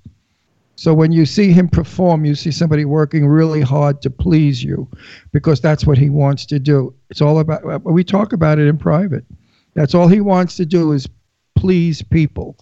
So 0.83 0.93
when 0.93 1.13
you 1.13 1.25
see 1.25 1.53
him 1.53 1.69
perform, 1.69 2.25
you 2.25 2.35
see 2.35 2.51
somebody 2.51 2.83
working 2.83 3.25
really 3.25 3.61
hard 3.61 4.01
to 4.01 4.09
please 4.09 4.61
you, 4.61 4.85
because 5.31 5.61
that's 5.61 5.85
what 5.85 5.97
he 5.97 6.09
wants 6.09 6.45
to 6.47 6.59
do. 6.59 6.93
It's 7.09 7.21
all 7.21 7.39
about. 7.39 7.85
We 7.85 8.03
talk 8.03 8.33
about 8.33 8.59
it 8.59 8.67
in 8.67 8.77
private. 8.77 9.23
That's 9.75 9.95
all 9.95 10.09
he 10.09 10.19
wants 10.19 10.57
to 10.57 10.65
do 10.65 10.91
is 10.91 11.07
please 11.55 12.01
people, 12.01 12.57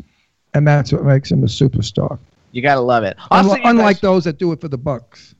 and 0.53 0.67
that's 0.67 0.93
what 0.93 1.03
makes 1.03 1.31
him 1.31 1.41
a 1.41 1.47
superstar. 1.47 2.19
You 2.51 2.61
gotta 2.61 2.81
love 2.81 3.03
it. 3.03 3.17
Unlike, 3.31 4.01
those 4.01 4.25
that 4.25 4.37
do 4.37 4.51
it 4.51 4.61
for 4.61 4.67
the 4.67 4.77
bucks. 4.77 5.33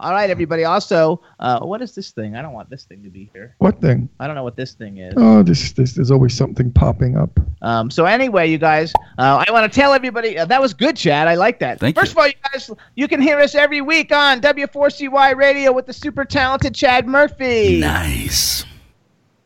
All 0.00 0.12
right, 0.12 0.30
everybody. 0.30 0.64
Also, 0.64 1.20
uh, 1.40 1.60
what 1.60 1.82
is 1.82 1.94
this 1.94 2.12
thing? 2.12 2.36
I 2.36 2.42
don't 2.42 2.52
want 2.52 2.70
this 2.70 2.84
thing 2.84 3.02
to 3.02 3.10
be 3.10 3.30
here. 3.32 3.54
What 3.58 3.80
thing? 3.80 4.08
I 4.20 4.26
don't 4.26 4.36
know 4.36 4.44
what 4.44 4.56
this 4.56 4.72
thing 4.72 4.98
is. 4.98 5.14
Oh, 5.16 5.42
this, 5.42 5.72
this 5.72 5.94
there's 5.94 6.10
always 6.10 6.34
something 6.34 6.70
popping 6.72 7.16
up. 7.16 7.38
Um, 7.62 7.90
so 7.90 8.04
anyway, 8.04 8.48
you 8.48 8.58
guys, 8.58 8.92
uh, 9.18 9.44
I 9.46 9.50
want 9.50 9.70
to 9.70 9.80
tell 9.80 9.92
everybody 9.92 10.38
uh, 10.38 10.44
that 10.44 10.60
was 10.60 10.72
good, 10.72 10.96
Chad. 10.96 11.26
I 11.26 11.34
like 11.34 11.58
that. 11.60 11.80
Thank 11.80 11.96
First 11.96 12.12
of 12.12 12.18
all, 12.18 12.28
you 12.28 12.34
guys, 12.52 12.70
you 12.94 13.08
can 13.08 13.20
hear 13.20 13.38
us 13.38 13.54
every 13.54 13.80
week 13.80 14.12
on 14.12 14.40
W4CY 14.40 15.36
Radio 15.36 15.72
with 15.72 15.86
the 15.86 15.92
super 15.92 16.24
talented 16.24 16.74
Chad 16.74 17.06
Murphy. 17.06 17.80
Nice. 17.80 18.64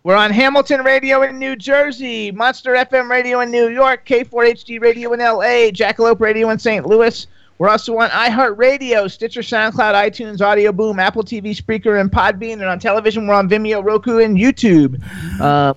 We're 0.04 0.16
on 0.16 0.32
Hamilton 0.32 0.82
Radio 0.82 1.22
in 1.22 1.38
New 1.38 1.54
Jersey, 1.54 2.32
Monster 2.32 2.74
FM 2.74 3.08
Radio 3.08 3.38
in 3.40 3.52
New 3.52 3.68
York, 3.68 4.04
K4HD 4.04 4.80
Radio 4.80 5.12
in 5.12 5.20
LA, 5.20 5.70
Jackalope 5.70 6.18
Radio 6.18 6.50
in 6.50 6.58
St. 6.58 6.84
Louis. 6.84 7.26
We're 7.62 7.68
also 7.68 7.96
on 7.96 8.10
iHeartRadio, 8.10 9.08
Stitcher, 9.08 9.40
SoundCloud, 9.40 9.94
iTunes, 9.94 10.40
Audio 10.40 10.72
Boom, 10.72 10.98
Apple 10.98 11.22
TV, 11.22 11.56
Spreaker, 11.56 12.00
and 12.00 12.10
Podbean. 12.10 12.54
And 12.54 12.64
on 12.64 12.80
television, 12.80 13.28
we're 13.28 13.34
on 13.34 13.48
Vimeo, 13.48 13.84
Roku, 13.84 14.18
and 14.18 14.36
YouTube. 14.36 15.00
Uh, 15.40 15.72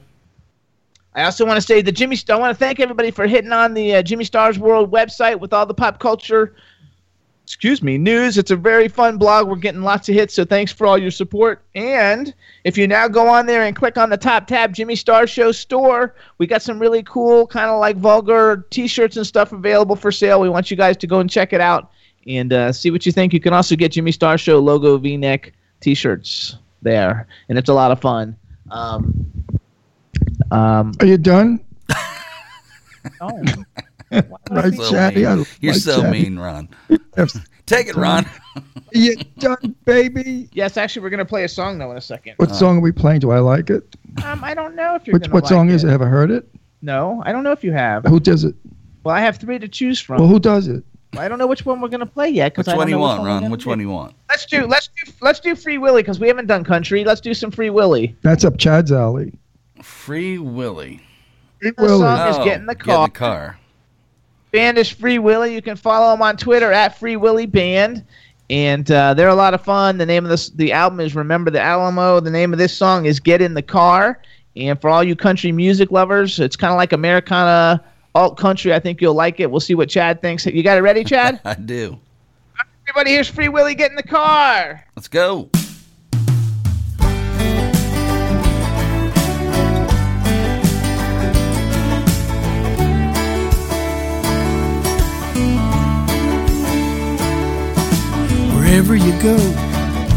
I 1.14 1.26
also 1.26 1.46
want 1.46 1.58
to 1.58 1.62
say 1.62 1.84
the 1.84 1.92
Jimmy. 1.92 2.18
I 2.28 2.38
want 2.38 2.50
to 2.50 2.58
thank 2.58 2.80
everybody 2.80 3.12
for 3.12 3.28
hitting 3.28 3.52
on 3.52 3.76
the 3.76 3.98
uh, 3.98 4.02
Jimmy 4.02 4.24
Stars 4.24 4.58
World 4.58 4.92
website 4.92 5.40
with 5.40 5.54
all 5.54 5.68
the 5.68 5.76
pop 5.76 6.00
culture. 6.00 6.56
Excuse 7.46 7.84
me, 7.84 8.00
news. 8.00 8.40
It's 8.40 8.50
a 8.50 8.56
very 8.56 8.88
fun 8.88 9.18
blog. 9.20 9.48
We're 9.48 9.58
getting 9.58 9.84
lots 9.84 10.10
of 10.10 10.16
hits, 10.16 10.34
so 10.34 10.46
thanks 10.46 10.74
for 10.74 10.88
all 10.88 10.98
your 10.98 11.12
support. 11.12 11.62
And 11.76 12.34
if 12.64 12.76
you 12.76 12.88
now 12.88 13.08
go 13.08 13.28
on 13.28 13.46
there 13.46 13.62
and 13.66 13.76
click 13.76 14.00
on 14.00 14.10
the 14.10 14.18
top 14.18 14.48
tab, 14.48 14.74
Jimmy 14.74 14.96
Star 14.96 15.28
Show 15.28 15.52
store, 15.52 16.16
we 16.40 16.48
got 16.48 16.64
some 16.64 16.80
really 16.80 17.04
cool, 17.04 17.46
kind 17.46 17.70
of 17.70 17.80
like 17.80 17.98
vulgar 17.98 18.66
T-shirts 18.72 19.16
and 19.18 19.28
stuff 19.28 19.52
available 19.52 19.96
for 19.96 20.12
sale. 20.12 20.42
We 20.42 20.50
want 20.50 20.72
you 20.72 20.76
guys 20.76 20.98
to 20.98 21.06
go 21.06 21.20
and 21.20 21.30
check 21.30 21.54
it 21.54 21.62
out 21.62 21.92
and 22.26 22.52
uh, 22.52 22.72
see 22.72 22.90
what 22.90 23.06
you 23.06 23.12
think. 23.12 23.32
You 23.32 23.40
can 23.40 23.54
also 23.54 23.76
get 23.76 23.92
Jimmy 23.92 24.12
Star 24.12 24.40
Show 24.40 24.58
logo 24.58 24.98
V-neck 24.98 25.54
T-shirts 25.82 26.58
there, 26.82 27.28
and 27.50 27.60
it's 27.60 27.70
a 27.70 27.74
lot 27.76 27.92
of 27.92 28.02
fun. 28.02 28.36
Um, 28.72 29.32
um, 30.50 30.94
Are 31.00 31.06
you 31.06 31.20
done? 31.20 31.64
oh. 33.22 33.44
Right, 34.52 34.74
So 34.74 34.92
Chatty? 34.92 35.26
Mean. 35.26 35.46
You're 35.62 35.74
like 35.74 35.82
so 35.82 36.02
Chatty. 36.02 36.24
mean, 36.24 36.40
Ron. 36.40 36.70
Take 37.66 37.88
it, 37.88 37.96
Ron. 37.96 38.26
you 38.94 39.16
done, 39.40 39.76
baby? 39.86 40.48
Yes, 40.54 40.78
actually, 40.78 41.02
we're 41.02 41.10
gonna 41.10 41.26
play 41.26 41.44
a 41.44 41.50
song 41.50 41.80
though 41.80 41.92
in 41.92 41.98
a 41.98 42.02
second. 42.02 42.36
What 42.38 42.54
song 42.56 42.78
are 42.78 42.82
we 42.82 42.92
playing? 42.92 43.22
Do 43.22 43.32
I 43.32 43.40
like 43.40 43.70
it? 43.70 43.96
Um, 44.24 44.44
I 44.44 44.54
don't 44.54 44.76
know 44.76 44.96
if 44.96 45.08
you're 45.08 45.14
Which 45.16 45.24
gonna 45.24 45.34
what 45.34 45.44
like 45.46 45.50
song 45.50 45.70
it. 45.70 45.74
is 45.76 45.84
it? 45.84 45.90
Have 45.90 46.02
I 46.04 46.06
heard 46.06 46.30
it? 46.32 46.48
No, 46.82 47.24
I 47.26 47.32
don't 47.32 47.44
know 47.44 47.52
if 47.52 47.64
you 47.64 47.72
have. 47.72 48.06
Who 48.06 48.20
does 48.20 48.44
it? 48.44 48.56
Well, 49.04 49.16
I 49.16 49.22
have 49.22 49.38
three 49.38 49.58
to 49.60 49.68
choose 49.68 50.00
from. 50.00 50.20
Well, 50.20 50.28
who 50.28 50.40
does 50.40 50.68
it? 50.68 50.84
I 51.18 51.28
don't 51.28 51.40
know 51.40 51.48
which 51.48 51.66
one 51.66 51.82
we're 51.82 51.88
gonna 51.90 52.06
play 52.06 52.30
yet. 52.30 52.56
Which 52.58 52.68
I 52.68 52.76
one 52.76 52.82
don't 52.82 52.88
do 52.88 52.92
you 52.92 52.98
know 52.98 53.02
which 53.04 53.10
want, 53.10 53.22
we're 53.24 53.28
Ron? 53.28 53.50
Which 53.50 53.64
do. 53.64 53.70
one 53.70 53.78
do 53.80 53.84
you 53.84 53.90
want? 53.90 54.16
Let's 54.30 54.46
do 54.46 54.68
let's 54.68 54.90
do 55.04 55.12
let's 55.22 55.40
do 55.40 55.56
Free 55.56 55.80
Willy 55.80 56.04
because 56.04 56.20
we 56.20 56.28
haven't 56.28 56.46
done 56.46 56.64
country. 56.64 57.04
Let's 57.04 57.22
do 57.22 57.34
some 57.34 57.50
Free 57.50 57.72
Willy. 57.72 58.16
That's 58.22 58.46
up 58.46 58.58
Chad's 58.60 58.92
alley. 58.92 59.34
Free 59.82 60.38
Willy. 60.38 61.02
The 61.62 61.74
Willy. 61.80 62.00
song 62.00 62.28
is 62.30 62.38
Oh, 62.38 62.46
Get 62.46 62.60
in 62.60 62.66
the 62.68 62.76
Get 62.76 62.84
Car. 62.86 63.06
in 63.06 63.10
the 63.12 63.18
car. 63.18 63.60
Band 64.56 64.78
is 64.78 64.90
Free 64.90 65.20
Willy. 65.20 65.54
You 65.54 65.62
can 65.62 65.76
follow 65.76 66.14
them 66.14 66.22
on 66.22 66.38
Twitter 66.38 66.72
at 66.72 66.98
Free 66.98 67.18
Willy 67.18 67.46
Band, 67.46 68.06
and 68.50 68.90
uh, 68.90 69.14
they're 69.14 69.28
a 69.28 69.36
lot 69.36 69.54
of 69.54 69.60
fun. 69.60 69.98
The 69.98 70.06
name 70.06 70.24
of 70.24 70.30
this 70.30 70.48
the 70.48 70.72
album 70.72 71.02
is 71.02 71.14
Remember 71.14 71.52
the 71.52 71.60
Alamo. 71.60 72.22
The 72.22 72.32
name 72.32 72.54
of 72.54 72.58
this 72.58 72.72
song 72.72 73.06
is 73.06 73.20
Get 73.20 73.42
in 73.42 73.54
the 73.54 73.62
Car. 73.62 74.22
And 74.56 74.80
for 74.80 74.90
all 74.90 75.04
you 75.04 75.14
country 75.14 75.52
music 75.52 75.92
lovers, 75.92 76.40
it's 76.40 76.56
kind 76.56 76.72
of 76.72 76.78
like 76.78 76.94
Americana 76.94 77.84
alt 78.16 78.38
country. 78.38 78.74
I 78.74 78.80
think 78.80 79.02
you'll 79.02 79.14
like 79.14 79.42
it. 79.42 79.52
We'll 79.52 79.60
see 79.60 79.76
what 79.76 79.90
Chad 79.90 80.22
thinks. 80.22 80.46
You 80.46 80.64
got 80.64 80.78
it 80.78 80.82
ready, 80.84 81.04
Chad? 81.04 81.42
I 81.46 81.56
do. 81.56 82.00
Everybody, 82.88 83.12
here's 83.12 83.28
Free 83.28 83.50
Willy. 83.50 83.76
Get 83.76 83.90
in 83.90 83.98
the 83.98 84.04
car. 84.04 84.86
Let's 84.96 85.10
go. 85.10 85.50
Wherever 98.76 98.98
you 98.98 99.14
go, 99.22 99.38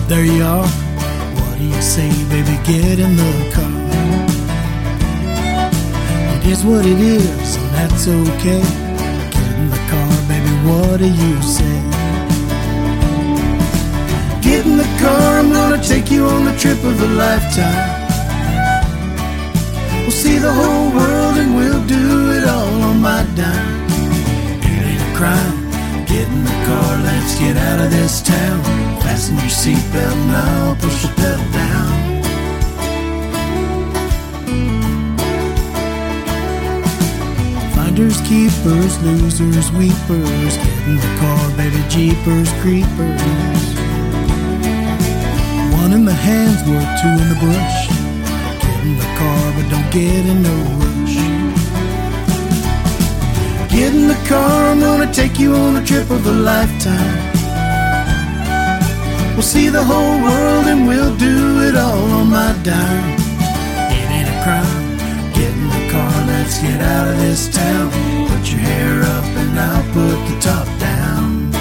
there 0.08 0.24
you 0.24 0.42
are. 0.42 0.66
What 0.66 1.58
do 1.58 1.64
you 1.64 1.80
say, 1.80 2.08
baby? 2.28 2.58
Get 2.66 2.98
in 2.98 3.14
the 3.14 3.52
car. 3.54 3.70
It 6.34 6.44
is 6.44 6.64
what 6.64 6.84
it 6.84 6.98
is, 6.98 7.54
and 7.54 7.70
that's 7.76 8.08
okay. 8.08 8.60
Get 9.30 9.54
in 9.62 9.70
the 9.70 9.82
car, 9.86 10.10
baby. 10.26 10.50
What 10.66 10.98
do 10.98 11.06
you 11.06 11.40
say? 11.40 11.78
Get 14.42 14.66
in 14.66 14.76
the 14.76 14.90
car, 14.98 15.38
I'm 15.38 15.52
gonna 15.52 15.80
take 15.80 16.10
you 16.10 16.26
on 16.26 16.44
the 16.44 16.56
trip 16.58 16.82
of 16.82 17.00
a 17.00 17.06
lifetime. 17.06 18.10
We'll 20.00 20.10
see 20.10 20.38
the 20.38 20.52
whole 20.52 20.90
world 20.98 21.36
and 21.38 21.54
we'll 21.54 21.86
do 21.86 22.32
it 22.32 22.48
all 22.48 22.82
on 22.90 23.00
my 23.00 23.22
dime. 23.36 23.86
It 24.64 24.82
ain't 24.82 25.14
a 25.14 25.16
crime. 25.16 25.57
Get 26.18 26.26
in 26.26 26.42
the 26.42 26.50
car, 26.66 26.96
let's 27.04 27.38
get 27.38 27.56
out 27.56 27.78
of 27.78 27.92
this 27.92 28.20
town. 28.20 28.64
Fasten 29.02 29.36
your 29.36 29.54
seatbelt 29.62 30.16
now, 30.26 30.74
push 30.80 31.02
the 31.02 31.08
pedal 31.14 31.46
down. 31.52 31.92
Finders, 37.72 38.20
keepers, 38.22 39.00
losers, 39.00 39.70
weepers. 39.70 40.56
Get 40.56 40.88
in 40.88 40.96
the 40.96 41.14
car, 41.20 41.56
baby, 41.56 41.80
jeepers, 41.88 42.50
creepers. 42.62 43.22
One 45.78 45.92
in 45.92 46.04
the 46.04 46.18
hands, 46.28 46.68
worth 46.68 47.00
two 47.00 47.14
in 47.14 47.28
the 47.28 47.38
bush. 47.46 47.78
Get 48.58 48.80
in 48.82 48.98
the 48.98 49.10
car, 49.20 49.52
but 49.54 49.70
don't 49.70 49.90
get 49.92 50.26
in 50.26 50.42
no 50.42 50.56
rush. 50.82 51.17
Get 53.70 53.94
in 53.94 54.08
the 54.08 54.20
car, 54.26 54.70
I'm 54.70 54.80
gonna 54.80 55.12
take 55.12 55.38
you 55.38 55.54
on 55.54 55.76
a 55.76 55.84
trip 55.84 56.10
of 56.10 56.26
a 56.26 56.32
lifetime. 56.32 57.28
We'll 59.34 59.42
see 59.42 59.68
the 59.68 59.84
whole 59.84 60.20
world 60.20 60.66
and 60.66 60.88
we'll 60.88 61.14
do 61.16 61.60
it 61.68 61.76
all 61.76 62.10
on 62.18 62.30
my 62.30 62.52
dime. 62.64 63.14
It 63.92 64.10
ain't 64.16 64.28
a 64.28 64.42
crime. 64.42 64.96
Get 65.32 65.52
in 65.52 65.68
the 65.68 65.92
car, 65.92 66.12
let's 66.26 66.58
get 66.60 66.80
out 66.80 67.08
of 67.08 67.18
this 67.18 67.48
town. 67.54 67.90
Put 68.28 68.50
your 68.50 68.60
hair 68.60 69.02
up 69.02 69.24
and 69.42 69.60
I'll 69.60 69.84
put 69.92 70.18
the 70.28 70.36
top 70.40 70.66
down. 70.80 71.52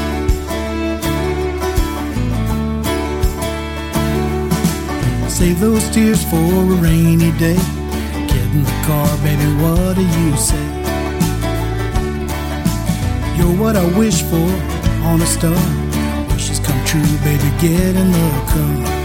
Save 5.30 5.60
those 5.60 5.88
tears 5.92 6.24
for 6.24 6.38
a 6.38 6.82
rainy 6.82 7.32
day. 7.38 7.60
Get 8.32 8.48
in 8.56 8.64
the 8.64 8.78
car, 8.88 9.08
baby, 9.18 9.46
what 9.62 9.96
do 9.96 10.02
you 10.02 10.36
say? 10.36 10.77
You're 13.38 13.56
what 13.62 13.76
I 13.78 13.86
wish 13.98 14.24
for 14.24 14.50
on 15.10 15.22
a 15.22 15.26
star. 15.26 15.62
Wishes 16.34 16.60
come 16.60 16.84
true, 16.86 17.06
baby, 17.24 17.50
get 17.62 17.96
in 17.96 18.12
the 18.12 18.30
car. 18.52 18.98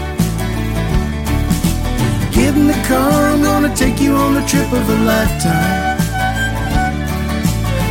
Get 2.31 2.55
in 2.55 2.65
the 2.65 2.79
car, 2.87 3.11
I'm 3.31 3.43
gonna 3.43 3.75
take 3.75 4.01
you 4.01 4.13
on 4.15 4.33
the 4.33 4.41
trip 4.47 4.69
of 4.73 4.89
a 4.89 4.97
lifetime. 5.05 5.97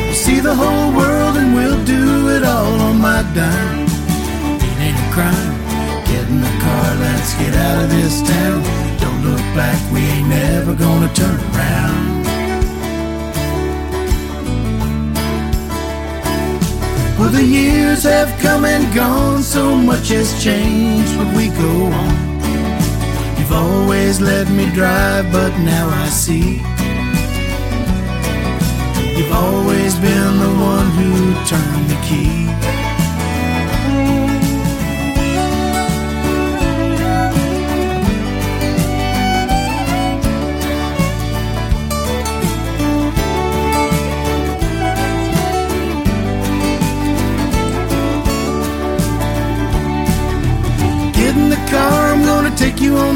We'll 0.04 0.14
see 0.14 0.40
the 0.40 0.54
whole 0.54 0.92
world 0.96 1.36
and 1.36 1.54
we'll 1.54 1.84
do 1.84 2.28
it 2.36 2.42
all 2.42 2.80
on 2.88 3.00
my 3.00 3.22
dime. 3.38 3.86
It 4.66 4.78
ain't 4.86 4.98
a 4.98 5.08
crime. 5.14 5.54
Get 6.10 6.28
in 6.28 6.40
the 6.40 6.54
car, 6.64 6.94
let's 6.96 7.34
get 7.34 7.54
out 7.54 7.84
of 7.84 7.90
this 7.90 8.20
town. 8.20 8.62
Don't 8.98 9.22
look 9.22 9.44
back, 9.54 9.78
we 9.92 10.00
ain't 10.00 10.28
never 10.28 10.74
gonna 10.74 11.08
turn 11.14 11.38
around. 11.54 12.11
Well, 17.22 17.30
the 17.30 17.44
years 17.44 18.02
have 18.02 18.36
come 18.40 18.64
and 18.64 18.92
gone, 18.92 19.44
so 19.44 19.76
much 19.76 20.08
has 20.08 20.42
changed, 20.42 21.16
but 21.16 21.36
we 21.36 21.50
go 21.50 21.84
on. 21.84 22.14
You've 23.38 23.52
always 23.52 24.20
let 24.20 24.50
me 24.50 24.68
drive, 24.74 25.30
but 25.30 25.56
now 25.58 25.88
I 25.88 26.08
see. 26.08 26.54
You've 29.16 29.32
always 29.32 29.94
been 30.00 30.34
the 30.40 30.52
one 30.72 30.90
who 30.98 31.32
turned 31.46 31.88
the 31.88 32.00
key. 32.02 32.71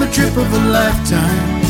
The 0.06 0.12
trip 0.12 0.36
of 0.36 0.52
a 0.52 0.62
lifetime. 0.70 1.60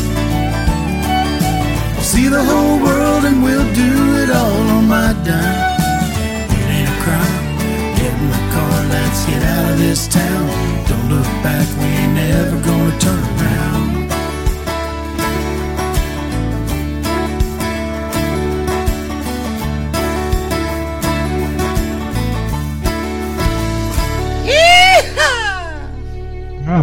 We'll 1.93 2.03
see 2.03 2.27
the 2.27 2.43
whole 2.43 2.79
world 2.79 3.25
and 3.25 3.43
we'll 3.43 3.73
do 3.73 3.91
it 4.21 4.29
all 4.29 4.61
on 4.77 4.87
my 4.87 5.13
dime. 5.25 6.51
It 6.51 6.67
ain't 6.77 6.89
a 6.89 6.97
crime. 7.03 7.95
Get 7.95 8.13
in 8.13 8.29
the 8.29 8.43
car, 8.53 8.85
let's 8.93 9.25
get 9.25 9.41
out 9.43 9.71
of 9.71 9.77
this 9.79 10.07
town. 10.07 10.47
Don't 10.87 11.09
look 11.09 11.29
back, 11.43 11.67
we 11.79 11.85
ain't 11.85 12.13
never 12.13 12.59
gonna 12.61 12.99
turn 12.99 13.23
around. 13.39 13.76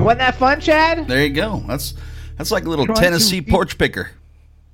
Wasn't 0.05 0.19
that 0.21 0.37
fun, 0.37 0.61
Chad? 0.61 1.09
There 1.09 1.25
you 1.25 1.33
go. 1.33 1.63
That's 1.67 1.95
that's 2.37 2.51
like 2.51 2.65
a 2.65 2.69
little 2.69 2.87
Try 2.87 2.95
to 2.97 3.01
Tennessee 3.01 3.41
porch 3.41 3.79
picker. 3.79 4.11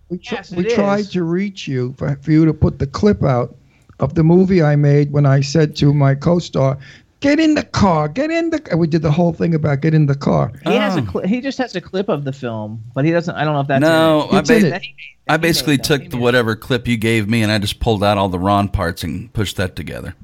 We, 0.08 0.18
tr- 0.18 0.34
Yes, 0.34 0.50
we 0.50 0.66
it 0.66 0.74
tried 0.74 1.00
is. 1.00 1.10
to 1.12 1.22
reach 1.22 1.68
you 1.68 1.94
for, 1.96 2.16
for 2.16 2.32
you 2.32 2.44
to 2.44 2.52
put 2.54 2.78
the 2.78 2.86
clip 2.86 3.22
out 3.22 3.54
of 4.00 4.14
the 4.14 4.24
movie 4.24 4.62
I 4.62 4.74
made 4.76 5.12
when 5.12 5.26
I 5.26 5.40
said 5.40 5.76
to 5.76 5.92
my 5.94 6.14
co-star, 6.16 6.78
"Get 7.20 7.38
in 7.38 7.54
the 7.54 7.62
car, 7.62 8.08
get 8.08 8.30
in 8.30 8.50
the." 8.50 8.60
And 8.70 8.80
we 8.80 8.86
did 8.88 9.02
the 9.02 9.10
whole 9.12 9.32
thing 9.32 9.54
about 9.54 9.82
get 9.82 9.94
in 9.94 10.06
the 10.06 10.16
car. 10.16 10.52
He 10.64 10.74
has 10.74 10.96
a 10.96 11.00
Oh. 11.00 11.04
cli- 11.04 11.28
he 11.28 11.40
just 11.40 11.58
has 11.58 11.76
a 11.76 11.80
clip 11.80 12.08
of 12.08 12.24
the 12.24 12.32
film, 12.32 12.82
but 12.94 13.04
he 13.04 13.10
doesn't. 13.12 13.34
I 13.36 13.44
don't 13.44 13.54
know 13.54 13.60
if 13.60 13.68
that's 13.68 13.80
No, 13.82 14.28
it. 14.32 14.34
I, 14.34 14.40
ba- 14.40 14.56
it. 14.56 14.60
That 14.70 14.80
made- 14.82 14.94
I 15.28 15.36
basically 15.36 15.78
took 15.78 16.10
the 16.10 16.16
whatever 16.16 16.56
clip 16.56 16.88
you 16.88 16.96
gave 16.96 17.28
me 17.28 17.42
and 17.44 17.52
I 17.52 17.58
just 17.58 17.78
pulled 17.78 18.02
out 18.02 18.18
all 18.18 18.28
the 18.28 18.38
Ron 18.38 18.68
parts 18.68 19.04
and 19.04 19.32
pushed 19.32 19.56
that 19.58 19.76
together. 19.76 20.14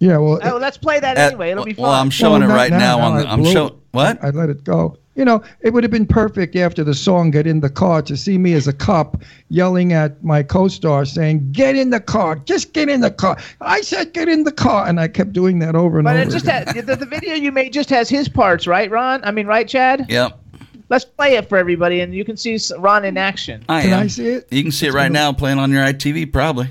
Yeah, 0.00 0.16
well, 0.16 0.40
Oh, 0.42 0.56
let's 0.56 0.78
play 0.78 0.98
that 0.98 1.16
Uh, 1.16 1.20
anyway. 1.20 1.50
It'll 1.50 1.64
be 1.64 1.74
fun. 1.74 1.82
well, 1.84 1.92
I'm 1.92 2.10
showing 2.10 2.40
Well, 2.42 2.50
it 2.50 2.54
right 2.54 2.70
now. 2.70 2.78
now, 2.78 3.00
on 3.00 3.12
I 3.18 3.22
the, 3.22 3.28
I'm 3.30 3.44
showing 3.44 3.74
what? 3.92 4.18
I 4.24 4.30
let 4.30 4.48
it 4.48 4.64
go. 4.64 4.96
You 5.16 5.24
know, 5.26 5.42
it 5.60 5.74
would 5.74 5.84
have 5.84 5.90
been 5.90 6.06
perfect 6.06 6.56
after 6.56 6.82
the 6.82 6.94
song 6.94 7.30
"Get 7.30 7.46
in 7.46 7.60
the 7.60 7.68
Car" 7.68 8.00
to 8.02 8.16
see 8.16 8.38
me 8.38 8.54
as 8.54 8.66
a 8.66 8.72
cop 8.72 9.20
yelling 9.50 9.92
at 9.92 10.24
my 10.24 10.42
co-star 10.42 11.04
saying, 11.04 11.50
"Get 11.52 11.76
in 11.76 11.90
the 11.90 12.00
car, 12.00 12.36
just 12.46 12.72
get 12.72 12.88
in 12.88 13.02
the 13.02 13.10
car." 13.10 13.36
I 13.60 13.82
said, 13.82 14.14
"Get 14.14 14.28
in 14.28 14.44
the 14.44 14.52
car," 14.52 14.86
and 14.88 14.98
I 14.98 15.08
kept 15.08 15.34
doing 15.34 15.58
that 15.58 15.74
over 15.74 15.98
and 15.98 16.04
but 16.04 16.16
over. 16.16 16.22
it 16.22 16.30
just 16.30 16.46
again. 16.46 16.66
has, 16.68 16.84
the, 16.86 16.96
the 16.96 17.04
video 17.04 17.34
you 17.34 17.52
made 17.52 17.72
just 17.74 17.90
has 17.90 18.08
his 18.08 18.28
parts, 18.28 18.66
right, 18.66 18.90
Ron? 18.90 19.20
I 19.24 19.30
mean, 19.32 19.46
right, 19.46 19.68
Chad? 19.68 20.06
Yep, 20.08 20.38
Let's 20.88 21.04
play 21.04 21.34
it 21.34 21.48
for 21.48 21.58
everybody, 21.58 22.00
and 22.00 22.14
you 22.14 22.24
can 22.24 22.36
see 22.38 22.58
Ron 22.78 23.04
in 23.04 23.18
action. 23.18 23.62
I 23.68 23.82
Can 23.82 23.92
am. 23.92 23.98
I 24.00 24.06
see 24.06 24.26
it? 24.28 24.48
You 24.50 24.62
can 24.62 24.72
see 24.72 24.86
it 24.86 24.94
right 24.94 25.12
now 25.12 25.32
playing 25.32 25.58
on 25.58 25.70
your 25.70 25.84
ITV, 25.84 26.32
probably. 26.32 26.68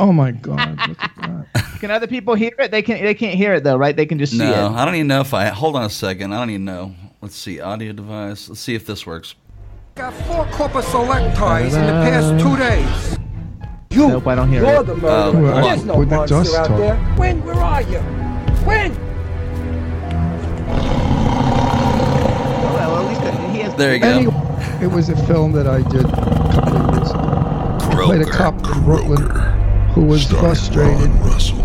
Oh 0.00 0.12
my 0.12 0.30
God! 0.32 0.88
Look 0.88 0.98
at 1.02 1.16
that. 1.54 1.66
Can 1.80 1.90
other 1.90 2.06
people 2.06 2.34
hear 2.34 2.52
it? 2.58 2.70
They 2.70 2.82
can. 2.82 3.02
They 3.04 3.14
can't 3.14 3.34
hear 3.36 3.54
it 3.54 3.64
though, 3.64 3.76
right? 3.76 3.94
They 3.96 4.04
can 4.06 4.18
just 4.18 4.32
see 4.32 4.42
it. 4.42 4.50
No. 4.50 4.74
I 4.74 4.84
don't 4.84 4.94
even 4.96 5.06
know 5.06 5.20
if 5.20 5.32
I. 5.32 5.46
Hold 5.46 5.76
on 5.76 5.84
a 5.84 5.90
second. 5.90 6.32
I 6.34 6.38
don't 6.38 6.50
even 6.50 6.64
know. 6.64 6.94
Let's 7.22 7.36
see. 7.36 7.60
Audio 7.60 7.92
device. 7.92 8.48
Let's 8.48 8.60
see 8.60 8.74
if 8.74 8.84
this 8.86 9.06
works. 9.06 9.34
Got 9.94 10.12
four 10.24 10.44
corporate 10.52 10.84
select 10.86 11.36
ties 11.36 11.74
in 11.74 11.84
the 11.86 11.92
past 11.92 12.42
two 12.42 12.56
days. 12.56 13.18
You, 13.90 14.08
Nope, 14.08 14.26
I 14.26 14.34
don't 14.34 14.48
hear 14.50 14.62
you're 14.62 14.80
it. 14.82 14.86
the 14.86 14.92
Uh, 14.94 15.32
murderer. 15.32 15.42
well, 15.42 15.62
There's 15.68 15.84
no 15.84 15.98
with 15.98 16.08
the 16.10 16.16
monster 16.16 16.36
dust 16.36 16.54
out 16.54 16.66
talk. 16.68 16.78
there. 16.78 16.96
When? 17.16 17.42
Where 17.44 17.54
are 17.56 17.82
you? 17.82 17.98
When? 18.66 18.92
Oh, 21.42 22.72
well, 22.74 22.96
at 22.98 23.08
least 23.08 23.20
he 23.54 23.60
has. 23.62 23.74
There 23.76 23.94
you 23.94 24.00
go. 24.00 24.08
Anyway, 24.08 24.78
it 24.82 24.86
was 24.90 25.08
a 25.08 25.16
film 25.26 25.52
that 25.52 25.66
I 25.66 25.82
did 25.90 26.04
a 26.04 26.08
couple 26.52 26.76
of 26.76 26.94
years 26.94 27.10
ago. 27.10 27.20
I 28.00 28.04
played 28.04 28.22
a 28.22 28.26
cop 28.30 28.54
in 28.54 28.84
Brooklyn 28.84 29.26
who 29.94 30.04
was 30.04 30.26
frustrated, 30.30 31.10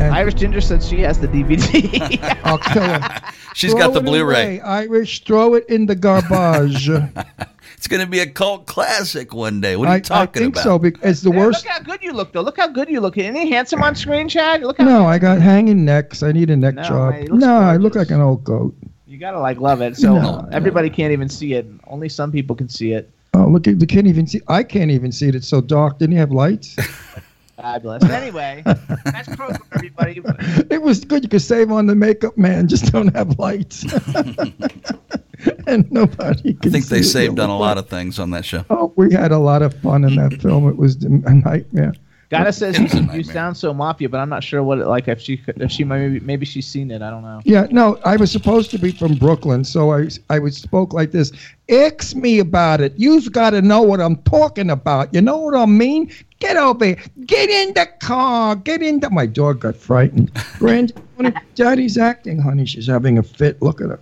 and 0.02 0.14
Irish 0.16 0.34
Ginger 0.36 0.62
said 0.62 0.82
she 0.84 1.02
has 1.02 1.20
the 1.20 1.28
DVD. 1.28 2.20
I'll 2.44 2.58
kill 2.58 2.84
him. 2.84 3.02
She's 3.54 3.72
Throw 3.72 3.80
got 3.80 3.94
the 3.94 4.02
Blu-ray. 4.02 4.58
away, 4.58 4.62
Irish, 4.62 5.24
throw 5.24 5.54
it 5.54 5.66
in 5.70 5.86
the 5.86 5.96
garbage. 5.96 6.90
It's 7.78 7.88
going 7.88 8.02
to 8.02 8.08
be 8.10 8.20
a 8.20 8.26
cult 8.26 8.66
classic 8.66 9.32
one 9.34 9.62
day. 9.62 9.76
What 9.76 9.90
are 9.90 9.92
I, 9.92 9.96
you 9.98 10.02
talking 10.02 10.42
I 10.42 10.46
think 10.46 10.56
about? 10.56 10.64
so. 10.64 10.80
Because 10.80 11.04
it's 11.12 11.22
the 11.22 11.30
Yeah, 11.30 11.38
worst. 11.38 11.66
Look 11.66 11.74
how 11.74 11.80
good 11.82 12.02
you 12.02 12.14
look, 12.14 12.32
though. 12.32 12.42
Look 12.42 12.58
how 12.58 12.68
good 12.68 12.90
you 12.90 13.00
look. 13.00 13.16
Isn't 13.18 13.36
handsome 13.36 13.84
on 13.84 13.94
screen, 13.96 14.28
Chad? 14.28 14.62
Look 14.62 14.78
how 14.80 14.86
No, 14.86 15.06
I 15.06 15.20
got 15.20 15.40
hanging 15.40 15.86
necks. 15.86 16.24
I 16.24 16.32
need 16.32 16.50
a 16.50 16.56
neck 16.56 16.74
No, 16.76 16.84
job. 16.84 17.14
he 17.16 17.28
looks 17.28 17.42
No, 17.44 17.58
I 17.58 17.76
look 17.78 17.94
like 17.94 18.10
an 18.10 18.22
old 18.22 18.44
goat. 18.44 18.74
you 19.06 19.20
gotta 19.20 19.40
like 19.40 19.60
love 19.60 19.82
it. 19.82 19.98
So 19.98 20.16
uh, 20.16 20.22
No, 20.22 20.50
everybody 20.52 20.90
can't 20.90 21.12
even 21.12 21.30
see 21.30 21.54
it. 21.54 21.68
Only 21.86 22.10
some 22.10 22.32
people 22.32 22.56
can 22.56 22.70
see 22.70 22.94
it. 22.94 23.12
Oh, 23.36 23.46
look, 23.50 23.68
at- 23.68 23.80
you 23.80 23.86
can't 23.86 24.08
even 24.08 24.26
see. 24.26 24.42
I 24.48 24.64
can't 24.64 24.90
even 24.90 25.12
see 25.12 25.28
it. 25.28 25.36
It's 25.36 25.48
so 25.48 25.62
dark. 25.62 26.00
Didn't 26.00 26.14
you 26.14 26.20
have 26.20 26.32
lights? 26.32 26.76
Fabulous. 27.58 28.04
Anyway, 28.04 28.62
that's 29.06 29.34
program, 29.36 29.62
everybody. 29.74 30.22
it 30.70 30.82
was 30.82 31.04
good. 31.06 31.24
You 31.24 31.30
could 31.30 31.42
save 31.42 31.72
on 31.72 31.88
the 31.88 31.96
makeup 31.96 32.38
man. 32.38 32.68
Just 32.68 32.92
don't 32.92 33.16
have 33.16 33.40
lights. 33.40 33.84
and 35.68 35.90
nobody 35.92 36.58
I 36.62 36.70
think 36.70 36.88
they 36.88 37.02
see 37.02 37.20
it. 37.22 37.30
saved 37.30 37.40
on 37.40 37.50
a 37.50 37.58
lot 37.58 37.78
of 37.78 37.88
things 37.88 38.20
on 38.20 38.32
that 38.32 38.46
show. 38.46 38.66
Oh, 38.70 38.94
we 38.96 39.14
had 39.14 39.32
a 39.32 39.38
lot 39.38 39.62
of 39.62 39.74
fun 39.82 40.04
in 40.04 40.16
that 40.16 40.42
film. 40.42 40.68
It 40.70 40.78
was 40.78 41.04
a 41.04 41.10
nightmare. 41.10 41.94
Gotta 42.30 42.52
says 42.52 42.78
you, 42.80 43.08
you 43.14 43.24
sound 43.24 43.56
so 43.56 43.74
mafia, 43.74 44.10
but 44.10 44.20
I'm 44.20 44.30
not 44.30 44.44
sure 44.44 44.64
what 44.64 44.80
it 44.80 44.88
like 44.88 45.08
if 45.08 45.22
she 45.22 45.38
could- 45.38 45.62
if 45.62 45.72
she 45.72 45.84
maybe 45.84 46.20
maybe 46.22 46.46
she's 46.46 46.66
seen 46.66 46.90
it. 46.90 47.02
I 47.04 47.10
don't 47.12 47.22
know. 47.22 47.40
Yeah, 47.46 47.68
no, 47.70 48.00
I 48.04 48.16
was 48.16 48.32
supposed 48.32 48.72
to 48.72 48.80
be 48.80 48.92
from 48.92 49.14
Brooklyn, 49.16 49.64
so 49.64 49.94
I 49.94 50.08
I 50.30 50.40
was 50.40 50.58
spoke 50.58 50.92
like 50.94 51.12
this. 51.12 51.32
Ask 51.70 52.16
me 52.16 52.40
about 52.40 52.82
it. 52.82 52.94
You've 52.98 53.32
got 53.32 53.52
to 53.52 53.62
know 53.62 53.82
what 53.82 54.00
I'm 54.02 54.18
talking 54.24 54.70
about. 54.72 55.14
You 55.14 55.22
know 55.22 55.38
what 55.38 55.56
I 55.56 55.66
mean? 55.66 56.12
Get 56.40 56.58
over 56.58 56.86
here. 56.86 56.98
Get 57.26 57.50
in 57.50 57.74
the 57.74 57.88
car. 58.00 58.56
Get 58.56 58.82
in 58.82 59.00
the. 59.00 59.10
My 59.10 59.26
dog 59.28 59.60
got 59.62 59.76
frightened. 59.76 60.32
Grand, 60.60 60.94
Daddy's 61.56 61.98
acting, 61.98 62.40
honey. 62.40 62.66
She's 62.66 62.88
having 62.88 63.18
a 63.18 63.24
fit. 63.24 63.62
Look 63.62 63.82
at 63.82 63.90
her. 63.90 64.00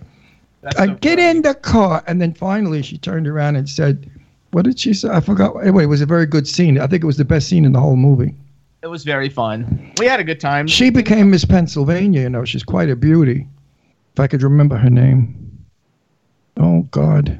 That's 0.62 0.76
I 0.76 0.86
so 0.86 0.94
get 0.94 1.18
funny. 1.18 1.28
in 1.28 1.42
the 1.42 1.54
car, 1.54 2.02
and 2.06 2.20
then 2.22 2.32
finally 2.32 2.80
she 2.82 2.96
turned 2.98 3.28
around 3.28 3.56
and 3.56 3.68
said, 3.68 4.10
"What 4.54 4.64
did 4.64 4.78
she 4.78 4.94
say? 4.94 5.08
I 5.08 5.20
forgot." 5.20 5.56
Anyway, 5.62 5.84
it 5.84 5.88
was 5.88 6.00
a 6.00 6.06
very 6.06 6.26
good 6.26 6.48
scene. 6.48 6.78
I 6.78 6.86
think 6.86 7.02
it 7.02 7.06
was 7.06 7.16
the 7.16 7.24
best 7.24 7.48
scene 7.48 7.64
in 7.64 7.72
the 7.72 7.80
whole 7.80 7.96
movie. 7.96 8.34
It 8.82 8.88
was 8.88 9.04
very 9.04 9.28
fun. 9.28 9.92
We 9.98 10.06
had 10.06 10.20
a 10.20 10.24
good 10.24 10.40
time. 10.40 10.66
She 10.66 10.90
became 10.90 11.30
Miss 11.30 11.44
Pennsylvania. 11.44 12.22
You 12.22 12.30
know, 12.30 12.44
she's 12.44 12.62
quite 12.62 12.90
a 12.90 12.96
beauty. 12.96 13.48
If 14.12 14.20
I 14.20 14.26
could 14.26 14.42
remember 14.42 14.76
her 14.76 14.90
name. 14.90 15.64
Oh 16.56 16.82
God. 16.90 17.38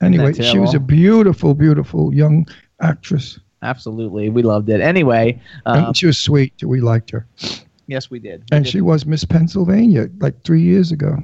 Anyway, 0.00 0.32
she 0.34 0.58
was 0.58 0.74
a 0.74 0.80
beautiful, 0.80 1.54
beautiful 1.54 2.12
young 2.12 2.46
actress, 2.80 3.38
Absolutely, 3.62 4.28
we 4.28 4.42
loved 4.42 4.68
it. 4.68 4.80
Anyway, 4.80 5.40
um, 5.66 5.94
she 5.94 6.06
was 6.06 6.18
sweet. 6.18 6.52
We 6.64 6.80
liked 6.80 7.10
her, 7.10 7.26
yes, 7.86 8.10
we 8.10 8.18
did. 8.18 8.40
We 8.50 8.56
and 8.56 8.64
did. 8.64 8.70
she 8.72 8.80
was 8.80 9.06
Miss 9.06 9.24
Pennsylvania 9.24 10.08
like 10.18 10.42
three 10.42 10.62
years 10.62 10.90
ago. 10.90 11.16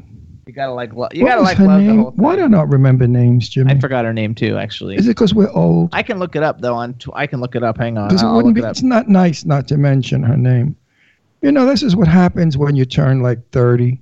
You 0.49 0.55
gotta 0.55 0.73
like 0.73 0.95
lo- 0.95 1.09
you 1.13 1.23
what 1.25 1.29
gotta 1.31 1.41
was 1.43 1.49
like 1.51 1.59
her 1.59 1.67
love 1.67 1.81
the 1.81 1.87
name? 1.87 1.99
whole. 2.01 2.11
Thing. 2.11 2.23
Why 2.25 2.35
do 2.37 2.43
I 2.45 2.47
not 2.49 2.69
remember 2.71 3.07
names, 3.07 3.49
Jimmy? 3.51 3.71
I 3.73 3.79
forgot 3.79 4.05
her 4.07 4.13
name 4.15 4.35
too. 4.35 4.57
Actually, 4.57 4.97
Is 4.97 5.07
it 5.07 5.11
because 5.11 5.35
we're 5.35 5.51
old? 5.53 5.91
I 5.93 6.03
can 6.03 6.19
look 6.19 6.35
it 6.35 6.43
up 6.43 6.61
though. 6.63 6.75
On 6.75 6.95
tw- 6.95 7.11
I 7.15 7.27
can 7.27 7.41
look 7.41 7.55
it 7.55 7.63
up. 7.63 7.77
Hang 7.77 7.99
on, 7.99 8.09
Because 8.09 8.23
it 8.23 8.31
wouldn't 8.33 8.55
be. 8.55 8.63
it. 8.63 8.65
It's 8.67 8.83
not 8.83 9.09
nice 9.09 9.45
not 9.45 9.69
to 9.69 9.77
mention 9.77 10.23
her 10.23 10.37
name. 10.37 10.75
You 11.43 11.53
know, 11.53 11.67
this 11.67 11.83
is 11.83 11.95
what 11.95 12.09
happens 12.09 12.57
when 12.57 12.75
you 12.77 12.85
turn 12.87 13.21
like 13.23 13.39
thirty. 13.51 14.01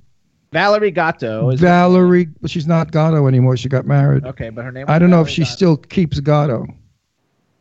Valerie 0.53 0.93
Gatto 0.93 1.51
is 1.51 1.61
Valerie, 1.61 2.27
but 2.41 2.51
she's 2.51 2.67
not 2.69 2.93
Gatto 2.93 3.27
anymore. 3.27 3.57
She 3.57 3.69
got 3.69 3.85
married. 3.85 4.25
okay, 4.25 4.49
but 4.49 4.65
her 4.65 4.71
name. 4.73 4.87
I 4.89 4.99
don't 5.01 5.11
know 5.11 5.21
if 5.21 5.29
she 5.29 5.43
Gatto. 5.43 5.53
still 5.55 5.77
keeps 5.77 6.21
Gatto. 6.21 6.67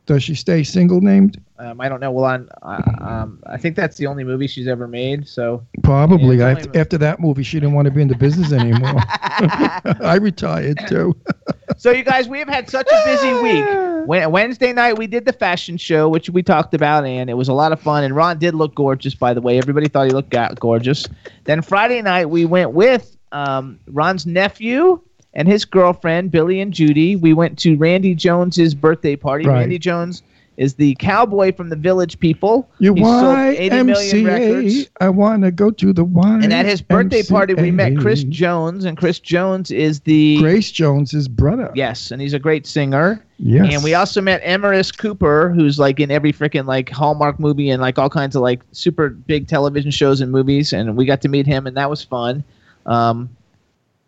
Does 0.06 0.24
she 0.24 0.36
stay 0.36 0.64
single 0.64 1.02
named? 1.02 1.42
Um, 1.58 1.82
I 1.82 1.90
don't 1.90 2.00
know. 2.00 2.12
Well, 2.12 2.26
on 2.26 2.50
uh, 2.62 2.82
um, 3.00 3.42
I 3.48 3.58
think 3.58 3.76
that's 3.76 3.98
the 3.98 4.06
only 4.06 4.24
movie 4.24 4.46
she's 4.46 4.68
ever 4.68 4.88
made. 4.88 5.28
So 5.28 5.66
Probably. 5.84 6.38
Yeah, 6.38 6.58
I, 6.58 6.78
after 6.78 6.98
that 7.00 7.20
movie, 7.20 7.44
she 7.44 7.60
didn't 7.60 7.74
want 7.74 7.86
to 7.86 7.92
be 7.92 8.02
in 8.02 8.08
the 8.08 8.16
business 8.16 8.52
anymore. 8.52 9.00
I 9.00 10.18
retired 10.22 10.80
too. 10.88 11.16
so 11.78 11.92
you 11.92 12.04
guys, 12.04 12.28
we 12.28 12.40
have 12.40 12.48
had 12.48 12.70
such 12.70 12.88
a 12.92 13.02
busy 13.06 13.34
week. 13.42 13.66
When, 14.08 14.30
Wednesday 14.32 14.74
night 14.74 14.98
we 14.98 15.08
did 15.08 15.26
the 15.26 15.34
fashion 15.34 15.78
show, 15.78 16.08
which 16.08 16.30
we 16.30 16.44
talked 16.44 16.76
about, 16.76 17.06
and 17.06 17.30
it 17.30 17.36
was 17.36 17.48
a 17.48 17.54
lot 17.54 17.72
of 17.72 17.80
fun. 17.82 18.04
And 18.04 18.16
Ron 18.16 18.38
did 18.38 18.54
look 18.54 18.76
gorgeous, 18.76 19.16
by 19.16 19.34
the 19.34 19.42
way. 19.42 19.58
Everybody 19.58 19.88
thought 19.88 20.06
he 20.06 20.14
looked 20.14 20.36
gorgeous. 20.60 21.08
Then 21.46 21.62
Friday 21.64 22.02
night 22.04 22.30
we 22.30 22.46
went 22.46 22.72
with 22.72 23.18
um, 23.32 23.80
Ron's 23.88 24.26
nephew 24.26 25.02
and 25.36 25.48
his 25.48 25.66
girlfriend 25.66 26.32
Billy 26.32 26.60
and 26.62 26.74
Judy. 26.74 27.16
We 27.16 27.34
went 27.34 27.60
to 27.60 27.76
Randy 27.78 28.16
Jones's 28.16 28.74
birthday 28.74 29.16
party. 29.16 29.46
Right. 29.46 29.60
Randy 29.60 29.78
Jones 29.78 30.24
is 30.58 30.76
the 30.76 30.96
cowboy 30.96 31.54
from 31.54 31.70
the 31.70 31.76
Village 31.76 32.20
People. 32.20 32.70
You 32.80 32.94
He 32.94 33.04
sold 33.04 33.38
80 33.38 33.84
million 33.84 34.26
records. 34.26 34.90
I 35.02 35.10
want 35.10 35.44
to 35.44 35.52
go 35.52 35.70
to 35.72 35.94
the 35.94 36.04
Y. 36.04 36.40
And 36.42 36.54
at 36.54 36.66
his 36.66 36.82
birthday 36.82 37.24
party, 37.24 37.54
we 37.54 37.72
met 37.72 37.98
Chris 37.98 38.24
Jones, 38.24 38.86
and 38.86 38.98
Chris 38.98 39.20
Jones 39.20 39.72
is 39.72 40.02
the 40.02 40.38
Grace 40.38 40.72
Jones's 40.72 41.28
brother. 41.28 41.72
Yes, 41.76 42.12
and 42.12 42.22
he's 42.22 42.34
a 42.34 42.40
great 42.40 42.66
singer. 42.66 43.24
Yes. 43.38 43.74
And 43.74 43.84
we 43.84 43.94
also 43.94 44.22
met 44.22 44.42
Emrhys 44.44 44.98
Cooper, 44.98 45.50
who's 45.50 45.78
like 45.78 46.00
in 46.00 46.10
every 46.10 46.32
freaking 46.32 46.66
like 46.66 46.90
Hallmark 46.90 47.38
movie 47.38 47.70
and 47.70 47.82
like 47.82 48.00
all 48.00 48.10
kinds 48.10 48.36
of 48.36 48.42
like 48.42 48.62
super 48.72 49.10
big 49.10 49.48
television 49.48 49.92
shows 49.92 50.22
and 50.22 50.32
movies. 50.32 50.72
And 50.72 50.96
we 50.96 51.06
got 51.06 51.22
to 51.22 51.28
meet 51.28 51.46
him, 51.46 51.68
and 51.68 51.76
that 51.76 51.90
was 51.90 52.02
fun. 52.02 52.44
Um, 52.86 53.30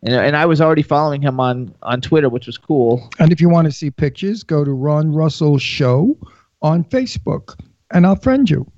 and, 0.04 0.14
and 0.14 0.36
I 0.36 0.46
was 0.46 0.62
already 0.62 0.84
following 0.84 1.22
him 1.22 1.40
on 1.40 1.74
on 1.82 2.02
Twitter, 2.02 2.30
which 2.30 2.46
was 2.46 2.58
cool. 2.58 3.10
And 3.20 3.32
if 3.32 3.42
you 3.42 3.50
want 3.50 3.66
to 3.66 3.72
see 3.72 3.90
pictures, 3.90 4.44
go 4.44 4.64
to 4.64 4.72
Ron 4.72 5.12
Russell 5.14 5.58
Show 5.58 6.16
on 6.62 6.84
Facebook, 6.86 7.60
and 7.92 8.06
I'll 8.06 8.16
friend 8.16 8.50
you. 8.50 8.70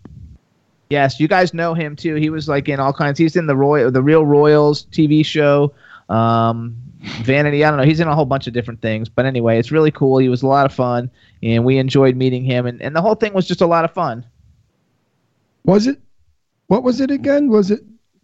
Yes, 0.90 1.20
you 1.20 1.28
guys 1.28 1.54
know 1.54 1.74
him 1.74 1.96
too. 1.96 2.16
He 2.16 2.30
was 2.30 2.48
like 2.48 2.68
in 2.68 2.80
all 2.80 2.94
kinds. 2.94 3.20
He's 3.20 3.36
in 3.36 3.48
the 3.48 3.56
Roy, 3.56 3.90
the 3.90 4.02
Real 4.02 4.26
Royals 4.26 4.86
TV 4.88 5.24
show, 5.26 5.74
um, 6.08 6.76
Vanity. 7.22 7.64
I 7.64 7.70
don't 7.70 7.78
know. 7.78 7.86
He's 7.86 8.00
in 8.00 8.08
a 8.08 8.16
whole 8.16 8.26
bunch 8.26 8.48
of 8.48 8.54
different 8.54 8.82
things. 8.82 9.08
But 9.08 9.26
anyway, 9.26 9.60
it's 9.60 9.72
really 9.72 9.92
cool. 9.92 10.18
He 10.18 10.30
was 10.30 10.42
a 10.42 10.48
lot 10.48 10.66
of 10.66 10.74
fun, 10.74 11.12
and 11.44 11.64
we 11.64 11.78
enjoyed 11.78 12.16
meeting 12.16 12.44
him. 12.44 12.66
And, 12.66 12.82
and 12.82 12.96
the 12.96 13.02
whole 13.02 13.16
thing 13.16 13.34
was 13.34 13.48
just 13.48 13.62
a 13.62 13.68
lot 13.68 13.86
of 13.86 13.92
fun. 13.92 14.26
Was 15.66 15.86
it? 15.86 16.00
What 16.68 16.84
was 16.84 17.02
it 17.02 17.12
again? 17.12 17.50
Was 17.50 17.72
it 17.72 17.82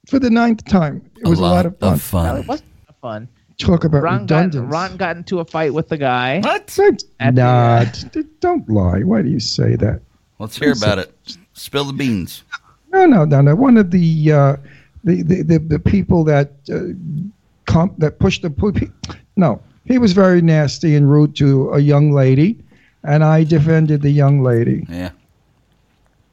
for 0.07 0.17
the 0.17 0.29
ninth 0.29 0.65
time? 0.65 1.07
It 1.17 1.27
was 1.27 1.39
a 1.39 1.43
lot, 1.43 1.65
of 1.65 2.01
fun. 2.01 2.25
No, 2.25 2.41
it 2.41 2.47
wasn't 2.47 2.69
fun. 3.05 3.27
Talk 3.57 3.83
about 3.83 4.01
Ron 4.01 4.25
got. 4.25 4.53
Ron 4.55 4.97
got 4.97 5.15
into 5.15 5.39
a 5.39 5.45
fight 5.45 5.73
with 5.73 5.87
the 5.89 5.97
guy. 5.97 6.41
What? 6.41 6.77
At 7.19 7.35
Not. 7.35 8.03
Don't 8.41 8.67
lie. 8.67 9.01
Why 9.01 9.21
do 9.21 9.29
you 9.29 9.39
say 9.39 9.75
that? 9.77 10.01
Let's 10.39 10.57
hear 10.57 10.73
about 10.73 10.99
it. 10.99 11.13
Spill 11.53 11.85
the 11.85 11.93
beans. 11.93 12.43
No, 12.91 13.05
no, 13.05 13.23
no, 13.23 13.41
no. 13.41 13.55
One 13.55 13.77
of 13.77 13.91
the 13.91 14.31
uh, 14.31 14.57
the, 15.03 15.21
the, 15.21 15.41
the 15.43 15.59
the 15.59 15.79
people 15.79 16.23
that 16.25 16.51
uh, 16.69 16.97
comp, 17.65 17.97
that 17.99 18.19
pushed 18.19 18.41
the 18.41 18.49
pu- 18.49 18.91
no, 19.37 19.61
he 19.85 19.97
was 19.99 20.11
very 20.11 20.41
nasty 20.41 20.95
and 20.95 21.09
rude 21.09 21.35
to 21.37 21.69
a 21.71 21.79
young 21.79 22.11
lady, 22.11 22.59
and 23.03 23.23
I 23.23 23.43
defended 23.43 24.01
the 24.01 24.11
young 24.11 24.41
lady. 24.43 24.85
Yeah. 24.89 25.11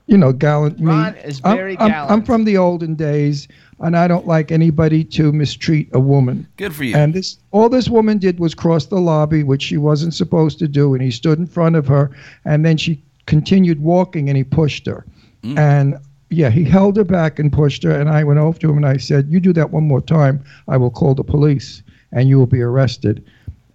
You 0.07 0.19
know, 0.19 0.33
gallant 0.33 0.79
me. 0.81 0.87
Ron 0.87 1.15
is 1.17 1.41
I'm- 1.45 1.57
very 1.57 1.79
I'm. 1.79 1.93
I'm 2.11 2.23
from 2.25 2.45
the 2.45 2.57
olden 2.57 2.95
days, 2.95 3.47
and 3.81 3.97
I 3.97 4.09
don't 4.09 4.27
like 4.27 4.51
anybody 4.51 5.05
to 5.05 5.33
mistreat 5.33 5.89
a 5.93 6.01
woman. 6.01 6.47
Good 6.57 6.75
for 6.75 6.85
you. 6.85 6.97
And 6.97 7.15
this, 7.15 7.37
all 7.53 7.69
this 7.69 7.89
woman 7.89 8.19
did 8.19 8.41
was 8.41 8.55
cross 8.55 8.87
the 8.87 9.01
lobby, 9.01 9.43
which 9.45 9.63
she 9.63 9.77
wasn't 9.77 10.15
supposed 10.15 10.59
to 10.59 10.69
do, 10.69 10.93
and 10.95 11.03
he 11.03 11.11
stood 11.11 11.39
in 11.39 11.47
front 11.47 11.77
of 11.77 11.87
her, 11.87 12.11
and 12.45 12.65
then 12.65 12.77
she 12.77 13.01
continued 13.27 13.81
walking, 13.81 14.29
and 14.29 14.37
he 14.37 14.45
pushed 14.45 14.87
her, 14.87 15.05
Mm. 15.45 15.59
and 15.59 15.97
yeah, 16.31 16.51
he 16.51 16.65
held 16.65 16.97
her 16.97 17.05
back 17.05 17.39
and 17.39 17.53
pushed 17.53 17.83
her, 17.85 17.91
and 17.93 18.09
I 18.09 18.25
went 18.25 18.39
over 18.41 18.59
to 18.59 18.71
him 18.71 18.77
and 18.79 18.87
I 18.87 18.97
said, 18.97 19.27
"You 19.29 19.39
do 19.39 19.53
that 19.53 19.71
one 19.71 19.85
more 19.87 20.01
time, 20.01 20.41
I 20.67 20.77
will 20.79 20.91
call 20.91 21.15
the 21.15 21.23
police, 21.25 21.83
and 22.11 22.29
you 22.29 22.39
will 22.39 22.47
be 22.47 22.61
arrested." 22.63 23.23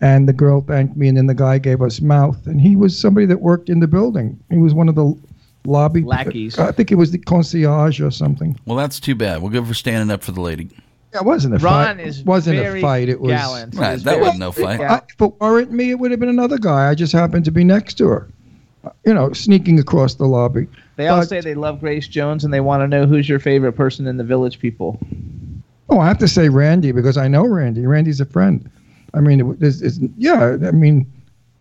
And 0.01 0.27
the 0.27 0.33
girl 0.33 0.61
thanked 0.61 0.95
me, 0.97 1.07
and 1.07 1.17
then 1.17 1.27
the 1.27 1.33
guy 1.33 1.57
gave 1.57 1.81
us 1.81 2.01
mouth, 2.01 2.45
and 2.47 2.59
he 2.61 2.75
was 2.75 2.97
somebody 2.97 3.25
that 3.27 3.41
worked 3.41 3.69
in 3.69 3.79
the 3.79 3.87
building. 3.87 4.37
He 4.51 4.57
was 4.57 4.73
one 4.73 4.89
of 4.89 4.95
the 4.95 5.15
lobby 5.65 6.01
Lackeys. 6.01 6.57
I 6.59 6.71
think 6.71 6.91
it 6.91 6.95
was 6.95 7.11
the 7.11 7.17
concierge 7.17 7.99
or 8.01 8.11
something. 8.11 8.59
Well, 8.65 8.77
that's 8.77 8.99
too 8.99 9.15
bad. 9.15 9.41
We'll 9.41 9.51
give 9.51 9.67
for 9.67 9.73
standing 9.73 10.11
up 10.13 10.23
for 10.23 10.31
the 10.31 10.41
lady. 10.41 10.69
Yeah, 11.13 11.19
it 11.21 11.25
wasn't 11.25 11.55
a 11.55 11.57
Ron 11.59 11.97
fight. 11.97 12.05
is 12.07 12.19
it 12.19 12.25
wasn't 12.25 12.57
very 12.57 12.79
a 12.79 12.81
fight. 12.81 13.09
It 13.09 13.19
was 13.21 13.31
gallant. 13.31 13.75
Right, 13.75 13.93
is 13.95 14.03
that 14.03 14.19
wasn't 14.19 14.39
no 14.39 14.51
fight. 14.51 14.79
Yeah. 14.79 14.93
I, 14.95 14.97
if 14.97 15.21
it 15.21 15.33
weren't 15.39 15.71
me, 15.71 15.91
it 15.91 15.99
would 15.99 16.11
have 16.11 16.19
been 16.19 16.29
another 16.29 16.57
guy. 16.57 16.89
I 16.89 16.95
just 16.95 17.13
happened 17.13 17.45
to 17.45 17.51
be 17.51 17.63
next 17.63 17.93
to 17.95 18.07
her, 18.07 18.27
you 19.05 19.13
know, 19.13 19.31
sneaking 19.33 19.79
across 19.79 20.15
the 20.15 20.25
lobby. 20.25 20.67
They 20.97 21.07
all 21.07 21.19
But- 21.21 21.29
say 21.29 21.41
they 21.41 21.55
love 21.55 21.79
Grace 21.79 22.07
Jones, 22.07 22.43
and 22.43 22.53
they 22.53 22.59
want 22.59 22.81
to 22.81 22.87
know 22.87 23.05
who's 23.05 23.29
your 23.29 23.39
favorite 23.39 23.73
person 23.73 24.05
in 24.07 24.17
the 24.17 24.23
Village 24.23 24.59
People. 24.59 24.99
Oh, 25.89 25.99
I 25.99 26.07
have 26.07 26.17
to 26.17 26.27
say 26.27 26.49
Randy 26.49 26.91
because 26.91 27.15
I 27.17 27.29
know 27.29 27.47
Randy. 27.47 27.85
Randy's 27.85 28.19
a 28.19 28.25
friend. 28.25 28.69
I 29.13 29.21
mean, 29.21 29.39
it, 29.39 29.57
it's, 29.63 29.81
it's, 29.81 29.99
yeah. 30.17 30.57
I 30.65 30.71
mean, 30.71 31.09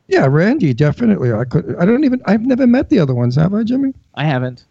yeah, 0.09 0.26
Randy 0.26 0.72
definitely. 0.74 1.32
I 1.32 1.44
could. 1.44 1.74
I 1.78 1.84
don't 1.84 2.04
even. 2.04 2.20
I've 2.26 2.42
never 2.46 2.66
met 2.66 2.88
the 2.90 2.98
other 2.98 3.14
ones. 3.14 3.36
Have 3.36 3.54
I, 3.54 3.62
Jimmy? 3.62 3.92
I 4.14 4.24
haven't. 4.24 4.64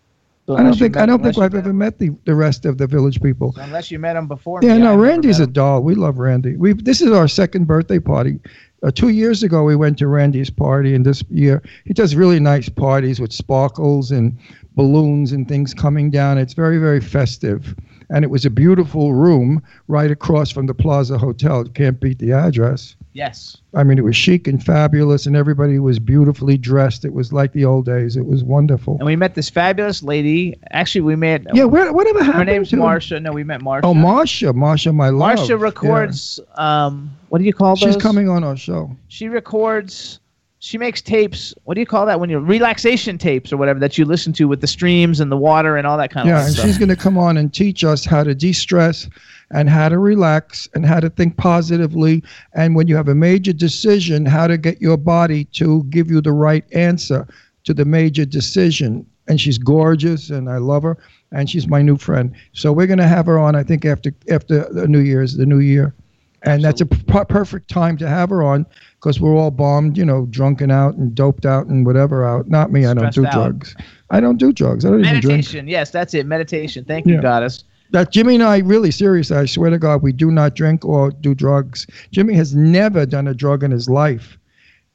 So 0.47 0.55
I 0.55 0.63
don't 0.63 0.77
think. 0.77 0.95
met- 0.95 1.03
I 1.03 1.05
don't 1.07 1.23
think 1.23 1.38
I've 1.38 1.53
you 1.53 1.59
ever 1.59 1.73
met 1.73 1.99
the 1.99 2.11
the 2.25 2.36
rest 2.36 2.65
of 2.65 2.77
the 2.77 2.88
village 2.88 3.21
people. 3.21 3.53
met- 3.57 3.65
Unless 3.65 3.91
you 3.91 3.99
met 3.99 4.13
them 4.13 4.27
before. 4.27 4.59
Yeah, 4.61 4.75
me, 4.75 4.83
no, 4.83 4.93
I've 4.93 4.99
Randy's 4.99 5.39
a 5.39 5.47
doll. 5.47 5.81
We 5.81 5.95
love 5.95 6.17
Randy. 6.19 6.55
We 6.55 6.73
this 6.73 7.01
is 7.01 7.11
our 7.11 7.27
second 7.27 7.65
birthday 7.67 7.99
party. 7.99 8.39
Uh, 8.83 8.91
two 8.91 9.09
years 9.09 9.41
ago, 9.41 9.63
we 9.63 9.75
went 9.75 9.97
to 9.97 10.07
Randy's 10.07 10.51
party, 10.51 10.93
and 10.93 11.05
this 11.05 11.23
year 11.29 11.63
he 11.86 11.93
does 11.93 12.15
really 12.15 12.39
nice 12.39 12.69
parties 12.69 13.19
with 13.19 13.33
sparkles 13.33 14.11
and 14.11 14.38
balloons 14.75 15.31
and 15.31 15.47
things 15.47 15.73
coming 15.73 16.11
down. 16.11 16.38
It's 16.38 16.53
very, 16.53 16.77
very 16.77 17.01
festive, 17.01 17.73
and 18.11 18.23
it 18.23 18.29
was 18.29 18.45
a 18.45 18.49
beautiful 18.51 19.13
room 19.13 19.63
right 19.88 20.11
across 20.11 20.51
from 20.51 20.67
the 20.67 20.73
Plaza 20.75 21.17
Hotel. 21.17 21.63
Can't 21.63 21.99
beat 21.99 22.19
the 22.19 22.33
address. 22.33 22.95
Yes. 23.16 23.55
I 23.74 23.86
mean, 23.86 23.97
it 23.97 24.03
was 24.03 24.18
chic 24.18 24.45
and 24.45 24.61
fabulous, 24.61 25.26
and 25.26 25.38
everybody 25.38 25.80
was 25.80 25.99
beautifully 25.99 26.57
dressed. 26.57 27.05
It 27.05 27.13
was 27.13 27.32
like 27.32 27.53
the 27.53 27.63
old 27.63 27.86
days. 27.86 28.18
It 28.18 28.26
was 28.26 28.43
wonderful. 28.43 28.97
And 28.97 29.05
we 29.05 29.16
met 29.16 29.36
this 29.36 29.49
fabulous 29.49 30.03
lady. 30.03 30.53
Actually, 30.72 30.99
we 30.99 31.16
met. 31.16 31.45
Yeah, 31.53 31.63
where, 31.63 31.93
whatever 31.93 32.22
happened? 32.22 32.39
Her 32.49 32.53
name's 32.53 32.70
to 32.72 32.76
Marsha. 32.76 33.22
No, 33.22 33.32
we 33.32 33.45
met 33.45 33.61
Marsha. 33.61 33.82
Oh, 33.86 33.93
Marsha, 33.93 34.51
Marsha, 34.53 34.93
my 34.93 35.07
love. 35.07 35.39
Marsha 35.39 35.49
Yeah. 35.51 35.55
records. 35.55 36.41
Um, 36.55 37.09
what 37.30 37.39
do 37.39 37.45
you 37.45 37.53
call 37.53 37.78
those? 37.78 37.93
She's 37.93 37.95
coming 38.03 38.28
on 38.28 38.43
our 38.43 38.57
show. 38.57 38.93
She 39.07 39.30
records. 39.30 40.20
She 40.59 40.78
makes 40.78 41.01
tapes. 41.01 41.53
What 41.63 41.76
do 41.76 41.80
you 41.80 41.86
call 41.86 42.05
that 42.07 42.20
when 42.20 42.30
you 42.30 42.39
relaxation 42.39 43.18
tapes 43.18 43.53
or 43.53 43.57
whatever 43.57 43.80
that 43.80 43.97
you 43.97 44.03
listen 44.03 44.34
to 44.34 44.45
with 44.49 44.59
the 44.59 44.68
streams 44.68 45.22
and 45.22 45.32
the 45.32 45.38
water 45.38 45.78
and 45.78 45.88
all 45.88 45.97
that 45.99 46.11
kind 46.11 46.28
Yeah, 46.28 46.38
of 46.39 46.43
stuff? 46.47 46.57
Yeah, 46.57 46.61
and 46.63 46.70
she's 46.70 46.78
going 46.78 46.89
to 46.89 46.95
come 46.95 47.18
on 47.18 47.38
and 47.38 47.53
teach 47.53 47.86
us 47.86 48.03
how 48.03 48.24
to 48.24 48.34
de-stress 48.36 49.07
and 49.51 49.69
how 49.69 49.89
to 49.89 49.99
relax 49.99 50.67
and 50.73 50.85
how 50.85 50.99
to 50.99 51.09
think 51.09 51.37
positively. 51.37 52.23
And 52.53 52.75
when 52.75 52.87
you 52.87 52.95
have 52.95 53.07
a 53.07 53.15
major 53.15 53.53
decision, 53.53 54.25
how 54.25 54.47
to 54.47 54.57
get 54.57 54.81
your 54.81 54.97
body 54.97 55.45
to 55.53 55.83
give 55.85 56.09
you 56.09 56.21
the 56.21 56.31
right 56.33 56.65
answer 56.73 57.27
to 57.65 57.73
the 57.73 57.85
major 57.85 58.25
decision. 58.25 59.05
And 59.27 59.41
she's 59.41 59.57
gorgeous, 59.57 60.29
and 60.29 60.49
I 60.49 60.57
love 60.57 60.83
her, 60.83 60.97
and 61.31 61.49
she's 61.49 61.67
my 61.67 61.81
new 61.81 61.97
friend. 61.97 62.31
So 62.53 62.71
we're 62.71 62.85
going 62.85 62.99
to 62.99 63.07
have 63.07 63.25
her 63.25 63.39
on. 63.39 63.55
I 63.55 63.63
think 63.63 63.83
after 63.83 64.13
after 64.29 64.71
the 64.71 64.87
New 64.87 64.99
Year's, 64.99 65.35
the 65.35 65.47
New 65.47 65.57
Year, 65.59 65.95
and 66.43 66.63
that's 66.63 66.81
a 66.81 66.85
p- 66.85 67.23
perfect 67.27 67.67
time 67.67 67.97
to 67.97 68.07
have 68.07 68.29
her 68.29 68.43
on 68.43 68.67
because 68.99 69.19
we're 69.19 69.35
all 69.35 69.49
bombed, 69.49 69.97
you 69.97 70.05
know, 70.05 70.27
drunken 70.27 70.69
out 70.69 70.93
and 70.93 71.15
doped 71.15 71.43
out 71.43 71.65
and 71.65 71.87
whatever 71.87 72.23
out. 72.23 72.47
Not 72.49 72.71
me. 72.71 72.85
I 72.85 72.93
don't 72.93 73.11
do 73.11 73.25
out. 73.25 73.33
drugs. 73.33 73.75
I 74.11 74.19
don't 74.19 74.37
do 74.37 74.53
drugs. 74.53 74.85
I 74.85 74.91
don't 74.91 74.99
even 74.99 75.13
drink. 75.21 75.25
Meditation. 75.25 75.67
Yes, 75.67 75.89
that's 75.89 76.13
it. 76.13 76.27
Meditation. 76.27 76.85
Thank 76.85 77.07
you, 77.07 77.15
Yeah. 77.15 77.21
goddess. 77.21 77.63
That 77.95 78.11
Jimmy 78.11 78.35
and 78.35 78.43
I 78.43 78.57
really 78.57 78.91
serious. 78.91 79.31
I 79.31 79.45
swear 79.45 79.69
to 79.69 79.77
God, 79.77 80.01
we 80.01 80.11
do 80.11 80.29
not 80.29 80.53
drink 80.53 80.83
or 80.83 81.11
do 81.11 81.33
drugs. 81.33 81.87
Jimmy 82.11 82.33
has 82.33 82.53
never 82.53 83.05
done 83.05 83.25
a 83.25 83.33
drug 83.33 83.63
in 83.63 83.71
his 83.71 83.87
life, 83.87 84.37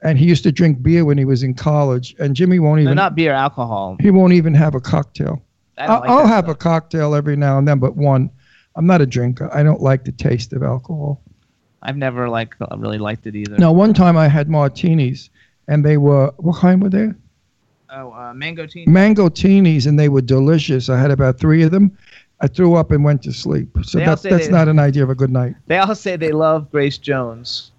and 0.02 0.18
he 0.18 0.26
used 0.26 0.42
to 0.42 0.52
drink 0.52 0.82
beer 0.82 1.06
when 1.06 1.16
he 1.16 1.24
was 1.24 1.42
in 1.42 1.54
college. 1.54 2.14
And 2.18 2.36
Jimmy 2.36 2.58
won't 2.58 2.76
No, 2.76 2.82
even 2.82 2.96
not 2.96 3.14
beer, 3.14 3.32
alcohol. 3.32 3.96
he 4.00 4.10
won't 4.10 4.34
even 4.34 4.52
have 4.52 4.74
a 4.74 4.82
cocktail. 4.82 5.40
I 5.78 5.98
will 5.98 6.16
like 6.16 6.26
have 6.26 6.50
a 6.50 6.54
cocktail 6.54 7.14
every 7.14 7.36
now 7.36 7.56
and 7.56 7.66
then, 7.66 7.78
but 7.78 7.96
one. 7.96 8.28
I'm 8.76 8.86
not 8.86 9.00
a 9.00 9.06
drinker. 9.06 9.48
I 9.50 9.62
don't 9.62 9.80
like 9.80 10.04
the 10.04 10.12
taste 10.12 10.52
of 10.52 10.62
alcohol. 10.62 11.22
I've 11.80 11.96
never 11.96 12.28
like 12.28 12.54
really 12.76 12.98
liked 12.98 13.26
it 13.26 13.34
either. 13.34 13.56
Now, 13.56 13.72
one 13.72 13.94
time 13.94 14.18
I 14.18 14.28
had 14.28 14.50
martinis, 14.50 15.30
and 15.68 15.86
they 15.86 15.96
were 15.96 16.34
what 16.36 16.58
kind 16.58 16.82
were 16.82 16.90
they? 16.90 17.12
Oh, 17.92 18.12
uh, 18.12 18.32
mango 18.34 18.66
tea. 18.66 18.84
Mango 18.86 19.28
teenies, 19.28 19.86
and 19.86 19.98
they 19.98 20.08
were 20.08 20.20
delicious. 20.20 20.88
I 20.88 21.00
had 21.00 21.10
about 21.10 21.38
three 21.38 21.62
of 21.62 21.70
them. 21.70 21.96
I 22.42 22.46
threw 22.46 22.74
up 22.74 22.90
and 22.90 23.04
went 23.04 23.22
to 23.24 23.32
sleep. 23.32 23.68
So 23.82 23.98
They 23.98 24.04
that's 24.06 24.22
that's 24.22 24.46
they- 24.46 24.52
not 24.52 24.68
an 24.68 24.78
idea 24.78 25.02
of 25.02 25.10
a 25.10 25.14
good 25.14 25.30
night. 25.30 25.54
They 25.66 25.78
all 25.78 25.94
say 25.94 26.16
they 26.16 26.32
love 26.32 26.70
Grace 26.70 26.98
Jones 26.98 27.72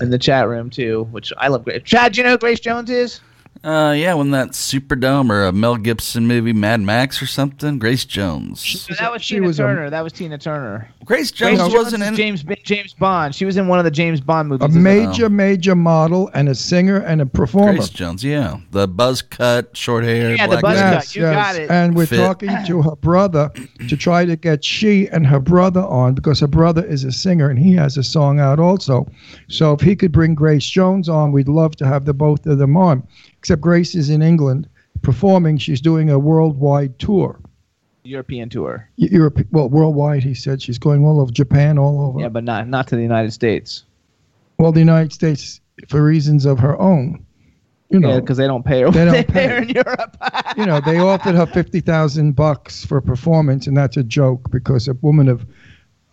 in 0.00 0.10
the 0.10 0.18
chat 0.18 0.48
room 0.48 0.70
too, 0.70 1.06
which 1.10 1.32
I 1.38 1.48
love. 1.48 1.64
Grace. 1.64 1.82
Chad, 1.84 2.12
do 2.12 2.18
you 2.18 2.24
know 2.24 2.30
who 2.32 2.38
Grace 2.38 2.60
Jones 2.60 2.90
is? 2.90 3.20
Uh, 3.66 3.90
yeah, 3.90 4.14
when 4.14 4.30
that 4.30 4.50
Superdome 4.50 5.28
or 5.28 5.44
a 5.46 5.52
Mel 5.52 5.74
Gibson 5.76 6.24
movie, 6.28 6.52
Mad 6.52 6.80
Max 6.82 7.20
or 7.20 7.26
something. 7.26 7.80
Grace 7.80 8.04
Jones. 8.04 8.60
So 8.60 8.94
that 8.94 9.10
was 9.10 9.22
she 9.24 9.34
Tina 9.34 9.46
was 9.48 9.58
a- 9.58 9.64
Turner. 9.64 9.90
that 9.90 10.04
was 10.04 10.12
Tina 10.12 10.38
Turner. 10.38 10.88
Grace 11.04 11.32
Jones 11.32 11.58
Jones 11.58 11.74
wasn't 11.74 12.02
is 12.04 12.08
in. 12.10 12.14
James 12.14 12.44
James 12.62 12.92
Bond. 12.94 13.34
She 13.34 13.44
was 13.44 13.56
in 13.56 13.66
one 13.66 13.80
of 13.80 13.84
the 13.84 13.90
James 13.90 14.20
Bond 14.20 14.50
movies. 14.50 14.66
A 14.66 14.68
isn't 14.68 14.80
it? 14.80 14.84
major, 14.84 15.28
major 15.28 15.74
model 15.74 16.30
and 16.32 16.48
a 16.48 16.54
singer 16.54 16.98
and 16.98 17.20
a 17.20 17.26
performer. 17.26 17.72
Grace 17.72 17.88
Jones, 17.88 18.22
yeah, 18.22 18.58
the 18.70 18.86
buzz 18.86 19.20
cut, 19.20 19.76
short 19.76 20.04
hair. 20.04 20.36
Yeah, 20.36 20.46
the 20.46 20.58
black 20.58 20.62
buzz 20.62 20.78
hair. 20.78 20.92
cut. 20.94 21.16
You 21.16 21.22
got 21.22 21.56
it. 21.56 21.68
And 21.68 21.96
we're 21.96 22.06
Fit. 22.06 22.18
talking 22.18 22.56
to 22.66 22.82
her 22.82 22.94
brother 22.94 23.50
to 23.88 23.96
try 23.96 24.24
to 24.24 24.36
get 24.36 24.64
she 24.64 25.08
and 25.08 25.26
her 25.26 25.40
brother 25.40 25.82
on 25.82 26.14
because 26.14 26.38
her 26.38 26.46
brother 26.46 26.84
is 26.84 27.02
a 27.02 27.10
singer 27.10 27.50
and 27.50 27.58
he 27.58 27.74
has 27.74 27.96
a 27.96 28.04
song 28.04 28.38
out 28.38 28.60
also. 28.60 29.08
So 29.48 29.72
if 29.72 29.80
he 29.80 29.96
could 29.96 30.12
bring 30.12 30.36
Grace 30.36 30.68
Jones 30.70 31.08
on, 31.08 31.32
we'd 31.32 31.48
love 31.48 31.74
to 31.76 31.86
have 31.86 32.04
the 32.04 32.14
both 32.14 32.46
of 32.46 32.58
them 32.58 32.76
on. 32.76 33.02
Except 33.38 33.60
Grace 33.60 33.94
is 33.94 34.10
in 34.10 34.22
England 34.22 34.68
performing. 35.02 35.58
She's 35.58 35.80
doing 35.80 36.10
a 36.10 36.18
worldwide 36.18 36.98
tour. 36.98 37.38
European 38.04 38.48
tour. 38.48 38.88
Europe, 38.96 39.40
well, 39.50 39.68
worldwide. 39.68 40.22
He 40.22 40.34
said 40.34 40.62
she's 40.62 40.78
going 40.78 41.04
all 41.04 41.20
over 41.20 41.32
Japan, 41.32 41.78
all 41.78 42.00
over. 42.00 42.20
Yeah, 42.20 42.28
but 42.28 42.44
not 42.44 42.68
not 42.68 42.86
to 42.88 42.96
the 42.96 43.02
United 43.02 43.32
States. 43.32 43.84
Well, 44.58 44.72
the 44.72 44.78
United 44.80 45.12
States 45.12 45.60
for 45.88 46.02
reasons 46.02 46.44
of 46.46 46.58
her 46.60 46.78
own. 46.78 47.24
You 47.90 48.00
know, 48.00 48.08
Yeah, 48.14 48.20
because 48.20 48.36
they 48.36 48.46
don't 48.46 48.64
pay 48.64 48.80
her. 48.82 48.90
They 48.90 49.04
don't 49.04 49.14
pay 49.14 49.24
pay. 49.24 49.46
her 49.48 49.56
in 49.58 49.68
Europe. 49.68 50.16
you 50.56 50.66
know, 50.66 50.80
they 50.80 50.98
offered 50.98 51.34
her 51.34 51.46
fifty 51.46 51.80
thousand 51.80 52.32
bucks 52.32 52.84
for 52.84 52.98
a 52.98 53.02
performance, 53.02 53.66
and 53.66 53.76
that's 53.76 53.96
a 53.96 54.02
joke 54.04 54.50
because 54.50 54.88
a 54.88 54.94
woman 54.94 55.28
of, 55.28 55.46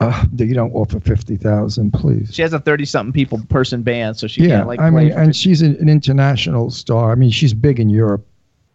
uh, 0.10 0.26
you 0.38 0.54
don't 0.54 0.72
offer 0.74 1.00
fifty 1.00 1.36
thousand, 1.38 1.92
please. 1.92 2.34
She 2.34 2.42
has 2.42 2.54
a 2.54 2.60
thirty-something 2.60 3.14
people 3.14 3.40
person 3.50 3.82
band, 3.84 4.18
so 4.18 4.28
she 4.28 4.44
yeah, 4.44 4.58
can't 4.58 4.68
like. 4.68 4.80
I 4.80 4.90
mean, 4.90 5.12
and 5.12 5.36
she's 5.36 5.62
an, 5.62 5.76
an 5.78 5.90
international 5.90 6.70
star. 6.72 7.12
I 7.12 7.16
mean, 7.16 7.30
she's 7.32 7.54
big 7.54 7.80
in 7.80 7.90
Europe, 7.90 8.26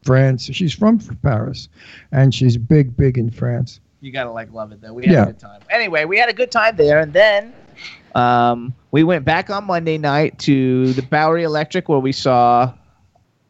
France. 0.05 0.45
She's 0.53 0.73
from 0.73 0.99
Paris, 1.23 1.69
and 2.13 2.35
she's 2.35 2.57
big, 2.57 2.97
big 2.97 3.19
in 3.19 3.31
France. 3.31 3.81
You 4.01 4.13
gotta 4.13 4.31
like 4.31 4.53
love 4.53 4.73
it 4.73 4.81
though. 4.81 4.93
We 4.93 5.07
had 5.07 5.13
Yeah. 5.13 5.23
a 5.23 5.27
good 5.27 5.39
time. 5.41 5.61
Anyway, 5.71 6.05
we 6.05 6.19
had 6.19 6.29
a 6.29 6.33
good 6.33 6.51
time 6.51 6.77
there, 6.77 7.01
and 7.01 7.13
then 7.13 7.53
um, 8.15 8.75
we 8.91 9.05
went 9.05 9.25
back 9.25 9.51
on 9.51 9.65
Monday 9.65 9.99
night 9.99 10.39
to 10.41 10.93
the 10.93 11.03
Bowery 11.03 11.43
Electric 11.45 11.89
where 11.89 11.99
we 11.99 12.13
saw 12.13 12.73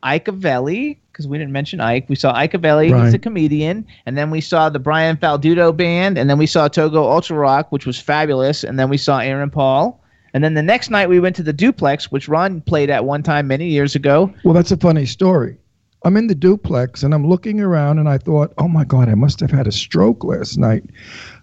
Ike 0.03 0.27
Avelli 0.27 0.99
because 1.19 1.29
we 1.29 1.37
didn't 1.37 1.53
mention 1.53 1.81
Ike. 1.81 2.09
We 2.09 2.15
saw 2.15 2.33
Ike 2.33 2.53
Avelli, 2.53 3.05
he's 3.05 3.13
a 3.13 3.19
comedian, 3.19 3.85
and 4.07 4.17
then 4.17 4.31
we 4.31 4.41
saw 4.41 4.69
the 4.69 4.79
Brian 4.79 5.17
Faldudo 5.17 5.77
band, 5.77 6.17
and 6.17 6.31
then 6.31 6.39
we 6.39 6.47
saw 6.47 6.69
Togo 6.69 7.03
Ultra 7.03 7.37
Rock, 7.37 7.73
which 7.73 7.87
was 7.87 7.99
fabulous, 7.99 8.63
and 8.63 8.79
then 8.79 8.89
we 8.89 8.97
saw 8.97 9.19
Aaron 9.19 9.51
Paul. 9.51 10.01
And 10.33 10.45
then 10.45 10.55
the 10.55 10.63
next 10.63 10.91
night 10.91 11.09
we 11.09 11.19
went 11.19 11.35
to 11.35 11.43
the 11.43 11.53
Duplex, 11.53 12.13
which 12.13 12.29
Ron 12.29 12.61
played 12.61 12.89
at 12.89 13.05
one 13.05 13.25
time 13.25 13.49
many 13.49 13.67
years 13.67 13.97
ago. 13.97 14.33
Well, 14.45 14.55
that's 14.55 14.71
a 14.71 14.77
funny 14.77 15.07
story. 15.07 15.59
I'm 16.05 16.17
in 16.17 16.29
the 16.29 16.35
duplex 16.37 17.03
and 17.03 17.13
I'm 17.13 17.27
looking 17.27 17.61
around 17.61 17.99
and 17.99 18.09
I 18.09 18.19
thought, 18.19 18.55
oh 18.59 18.69
my 18.69 18.85
God, 18.85 19.09
I 19.09 19.15
must 19.15 19.41
have 19.41 19.51
had 19.51 19.67
a 19.67 19.73
stroke 19.73 20.23
last 20.23 20.57
night. 20.57 20.85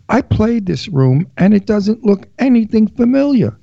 I 0.08 0.22
played 0.22 0.66
this 0.66 0.88
room 0.88 1.30
and 1.36 1.54
it 1.54 1.66
doesn't 1.66 2.06
look 2.06 2.30
anything 2.40 2.88
familiar. 2.88 3.58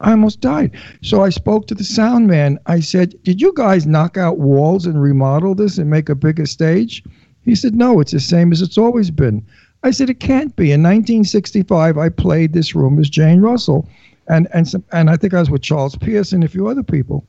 I 0.00 0.12
almost 0.12 0.40
died. 0.40 0.76
So 1.02 1.22
I 1.22 1.30
spoke 1.30 1.66
to 1.66 1.74
the 1.74 1.84
sound 1.84 2.26
man. 2.26 2.58
I 2.66 2.80
said, 2.80 3.20
Did 3.24 3.40
you 3.40 3.52
guys 3.54 3.86
knock 3.86 4.16
out 4.16 4.38
walls 4.38 4.86
and 4.86 5.00
remodel 5.00 5.54
this 5.54 5.78
and 5.78 5.90
make 5.90 6.08
a 6.08 6.14
bigger 6.14 6.46
stage? 6.46 7.02
He 7.42 7.54
said, 7.54 7.74
No, 7.74 8.00
it's 8.00 8.12
the 8.12 8.20
same 8.20 8.52
as 8.52 8.62
it's 8.62 8.78
always 8.78 9.10
been. 9.10 9.44
I 9.82 9.90
said, 9.90 10.10
It 10.10 10.20
can't 10.20 10.54
be. 10.56 10.72
In 10.72 10.82
1965, 10.82 11.98
I 11.98 12.08
played 12.08 12.52
this 12.52 12.74
room 12.74 12.98
as 12.98 13.10
Jane 13.10 13.40
Russell. 13.40 13.88
And, 14.28 14.46
and, 14.52 14.68
some, 14.68 14.84
and 14.92 15.08
I 15.08 15.16
think 15.16 15.34
I 15.34 15.40
was 15.40 15.50
with 15.50 15.62
Charles 15.62 15.96
Pierce 15.96 16.32
and 16.32 16.44
a 16.44 16.48
few 16.48 16.68
other 16.68 16.82
people 16.82 17.24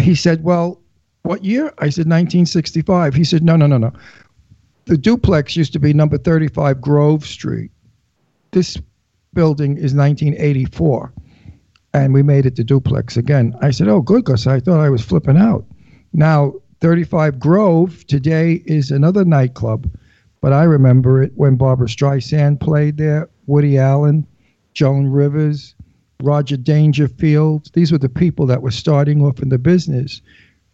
he 0.00 0.14
said, 0.14 0.42
Well, 0.42 0.80
what 1.22 1.44
year? 1.44 1.72
I 1.78 1.90
said, 1.90 2.06
1965. 2.06 3.14
He 3.14 3.24
said, 3.24 3.42
No, 3.42 3.56
no, 3.56 3.66
no, 3.66 3.78
no. 3.78 3.92
The 4.86 4.98
duplex 4.98 5.56
used 5.56 5.72
to 5.74 5.78
be 5.78 5.92
number 5.92 6.18
35 6.18 6.80
Grove 6.80 7.26
Street. 7.26 7.70
This 8.52 8.76
building 9.34 9.72
is 9.72 9.94
1984. 9.94 11.12
And 11.92 12.14
we 12.14 12.22
made 12.22 12.46
it 12.46 12.56
to 12.56 12.64
duplex 12.64 13.16
again. 13.16 13.54
I 13.60 13.70
said, 13.70 13.88
Oh, 13.88 14.00
good, 14.00 14.24
because 14.24 14.46
I 14.46 14.60
thought 14.60 14.80
I 14.80 14.90
was 14.90 15.02
flipping 15.02 15.36
out. 15.36 15.64
Now, 16.12 16.54
35 16.80 17.38
Grove 17.38 18.06
today 18.06 18.62
is 18.64 18.90
another 18.90 19.24
nightclub, 19.24 19.90
but 20.40 20.52
I 20.52 20.64
remember 20.64 21.22
it 21.22 21.32
when 21.34 21.56
Barbra 21.56 21.88
Streisand 21.88 22.60
played 22.60 22.96
there, 22.96 23.28
Woody 23.46 23.76
Allen, 23.76 24.26
Joan 24.72 25.08
Rivers, 25.08 25.74
Roger 26.22 26.56
Dangerfield. 26.56 27.70
These 27.74 27.92
were 27.92 27.98
the 27.98 28.08
people 28.08 28.46
that 28.46 28.62
were 28.62 28.70
starting 28.70 29.22
off 29.22 29.42
in 29.42 29.48
the 29.48 29.58
business. 29.58 30.22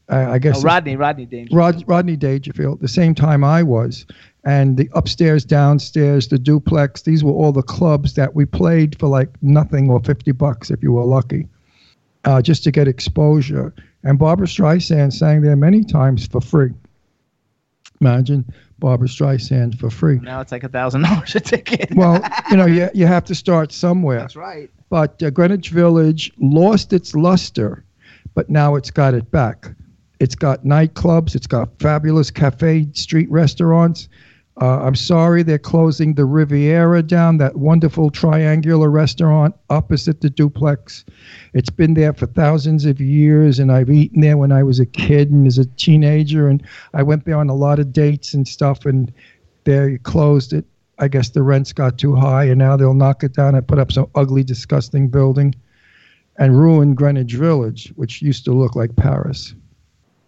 Uh, 0.09 0.26
I 0.30 0.38
guess 0.38 0.59
Oh, 0.59 0.62
Rodney, 0.62 0.94
Rodney 0.96 1.26
Dangerfield. 1.26 1.59
Rod, 1.59 1.84
Rodney 1.88 2.16
Dangerfield, 2.16 2.80
the 2.80 2.86
same 2.88 3.12
time 3.14 3.42
I 3.42 3.62
was, 3.64 4.07
and 4.44 4.76
the 4.76 4.88
upstairs, 4.94 5.44
downstairs, 5.44 6.28
the 6.28 6.38
duplex. 6.38 7.02
These 7.02 7.24
were 7.24 7.32
all 7.32 7.50
the 7.50 7.62
clubs 7.62 8.14
that 8.14 8.34
we 8.34 8.44
played 8.46 8.96
for 9.00 9.09
like 9.09 9.30
nothing 9.42 9.90
or 9.90 9.98
fifty 10.00 10.30
bucks 10.32 10.70
if 10.70 10.80
you 10.82 10.92
were 10.92 11.04
lucky, 11.04 11.48
uh, 12.24 12.40
just 12.40 12.62
to 12.64 12.70
get 12.70 12.86
exposure. 12.86 13.74
And 14.04 14.16
Barbra 14.18 14.46
Streisand 14.46 15.12
sang 15.12 15.42
there 15.42 15.57
many 15.57 15.82
times 15.82 16.28
for 16.28 16.40
free. 16.40 16.72
Imagine 18.00 18.44
Barbra 18.78 19.09
Streisand 19.09 19.78
for 19.80 19.90
free. 19.90 20.20
Now 20.20 20.40
it's 20.40 20.52
like 20.52 20.62
a 20.62 20.68
thousand 20.68 21.02
dollars 21.02 21.34
a 21.34 21.40
ticket. 21.40 21.88
Well, 21.96 22.22
you 22.50 22.57
know, 22.57 22.66
you, 22.66 22.88
you 22.94 23.07
have 23.07 23.24
to 23.24 23.34
start 23.34 23.72
somewhere. 23.72 24.20
That's 24.20 24.36
right. 24.36 24.70
But 24.90 25.20
uh, 25.22 25.30
Greenwich 25.30 25.70
Village 25.70 26.30
lost 26.38 26.92
its 26.92 27.14
luster, 27.14 27.84
but 28.34 28.48
now 28.50 28.76
it's 28.76 28.90
got 28.92 29.14
it 29.14 29.28
back. 29.32 29.68
It's 30.18 30.34
got 30.34 30.64
nightclubs. 30.64 31.34
It's 31.34 31.46
got 31.46 31.68
fabulous 31.78 32.30
cafe 32.30 32.88
street 32.92 33.30
restaurants. 33.30 34.08
Uh, 34.58 34.80
I'm 34.80 34.94
sorry 34.94 35.42
they're 35.42 35.58
closing 35.58 36.14
the 36.14 36.24
Riviera 36.24 37.02
down, 37.02 37.36
that 37.38 37.56
wonderful 37.56 38.10
triangular 38.10 38.90
restaurant 38.90 39.54
opposite 39.68 40.22
the 40.22 40.30
duplex. 40.30 41.04
It's 41.52 41.68
been 41.68 41.92
there 41.92 42.14
for 42.14 42.24
thousands 42.26 42.86
of 42.86 42.98
years, 42.98 43.58
and 43.58 43.70
I've 43.70 43.90
eaten 43.90 44.22
there 44.22 44.38
when 44.38 44.52
I 44.52 44.62
was 44.62 44.80
a 44.80 44.86
kid 44.86 45.30
and 45.30 45.46
as 45.46 45.58
a 45.58 45.66
teenager, 45.66 46.48
and 46.48 46.62
I 46.94 47.02
went 47.02 47.26
there 47.26 47.36
on 47.36 47.50
a 47.50 47.54
lot 47.54 47.78
of 47.78 47.92
dates 47.92 48.32
and 48.32 48.48
stuff, 48.48 48.86
and 48.86 49.12
they 49.64 49.98
closed 50.04 50.54
it. 50.54 50.64
I 50.98 51.08
guess 51.08 51.28
the 51.28 51.42
rents 51.42 51.74
got 51.74 51.98
too 51.98 52.16
high, 52.16 52.44
and 52.44 52.58
now 52.58 52.78
they'll 52.78 52.94
knock 52.94 53.22
it 53.22 53.34
down 53.34 53.54
and 53.54 53.68
put 53.68 53.78
up 53.78 53.92
some 53.92 54.08
ugly, 54.14 54.42
disgusting 54.42 55.08
building 55.08 55.54
and 56.38 56.58
ruin 56.58 56.94
Greenwich 56.94 57.34
Village, 57.34 57.92
which 57.96 58.22
used 58.22 58.46
to 58.46 58.54
look 58.54 58.74
like 58.74 58.96
Paris. 58.96 59.54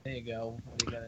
There 0.08 0.16
you 0.16 0.22
go. 0.22 0.58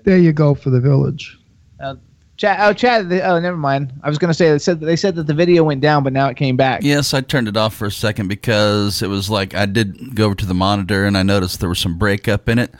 There 0.04 0.18
you 0.18 0.32
go 0.32 0.54
for 0.54 0.68
the 0.68 0.78
village. 0.80 1.38
Uh, 1.82 1.94
Chad, 2.36 2.58
oh, 2.60 2.74
Chad. 2.74 3.08
The, 3.08 3.22
oh, 3.26 3.40
never 3.40 3.56
mind. 3.56 3.94
I 4.02 4.10
was 4.10 4.18
gonna 4.18 4.34
say 4.34 4.50
they 4.50 4.58
said 4.58 4.78
they 4.80 4.96
said 4.96 5.14
that 5.14 5.26
the 5.26 5.32
video 5.32 5.64
went 5.64 5.80
down, 5.80 6.02
but 6.04 6.12
now 6.12 6.28
it 6.28 6.36
came 6.36 6.54
back. 6.56 6.82
Yes, 6.82 7.14
I 7.14 7.22
turned 7.22 7.48
it 7.48 7.56
off 7.56 7.74
for 7.74 7.86
a 7.86 7.90
second 7.90 8.28
because 8.28 9.00
it 9.00 9.06
was 9.08 9.30
like 9.30 9.54
I 9.54 9.64
did 9.64 10.14
go 10.14 10.26
over 10.26 10.34
to 10.34 10.44
the 10.44 10.52
monitor 10.52 11.06
and 11.06 11.16
I 11.16 11.22
noticed 11.22 11.60
there 11.60 11.68
was 11.70 11.78
some 11.78 11.96
breakup 11.96 12.46
in 12.48 12.58
it. 12.58 12.74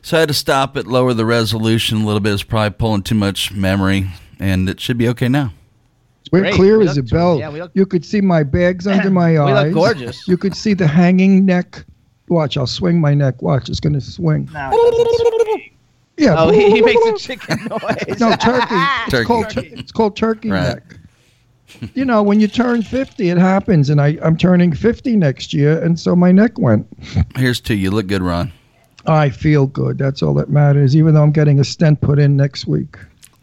So 0.00 0.16
I 0.16 0.20
had 0.20 0.28
to 0.28 0.34
stop 0.34 0.76
it, 0.78 0.86
lower 0.86 1.12
the 1.12 1.26
resolution 1.26 2.00
a 2.02 2.06
little 2.06 2.20
bit. 2.20 2.32
It's 2.32 2.42
probably 2.42 2.70
pulling 2.70 3.02
too 3.02 3.14
much 3.16 3.52
memory, 3.52 4.08
and 4.40 4.70
it 4.70 4.80
should 4.80 4.96
be 4.96 5.08
okay 5.08 5.28
now. 5.28 5.52
We're 6.32 6.40
great. 6.40 6.54
clear 6.54 6.78
We 6.78 6.88
as 6.88 6.96
a 6.96 7.02
bell. 7.02 7.38
yeah, 7.38 7.50
we 7.50 7.60
look- 7.60 7.72
you 7.74 7.84
could 7.84 8.06
see 8.06 8.22
my 8.22 8.42
bags 8.42 8.86
under 8.86 9.10
my 9.10 9.32
We 9.32 9.38
look 9.38 9.48
eyes. 9.50 9.74
gorgeous. 9.74 10.26
You 10.28 10.38
could 10.38 10.56
see 10.56 10.72
the 10.72 10.86
hanging 10.86 11.44
neck. 11.44 11.84
Watch, 12.30 12.56
I'll 12.56 12.66
swing 12.66 13.00
my 13.00 13.14
neck. 13.14 13.40
Watch, 13.42 13.68
it's 13.68 13.80
going 13.80 13.92
to 13.94 14.00
swing. 14.00 14.48
No, 14.52 14.70
Yeah. 16.16 16.34
Oh, 16.36 16.50
he, 16.50 16.70
he 16.70 16.80
makes 16.82 17.04
a 17.06 17.16
chicken 17.16 17.58
noise. 17.68 18.18
No, 18.20 18.34
turkey. 18.36 18.66
It's 18.74 19.10
Turkey. 19.10 19.24
called 19.26 19.50
tur- 19.50 19.62
it's 19.64 19.92
called 19.92 20.16
turkey 20.16 20.50
Right. 20.50 20.74
neck. 20.74 20.82
You 21.94 22.04
know, 22.04 22.22
when 22.22 22.40
you 22.40 22.48
turn 22.48 22.82
50, 22.82 23.28
it 23.28 23.36
happens, 23.38 23.90
and 23.90 24.00
I, 24.00 24.18
I'm 24.22 24.36
turning 24.36 24.72
50 24.72 25.16
next 25.16 25.52
year, 25.52 25.80
and 25.82 25.98
so 26.00 26.16
my 26.16 26.32
neck 26.32 26.58
went. 26.58 26.86
Here's 27.36 27.60
to 27.62 27.74
you. 27.74 27.90
Look 27.90 28.06
good, 28.06 28.22
Ron. 28.22 28.50
I 29.06 29.30
feel 29.30 29.66
good. 29.66 29.96
That's 29.98 30.22
all 30.22 30.34
that 30.34 30.48
matters, 30.50 30.96
even 30.96 31.14
though 31.14 31.22
I'm 31.22 31.30
getting 31.30 31.60
a 31.60 31.64
stent 31.64 32.00
put 32.00 32.18
in 32.18 32.36
next 32.36 32.66
week. 32.66 32.96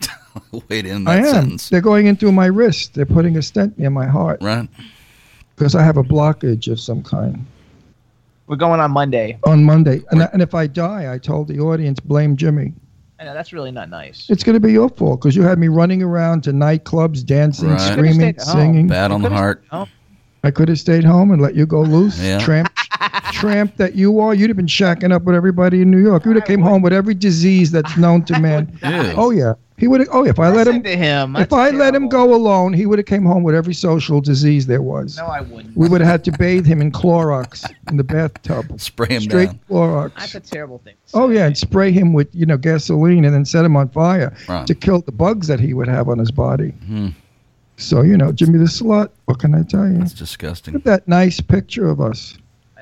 Wait 0.70 0.86
in 0.86 1.08
I 1.08 1.18
am. 1.18 1.26
sentence. 1.26 1.70
They're 1.70 1.82
going 1.82 2.08
into 2.08 2.32
my 2.32 2.48
wrist. 2.48 2.94
They're 2.96 3.06
putting 3.06 3.38
a 3.38 3.42
stent 3.42 3.78
near 3.80 3.90
my 3.90 4.06
heart 4.08 4.40
Right. 4.42 4.68
because 5.56 5.76
I 5.76 5.84
have 5.84 5.98
a 5.98 6.04
blockage 6.04 6.70
of 6.72 6.80
some 6.80 7.02
kind 7.04 7.46
We're 8.48 8.56
going 8.58 8.80
on 8.80 8.92
Monday. 8.92 9.40
on 9.46 9.64
Monday. 9.64 10.02
And, 10.12 10.22
and 10.34 10.42
if 10.42 10.54
I 10.54 10.68
die, 10.68 11.12
I 11.12 11.18
told 11.18 11.48
the 11.48 11.60
audience, 11.60 12.00
blame 12.00 12.36
Jimmy. 12.38 12.74
I 13.20 13.24
know 13.24 13.34
that's 13.34 13.54
really 13.54 13.72
not 13.72 13.90
nice. 13.90 14.28
It's 14.30 14.44
going 14.44 14.54
to 14.56 14.60
be 14.60 14.74
your 14.74 14.90
fault 14.90 15.22
because 15.22 15.36
you 15.36 15.42
had 15.44 15.58
me 15.58 15.68
running 15.68 16.04
around 16.04 16.44
to 16.44 16.52
nightclubs, 16.52 17.26
dancing, 17.26 17.70
Right. 17.70 17.80
screaming, 17.80 18.20
Could've 18.34 18.42
stayed 18.42 18.54
home. 18.54 18.62
singing. 18.74 18.88
Bad 18.88 19.12
on 19.12 19.22
the 19.22 19.30
heart. 19.30 19.64
I 20.44 20.52
could 20.52 20.70
have 20.70 20.78
stayed 20.80 21.04
home 21.04 21.32
and 21.32 21.42
let 21.42 21.56
you 21.56 21.66
go 21.66 21.82
loose, 21.82 22.22
Yeah. 22.22 22.38
tramp, 22.40 22.70
tramp 23.32 23.76
that 23.78 23.96
you 23.96 24.20
are, 24.20 24.34
you'd 24.34 24.50
have 24.50 24.58
been 24.58 24.66
shacking 24.66 25.12
up 25.12 25.24
with 25.24 25.36
everybody 25.36 25.82
in 25.82 25.92
New 25.92 26.02
York. 26.02 26.26
You'd 26.26 26.36
have 26.36 26.46
came 26.46 26.62
home 26.62 26.82
with 26.82 26.94
every 26.94 27.14
disease 27.14 27.72
that's 27.72 27.98
known 27.98 28.24
to 28.26 28.40
man. 28.46 28.78
Oh 29.18 29.32
yeah, 29.32 29.54
he 29.78 29.88
would 29.88 30.02
have. 30.02 30.10
Oh, 30.12 30.24
yeah 30.24 30.30
if 30.32 30.40
I 30.40 30.50
let 30.50 30.68
him, 30.68 30.82
to 30.84 30.96
him. 30.96 31.36
if 31.36 31.50
That's 31.50 31.54
I 31.54 31.70
let 31.72 31.94
him 31.96 32.08
go 32.10 32.34
alone, 32.34 32.74
he 32.74 32.86
would 32.86 33.00
have 33.00 33.06
came 33.06 33.26
home 33.26 33.44
with 33.44 33.56
every 33.56 33.74
social 33.74 34.22
disease 34.22 34.68
there 34.68 34.82
was. 34.82 35.18
No, 35.18 35.26
I 35.26 35.42
wouldn't. 35.42 35.76
We 35.76 35.88
would 35.90 36.02
have 36.02 36.10
had 36.10 36.24
to 36.26 36.32
bathe 36.34 36.66
him 36.66 36.82
in 36.82 36.92
Clorox 36.92 37.70
in 37.90 37.98
the 37.98 38.04
bathtub. 38.04 38.80
Spray 38.80 39.08
him 39.16 39.22
Straight 39.24 39.48
down. 39.48 39.60
Clorox. 39.70 40.16
That's 40.18 40.36
a 40.36 40.40
terrible 40.40 40.80
thing. 40.80 40.96
Oh 41.14 41.30
yeah, 41.30 41.46
and 41.48 41.58
spray 41.58 41.92
him 41.92 42.14
with 42.14 42.34
you 42.34 42.46
know 42.46 42.58
gasoline 42.58 43.26
and 43.26 43.34
then 43.34 43.46
set 43.46 43.66
him 43.66 43.76
on 43.76 43.90
fire 43.90 44.36
Right. 44.48 44.66
to 44.68 44.76
kill 44.76 45.02
the 45.02 45.12
bugs 45.12 45.48
that 45.48 45.60
he 45.60 45.74
would 45.74 45.88
have 45.88 46.10
on 46.10 46.20
his 46.20 46.32
body. 46.32 46.70
Hmm. 46.86 47.10
So 47.78 48.02
you 48.04 48.16
know, 48.18 48.32
Jimmy 48.32 48.58
the 48.58 48.66
slut. 48.66 49.10
What 49.26 49.40
can 49.40 49.54
I 49.54 49.64
tell 49.64 49.86
you? 49.88 49.98
That's 49.98 50.14
disgusting. 50.14 50.74
Look 50.76 50.82
at 50.84 50.86
that 50.86 51.08
nice 51.10 51.42
picture 51.42 51.88
of 51.90 52.00
us. 52.00 52.38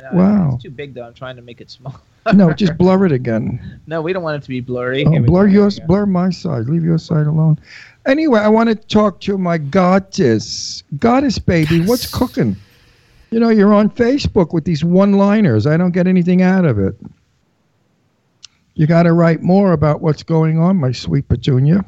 Wow. 0.14 0.54
It's 0.56 0.64
too 0.64 0.70
big 0.70 0.93
though. 0.93 1.06
I'm 1.06 1.14
trying 1.14 1.36
to 1.38 1.41
make 1.41 1.62
it 1.62 1.70
small. 1.70 1.99
No, 2.34 2.54
just 2.54 2.78
blur 2.78 3.06
it 3.06 3.12
again. 3.12 3.82
No, 3.88 4.01
we 4.01 4.14
don't 4.14 4.24
want 4.24 4.38
it 4.38 4.43
to 4.43 4.49
be 4.49 4.60
blurry. 4.62 5.06
Oh, 5.06 5.20
blur 5.22 5.47
go. 5.47 5.54
yours, 5.54 5.80
blur 5.80 6.06
my 6.06 6.30
side. 6.30 6.68
Leave 6.68 6.84
your 6.84 6.97
side 6.97 7.28
alone. 7.28 7.60
Anyway, 8.06 8.39
I 8.39 8.49
want 8.49 8.70
to 8.70 8.76
talk 8.76 9.22
to 9.22 9.38
my 9.38 9.58
goddess, 9.58 10.84
goddess 10.99 11.39
baby. 11.39 11.86
What's 11.86 12.12
cooking? 12.12 12.56
You 13.32 13.39
know, 13.39 13.49
you're 13.49 13.74
on 13.74 13.89
Facebook 13.89 14.54
with 14.54 14.66
these 14.66 14.84
one-liners. 14.84 15.66
I 15.66 15.78
don't 15.78 15.91
get 15.91 16.06
anything 16.06 16.41
out 16.41 16.66
of 16.66 16.78
it. 16.78 16.95
You 18.76 18.88
got 18.88 19.04
to 19.04 19.14
write 19.14 19.41
more 19.41 19.72
about 19.72 20.01
what's 20.01 20.24
going 20.24 20.60
on, 20.60 20.78
my 20.78 20.91
sweet 20.91 21.28
Petunia. 21.28 21.86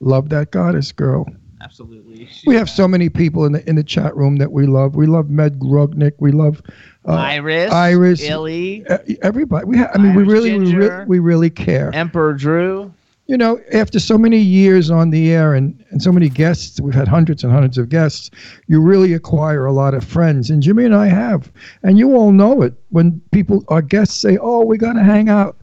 Love 0.00 0.28
that 0.30 0.50
goddess 0.50 0.92
girl. 0.92 1.26
Absolutely. 1.62 2.26
She- 2.26 2.42
We 2.48 2.56
have 2.56 2.68
so 2.68 2.86
many 2.88 3.08
people 3.08 3.44
in 3.44 3.52
the 3.52 3.68
in 3.68 3.76
the 3.76 3.84
chat 3.84 4.14
room 4.16 4.36
that 4.36 4.52
we 4.52 4.66
love. 4.66 4.94
We 4.96 5.06
love 5.06 5.30
Med 5.30 5.58
Grugnick. 5.58 6.12
We 6.18 6.32
love 6.32 6.60
uh, 7.06 7.12
Iris, 7.12 7.72
Iris, 7.72 8.22
Illy, 8.22 8.84
everybody. 9.22 9.66
We 9.66 9.78
ha- 9.78 9.90
I 9.94 9.98
mean, 9.98 10.14
we 10.14 10.22
Irish 10.22 10.32
really, 10.32 10.58
we, 10.58 10.74
re- 10.74 11.04
we 11.06 11.18
really 11.18 11.50
care. 11.50 11.90
Emperor 11.94 12.34
Drew. 12.34 12.92
You 13.28 13.36
know, 13.38 13.60
after 13.72 13.98
so 14.00 14.18
many 14.18 14.38
years 14.38 14.90
on 14.90 15.10
the 15.10 15.30
air 15.32 15.54
and, 15.54 15.82
and 15.90 16.02
so 16.02 16.10
many 16.12 16.28
guests, 16.28 16.80
we've 16.80 16.92
had 16.92 17.06
hundreds 17.08 17.44
and 17.44 17.52
hundreds 17.52 17.78
of 17.78 17.88
guests, 17.88 18.30
you 18.66 18.80
really 18.80 19.14
acquire 19.14 19.64
a 19.64 19.72
lot 19.72 19.94
of 19.94 20.04
friends. 20.04 20.50
And 20.50 20.60
Jimmy 20.60 20.84
and 20.84 20.94
I 20.94 21.06
have. 21.06 21.50
And 21.84 21.98
you 21.98 22.14
all 22.16 22.32
know 22.32 22.62
it. 22.62 22.74
When 22.90 23.22
people, 23.30 23.64
our 23.68 23.80
guests 23.80 24.16
say, 24.16 24.36
oh, 24.38 24.64
we 24.64 24.76
got 24.76 24.94
to 24.94 25.02
hang 25.04 25.28
out, 25.28 25.56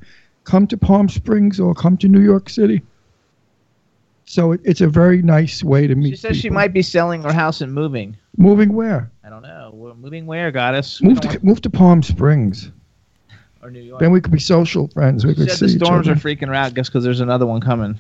come 0.45 0.65
to 0.67 0.77
Palm 0.77 1.09
Springs 1.09 1.59
or 1.59 1.75
come 1.75 1.97
to 1.97 2.07
New 2.07 2.21
York 2.21 2.49
City. 2.49 2.81
So 4.29 4.51
it, 4.51 4.61
it's 4.63 4.79
a 4.79 4.87
very 4.87 5.23
nice 5.23 5.63
way 5.63 5.87
to 5.87 5.95
meet 5.95 6.11
She 6.11 6.15
says 6.15 6.37
she 6.37 6.51
might 6.51 6.71
be 6.71 6.83
selling 6.83 7.23
her 7.23 7.33
house 7.33 7.61
and 7.61 7.73
moving. 7.73 8.15
Moving 8.37 8.73
where? 8.73 9.09
I 9.23 9.29
don't 9.31 9.41
know. 9.41 9.71
We're 9.73 9.95
moving 9.95 10.27
where, 10.27 10.51
goddess? 10.51 11.01
Move 11.01 11.19
to, 11.21 11.43
move 11.43 11.61
to 11.61 11.69
Palm 11.71 12.03
Springs. 12.03 12.71
or 13.63 13.71
New 13.71 13.79
York. 13.79 13.99
Then 13.99 14.11
we 14.11 14.21
could 14.21 14.31
be 14.31 14.39
social 14.39 14.87
friends. 14.89 15.25
We 15.25 15.31
She 15.33 15.39
could 15.39 15.49
said 15.49 15.71
see 15.71 15.77
the 15.79 15.83
storms 15.83 16.07
are 16.07 16.13
freaking 16.13 16.47
her 16.49 16.53
out 16.53 16.75
just 16.75 16.91
because 16.91 17.03
there's 17.03 17.21
another 17.21 17.47
one 17.47 17.59
coming. 17.59 17.99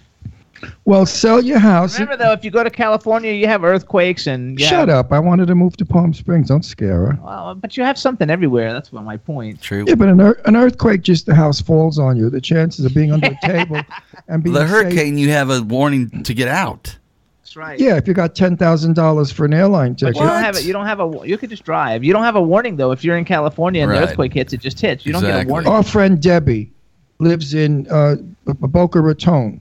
Well, 0.85 1.05
sell 1.05 1.43
your 1.43 1.59
house. 1.59 1.99
Remember 1.99 2.17
though, 2.23 2.31
if 2.33 2.43
you 2.43 2.51
go 2.51 2.63
to 2.63 2.69
California, 2.69 3.31
you 3.31 3.47
have 3.47 3.63
earthquakes 3.63 4.27
and 4.27 4.59
you 4.59 4.65
Shut 4.65 4.89
up. 4.89 5.11
I 5.11 5.19
wanted 5.19 5.47
to 5.47 5.55
move 5.55 5.77
to 5.77 5.85
Palm 5.85 6.13
Springs. 6.13 6.47
Don't 6.49 6.63
scare 6.65 7.05
her. 7.07 7.19
Well, 7.23 7.55
but 7.55 7.77
you 7.77 7.83
have 7.83 7.97
something 7.97 8.29
everywhere. 8.29 8.73
That's 8.73 8.91
what 8.91 9.03
my 9.03 9.17
point. 9.17 9.61
True. 9.61 9.85
Yeah, 9.87 9.95
but 9.95 10.09
an, 10.09 10.19
ear- 10.19 10.41
an 10.45 10.55
earthquake, 10.55 11.01
just 11.01 11.25
the 11.25 11.35
house 11.35 11.61
falls 11.61 11.99
on 11.99 12.17
you. 12.17 12.29
The 12.29 12.41
chances 12.41 12.85
of 12.85 12.93
being 12.93 13.11
under 13.11 13.27
a 13.27 13.37
table 13.47 13.81
and 14.27 14.43
being 14.43 14.53
The 14.53 14.61
safe- 14.61 14.69
hurricane, 14.69 15.17
you 15.17 15.29
have 15.31 15.49
a 15.49 15.61
warning 15.61 16.23
to 16.23 16.33
get 16.33 16.47
out. 16.47 16.95
That's 17.41 17.55
right. 17.55 17.79
Yeah, 17.79 17.95
if 17.97 18.07
you 18.07 18.13
got 18.13 18.35
ten 18.35 18.55
thousand 18.57 18.93
dollars 18.95 19.31
for 19.31 19.43
an 19.45 19.53
airline 19.55 19.93
But 19.93 19.99
ticket. 19.99 20.15
you 20.17 20.21
don't 20.27 20.43
have 20.43 20.55
it. 20.55 20.65
You 20.65 20.73
don't 20.73 20.85
have 20.85 20.99
a. 20.99 21.21
You 21.27 21.35
could 21.37 21.49
just 21.49 21.63
drive. 21.63 22.03
You 22.03 22.13
don't 22.13 22.23
have 22.23 22.35
a 22.35 22.41
warning 22.41 22.75
though. 22.75 22.91
If 22.91 23.03
you're 23.03 23.17
in 23.17 23.25
California 23.25 23.81
and 23.81 23.89
Right. 23.91 24.01
the 24.01 24.07
earthquake 24.09 24.33
hits, 24.33 24.53
it 24.53 24.59
just 24.61 24.79
hits. 24.79 25.03
You 25.05 25.13
don't 25.13 25.23
get 25.23 25.45
a 25.45 25.47
warning. 25.47 25.67
Our 25.71 25.81
friend 25.81 26.21
Debbie 26.21 26.71
lives 27.17 27.55
in 27.55 27.87
uh, 27.89 28.17
Boca 28.45 29.01
Raton. 29.01 29.59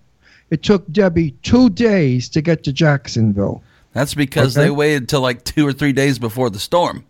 It 0.50 0.62
took 0.62 0.90
Debbie 0.90 1.32
two 1.42 1.68
days 1.70 2.28
to 2.30 2.40
get 2.40 2.64
to 2.64 2.72
Jacksonville. 2.72 3.62
That's 3.92 4.14
because 4.14 4.56
Okay. 4.56 4.66
they 4.66 4.70
waited 4.70 5.08
till 5.08 5.20
like 5.20 5.44
two 5.44 5.66
or 5.66 5.72
three 5.72 5.92
days 5.92 6.18
before 6.18 6.50
the 6.50 6.58
storm. 6.58 7.04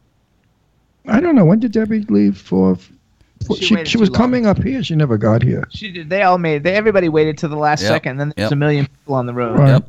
I 1.06 1.20
don't 1.20 1.34
know 1.34 1.44
when 1.44 1.60
did 1.60 1.72
Debbie 1.72 2.00
leave 2.08 2.36
for. 2.36 2.76
for 3.46 3.56
She 3.56 3.64
she 3.76 3.84
she 3.84 3.96
was 3.98 4.08
too 4.08 4.12
long. 4.14 4.18
coming 4.22 4.46
up 4.46 4.62
here. 4.62 4.82
She 4.82 4.94
never 4.94 5.16
got 5.16 5.42
here. 5.42 5.68
She 5.70 5.90
did. 5.92 6.10
They 6.10 6.22
all 6.22 6.38
made. 6.38 6.64
They, 6.64 6.74
everybody 6.74 7.08
waited 7.08 7.38
to 7.38 7.48
the 7.48 7.56
last 7.56 7.82
Yep. 7.82 7.88
second. 7.88 8.16
Then 8.18 8.32
there's 8.36 8.46
Yep. 8.46 8.52
a 8.52 8.56
million 8.56 8.86
people 8.86 9.14
on 9.14 9.26
the 9.26 9.34
road. 9.34 9.58
Right. 9.58 9.68
Yep. 9.70 9.88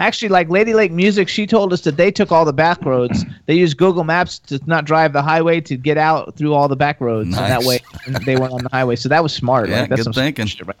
Actually, 0.00 0.28
like 0.28 0.48
Lady 0.48 0.74
Lake 0.74 0.92
Music, 0.92 1.28
she 1.28 1.46
told 1.46 1.72
us 1.72 1.80
that 1.82 1.96
they 1.96 2.10
took 2.12 2.30
all 2.30 2.44
the 2.44 2.52
back 2.52 2.84
roads. 2.84 3.24
They 3.46 3.54
used 3.54 3.78
Google 3.78 4.04
Maps 4.04 4.38
to 4.40 4.60
not 4.66 4.84
drive 4.84 5.12
the 5.14 5.22
highway 5.22 5.60
to 5.62 5.76
get 5.76 5.96
out 5.96 6.34
through 6.36 6.52
all 6.52 6.68
the 6.68 6.76
back 6.76 7.00
roads, 7.00 7.28
and 7.28 7.36
that 7.50 7.64
way 7.64 7.80
they 8.06 8.36
went 8.36 8.52
on 8.52 8.62
the 8.62 8.68
highway. 8.70 8.94
So 8.96 9.08
that 9.08 9.22
was 9.22 9.32
smart. 9.32 9.70
Yeah, 9.70 9.80
like, 9.80 9.88
that's 9.88 10.00
good 10.00 10.04
some 10.04 10.12
thinking. 10.12 10.44
shit 10.46 10.66
right. 10.66 10.76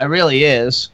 It 0.00 0.06
really 0.06 0.42
is. 0.44 0.88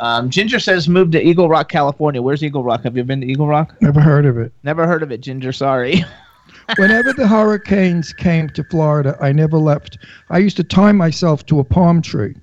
Um, 0.00 0.30
Ginger 0.30 0.58
says 0.58 0.88
move 0.88 1.10
to 1.10 1.22
Eagle 1.22 1.48
Rock, 1.48 1.68
California. 1.68 2.22
Where's 2.22 2.42
Eagle 2.42 2.64
Rock? 2.64 2.84
Have 2.84 2.96
you 2.96 3.04
been 3.04 3.20
to 3.20 3.26
Eagle 3.26 3.46
Rock? 3.46 3.76
Never 3.82 4.00
heard 4.00 4.24
of 4.24 4.38
it. 4.38 4.50
Never 4.62 4.86
heard 4.86 5.02
of 5.02 5.12
it, 5.12 5.20
Ginger. 5.20 5.52
Sorry. 5.52 6.02
Whenever 6.78 7.12
the 7.12 7.28
hurricanes 7.28 8.12
came 8.14 8.48
to 8.50 8.64
Florida, 8.64 9.16
I 9.20 9.32
never 9.32 9.58
left. 9.58 9.98
I 10.30 10.38
used 10.38 10.56
to 10.56 10.64
tie 10.64 10.92
myself 10.92 11.44
to 11.46 11.60
a 11.60 11.64
palm 11.64 12.00
tree, 12.00 12.34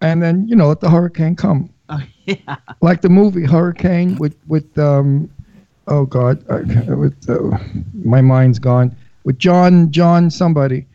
and 0.00 0.22
then 0.22 0.48
you 0.48 0.56
know 0.56 0.68
let 0.68 0.80
the 0.80 0.90
hurricane 0.90 1.36
come. 1.36 1.70
oh, 1.88 2.02
yeah. 2.24 2.56
like 2.80 3.00
the 3.02 3.08
movie 3.08 3.44
Hurricane 3.44 4.16
with 4.16 4.36
with 4.48 4.76
um 4.76 5.30
oh 5.86 6.04
god 6.04 6.44
uh, 6.50 6.96
with 6.96 7.28
uh, 7.28 7.58
my 7.94 8.20
mind's 8.20 8.58
gone 8.58 8.96
with 9.24 9.38
John 9.38 9.90
John 9.92 10.30
somebody 10.30 10.86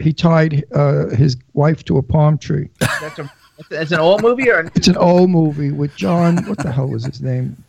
he 0.00 0.12
tied 0.12 0.64
uh, 0.74 1.08
his 1.10 1.36
wife 1.52 1.84
to 1.84 1.98
a 1.98 2.02
palm 2.02 2.38
tree. 2.38 2.68
That's, 2.80 3.18
a, 3.18 3.30
that's 3.68 3.92
an 3.92 4.00
old 4.00 4.22
movie 4.22 4.50
or? 4.50 4.70
It's 4.74 4.88
an 4.88 4.96
old 4.96 5.30
movie 5.30 5.70
with 5.70 5.94
John 5.96 6.44
what 6.46 6.58
the 6.58 6.72
hell 6.72 6.88
was 6.88 7.04
his 7.04 7.20
name? 7.20 7.62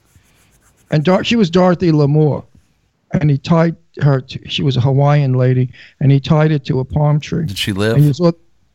And 0.92 1.04
Dar- 1.04 1.24
she 1.24 1.36
was 1.36 1.50
Dorothy 1.50 1.92
Lamour, 1.92 2.46
and 3.20 3.30
he 3.30 3.38
tied 3.38 3.76
her. 4.02 4.22
To, 4.22 4.50
she 4.50 4.64
was 4.64 4.78
a 4.78 4.82
Hawaiian 4.82 5.34
lady, 5.34 5.70
and 6.00 6.12
he 6.12 6.20
tied 6.20 6.52
it 6.52 6.66
to 6.66 6.80
a 6.80 6.86
palm 6.86 7.20
tree. 7.20 7.46
Did 7.46 7.58
she 7.58 7.72
And 7.72 7.80
live? 7.80 8.20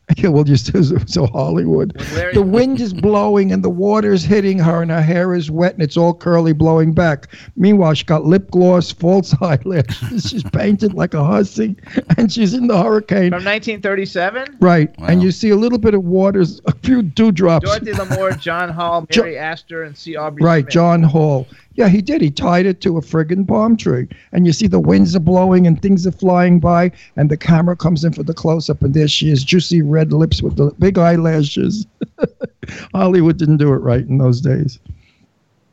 you 0.17 0.23
saw, 0.23 0.27
yeah, 0.27 0.29
well, 0.29 0.43
just 0.43 1.09
so 1.13 1.25
Hollywood. 1.27 1.93
Larry- 2.13 2.33
The 2.33 2.41
wind 2.41 2.79
is 2.81 2.93
blowing 3.09 3.51
and 3.51 3.63
the 3.63 3.69
water's 3.69 4.23
hitting 4.23 4.59
her, 4.59 4.81
and 4.81 4.91
her 4.91 5.01
hair 5.01 5.33
is 5.33 5.49
wet 5.51 5.73
and 5.73 5.81
it's 5.83 5.97
all 5.97 6.13
curly, 6.13 6.53
blowing 6.53 6.93
back. 6.93 7.27
Meanwhile, 7.55 7.93
she 7.93 8.05
got 8.05 8.25
lip 8.25 8.49
gloss, 8.51 8.91
false 8.91 9.33
eyelashes. 9.41 10.29
She's 10.29 10.43
painted 10.43 10.93
like 10.93 11.13
a 11.13 11.23
hussy, 11.23 11.75
and 12.17 12.31
she's 12.31 12.53
in 12.53 12.67
the 12.67 12.81
hurricane. 12.81 13.31
From 13.31 13.43
1937. 13.45 14.57
Right, 14.59 14.97
Wow. 14.99 15.07
and 15.07 15.21
you 15.23 15.31
see 15.31 15.49
a 15.49 15.55
little 15.55 15.77
bit 15.79 15.93
of 15.93 16.03
water, 16.03 16.43
a 16.65 16.75
few 16.83 17.01
dewdrops. 17.01 17.65
Dorothy 17.65 17.91
Lamour, 17.91 18.39
Jon 18.39 18.69
Hall, 18.69 19.05
Jo- 19.09 19.21
Mary 19.23 19.37
Astor, 19.37 19.83
and 19.83 19.97
C. 19.97 20.15
Aubrey. 20.15 20.43
Right, 20.43 20.63
Smith. 20.63 20.73
Jon 20.73 21.03
Hall. 21.03 21.47
Yeah, 21.79 21.87
he 21.87 22.01
did. 22.01 22.21
He 22.21 22.29
tied 22.29 22.65
it 22.65 22.81
to 22.81 22.97
a 22.97 23.01
friggin' 23.01 23.47
palm 23.47 23.77
tree. 23.77 24.09
And 24.33 24.45
you 24.45 24.51
see 24.51 24.67
the 24.67 24.81
winds 24.81 25.15
are 25.15 25.21
blowing 25.21 25.65
and 25.65 25.81
things 25.81 26.05
are 26.05 26.11
flying 26.11 26.59
by, 26.59 26.91
and 27.15 27.31
the 27.31 27.37
camera 27.37 27.77
comes 27.77 28.03
in 28.03 28.11
for 28.11 28.21
the 28.21 28.33
close 28.33 28.69
up, 28.69 28.83
and 28.83 28.93
there 28.93 29.07
she 29.07 29.29
is, 29.29 29.45
juicy 29.45 29.81
red 29.81 30.11
lips 30.11 30.41
with 30.41 30.57
the 30.57 30.71
big 30.77 30.97
eyelashes. 30.97 31.87
Hollywood 32.93 33.37
didn't 33.37 33.57
do 33.57 33.71
it 33.71 33.77
right 33.77 34.01
in 34.01 34.17
those 34.17 34.41
days. 34.41 34.77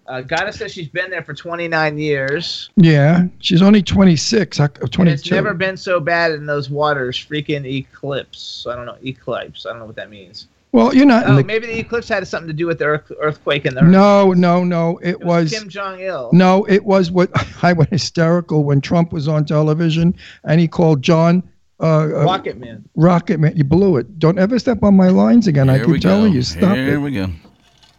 Uh, 0.06 0.20
Goddess 0.20 0.60
says 0.60 0.72
she's 0.72 0.86
been 0.86 1.10
there 1.10 1.24
for 1.24 1.34
29 1.34 1.98
years. 1.98 2.70
Yeah, 2.76 3.26
she's 3.40 3.60
only 3.60 3.82
26, 3.82 4.60
uh, 4.60 4.68
22. 4.68 5.00
And 5.00 5.10
it's 5.10 5.28
never 5.28 5.54
been 5.54 5.76
so 5.76 5.98
bad 5.98 6.30
in 6.30 6.46
those 6.46 6.70
waters. 6.70 7.16
Freaking 7.16 7.66
eclipse. 7.66 8.64
I 8.70 8.76
don't 8.76 8.86
know. 8.86 8.96
Eclipse. 9.04 9.66
I 9.66 9.70
don't 9.70 9.80
know 9.80 9.86
what 9.86 9.96
that 9.96 10.10
means. 10.10 10.46
Well, 10.72 10.94
you're 10.94 11.06
not 11.06 11.26
Oh, 11.26 11.36
the. 11.36 11.44
maybe 11.44 11.66
the 11.66 11.78
eclipse 11.78 12.08
had 12.08 12.26
something 12.28 12.48
to 12.48 12.52
do 12.52 12.66
with 12.66 12.78
the 12.78 12.84
earth, 12.84 13.10
earthquake 13.20 13.64
and 13.64 13.76
the 13.76 13.82
No, 13.82 14.32
no, 14.32 14.62
no. 14.64 14.98
It, 14.98 15.10
It 15.10 15.20
was, 15.20 15.50
was. 15.50 15.58
Kim 15.58 15.68
Jong 15.68 16.00
Il. 16.00 16.30
No, 16.32 16.64
it 16.66 16.84
was 16.84 17.10
what 17.10 17.30
I 17.62 17.72
went 17.72 17.90
hysterical 17.90 18.64
when 18.64 18.80
Trump 18.80 19.12
was 19.12 19.28
on 19.28 19.44
television 19.44 20.14
and 20.44 20.60
he 20.60 20.68
called 20.68 21.02
John 21.02 21.42
uh, 21.80 21.84
uh, 22.02 22.06
Rocket 22.24 22.58
Man. 22.58 22.84
Rocket 22.94 23.38
Man. 23.38 23.56
You 23.56 23.64
blew 23.64 23.96
it. 23.96 24.18
Don't 24.18 24.38
ever 24.38 24.58
step 24.58 24.82
on 24.82 24.96
my 24.96 25.08
lines 25.08 25.46
again. 25.46 25.68
I 25.70 25.76
Here 25.78 25.86
we 25.86 25.94
keep 25.94 26.02
telling 26.02 26.32
you, 26.32 26.42
stop 26.42 26.74
Here 26.76 26.94
it. 26.94 26.98
we 26.98 27.10
go. 27.12 27.28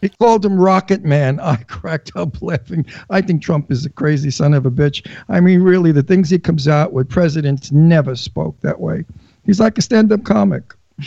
He 0.01 0.09
called 0.09 0.45
him 0.45 0.59
Rocket 0.59 1.03
Man. 1.03 1.39
I 1.41 1.57
cracked 1.57 2.11
up 2.15 2.41
laughing. 2.41 2.85
I 3.09 3.21
think 3.21 3.41
Trump 3.41 3.71
is 3.71 3.85
a 3.85 3.89
crazy 3.89 4.29
son 4.29 4.53
of 4.53 4.65
a 4.65 4.71
bitch. 4.71 5.07
I 5.29 5.39
mean, 5.39 5.61
really, 5.61 5.91
the 5.91 6.03
things 6.03 6.29
he 6.29 6.37
comes 6.37 6.67
out 6.67 6.91
with, 6.93 7.09
presidents 7.09 7.71
never 7.71 8.15
spoke 8.15 8.59
that 8.61 8.79
way. 8.79 9.05
He's 9.45 9.59
like 9.59 9.77
a 9.77 9.81
stand-up 9.81 10.23
comic. 10.23 10.73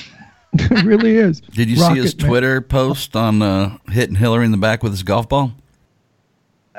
he 0.59 0.83
really 0.83 1.17
is. 1.17 1.41
Did 1.41 1.71
you 1.71 1.77
see 1.77 1.95
his 1.95 2.07
Rocket 2.13 2.23
Man. 2.23 2.29
Twitter 2.29 2.61
post 2.61 3.15
on 3.17 3.41
uh, 3.43 3.79
hitting 3.89 4.17
Hillary 4.17 4.45
in 4.47 4.51
the 4.51 4.57
back 4.57 4.83
with 4.83 4.93
his 4.93 5.03
golf 5.03 5.29
ball? 5.29 5.53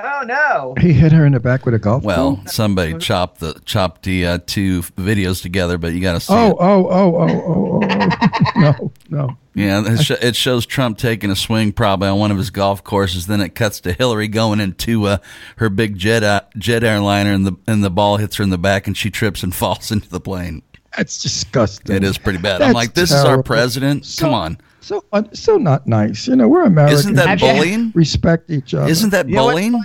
Oh 0.03 0.23
no! 0.25 0.73
He 0.79 0.93
hit 0.93 1.11
her 1.11 1.25
in 1.25 1.33
the 1.33 1.39
back 1.39 1.63
with 1.65 1.75
a 1.75 1.79
golf 1.79 2.01
Well, 2.03 2.35
club. 2.37 2.49
somebody 2.49 2.97
chopped 2.97 3.39
the 3.39 3.61
chopped 3.65 4.03
the 4.03 4.25
uh, 4.25 4.39
two 4.45 4.81
videos 4.81 5.41
together, 5.41 5.77
but 5.77 5.93
you 5.93 5.99
got 6.01 6.13
to 6.13 6.19
see. 6.19 6.33
Oh, 6.33 6.51
it. 6.51 6.57
oh, 6.59 6.87
oh, 6.89 7.15
oh, 7.17 7.29
oh, 7.45 7.81
oh, 7.83 8.51
no, 8.59 8.91
no. 9.09 9.37
Yeah, 9.53 9.83
it, 9.85 10.01
sh- 10.01 10.11
it 10.11 10.35
shows 10.37 10.65
Trump 10.65 10.97
taking 10.97 11.29
a 11.29 11.35
swing 11.35 11.73
probably 11.73 12.07
on 12.07 12.17
one 12.19 12.31
of 12.31 12.37
his 12.37 12.49
golf 12.49 12.83
courses. 12.83 13.27
Then 13.27 13.41
it 13.41 13.49
cuts 13.53 13.81
to 13.81 13.91
Hillary 13.91 14.29
going 14.29 14.61
into 14.61 15.05
uh, 15.07 15.17
her 15.57 15.69
big 15.69 15.97
jet 15.97 16.23
uh, 16.23 16.41
jet 16.57 16.83
airliner, 16.85 17.33
and 17.33 17.45
the 17.45 17.53
and 17.67 17.83
the 17.83 17.91
ball 17.91 18.17
hits 18.17 18.37
her 18.37 18.43
in 18.43 18.49
the 18.49 18.57
back, 18.57 18.87
and 18.87 18.97
she 18.97 19.11
trips 19.11 19.43
and 19.43 19.53
falls 19.61 19.91
into 19.91 20.09
the 20.09 20.21
plane. 20.21 20.63
That's 20.97 21.21
disgusting. 21.21 21.95
It 21.95 22.03
is 22.03 22.17
pretty 22.17 22.39
bad. 22.39 22.61
I'm 22.61 22.73
like, 22.73 22.93
this 22.93 23.11
is 23.11 23.23
our 23.23 23.41
president. 23.41 24.05
So- 24.05 24.25
Come 24.25 24.33
on, 24.33 24.57
So, 24.81 25.03
uh, 25.13 25.23
so 25.33 25.57
not 25.57 25.87
nice. 25.87 26.27
You 26.27 26.35
know, 26.35 26.47
we're 26.47 26.63
Americans. 26.65 27.01
Isn't 27.01 27.15
that 27.15 27.39
bullying? 27.39 27.91
Respect 27.95 28.49
each 28.49 28.73
other. 28.73 28.89
isn't 28.89 29.11
that 29.11 29.29
You 29.29 29.35
bullying? 29.35 29.79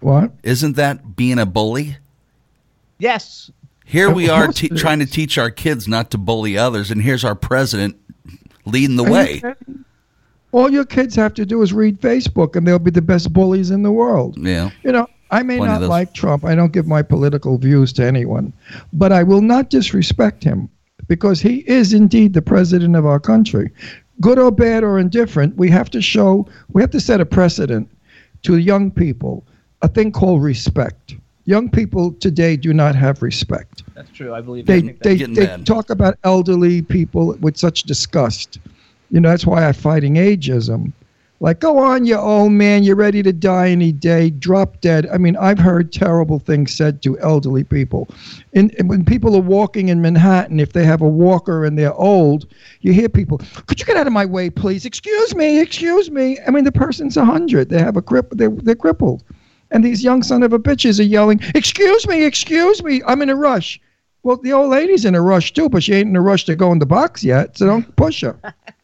what? 0.00 0.30
Isn't 0.42 0.76
that 0.76 1.16
being 1.16 1.38
a 1.38 1.46
bully? 1.46 1.96
Yes. 2.98 3.50
Here 3.84 4.08
we 4.10 4.28
are 4.28 4.48
te- 4.48 4.68
trying 4.68 5.00
to 5.00 5.06
teach 5.06 5.36
our 5.36 5.50
kids 5.50 5.88
not 5.88 6.10
to 6.12 6.18
bully 6.18 6.56
others, 6.56 6.90
and 6.92 7.02
here's 7.02 7.24
our 7.24 7.34
president 7.34 7.96
leading 8.66 8.96
the 8.96 9.04
Are 9.04 9.10
way. 9.10 9.40
kidding? 9.40 9.84
All 10.52 10.70
your 10.70 10.84
kids 10.84 11.14
have 11.16 11.34
to 11.34 11.46
do 11.46 11.62
is 11.62 11.72
read 11.72 12.00
Facebook, 12.00 12.54
and 12.56 12.66
they'll 12.68 12.78
be 12.78 12.90
the 12.90 13.02
best 13.02 13.32
bullies 13.32 13.70
in 13.70 13.82
the 13.82 13.90
world. 13.92 14.36
Yeah. 14.38 14.70
You 14.84 14.92
know, 14.92 15.06
I 15.30 15.42
may 15.42 15.58
not 15.58 15.82
like 15.82 16.12
Trump. 16.12 16.44
I 16.44 16.54
don't 16.54 16.72
give 16.72 16.86
my 16.86 17.02
political 17.02 17.56
views 17.58 17.92
to 17.94 18.04
anyone, 18.04 18.52
but 18.92 19.12
I 19.12 19.22
will 19.22 19.42
not 19.42 19.70
disrespect 19.70 20.42
him 20.42 20.68
because 21.06 21.40
he 21.40 21.58
is 21.68 21.92
indeed 21.92 22.34
the 22.34 22.42
president 22.42 22.96
of 22.96 23.06
our 23.06 23.20
country. 23.20 23.70
Good 24.20 24.38
or 24.38 24.50
bad 24.50 24.84
or 24.84 24.98
indifferent, 24.98 25.56
we 25.56 25.70
have 25.70 25.90
to 25.90 26.02
show, 26.02 26.46
we 26.72 26.82
have 26.82 26.90
to 26.90 27.00
set 27.00 27.20
a 27.20 27.26
precedent 27.26 27.88
to 28.42 28.58
young 28.58 28.90
people, 28.90 29.44
a 29.82 29.88
thing 29.88 30.12
called 30.12 30.42
respect. 30.42 31.16
Young 31.46 31.70
people 31.70 32.12
today 32.14 32.56
do 32.56 32.74
not 32.74 32.94
have 32.94 33.22
respect. 33.22 33.82
That's 33.94 34.10
true. 34.10 34.34
I 34.34 34.40
believe. 34.40 34.66
They, 34.66 34.80
they, 34.80 35.16
they 35.16 35.46
mad. 35.46 35.66
talk 35.66 35.90
about 35.90 36.18
elderly 36.22 36.82
people 36.82 37.36
with 37.40 37.56
such 37.56 37.84
disgust. 37.84 38.58
You 39.10 39.20
know, 39.20 39.30
that's 39.30 39.46
why 39.46 39.66
I'm 39.66 39.74
fighting 39.74 40.14
ageism. 40.14 40.92
Like, 41.42 41.58
go 41.58 41.78
on, 41.78 42.04
you 42.04 42.16
old 42.16 42.52
man, 42.52 42.82
you're 42.82 42.96
ready 42.96 43.22
to 43.22 43.32
die 43.32 43.70
any 43.70 43.92
day, 43.92 44.28
drop 44.28 44.78
dead. 44.82 45.06
I 45.10 45.16
mean, 45.16 45.38
I've 45.38 45.58
heard 45.58 45.90
terrible 45.90 46.38
things 46.38 46.74
said 46.74 47.00
to 47.02 47.18
elderly 47.18 47.64
people. 47.64 48.08
And, 48.52 48.74
and 48.78 48.90
when 48.90 49.06
people 49.06 49.34
are 49.34 49.40
walking 49.40 49.88
in 49.88 50.02
Manhattan, 50.02 50.60
if 50.60 50.74
they 50.74 50.84
have 50.84 51.00
a 51.00 51.08
walker 51.08 51.64
and 51.64 51.78
they're 51.78 51.94
old, 51.94 52.46
you 52.82 52.92
hear 52.92 53.08
people, 53.08 53.38
could 53.66 53.80
you 53.80 53.86
get 53.86 53.96
out 53.96 54.06
of 54.06 54.12
my 54.12 54.26
way, 54.26 54.50
please? 54.50 54.84
Excuse 54.84 55.34
me, 55.34 55.60
excuse 55.60 56.10
me. 56.10 56.38
I 56.46 56.50
mean, 56.50 56.64
the 56.64 56.72
person's 56.72 57.16
100. 57.16 57.70
They 57.70 57.78
have 57.78 57.96
a 57.96 58.02
crip, 58.02 58.28
they're, 58.32 58.50
they're 58.50 58.74
crippled. 58.74 59.24
And 59.70 59.82
these 59.82 60.04
young 60.04 60.22
son 60.22 60.42
of 60.42 60.52
a 60.52 60.58
bitches 60.58 61.00
are 61.00 61.04
yelling, 61.04 61.40
excuse 61.54 62.06
me, 62.06 62.22
excuse 62.22 62.82
me, 62.82 63.00
I'm 63.06 63.22
in 63.22 63.30
a 63.30 63.36
rush. 63.36 63.80
Well, 64.22 64.36
the 64.36 64.52
old 64.52 64.68
lady's 64.68 65.06
in 65.06 65.14
a 65.14 65.22
rush 65.22 65.54
too, 65.54 65.70
but 65.70 65.82
she 65.82 65.94
ain't 65.94 66.10
in 66.10 66.16
a 66.16 66.20
rush 66.20 66.44
to 66.44 66.54
go 66.56 66.70
in 66.72 66.80
the 66.80 66.86
box 66.86 67.24
yet, 67.24 67.56
so 67.56 67.64
don't 67.64 67.96
push 67.96 68.20
her. 68.20 68.38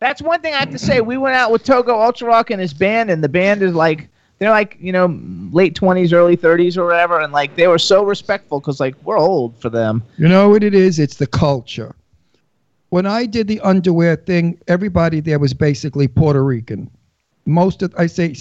That's 0.00 0.22
one 0.22 0.40
thing 0.40 0.54
I 0.54 0.58
have 0.58 0.70
to 0.70 0.78
say. 0.78 1.00
We 1.00 1.16
went 1.16 1.34
out 1.34 1.50
with 1.50 1.64
Togo 1.64 2.00
Ultra 2.00 2.28
Rock 2.28 2.50
and 2.50 2.60
his 2.60 2.72
band, 2.72 3.10
and 3.10 3.22
the 3.22 3.28
band 3.28 3.62
is 3.62 3.74
like 3.74 4.08
they're 4.38 4.50
like 4.50 4.76
you 4.80 4.92
know 4.92 5.18
late 5.52 5.74
twenties, 5.74 6.12
early 6.12 6.36
thirties, 6.36 6.78
or 6.78 6.86
whatever, 6.86 7.20
and 7.20 7.32
like 7.32 7.56
they 7.56 7.66
were 7.66 7.78
so 7.78 8.04
respectful 8.04 8.60
because 8.60 8.80
like 8.80 8.94
we're 9.02 9.18
old 9.18 9.60
for 9.60 9.68
them. 9.68 10.02
You 10.16 10.28
know 10.28 10.48
what 10.48 10.62
it 10.62 10.74
is? 10.74 10.98
It's 10.98 11.16
the 11.16 11.26
culture. 11.26 11.94
When 12.90 13.06
I 13.06 13.26
did 13.26 13.48
the 13.48 13.60
underwear 13.60 14.16
thing, 14.16 14.58
everybody 14.68 15.20
there 15.20 15.38
was 15.38 15.52
basically 15.52 16.08
Puerto 16.08 16.42
Rican. 16.44 16.90
Most 17.44 17.82
of, 17.82 17.94
I 17.98 18.06
say, 18.06 18.34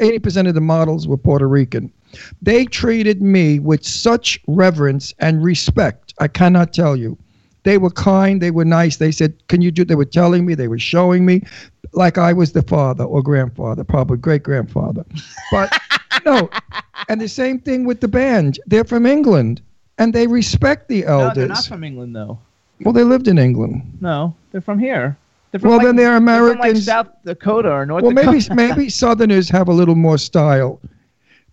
eighty 0.00 0.18
percent 0.18 0.48
of 0.48 0.54
the 0.54 0.60
models 0.60 1.08
were 1.08 1.16
Puerto 1.16 1.48
Rican. 1.48 1.92
They 2.42 2.66
treated 2.66 3.22
me 3.22 3.58
with 3.58 3.84
such 3.86 4.38
reverence 4.46 5.14
and 5.18 5.42
respect. 5.42 6.12
I 6.18 6.28
cannot 6.28 6.74
tell 6.74 6.94
you. 6.96 7.16
They 7.64 7.78
were 7.78 7.90
kind. 7.90 8.42
They 8.42 8.50
were 8.50 8.64
nice. 8.64 8.96
They 8.96 9.12
said, 9.12 9.34
"Can 9.48 9.62
you 9.62 9.70
do?" 9.70 9.84
They 9.84 9.94
were 9.94 10.04
telling 10.04 10.44
me. 10.44 10.54
They 10.54 10.68
were 10.68 10.78
showing 10.78 11.24
me, 11.24 11.42
like 11.92 12.18
I 12.18 12.32
was 12.32 12.52
the 12.52 12.62
father 12.62 13.04
or 13.04 13.22
grandfather, 13.22 13.84
probably 13.84 14.16
great 14.16 14.42
grandfather. 14.42 15.04
But 15.50 15.72
no, 16.24 16.50
and 17.08 17.20
the 17.20 17.28
same 17.28 17.58
thing 17.60 17.84
with 17.84 18.00
the 18.00 18.08
band. 18.08 18.58
They're 18.66 18.84
from 18.84 19.06
England, 19.06 19.60
and 19.98 20.12
they 20.12 20.26
respect 20.26 20.88
the 20.88 21.04
elders. 21.06 21.36
No, 21.36 21.40
they're 21.40 21.48
not 21.48 21.64
from 21.66 21.84
England 21.84 22.16
though. 22.16 22.38
Well, 22.80 22.92
they 22.92 23.04
lived 23.04 23.28
in 23.28 23.38
England. 23.38 23.98
No, 24.00 24.34
they're 24.50 24.60
from 24.60 24.78
here. 24.78 25.16
They're 25.50 25.60
from, 25.60 25.70
Well, 25.70 25.78
like, 25.78 25.86
then 25.86 25.96
they're 25.96 26.16
from, 26.16 26.58
like 26.58 26.76
South 26.78 27.08
Dakota 27.24 27.70
or 27.70 27.86
North 27.86 28.02
well, 28.02 28.12
Dakota. 28.12 28.54
maybe 28.54 28.74
maybe 28.74 28.88
Southerners 29.02 29.48
have 29.50 29.68
a 29.68 29.72
little 29.72 29.94
more 29.94 30.18
style. 30.18 30.80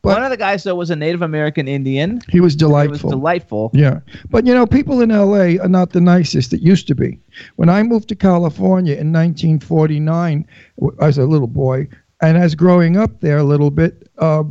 But- 0.02 0.16
one 0.16 0.24
of 0.24 0.30
the 0.30 0.38
guys 0.38 0.64
though 0.64 0.76
was 0.76 0.90
a 0.90 0.96
Native 0.96 1.22
American 1.22 1.68
Indian. 1.68 2.22
He 2.30 2.40
was 2.40 2.56
delightful. 2.56 2.96
It 2.96 3.04
was 3.04 3.12
delightful. 3.20 3.72
Yeah, 3.74 4.00
but 4.30 4.46
you 4.46 4.54
know, 4.54 4.66
people 4.66 5.02
in 5.02 5.12
L.A. 5.12 5.60
are 5.60 5.68
not 5.68 5.92
the 5.92 6.02
nicest 6.02 6.54
it 6.54 6.62
used 6.62 6.88
to 6.88 6.96
be. 6.96 7.20
When 7.58 7.70
I 7.70 7.84
moved 7.84 8.10
to 8.10 8.16
California 8.16 8.94
in 8.96 9.12
1949, 9.12 10.46
w- 10.80 10.98
I 11.02 11.08
was 11.08 11.18
a 11.18 11.26
little 11.26 11.48
boy, 11.48 11.88
and 12.22 12.38
as 12.38 12.56
growing 12.56 12.98
up 12.98 13.22
there 13.22 13.38
a 13.38 13.44
little 13.44 13.72
bit, 13.72 14.10
uh, 14.20 14.44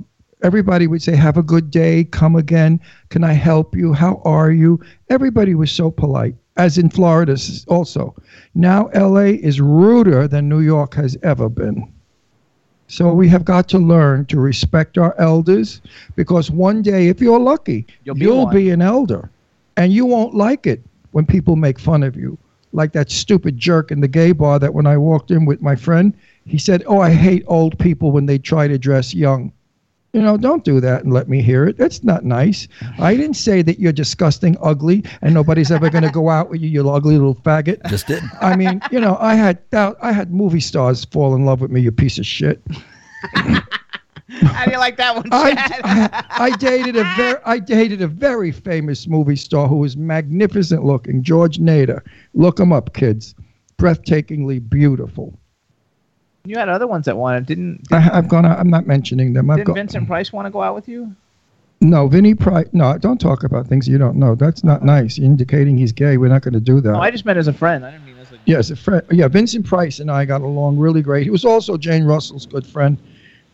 everybody 0.43 0.87
would 0.87 1.03
say, 1.03 1.17
"Have 1.17 1.37
a 1.37 1.43
good 1.43 1.71
day, 1.71 2.05
come 2.05 2.37
again. 2.37 2.81
Can 3.11 3.25
I 3.25 3.33
help 3.33 3.77
you? 3.77 3.93
How 3.93 4.21
are 4.25 4.51
you?" 4.51 4.81
Everybody 5.11 5.55
was 5.55 5.71
so 5.71 5.91
polite. 5.91 6.35
As 6.57 6.77
in 6.77 6.91
Florida 6.91 7.37
also. 7.69 8.17
Now 8.55 8.87
L.A. 8.93 9.35
is 9.35 9.61
ruder 9.61 10.27
than 10.27 10.49
New 10.49 10.59
York 10.59 10.95
has 10.95 11.17
ever 11.23 11.49
been. 11.49 11.87
So 12.89 13.13
we 13.13 13.29
have 13.29 13.45
got 13.45 13.69
to 13.69 13.79
learn 13.79 14.25
to 14.27 14.41
respect 14.41 14.97
our 14.97 15.15
elders 15.19 15.83
because 16.17 16.51
one 16.51 16.81
day, 16.83 17.09
if 17.09 17.21
you're 17.21 17.39
lucky, 17.39 17.87
You'll 18.05 18.19
you'll, 18.19 18.47
be 18.47 18.65
be, 18.65 18.71
an 18.71 18.81
elder 18.83 19.31
and 19.77 19.93
you 19.93 20.07
won't 20.07 20.35
like 20.35 20.67
it 20.67 20.83
when 21.13 21.27
people 21.27 21.55
make 21.55 21.79
fun 21.79 22.03
of 22.03 22.17
you. 22.17 22.39
Like 22.73 22.93
that 22.93 23.11
stupid 23.11 23.59
jerk 23.59 23.91
in 23.91 24.01
the 24.01 24.09
gay 24.09 24.33
bar 24.33 24.59
that 24.59 24.75
when 24.75 24.87
I 24.87 24.97
walked 24.97 25.31
in 25.31 25.45
with 25.45 25.63
my 25.63 25.77
friend, 25.77 26.15
he 26.47 26.59
said, 26.59 26.83
Oh, 26.87 26.99
I 27.01 27.11
hate 27.11 27.45
old 27.47 27.79
people 27.79 28.11
when 28.11 28.27
they 28.27 28.39
try 28.39 28.69
to 28.69 28.79
dress 28.79 29.15
young. 29.15 29.53
You 30.15 30.23
know, 30.23 30.39
don't 30.39 30.65
do 30.65 30.81
that 30.81 31.05
and 31.05 31.13
let 31.13 31.29
me 31.29 31.43
hear 31.43 31.67
it. 31.67 31.77
That's 31.77 32.03
not 32.03 32.25
nice. 32.25 32.67
I 32.99 33.15
didn't 33.15 33.35
say 33.35 33.61
that 33.63 33.79
you're 33.79 33.93
disgusting, 33.93 34.57
ugly, 34.63 35.05
and 35.21 35.35
nobody's 35.35 35.71
ever 35.71 35.91
going 35.91 36.05
to 36.05 36.11
go 36.11 36.31
out 36.31 36.49
with 36.49 36.63
you, 36.63 36.69
you 36.69 36.89
ugly 36.89 37.17
little 37.17 37.35
faggot. 37.35 37.85
Just 37.89 38.07
did. 38.07 38.23
I 38.41 38.57
mean, 38.57 38.81
you 38.91 39.01
know, 39.01 39.19
I 39.21 39.35
had 39.35 39.59
I 39.73 40.13
had 40.13 40.33
movie 40.33 40.61
stars 40.61 41.05
fall 41.05 41.35
in 41.35 41.45
love 41.45 41.61
with 41.61 41.71
me, 41.71 41.83
you 41.83 41.93
piece 41.93 42.19
of 42.19 42.25
shit. 42.25 42.63
How 44.43 44.65
do 44.65 44.71
you 44.71 44.79
like 44.79 44.97
that 44.99 45.17
one, 45.17 45.29
I, 45.33 45.55
I, 45.85 46.25
I 46.45 46.57
dated 46.57 46.97
a 46.97 47.05
very 47.17 47.41
I 47.45 47.59
dated 47.59 48.03
a 48.03 48.07
very 48.07 48.53
famous 48.53 49.07
movie 49.07 49.37
star 49.37 49.69
who 49.69 49.77
was 49.77 49.97
magnificent 49.97 50.85
looking, 50.85 51.23
George 51.23 51.59
Nader. 51.59 52.03
Look 52.35 52.61
him 52.61 52.73
up, 52.73 52.95
kids. 52.95 53.35
Breathtakingly 53.79 54.67
beautiful. 54.69 55.39
You 56.45 56.57
had 56.57 56.69
other 56.69 56.87
ones 56.87 57.07
that 57.07 57.17
wanted. 57.17 57.47
Didn't 57.47 57.93
I, 57.93 58.11
I've 58.13 58.29
gone. 58.29 58.47
I'm 58.47 58.71
not 58.71 58.87
mentioning 58.87 59.33
them. 59.33 59.51
I've 59.51 59.59
didn't 59.59 59.67
got 59.69 59.75
Vincent 59.75 60.07
Price 60.07 60.33
want 60.33 60.47
to 60.47 60.51
go 60.51 60.63
out 60.63 60.75
with 60.75 60.89
you? 60.89 61.15
no 61.81 62.09
Vinny 62.09 62.35
Price. 62.35 62.67
No, 62.73 62.99
don't 62.99 63.21
talk 63.21 63.45
about 63.45 63.67
things 63.67 63.87
you 63.87 63.99
don't 63.99 64.17
know. 64.17 64.35
That's 64.35 64.65
not 64.65 64.85
nice. 64.85 65.19
Indicating 65.19 65.79
he's 65.79 65.93
gay. 65.93 66.17
We're 66.17 66.29
not 66.29 66.43
going 66.43 66.55
to 66.55 66.61
do 66.61 66.81
that. 66.81 66.93
No, 66.93 67.01
I 67.01 67.11
just 67.11 67.25
meant 67.25 67.39
as 67.39 67.49
a 67.49 67.53
friend. 67.53 67.85
I 67.85 67.93
didn't 67.93 68.07
mean 68.07 68.19
as 68.19 68.33
a. 68.33 68.39
Yes, 68.47 68.71
a 68.71 68.77
friend. 68.77 69.03
Yeah, 69.11 69.29
Vincent 69.29 69.67
Price 69.67 70.01
and 70.01 70.11
I 70.11 70.25
got 70.25 70.41
along 70.41 70.79
really 70.79 71.03
great. 71.03 71.25
He 71.25 71.31
was 71.31 71.45
also 71.45 71.77
Jane 71.77 72.05
Russell's 72.05 72.47
good 72.47 72.67
friend. 72.67 72.99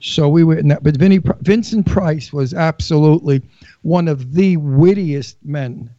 So 0.00 0.28
we 0.28 0.44
were 0.44 0.58
in 0.58 0.68
that. 0.68 0.82
But 0.82 0.96
Vinny, 0.96 1.20
Vincent 1.40 1.86
Price 1.86 2.32
was 2.32 2.52
absolutely 2.54 3.42
one 3.82 4.08
of 4.08 4.34
the 4.34 4.56
wittiest 4.58 5.36
men. 5.44 5.90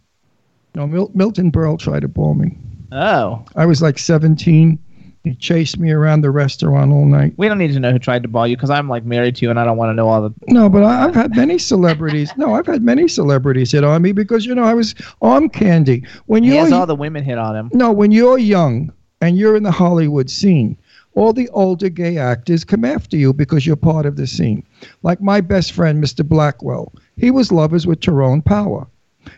You 0.74 0.82
know, 0.82 0.88
Mil- 0.88 1.12
Milton 1.14 1.52
Berle 1.52 1.80
tried 1.80 2.02
to 2.02 2.08
ball 2.08 2.34
me. 2.34 2.58
Oh, 2.92 3.44
I 3.56 3.66
was 3.66 3.82
like 3.82 3.98
17. 3.98 4.78
He 5.26 5.34
chased 5.34 5.80
me 5.80 5.92
around 5.92 6.22
the 6.22 6.30
restaurant 6.30 6.92
all 6.92 7.04
night. 7.04 7.34
we 7.36 7.48
don't 7.48 7.58
need 7.58 7.74
to 7.74 7.80
know 7.80 7.92
who 7.92 7.98
tried 7.98 8.22
to 8.22 8.30
ball 8.30 8.48
you 8.48 8.56
because 8.56 8.70
I'm 8.70 8.88
like 8.88 9.06
married 9.06 9.36
to 9.38 9.46
you 9.46 9.50
and 9.50 9.60
I 9.60 9.66
don't 9.66 9.76
want 9.76 9.90
to 9.90 9.94
know 9.96 10.08
all 10.08 10.22
the. 10.22 10.34
No, 10.48 10.70
but 10.70 10.84
I, 10.84 11.06
I've 11.06 11.16
had 11.16 11.36
many 11.36 11.58
celebrities. 11.58 12.32
No, 12.38 12.54
I've 12.54 12.68
had 12.68 12.84
many 12.84 13.08
celebrities 13.08 13.72
hit 13.72 13.84
on 13.84 14.04
me 14.04 14.12
because 14.12 14.46
you 14.46 14.54
know 14.54 14.64
I 14.64 14.76
was 14.76 14.94
arm 15.24 15.50
candy. 15.50 16.06
When 16.28 16.44
you're 16.44 16.64
has 16.64 16.72
all 16.72 16.86
the 16.86 16.94
women 16.94 17.24
hit 17.24 17.40
on 17.40 17.56
him. 17.56 17.72
No, 17.74 17.92
when 17.92 18.12
you're 18.12 18.38
young 18.38 18.94
and 19.20 19.36
you're 19.36 19.56
in 19.56 19.64
the 19.64 19.72
Hollywood 19.72 20.30
scene, 20.30 20.78
all 21.16 21.34
the 21.34 21.50
older 21.50 21.90
gay 21.90 22.20
actors 22.20 22.64
come 22.64 22.86
after 22.86 23.18
you 23.18 23.34
because 23.34 23.66
you're 23.66 23.76
part 23.76 24.06
of 24.06 24.18
the 24.18 24.28
scene. 24.28 24.64
Like 25.02 25.22
my 25.22 25.42
best 25.42 25.72
friend, 25.72 26.04
Mr. 26.04 26.24
Blackwell, 26.24 26.94
he 27.18 27.32
was 27.32 27.52
lovers 27.52 27.88
with 27.88 28.00
Tyrone 28.02 28.44
Power. 28.44 28.86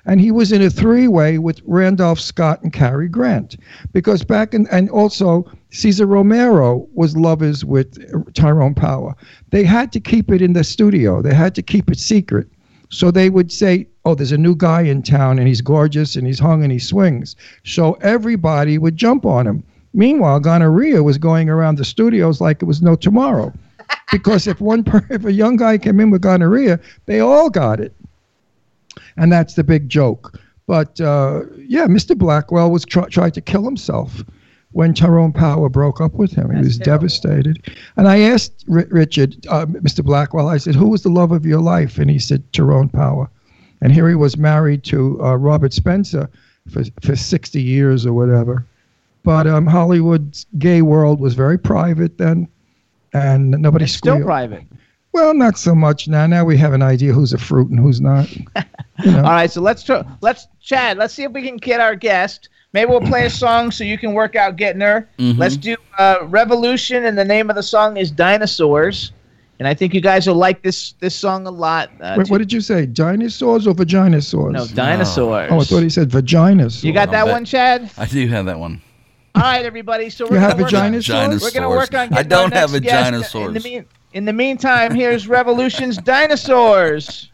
And 0.05 0.19
he 0.19 0.31
was 0.31 0.51
in 0.51 0.61
a 0.61 0.69
three 0.69 1.07
way 1.07 1.37
with 1.37 1.61
Randolph 1.65 2.19
Scott 2.19 2.61
and 2.63 2.73
Cary 2.73 3.07
Grant. 3.07 3.57
Because 3.93 4.23
back 4.23 4.53
in, 4.53 4.67
and 4.67 4.89
also 4.89 5.49
Cesar 5.71 6.05
Romero 6.05 6.87
was 6.93 7.17
lovers 7.17 7.65
with 7.65 8.33
Tyrone 8.33 8.73
Power. 8.73 9.15
They 9.49 9.63
had 9.63 9.91
to 9.93 9.99
keep 9.99 10.31
it 10.31 10.41
in 10.41 10.53
the 10.53 10.63
studio, 10.63 11.21
they 11.21 11.33
had 11.33 11.55
to 11.55 11.61
keep 11.61 11.89
it 11.91 11.99
secret. 11.99 12.47
So 12.89 13.11
they 13.11 13.29
would 13.29 13.51
say, 13.51 13.87
Oh, 14.05 14.15
there's 14.15 14.31
a 14.31 14.37
new 14.37 14.55
guy 14.55 14.81
in 14.81 15.03
town 15.03 15.39
and 15.39 15.47
he's 15.47 15.61
gorgeous 15.61 16.15
and 16.15 16.25
he's 16.25 16.39
hung 16.39 16.63
and 16.63 16.71
he 16.71 16.79
swings. 16.79 17.35
So 17.65 17.93
everybody 17.95 18.77
would 18.77 18.95
jump 18.95 19.25
on 19.25 19.45
him. 19.45 19.63
Meanwhile, 19.93 20.39
gonorrhea 20.39 21.03
was 21.03 21.17
going 21.17 21.49
around 21.49 21.77
the 21.77 21.83
studios 21.83 22.39
like 22.39 22.61
it 22.61 22.65
was 22.65 22.81
no 22.81 22.95
tomorrow. 22.95 23.51
because 24.11 24.47
if 24.47 24.61
one 24.61 24.83
per, 24.83 25.05
if 25.09 25.25
a 25.25 25.33
young 25.33 25.57
guy 25.57 25.77
came 25.77 25.99
in 25.99 26.09
with 26.09 26.21
gonorrhea, 26.21 26.79
they 27.05 27.19
all 27.19 27.49
got 27.49 27.79
it, 27.79 27.93
and 29.17 29.31
that's 29.31 29.55
the 29.55 29.63
big 29.63 29.89
joke. 29.89 30.39
But 30.67 30.99
uh, 30.99 31.43
yeah, 31.57 31.87
Mr. 31.87 32.17
Blackwell 32.17 32.71
was 32.71 32.85
try, 32.85 33.07
tried 33.07 33.33
to 33.35 33.41
kill 33.41 33.63
himself 33.63 34.23
when 34.71 34.93
Tyrone 34.93 35.31
Power 35.31 35.69
broke 35.69 36.01
up 36.01 36.13
with 36.13 36.31
him. 36.33 36.51
He 36.51 36.61
was 36.61 36.77
devastated. 36.77 37.73
And 37.95 38.07
I 38.07 38.19
asked 38.19 38.65
R- 38.69 38.87
Richard, 38.89 39.37
uh, 39.47 39.65
Mr. 39.65 40.03
Blackwell, 40.03 40.49
I 40.49 40.57
said, 40.57 40.75
"Who 40.75 40.89
was 40.89 41.03
the 41.03 41.09
love 41.09 41.31
of 41.31 41.45
your 41.45 41.61
life?" 41.61 41.97
And 41.97 42.09
he 42.09 42.19
said, 42.19 42.43
"Tyrone 42.51 42.89
Power." 42.89 43.29
And 43.81 43.93
here 43.93 44.09
he 44.09 44.15
was 44.15 44.37
married 44.37 44.83
to 44.85 45.21
uh, 45.23 45.35
Robert 45.35 45.71
Spencer 45.73 46.29
for 46.69 46.83
for 47.01 47.15
60 47.15 47.61
years 47.61 48.05
or 48.05 48.13
whatever. 48.13 48.65
But 49.23 49.47
um, 49.47 49.65
Hollywood's 49.65 50.45
gay 50.57 50.81
world 50.81 51.19
was 51.19 51.33
very 51.33 51.57
private 51.57 52.17
then, 52.17 52.47
and 53.13 53.51
nobody 53.51 53.85
It's 53.85 53.93
still 53.93 54.21
private. 54.21 54.63
Well, 55.17 55.33
not 55.33 55.57
so 55.57 55.73
much 55.73 56.07
now. 56.07 56.27
Now 56.27 56.45
we 56.45 56.57
have 56.59 56.73
an 56.73 56.83
idea 56.83 57.11
who's 57.11 57.33
a 57.33 57.39
fruit 57.39 57.71
and 57.71 57.79
who's 57.79 57.99
not. 57.99 58.29
You 59.03 59.11
know. 59.11 59.17
All 59.19 59.23
right, 59.25 59.51
so 59.51 59.61
let's 59.61 59.83
try, 59.83 60.03
let's 60.21 60.47
Chad. 60.59 60.97
Let's 60.97 61.13
see 61.13 61.21
if 61.21 61.31
we 61.31 61.43
can 61.43 61.57
get 61.57 61.79
our 61.79 61.95
guest. 61.95 62.49
Maybe 62.73 62.89
we'll 62.89 62.99
play 63.01 63.27
a 63.27 63.29
song 63.43 63.69
so 63.69 63.83
you 63.83 63.95
can 63.95 64.13
work 64.15 64.35
out 64.35 64.55
getting 64.55 64.81
her. 64.81 65.07
Mhm. 65.19 65.37
Let's 65.37 65.55
do 65.55 65.75
uh, 65.99 66.17
Revolution, 66.23 67.05
and 67.05 67.15
the 67.15 67.23
name 67.23 67.51
of 67.51 67.55
the 67.55 67.61
song 67.61 67.97
is 67.97 68.09
Dinosaurs. 68.09 69.11
And 69.59 69.67
I 69.67 69.75
think 69.75 69.93
you 69.93 70.01
guys 70.01 70.25
will 70.25 70.33
like 70.33 70.63
this 70.63 70.93
this 70.93 71.15
song 71.15 71.45
a 71.45 71.51
lot. 71.51 71.91
Uh, 72.01 72.15
Wait, 72.17 72.29
what 72.31 72.39
did 72.39 72.51
you 72.51 72.59
say? 72.59 72.87
Dinosaurs 72.87 73.67
or 73.67 73.75
vaginosaurs? 73.75 74.51
no, 74.53 74.65
dinosaurs. 74.65 75.51
Oh, 75.51 75.59
I 75.59 75.63
thought 75.63 75.83
he 75.83 75.89
said 75.89 76.09
vaginas. 76.09 76.83
you 76.83 76.91
got 76.91 77.11
that 77.11 77.25
bet. 77.25 77.33
one, 77.33 77.45
Chad? 77.45 77.91
I 77.99 78.07
do 78.07 78.27
have 78.29 78.45
that 78.47 78.57
one. 78.57 78.81
All 79.35 79.43
right, 79.43 79.63
everybody. 79.63 80.09
So 80.09 80.27
we're 80.27 80.39
have 80.39 80.53
gonna 80.57 80.63
work 80.63 80.73
on- 80.73 80.93
vaginosaurs? 80.93 81.41
We're 81.43 81.51
gonna 81.51 81.69
work 81.69 81.93
on. 81.93 81.99
I 81.99 82.07
getting 82.07 82.17
our 82.17 82.23
don't 82.23 82.53
have 82.55 82.71
next 82.71 82.83
guest. 82.83 83.13
Vaginosaurs. 83.35 83.85
In 84.13 84.25
the 84.25 84.33
meantime, 84.33 84.93
here's 84.95 85.27
Revolution's 85.27 85.97
Dinosaurs. 85.97 87.29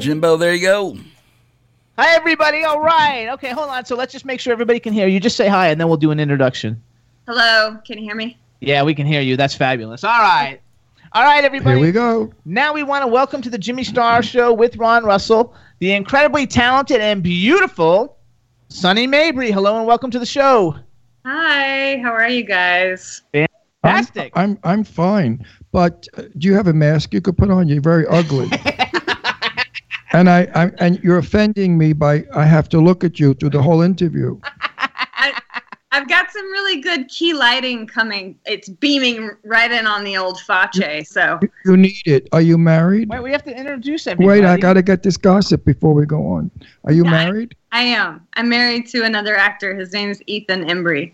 Jimbo, 0.00 0.38
there 0.38 0.54
you 0.54 0.66
go. 0.66 0.96
Hi, 1.98 2.14
everybody. 2.14 2.64
All 2.64 2.80
right. 2.80 3.28
Okay, 3.28 3.50
hold 3.50 3.68
on. 3.68 3.84
So 3.84 3.94
let's 3.94 4.12
just 4.12 4.24
make 4.24 4.40
sure 4.40 4.50
everybody 4.50 4.80
can 4.80 4.94
hear 4.94 5.06
you. 5.06 5.20
Just 5.20 5.36
say 5.36 5.46
hi, 5.46 5.68
and 5.68 5.78
then 5.78 5.88
we'll 5.88 5.98
do 5.98 6.10
an 6.10 6.18
introduction. 6.18 6.82
Hello, 7.26 7.76
can 7.84 7.98
you 7.98 8.04
hear 8.04 8.14
me? 8.14 8.38
Yeah, 8.60 8.82
we 8.82 8.94
can 8.94 9.06
hear 9.06 9.20
you. 9.20 9.36
That's 9.36 9.54
fabulous. 9.54 10.02
All 10.02 10.18
right. 10.18 10.58
All 11.12 11.22
right, 11.22 11.44
everybody. 11.44 11.76
Here 11.76 11.86
we 11.86 11.92
go. 11.92 12.32
Now 12.46 12.72
we 12.72 12.82
want 12.82 13.02
to 13.02 13.08
welcome 13.08 13.42
to 13.42 13.50
the 13.50 13.58
Jimmy 13.58 13.84
Star 13.84 14.22
Show 14.22 14.54
with 14.54 14.76
Ron 14.78 15.04
Russell, 15.04 15.54
the 15.80 15.92
incredibly 15.92 16.46
talented 16.46 17.02
and 17.02 17.22
beautiful 17.22 18.16
Sunny 18.70 19.06
Mabrey. 19.06 19.52
Hello 19.52 19.76
and 19.76 19.86
welcome 19.86 20.10
to 20.12 20.18
the 20.18 20.24
show. 20.24 20.76
Hi, 21.26 21.98
how 21.98 22.12
are 22.12 22.28
you 22.30 22.44
guys? 22.44 23.20
Fantastic. 23.82 24.32
I'm 24.34 24.58
I'm 24.64 24.82
fine, 24.82 25.44
but 25.72 26.08
uh, 26.16 26.22
do 26.38 26.48
you 26.48 26.54
have 26.54 26.68
a 26.68 26.72
mask 26.72 27.12
you 27.12 27.20
could 27.20 27.36
put 27.36 27.50
on? 27.50 27.68
You're 27.68 27.82
very 27.82 28.06
ugly. 28.06 28.50
and 30.12 30.28
I, 30.28 30.48
I 30.54 30.70
and 30.78 31.02
you're 31.02 31.18
offending 31.18 31.78
me 31.78 31.92
by 31.92 32.24
I 32.34 32.44
have 32.44 32.68
to 32.70 32.80
look 32.80 33.04
at 33.04 33.18
you 33.20 33.34
through 33.34 33.50
the 33.50 33.62
whole 33.62 33.82
interview. 33.82 34.38
I've 35.92 36.08
got 36.08 36.30
some 36.30 36.44
really 36.52 36.80
good 36.80 37.08
key 37.08 37.34
lighting 37.34 37.86
coming. 37.86 38.38
It's 38.46 38.68
beaming 38.68 39.30
right 39.42 39.70
in 39.70 39.86
on 39.86 40.04
the 40.04 40.16
old 40.16 40.38
Face, 40.40 41.10
so 41.10 41.40
You 41.64 41.76
need 41.76 42.02
it. 42.06 42.28
Are 42.32 42.40
you 42.40 42.56
married? 42.56 43.08
Wait, 43.08 43.20
we 43.20 43.32
have 43.32 43.42
to 43.44 43.56
introduce 43.56 44.06
everybody. 44.06 44.40
Wait, 44.40 44.46
I 44.46 44.56
got 44.56 44.74
to 44.74 44.82
get 44.82 45.02
this 45.02 45.16
gossip 45.16 45.64
before 45.64 45.92
we 45.92 46.06
go 46.06 46.26
on. 46.28 46.50
Are 46.84 46.92
you 46.92 47.04
married? 47.04 47.56
I 47.72 47.82
am. 47.82 48.26
I'm 48.34 48.48
married 48.48 48.86
to 48.88 49.04
another 49.04 49.36
actor. 49.36 49.74
His 49.74 49.92
name 49.92 50.10
is 50.10 50.22
Ethan 50.26 50.64
Embry. 50.64 51.12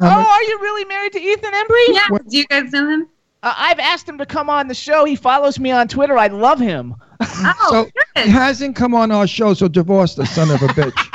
Oh, 0.00 0.06
are 0.06 0.42
you 0.42 0.58
really 0.60 0.84
married 0.84 1.12
to 1.12 1.20
Ethan 1.20 1.52
Embry? 1.52 1.84
Yeah. 1.88 2.18
Do 2.28 2.36
you 2.36 2.46
guys 2.46 2.72
know 2.72 2.88
him? 2.88 3.08
Uh, 3.42 3.54
I've 3.56 3.78
asked 3.78 4.08
him 4.08 4.18
to 4.18 4.26
come 4.26 4.50
on 4.50 4.68
the 4.68 4.74
show. 4.74 5.04
He 5.04 5.16
follows 5.16 5.58
me 5.58 5.70
on 5.70 5.88
Twitter. 5.88 6.18
I 6.18 6.26
love 6.26 6.58
him. 6.58 6.94
Oh, 7.20 7.88
so 8.14 8.22
he 8.22 8.28
hasn't 8.30 8.74
come 8.76 8.94
on 8.94 9.10
our 9.10 9.26
show, 9.26 9.54
so 9.54 9.68
divorce 9.68 10.14
the 10.14 10.26
son 10.26 10.50
of 10.50 10.62
a 10.62 10.68
bitch. 10.68 11.14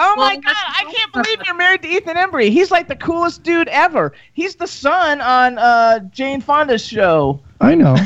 Oh 0.00 0.14
my 0.16 0.36
god, 0.36 0.54
I 0.54 0.84
can't 0.94 1.12
believe 1.12 1.38
you're 1.44 1.56
married 1.56 1.82
to 1.82 1.88
Ethan 1.88 2.16
Embry. 2.16 2.50
He's 2.50 2.70
like 2.70 2.86
the 2.86 2.94
coolest 2.94 3.42
dude 3.42 3.66
ever. 3.66 4.12
He's 4.32 4.54
the 4.54 4.68
son 4.68 5.20
on 5.20 5.58
uh, 5.58 5.98
Jane 6.10 6.40
Fonda's 6.40 6.86
show. 6.86 7.40
I 7.60 7.74
know. 7.74 7.96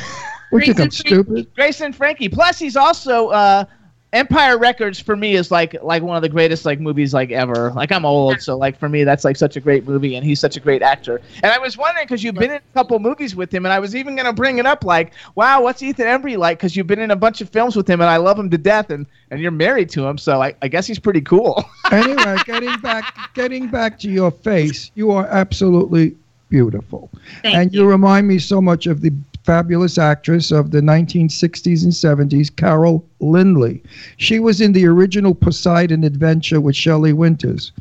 What 0.48 0.66
you 0.66 0.72
think 0.72 0.86
I'm 0.86 0.90
stupid? 0.90 1.55
Grace 1.55 1.82
and 1.82 1.94
Frankie. 1.94 2.30
Plus, 2.30 2.59
he's 2.59 2.76
also 2.76 3.28
uh, 3.28 3.64
Empire 4.12 4.59
Records. 4.59 5.01
For 5.01 5.16
me, 5.16 5.34
is 5.34 5.51
like 5.51 5.74
like 5.82 6.02
one 6.02 6.16
of 6.16 6.22
the 6.22 6.28
greatest 6.28 6.64
like 6.64 6.80
movies 6.80 7.14
like 7.14 7.30
ever. 7.30 7.70
Like 7.72 7.90
I'm 7.90 8.05
old, 8.05 8.40
so 8.43 8.56
like 8.56 8.78
for 8.78 8.89
me, 8.89 9.05
that's 9.05 9.24
like 9.24 9.36
such 9.36 9.56
a 9.56 9.60
great 9.60 9.86
movie, 9.86 10.16
and 10.16 10.24
he's 10.24 10.39
such 10.39 10.56
a 10.56 10.60
great 10.60 10.82
actor. 10.82 11.20
And 11.43 11.47
I 11.47 11.59
was 11.59 11.78
wondering 11.78 12.05
because 12.05 12.22
you've 12.22 12.34
been 12.34 12.51
in 12.51 12.56
a 12.56 12.74
couple 12.74 12.98
movies 12.98 13.34
with 13.34 13.52
him, 13.52 13.64
and 13.64 13.72
I 13.72 13.78
was 13.78 13.97
even 13.97 14.14
gonna 14.14 14.32
bring 14.32 14.59
it 14.59 14.66
up 14.66 14.84
like, 14.84 15.12
wow, 15.34 15.62
what's 15.62 15.82
Ethan 15.82 16.06
Embry 16.06 16.36
like? 16.36 16.59
Because 16.59 16.76
you've 16.76 16.86
been 16.86 17.01
in 17.01 17.10
a 17.10 17.16
bunch 17.16 17.40
of 17.40 17.48
films 17.48 17.74
with 17.74 17.89
him, 17.89 18.01
and 18.01 18.10
I 18.10 18.18
love 18.18 18.39
him 18.39 18.51
to 18.51 18.59
death, 18.59 18.90
and 18.90 19.06
and 19.30 19.40
you're 19.40 19.51
married 19.51 19.89
to 19.90 20.06
him, 20.06 20.18
so 20.18 20.43
I, 20.43 20.55
I 20.60 20.68
guess 20.68 20.86
he's 20.86 20.98
pretty 20.98 21.22
cool. 21.22 21.64
anyway, 21.90 22.36
getting 22.44 22.78
back 22.80 23.32
getting 23.34 23.68
back 23.68 23.98
to 24.01 24.10
your 24.10 24.30
face, 24.30 24.90
you 24.94 25.10
are 25.10 25.26
absolutely 25.26 26.14
beautiful. 26.51 27.09
Thank 27.43 27.56
and 27.56 27.74
you. 27.74 27.86
remind 27.86 28.28
me 28.28 28.39
so 28.39 28.60
much 28.60 28.86
of 28.86 29.01
the 29.01 29.10
fabulous 29.44 29.98
actress 29.98 30.51
of 30.51 30.70
the 30.70 30.81
1960s 30.81 31.82
and 31.85 31.93
70s, 31.93 32.55
Carol 32.55 33.05
Lynley. 33.20 33.82
She 34.16 34.39
was 34.39 34.60
in 34.60 34.73
the 34.73 34.86
original 34.86 35.35
Poseidon 35.35 36.05
Adventure 36.05 36.60
with 36.60 36.77
Shelley 36.77 37.12
Winters. 37.12 37.73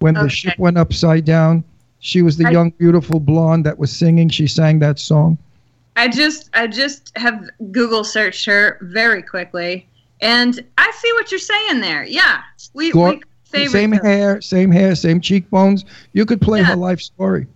When 0.00 0.14
the 0.14 0.28
ship 0.28 0.58
went 0.58 0.76
upside 0.76 1.24
down, 1.24 1.64
she 2.00 2.22
was 2.22 2.36
the 2.36 2.46
I- 2.46 2.50
young, 2.50 2.70
beautiful 2.70 3.20
blonde 3.20 3.64
that 3.64 3.78
was 3.78 3.90
singing. 3.90 4.28
She 4.28 4.46
sang 4.46 4.78
that 4.80 4.98
song. 4.98 5.38
I 5.98 6.08
just 6.08 6.50
I 6.52 6.66
just 6.66 7.16
have 7.16 7.48
Google 7.72 8.04
searched 8.04 8.44
her 8.44 8.78
very 8.82 9.22
quickly, 9.22 9.88
and 10.20 10.62
I 10.76 10.92
see 10.94 11.12
what 11.14 11.30
you're 11.32 11.38
saying 11.38 11.80
there. 11.80 12.04
Yeah, 12.04 12.42
we, 12.74 12.90
Gor- 12.92 13.18
we 13.54 13.66
same 13.68 13.92
her. 13.92 14.04
hair, 14.04 14.40
same 14.42 14.70
hair, 14.70 14.94
same 14.94 15.22
cheekbones. 15.22 15.86
You 16.12 16.26
could 16.26 16.42
play 16.42 16.62
her 16.62 16.76
life 16.76 17.00
story. 17.00 17.46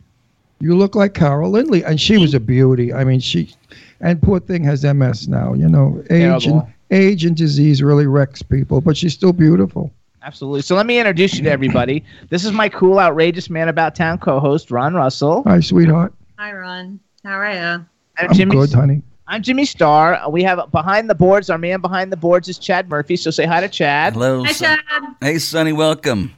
You 0.61 0.77
look 0.77 0.95
like 0.95 1.15
Carol 1.15 1.53
Lynley, 1.53 1.83
and 1.85 1.99
she 1.99 2.19
was 2.19 2.35
a 2.35 2.41
beauty. 2.41 2.93
I 2.93 3.03
mean, 3.03 3.19
she, 3.19 3.55
and 4.01 4.21
poor 4.21 4.39
thing 4.39 4.63
has 4.65 4.85
MS 4.85 5.27
now. 5.27 5.55
You 5.55 5.69
know, 5.69 6.05
age 6.11 6.47
and 6.47 6.63
age 6.91 7.25
and 7.25 7.35
disease 7.35 7.83
really 7.83 8.07
wrecks 8.07 8.43
people, 8.43 8.81
but 8.83 8.97
she's 8.97 9.15
still 9.15 9.33
beautiful. 9.33 9.91
Absolutely. 10.23 10.61
So 10.61 10.77
let 10.77 10.85
me 10.85 10.99
introduce 10.99 11.35
you 11.35 11.45
to 11.45 11.51
everybody. 11.51 12.05
This 12.29 12.45
is 12.45 12.53
my 12.53 12.69
cool, 12.69 12.99
outrageous 12.99 13.49
man 13.49 13.69
about 13.69 13.95
town 13.95 14.19
co-host 14.19 14.71
Ron 14.71 14.95
Russell. 14.95 15.43
Hi, 15.47 15.61
sweetheart. 15.61 16.13
Hi, 16.39 16.53
Ron. 16.53 17.01
How 17.25 17.39
are 17.39 17.53
you? 17.53 17.59
I'm 17.59 17.87
I'm 18.19 18.35
Jimmy. 18.35 18.57
good, 18.57 18.73
honey. 18.73 19.03
I'm 19.27 19.43
Jimmy 19.43 19.65
Star. 19.65 20.29
We 20.29 20.43
have 20.43 20.71
behind 20.73 21.09
the 21.09 21.15
boards. 21.15 21.49
Our 21.49 21.57
man 21.57 21.81
behind 21.81 22.13
the 22.13 22.17
boards 22.17 22.49
is 22.49 22.59
Chad 22.59 22.91
Murphy. 22.91 23.17
So 23.17 23.31
say 23.31 23.47
hi 23.47 23.61
to 23.61 23.69
Chad. 23.69 24.13
Hello. 24.13 24.45
Hi, 24.45 24.53
Son- 24.53 24.79
Chad. 24.91 25.05
Hey, 25.23 25.39
Sunny, 25.39 25.73
welcome. 25.73 26.35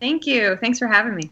Thank 0.00 0.26
you. 0.26 0.56
Thanks 0.56 0.78
for 0.78 0.86
having 0.86 1.14
me. 1.14 1.30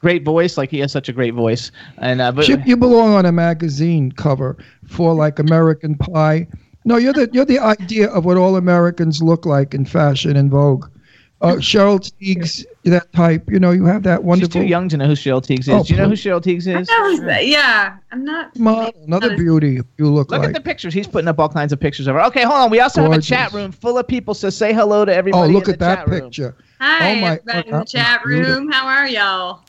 Great 0.00 0.24
voice. 0.24 0.56
Like 0.56 0.70
he 0.70 0.78
has 0.80 0.92
such 0.92 1.08
a 1.08 1.12
great 1.12 1.34
voice. 1.34 1.70
And 1.98 2.20
uh, 2.20 2.32
but 2.32 2.44
Chip, 2.44 2.60
you 2.66 2.76
belong 2.76 3.14
on 3.14 3.26
a 3.26 3.32
magazine 3.32 4.12
cover 4.12 4.56
for 4.86 5.14
like 5.14 5.38
American 5.38 5.96
Pie. 5.96 6.46
No, 6.84 6.96
you're 6.96 7.12
the 7.12 7.28
you're 7.32 7.44
the 7.44 7.58
idea 7.58 8.08
of 8.10 8.24
what 8.24 8.36
all 8.36 8.56
Americans 8.56 9.22
look 9.22 9.44
like 9.44 9.74
in 9.74 9.84
fashion 9.84 10.36
and 10.36 10.50
Vogue. 10.50 10.86
Uh, 11.40 11.52
Cheryl 11.54 12.00
Tiegs, 12.00 12.64
that 12.84 13.12
type. 13.12 13.48
You 13.48 13.60
know, 13.60 13.70
you 13.70 13.84
have 13.84 14.02
that 14.02 14.24
wonderful. 14.24 14.48
she's 14.50 14.54
wonderful 14.56 14.62
too 14.62 14.66
young 14.68 14.88
to 14.88 14.96
know 14.96 15.06
who 15.06 15.12
Cheryl 15.12 15.40
Tiegs 15.40 15.60
is. 15.60 15.68
Oh, 15.68 15.84
Do 15.84 15.94
you 15.94 16.00
know 16.00 16.08
who. 16.08 16.14
Cheryl 16.14 16.40
Tiegs 16.42 16.66
is? 16.66 16.88
Yeah, 17.48 17.96
I'm 18.10 18.24
not. 18.24 18.56
model, 18.58 18.92
another 19.06 19.36
beauty 19.36 19.80
you 19.98 20.06
look, 20.08 20.32
Look 20.32 20.40
like. 20.40 20.48
at 20.48 20.54
the 20.54 20.60
pictures. 20.60 20.92
He's 20.94 21.06
putting 21.06 21.28
up 21.28 21.38
all 21.38 21.48
kinds 21.48 21.72
of 21.72 21.78
pictures 21.78 22.08
of 22.08 22.16
her. 22.16 22.22
Okay, 22.24 22.42
hold 22.42 22.56
on. 22.58 22.70
We 22.70 22.80
also 22.80 23.02
have 23.02 23.12
a 23.12 23.20
chat 23.22 23.52
room 23.52 23.70
full 23.70 23.98
of 23.98 24.08
people. 24.08 24.34
So 24.34 24.50
say 24.50 24.72
hello 24.72 25.04
to 25.04 25.14
everybody. 25.14 25.48
oh, 25.48 25.52
look 25.52 25.68
in 25.68 25.74
at 25.74 25.78
the 25.78 25.84
that 25.84 26.08
room. 26.08 26.22
picture. 26.22 26.56
Hi, 26.80 27.12
Oh, 27.12 27.20
my- 27.20 27.26
everybody 27.36 27.68
in 27.68 27.74
oh, 27.74 27.78
the 27.80 27.84
chat 27.84 28.20
beautiful. 28.24 28.54
room. 28.56 28.72
How 28.72 28.86
are 28.88 29.06
y'all? 29.06 29.62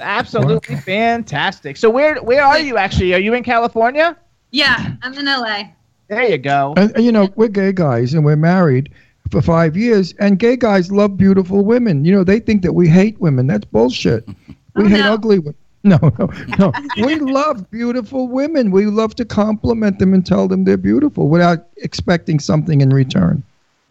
Absolutely 0.00 0.76
fantastic. 0.76 1.76
So 1.76 1.90
where 1.90 2.16
where 2.22 2.42
are 2.44 2.58
you 2.58 2.76
actually? 2.76 3.14
Are 3.14 3.20
you 3.20 3.34
in 3.34 3.42
California? 3.44 4.16
Yeah, 4.50 4.94
I'm 5.02 5.14
in 5.14 5.24
LA. 5.26 5.64
There 6.08 6.22
you 6.24 6.38
go. 6.38 6.74
And, 6.76 6.94
and, 6.94 7.04
you 7.04 7.12
know, 7.12 7.28
we're 7.36 7.48
gay 7.48 7.72
guys 7.72 8.12
and 8.12 8.24
we're 8.24 8.36
married 8.36 8.92
for 9.30 9.40
five 9.40 9.76
years, 9.76 10.12
and 10.18 10.38
gay 10.38 10.56
guys 10.56 10.92
love 10.92 11.16
beautiful 11.16 11.64
women. 11.64 12.04
You 12.04 12.12
know, 12.12 12.24
they 12.24 12.38
think 12.38 12.60
that 12.62 12.74
we 12.74 12.86
hate 12.88 13.18
women. 13.20 13.46
That's 13.46 13.64
bullshit. 13.64 14.28
We 14.74 14.84
Oh, 14.84 14.88
hate 14.88 15.00
no. 15.00 15.12
ugly 15.12 15.38
women. 15.38 15.54
No, 15.84 15.98
no, 16.18 16.30
no. 16.58 16.72
we 17.04 17.16
love 17.16 17.70
beautiful 17.70 18.26
women. 18.26 18.70
We 18.70 18.86
love 18.86 19.14
to 19.16 19.24
compliment 19.26 19.98
them 19.98 20.14
and 20.14 20.24
tell 20.24 20.48
them 20.48 20.64
they're 20.64 20.78
beautiful 20.78 21.28
without 21.28 21.66
expecting 21.76 22.40
something 22.40 22.80
in 22.80 22.88
return. 22.88 23.42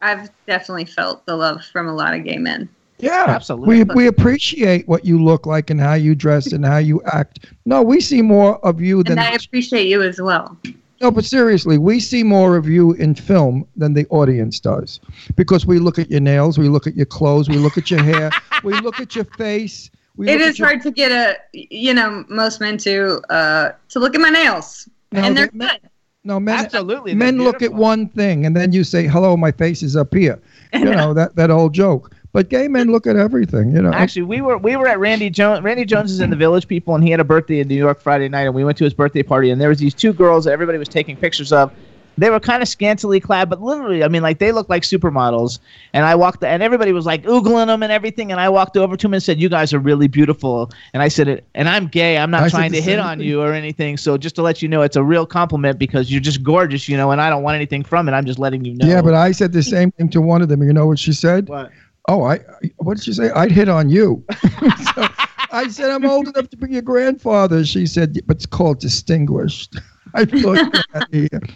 I've 0.02 0.32
definitely 0.48 0.86
felt 0.86 1.24
the 1.28 1.36
love 1.36 1.64
from 1.66 1.88
a 1.88 1.94
lot 1.94 2.16
of 2.16 2.24
gay 2.24 2.38
men. 2.40 2.68
Yeah, 3.02 3.26
Absolutely. 3.28 3.84
We 3.84 3.96
we 3.96 4.08
appreciate 4.08 4.88
what 4.88 5.06
you 5.06 5.24
look 5.24 5.46
like 5.46 5.70
and 5.70 5.80
how 5.80 5.94
you 5.96 6.16
dress 6.16 6.52
and 6.54 6.66
how 6.66 6.78
you 6.78 7.02
act. 7.06 7.46
No, 7.66 7.82
we 7.82 8.00
see 8.02 8.22
more 8.22 8.58
of 8.66 8.80
you 8.82 9.04
than 9.04 9.14
And 9.18 9.28
I 9.28 9.32
appreciate 9.34 9.88
you 9.88 10.02
as 10.02 10.22
well. 10.22 10.58
No, 11.02 11.10
but 11.10 11.26
seriously, 11.26 11.80
we 11.80 12.00
see 12.00 12.24
more 12.24 12.56
of 12.56 12.68
you 12.68 12.94
in 12.94 13.16
film 13.16 13.66
than 13.76 13.94
the 13.96 14.06
audience 14.10 14.60
does 14.60 15.00
because 15.36 15.66
we 15.66 15.80
look 15.80 15.98
at 15.98 16.12
your 16.12 16.20
nails, 16.22 16.60
we 16.60 16.70
look 16.70 16.86
at 16.86 16.96
your 16.96 17.08
clothes, 17.08 17.50
we 17.50 17.58
look 17.58 17.76
at 17.78 17.90
your 17.90 18.04
hair, 18.04 18.30
we 18.64 18.74
look 18.82 19.00
at 19.00 19.16
your 19.16 19.26
face. 19.26 19.90
We 20.16 20.28
It 20.30 20.34
look 20.34 20.42
at 20.42 20.48
is 20.50 20.60
your- 20.60 20.68
hard 20.68 20.82
to 20.84 20.92
get 20.92 21.12
a, 21.12 21.38
you 21.54 21.94
know, 21.96 22.24
most 22.30 22.62
men 22.62 22.78
to 22.80 23.20
uh 23.34 23.72
to 23.90 24.00
look 24.00 24.14
at 24.14 24.22
my 24.22 24.30
nails, 24.30 24.88
No, 25.12 25.22
and 25.24 25.36
they're 25.36 25.50
they- 25.54 25.60
good. 25.68 25.80
No, 26.24 26.40
men. 26.40 26.66
Absolutely. 26.66 27.16
Men 27.16 27.40
look 27.40 27.64
at 27.64 27.74
one 27.74 28.08
thing 28.10 28.46
and 28.46 28.56
then 28.56 28.72
you 28.72 28.84
say, 28.84 29.08
"Hello, 29.08 29.36
my 29.36 29.52
face 29.52 29.82
is 29.82 29.96
up 29.96 30.14
here." 30.14 30.40
You 30.74 30.86
know 30.86 31.14
that 31.16 31.36
that 31.36 31.50
old 31.50 31.74
joke. 31.74 32.12
But 32.34 32.50
gay 32.50 32.68
men 32.68 32.92
look 32.92 33.08
at 33.08 33.18
everything. 33.18 33.76
You 33.76 33.82
know. 33.82 33.92
Actually, 33.92 34.24
we 34.24 34.42
were 34.42 34.58
we 34.58 34.76
were 34.76 34.88
at 34.88 35.00
Randy 35.00 35.30
Jones. 35.30 35.64
Randy 35.64 35.86
Jones 35.86 36.12
is 36.12 36.22
in 36.22 36.30
the 36.30 36.36
Village 36.36 36.68
People, 36.68 36.96
and 36.96 37.04
he 37.04 37.12
had 37.12 37.20
a 37.20 37.26
birthday 37.26 37.60
in 37.60 37.68
New 37.68 37.76
York 37.76 38.02
Friday 38.02 38.30
night, 38.30 38.44
and 38.44 38.56
we 38.56 38.64
went 38.64 38.78
to 38.78 38.84
his 38.84 38.94
birthday 38.94 39.24
party, 39.24 39.50
and 39.50 39.60
there 39.60 39.70
was 39.70 39.80
these 39.80 39.94
two 39.94 40.14
girls 40.14 40.46
that 40.46 40.52
everybody 40.52 40.78
was 40.78 40.88
taking 40.88 41.18
pictures 41.18 41.52
of. 41.52 41.72
They 42.18 42.30
were 42.30 42.42
kind 42.42 42.62
of 42.62 42.68
scantily 42.68 43.22
clad, 43.22 43.50
but 43.50 43.62
literally, 43.62 44.04
I 44.04 44.10
mean, 44.10 44.22
like 44.22 44.40
they 44.40 44.52
looked 44.52 44.70
like 44.70 44.84
supermodels. 44.84 45.60
And 45.94 46.06
I 46.06 46.14
walked, 46.14 46.44
and 46.44 46.62
everybody 46.62 46.92
was 46.92 47.06
like 47.06 47.24
oogling 47.24 47.68
them 47.68 47.84
and 47.84 47.92
everything. 47.92 48.32
And 48.32 48.40
I 48.40 48.50
walked 48.50 48.76
over 48.76 48.98
to 48.98 49.08
him 49.08 49.14
and 49.14 49.24
said, 49.24 49.42
"You 49.42 49.50
guys 49.50 49.74
are 49.74 49.80
really 49.80 50.08
beautiful." 50.08 50.72
And 50.94 51.02
I 51.02 51.08
said, 51.08 51.44
"And 51.56 51.70
I'm 51.70 51.88
gay. 51.88 52.18
I'm 52.18 52.30
not 52.30 52.44
I 52.44 52.50
trying 52.50 52.74
to 52.74 52.82
hit 52.82 53.00
on 53.00 53.20
thing. 53.20 53.28
you 53.28 53.42
or 53.42 53.54
anything. 53.54 53.98
So 53.98 54.18
just 54.18 54.36
to 54.36 54.42
let 54.42 54.62
you 54.62 54.68
know, 54.68 54.82
it's 54.82 54.98
a 54.98 55.04
real 55.04 55.26
compliment 55.26 55.80
because 55.80 56.12
you're 56.12 56.22
just 56.22 56.44
gorgeous, 56.44 56.88
you 56.88 56.98
know. 56.98 57.12
And 57.12 57.22
I 57.22 57.30
don't 57.30 57.44
want 57.44 57.56
anything 57.56 57.84
from 57.84 58.08
it. 58.08 58.12
I'm 58.12 58.26
just 58.26 58.40
letting 58.40 58.66
you 58.66 58.76
know." 58.76 58.86
Yeah, 58.86 59.02
but 59.02 59.16
I 59.16 59.32
said 59.32 59.54
the 59.54 59.64
same 59.64 59.92
thing 59.92 60.10
to 60.10 60.22
one 60.22 60.42
of 60.42 60.50
them. 60.50 60.62
You 60.64 60.74
know 60.74 60.88
what 60.88 61.00
she 61.00 61.14
said? 61.14 61.48
What? 61.48 61.72
Oh, 62.08 62.24
I. 62.24 62.40
What 62.78 62.98
did 62.98 63.04
she 63.04 63.14
say? 63.14 63.30
I'd 63.32 63.52
hit 63.52 63.70
on 63.70 63.90
you. 63.90 64.24
so 64.96 65.08
I 65.52 65.68
said 65.70 65.92
I'm 65.92 66.06
old 66.06 66.28
enough 66.30 66.50
to 66.50 66.58
be 66.58 66.74
your 66.74 66.82
grandfather. 66.82 67.64
She 67.66 67.86
said, 67.86 68.20
but 68.26 68.38
it's 68.38 68.46
called 68.46 68.80
distinguished. 68.80 69.78
I 70.14 70.26
thought 70.26 70.84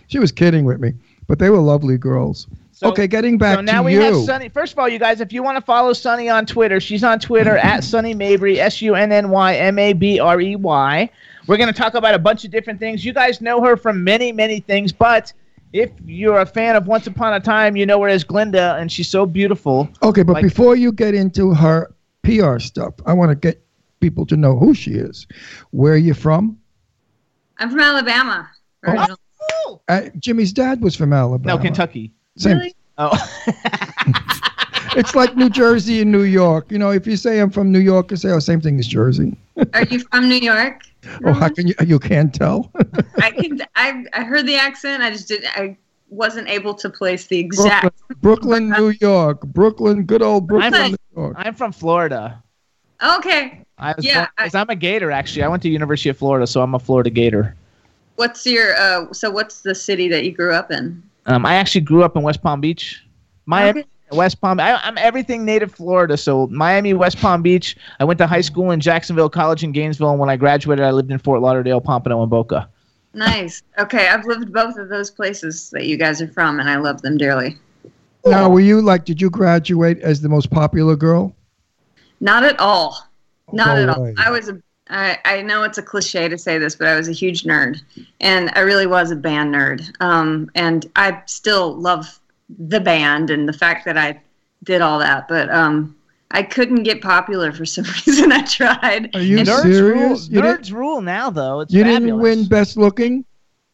she 0.07 0.19
was 0.19 0.31
kidding 0.31 0.63
with 0.65 0.79
me, 0.79 0.93
but 1.27 1.39
they 1.39 1.49
were 1.49 1.59
lovely 1.59 1.97
girls. 1.97 2.47
So- 2.71 2.89
okay, 2.89 3.07
getting 3.07 3.37
back 3.37 3.55
so 3.55 3.61
now 3.61 3.79
to 3.79 3.83
we 3.83 3.93
you. 3.93 4.01
have 4.01 4.15
Sunny. 4.17 4.49
First 4.49 4.73
of 4.73 4.79
all, 4.79 4.87
you 4.89 4.99
guys, 4.99 5.21
if 5.21 5.31
you 5.33 5.41
want 5.43 5.57
to 5.57 5.61
follow 5.61 5.93
Sunny 5.93 6.29
on 6.29 6.45
Twitter, 6.45 6.79
she's 6.79 7.03
on 7.03 7.19
Twitter 7.19 7.57
at 7.57 7.83
Sunny 7.85 8.13
Mabrey, 8.13 8.57
S 8.57 8.81
U 8.81 8.95
N 8.95 9.11
N 9.11 9.29
Y 9.29 9.55
M 9.55 9.79
A 9.79 9.93
B 9.93 10.19
R 10.19 10.39
E 10.41 10.55
Y. 10.57 11.09
We're 11.47 11.57
going 11.57 11.71
to 11.71 11.77
talk 11.77 11.93
about 11.93 12.15
a 12.15 12.19
bunch 12.19 12.43
of 12.43 12.51
different 12.51 12.79
things. 12.79 13.05
You 13.05 13.13
guys 13.13 13.39
know 13.39 13.61
her 13.61 13.77
from 13.77 14.03
many, 14.03 14.31
many 14.31 14.59
things, 14.59 14.91
but 14.91 15.31
if 15.75 15.91
you're 16.05 16.39
a 16.39 16.45
fan 16.45 16.77
of 16.77 16.87
Once 16.87 17.05
Upon 17.05 17.33
a 17.33 17.39
Time, 17.41 17.75
you 17.75 17.85
know 17.85 17.99
where 17.99 18.07
is 18.09 18.23
Glinda, 18.23 18.75
and 18.79 18.89
she's 18.89 19.09
so 19.09 19.25
beautiful. 19.25 19.89
Okay, 20.01 20.23
but 20.23 20.35
Like- 20.35 20.43
before 20.43 20.77
you 20.77 20.93
get 20.93 21.13
into 21.13 21.53
her 21.53 21.93
PR 22.23 22.59
stuff, 22.59 22.93
I 23.05 23.11
want 23.11 23.29
to 23.31 23.35
get 23.35 23.61
people 23.99 24.25
to 24.27 24.37
know 24.37 24.57
who 24.57 24.73
she 24.73 24.91
is. 24.91 25.27
Where 25.71 25.93
are 25.93 25.97
you 25.97 26.13
from? 26.13 26.57
I'm 27.57 27.69
from 27.69 27.81
Alabama. 27.81 28.49
Oh. 28.87 28.91
originally. 28.91 29.19
Uh, 29.89 30.01
Jimmy's 30.19 30.53
dad 30.53 30.81
was 30.81 30.95
from 30.95 31.11
Alabama. 31.11 31.55
No, 31.57 31.61
Kentucky. 31.61 32.13
Same. 32.37 32.57
Really? 32.57 32.75
Oh, 32.97 33.11
It's 34.97 35.13
like 35.13 35.35
New 35.35 35.49
Jersey 35.49 36.01
and 36.01 36.09
New 36.09 36.23
York. 36.23 36.71
You 36.71 36.77
know, 36.77 36.91
if 36.91 37.05
you 37.05 37.17
say 37.17 37.39
I'm 37.39 37.49
from 37.49 37.69
New 37.69 37.79
York, 37.79 38.11
you 38.11 38.17
say, 38.17 38.29
oh, 38.29 38.39
same 38.39 38.61
thing 38.61 38.79
as 38.79 38.87
Jersey. 38.87 39.35
Are 39.73 39.83
you 39.83 39.99
from 39.99 40.29
New 40.29 40.35
York? 40.37 40.83
Oh, 41.25 41.33
how 41.33 41.49
can 41.49 41.67
you? 41.67 41.75
You 41.85 41.99
can't 41.99 42.33
tell. 42.33 42.71
I 43.21 43.31
can. 43.31 43.61
I 43.75 44.05
I 44.13 44.23
heard 44.23 44.45
the 44.47 44.55
accent. 44.55 45.03
I 45.03 45.09
just 45.11 45.27
didn't. 45.27 45.49
I 45.57 45.77
wasn't 46.09 46.47
able 46.49 46.73
to 46.75 46.89
place 46.89 47.27
the 47.27 47.39
exact. 47.39 47.83
Brooklyn, 48.21 48.69
Brooklyn, 48.69 48.69
New 48.69 48.93
York. 49.01 49.41
Brooklyn, 49.41 50.03
good 50.03 50.21
old 50.21 50.47
Brooklyn, 50.47 50.73
I'm 50.73 50.91
New 50.91 50.97
from, 51.13 51.23
York. 51.23 51.35
I'm 51.37 51.55
from 51.55 51.71
Florida. 51.71 52.41
Okay. 53.03 53.61
I 53.77 53.93
was 53.95 54.05
Yeah, 54.05 54.15
born- 54.19 54.27
'cause 54.37 54.55
I'm 54.55 54.69
a 54.69 54.75
Gator 54.75 55.11
actually. 55.11 55.43
I 55.43 55.47
went 55.49 55.61
to 55.63 55.69
University 55.69 56.09
of 56.09 56.17
Florida, 56.17 56.47
so 56.47 56.61
I'm 56.61 56.73
a 56.75 56.79
Florida 56.79 57.09
Gator. 57.09 57.55
What's 58.15 58.45
your? 58.45 58.75
Uh, 58.77 59.11
so 59.11 59.29
what's 59.29 59.61
the 59.61 59.75
city 59.75 60.07
that 60.09 60.23
you 60.23 60.31
grew 60.31 60.53
up 60.53 60.71
in? 60.71 61.03
Um, 61.25 61.45
I 61.45 61.55
actually 61.55 61.81
grew 61.81 62.03
up 62.03 62.15
in 62.15 62.21
West 62.23 62.41
Palm 62.41 62.61
Beach, 62.61 63.03
Miami, 63.45 63.81
Okay. 63.81 63.89
West 64.11 64.39
Palm. 64.41 64.59
I, 64.59 64.79
I'm 64.83 64.97
everything 64.97 65.45
native 65.45 65.73
Florida. 65.73 66.17
So 66.17 66.47
Miami, 66.47 66.93
West 66.93 67.17
Palm 67.17 67.41
Beach. 67.41 67.75
I 67.99 68.03
went 68.03 68.17
to 68.19 68.27
high 68.27 68.41
school 68.41 68.71
in 68.71 68.79
Jacksonville, 68.79 69.29
college 69.29 69.63
in 69.63 69.71
Gainesville, 69.71 70.11
and 70.11 70.19
when 70.19 70.29
I 70.29 70.37
graduated, 70.37 70.85
I 70.85 70.91
lived 70.91 71.11
in 71.11 71.17
Fort 71.17 71.41
Lauderdale, 71.41 71.81
Pompano, 71.81 72.21
and 72.21 72.29
Boca. 72.29 72.69
Nice. 73.13 73.63
Okay, 73.79 74.09
I've 74.09 74.25
lived 74.25 74.51
both 74.51 74.77
of 74.77 74.89
those 74.89 75.09
places 75.09 75.69
that 75.71 75.85
you 75.85 75.97
guys 75.97 76.21
are 76.21 76.27
from, 76.27 76.59
and 76.59 76.69
I 76.69 76.75
love 76.75 77.01
them 77.01 77.17
dearly. 77.17 77.57
Now, 78.25 78.49
were 78.49 78.59
you 78.59 78.81
like? 78.81 79.05
Did 79.05 79.21
you 79.21 79.29
graduate 79.29 79.99
as 79.99 80.21
the 80.21 80.29
most 80.29 80.49
popular 80.49 80.95
girl? 80.95 81.35
Not 82.19 82.43
at 82.43 82.59
all. 82.59 83.07
Not 83.53 83.75
No 83.75 83.83
at 83.83 83.89
all. 83.89 84.13
I 84.17 84.31
was 84.31 84.49
a. 84.49 84.61
I, 84.87 85.17
I 85.25 85.41
know 85.41 85.63
it's 85.63 85.79
a 85.79 85.83
cliche 85.83 86.27
to 86.27 86.37
say 86.37 86.59
this, 86.59 86.75
but 86.75 86.87
I 86.87 86.95
was 86.95 87.07
a 87.07 87.11
huge 87.11 87.43
nerd, 87.43 87.81
and 88.19 88.51
I 88.55 88.59
really 88.59 88.85
was 88.85 89.11
a 89.11 89.15
band 89.15 89.53
nerd. 89.53 89.89
Um, 89.99 90.51
and 90.53 90.85
I 90.95 91.21
still 91.25 91.75
love 91.75 92.19
the 92.49 92.79
band 92.79 93.29
and 93.29 93.47
the 93.47 93.53
fact 93.53 93.85
that 93.85 93.97
I 93.97 94.21
did 94.63 94.81
all 94.81 94.99
that, 94.99 95.27
but 95.27 95.49
um, 95.49 95.95
I 96.31 96.43
couldn't 96.43 96.83
get 96.83 97.01
popular 97.01 97.51
for 97.51 97.65
some 97.75 97.85
reason. 98.05 98.31
I 98.31 98.41
tried. 98.43 99.15
Are 99.15 99.21
you 99.21 99.39
And- 99.39 99.47
Nerds 99.47 99.61
serious? 99.63 100.29
rule. 100.29 100.33
You 100.33 100.41
Nerds 100.41 100.71
rule 100.71 101.01
now, 101.01 101.29
though. 101.29 101.61
It's 101.61 101.73
you 101.73 101.83
fabulous. 101.83 102.01
didn't 102.03 102.19
win 102.19 102.45
best 102.47 102.77
looking 102.77 103.25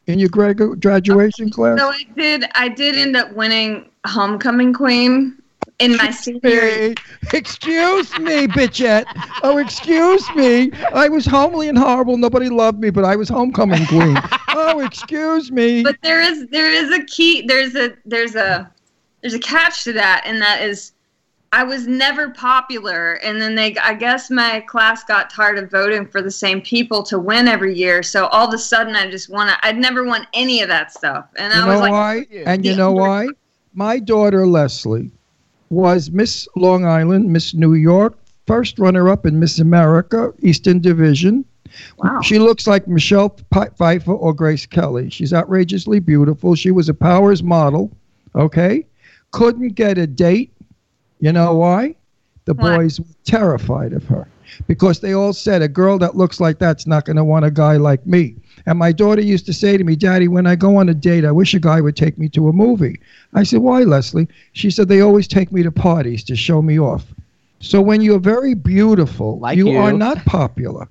in 0.07 0.19
your 0.19 0.29
gradu- 0.29 0.79
graduation 0.79 1.49
class? 1.49 1.79
So 1.79 1.89
I 1.89 2.03
did. 2.15 2.45
I 2.55 2.67
did 2.69 2.95
end 2.95 3.15
up 3.15 3.33
winning 3.33 3.89
homecoming 4.05 4.73
queen 4.73 5.37
in 5.81 5.97
my 5.97 6.11
senior. 6.11 6.93
excuse 7.33 8.17
me, 8.19 8.47
bitchette. 8.47 9.05
Oh, 9.43 9.57
excuse 9.57 10.23
me. 10.35 10.71
I 10.93 11.09
was 11.09 11.25
homely 11.25 11.67
and 11.67 11.77
horrible. 11.77 12.17
Nobody 12.17 12.49
loved 12.49 12.79
me, 12.79 12.89
but 12.91 13.03
I 13.03 13.15
was 13.15 13.27
homecoming 13.27 13.85
queen. 13.87 14.17
oh, 14.49 14.79
excuse 14.85 15.51
me. 15.51 15.83
But 15.83 15.97
there 16.03 16.21
is 16.21 16.47
there 16.47 16.71
is 16.71 16.91
a 16.91 17.03
key. 17.05 17.41
There's 17.41 17.75
a 17.75 17.93
there's 18.05 18.35
a 18.35 18.71
there's 19.21 19.33
a 19.33 19.39
catch 19.39 19.83
to 19.85 19.93
that, 19.93 20.23
and 20.25 20.41
that 20.41 20.61
is. 20.61 20.93
I 21.53 21.63
was 21.63 21.85
never 21.85 22.29
popular, 22.29 23.15
and 23.15 23.41
then 23.41 23.55
they, 23.55 23.75
I 23.75 23.93
guess 23.93 24.31
my 24.31 24.61
class 24.61 25.03
got 25.03 25.29
tired 25.29 25.59
of 25.59 25.69
voting 25.69 26.07
for 26.07 26.21
the 26.21 26.31
same 26.31 26.61
people 26.61 27.03
to 27.03 27.19
win 27.19 27.49
every 27.49 27.75
year. 27.75 28.03
So 28.03 28.27
all 28.27 28.47
of 28.47 28.53
a 28.53 28.57
sudden, 28.57 28.95
I 28.95 29.11
just 29.11 29.29
want 29.29 29.49
to. 29.49 29.67
I'd 29.67 29.77
never 29.77 30.05
won 30.05 30.25
any 30.33 30.61
of 30.61 30.69
that 30.69 30.93
stuff, 30.93 31.27
and 31.35 31.53
you 31.53 31.59
I 31.59 31.67
was 31.67 31.81
like, 31.81 31.91
why? 31.91 32.25
And 32.45 32.65
you 32.65 32.77
know 32.77 32.93
why? 32.93 33.27
My 33.73 33.99
daughter 33.99 34.47
Leslie 34.47 35.11
was 35.71 36.11
Miss 36.11 36.47
Long 36.55 36.85
Island, 36.85 37.31
Miss 37.31 37.53
New 37.53 37.73
York, 37.73 38.17
first 38.45 38.77
runner-up 38.77 39.25
in 39.25 39.39
Miss 39.39 39.59
America, 39.59 40.33
Eastern 40.41 40.79
Division. 40.79 41.45
Wow. 41.97 42.19
She 42.21 42.37
looks 42.37 42.67
like 42.67 42.87
Michelle 42.87 43.35
Pfeiffer 43.77 44.11
or 44.13 44.33
Grace 44.33 44.65
Kelly. 44.65 45.09
She's 45.09 45.33
outrageously 45.33 45.99
beautiful. 45.99 46.55
She 46.55 46.71
was 46.71 46.89
a 46.89 46.93
Powers 46.93 47.41
model. 47.41 47.89
Okay, 48.35 48.85
couldn't 49.31 49.75
get 49.75 49.97
a 49.97 50.05
date. 50.05 50.53
You 51.19 51.31
know 51.31 51.55
why? 51.55 51.95
The 52.45 52.53
boys 52.53 52.99
were 52.99 53.05
terrified 53.23 53.93
of 53.93 54.03
her 54.05 54.27
because 54.67 54.99
they 54.99 55.13
all 55.13 55.33
said 55.33 55.61
a 55.61 55.67
girl 55.67 55.97
that 55.99 56.15
looks 56.15 56.39
like 56.39 56.59
that's 56.59 56.87
not 56.87 57.05
going 57.05 57.17
to 57.17 57.23
want 57.23 57.45
a 57.45 57.51
guy 57.51 57.77
like 57.77 58.05
me. 58.05 58.35
And 58.65 58.77
my 58.77 58.91
daughter 58.91 59.21
used 59.21 59.45
to 59.47 59.53
say 59.53 59.77
to 59.77 59.83
me, 59.83 59.95
Daddy, 59.95 60.27
when 60.27 60.45
I 60.45 60.55
go 60.55 60.77
on 60.77 60.89
a 60.89 60.93
date, 60.93 61.25
I 61.25 61.31
wish 61.31 61.53
a 61.53 61.59
guy 61.59 61.81
would 61.81 61.95
take 61.95 62.17
me 62.17 62.29
to 62.29 62.49
a 62.49 62.53
movie. 62.53 62.99
I 63.33 63.43
said, 63.43 63.59
Why, 63.59 63.81
Leslie? 63.81 64.27
She 64.53 64.69
said, 64.69 64.87
They 64.87 65.01
always 65.01 65.27
take 65.27 65.51
me 65.51 65.63
to 65.63 65.71
parties 65.71 66.23
to 66.25 66.35
show 66.35 66.61
me 66.61 66.79
off. 66.79 67.05
So 67.59 67.81
when 67.81 68.01
you're 68.01 68.19
very 68.19 68.53
beautiful, 68.53 69.39
Like 69.39 69.57
you, 69.57 69.71
you. 69.71 69.77
are 69.77 69.93
not 69.93 70.23
popular. 70.25 70.87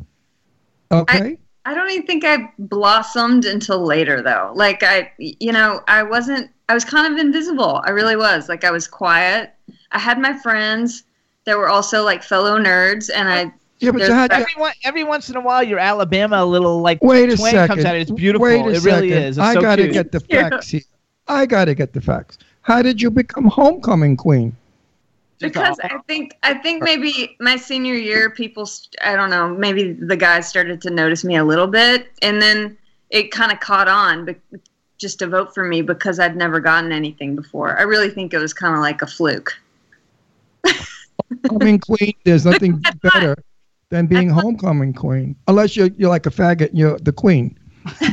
Okay? 0.93 1.39
I 1.65 1.75
don't 1.75 1.91
even 1.91 2.07
think 2.07 2.25
I 2.25 2.53
blossomed 2.59 3.45
until 3.45 3.85
later 3.85 4.23
though. 4.23 4.53
Like 4.55 4.83
I 4.83 5.13
you 5.19 5.53
know, 5.53 5.83
I 5.89 6.03
wasn't 6.03 6.51
I 6.69 6.75
was 6.75 6.85
kind 6.85 7.13
of 7.13 7.19
invisible. 7.19 7.83
I 7.85 7.91
really 7.91 8.17
was. 8.17 8.49
Like 8.49 8.65
I 8.65 8.71
was 8.71 8.89
quiet. 8.89 9.53
I 9.93 9.99
had 9.99 10.19
my 10.19 10.37
friends 10.39 11.05
that 11.51 11.59
were 11.59 11.69
also 11.69 12.05
like 12.05 12.23
fellow 12.23 12.59
nerds 12.61 13.11
and 13.13 13.29
I 13.29 13.53
yeah, 13.81 13.91
but 13.91 13.99
there's 13.99 14.11
had 14.11 14.31
Every, 14.31 14.53
one, 14.57 14.73
every 14.85 15.05
once 15.05 15.31
in 15.31 15.37
a 15.37 15.41
while, 15.41 15.63
your 15.65 15.79
Alabama 15.79 16.45
little 16.45 16.81
like 16.81 17.03
Wait 17.03 17.31
a 17.31 17.37
twang 17.37 17.51
second. 17.53 17.69
comes 17.77 17.85
out. 17.87 17.97
It's 17.97 18.11
beautiful. 18.11 18.45
Wait 18.45 18.61
a 18.61 18.69
it 18.69 18.81
second. 18.83 19.01
really 19.01 19.13
is. 19.13 19.39
It's 19.39 19.45
I 19.45 19.55
so 19.55 19.61
gotta 19.63 19.83
cute. 19.83 19.95
get 19.95 20.13
the 20.13 20.23
Yeah. 20.29 20.49
facts 20.51 20.69
here. 20.69 20.83
I 21.27 21.47
gotta 21.47 21.75
get 21.75 21.93
the 21.93 22.01
facts. 22.01 22.39
How 22.63 22.83
did 22.83 23.01
you 23.03 23.11
become 23.11 23.47
homecoming 23.47 24.17
queen? 24.17 24.55
Because 25.41 25.79
a- 25.81 25.95
I 25.95 25.99
think 26.07 26.37
I 26.43 26.55
think 26.55 26.83
maybe 26.85 27.37
my 27.41 27.57
senior 27.57 27.95
year 27.95 28.29
people 28.31 28.67
st- 28.67 28.95
I 29.03 29.17
don't 29.17 29.31
know 29.31 29.49
maybe 29.49 29.93
the 29.95 30.17
guys 30.17 30.47
started 30.47 30.81
to 30.83 30.91
notice 30.91 31.25
me 31.25 31.37
a 31.37 31.45
little 31.45 31.67
bit 31.67 32.09
and 32.23 32.41
then 32.41 32.77
it 33.09 33.33
kind 33.33 33.51
of 33.51 33.59
caught 33.61 33.89
on 33.89 34.25
but 34.27 34.37
just 34.99 35.19
to 35.21 35.27
vote 35.27 35.55
for 35.55 35.65
me 35.65 35.81
because 35.81 36.21
I'd 36.21 36.37
never 36.37 36.61
gotten 36.61 36.93
anything 36.93 37.35
before. 37.35 37.79
I 37.79 37.83
really 37.83 38.11
think 38.11 38.35
it 38.35 38.39
was 38.39 38.53
kind 38.53 38.75
of 38.75 38.81
like 38.83 39.01
a 39.01 39.07
fluke. 39.07 39.55
Homecoming 41.31 41.79
queen. 41.79 42.13
There's 42.25 42.45
nothing 42.45 42.83
better 43.03 43.37
than 43.91 44.07
being 44.07 44.29
homecoming 44.29 44.93
queen, 44.95 45.37
unless 45.49 45.77
you're 45.77 45.91
you're 45.97 46.11
like 46.11 46.27
a 46.27 46.31
faggot. 46.31 46.71
and 46.71 46.79
You're 46.79 46.99
the 46.99 47.13
queen, 47.13 47.59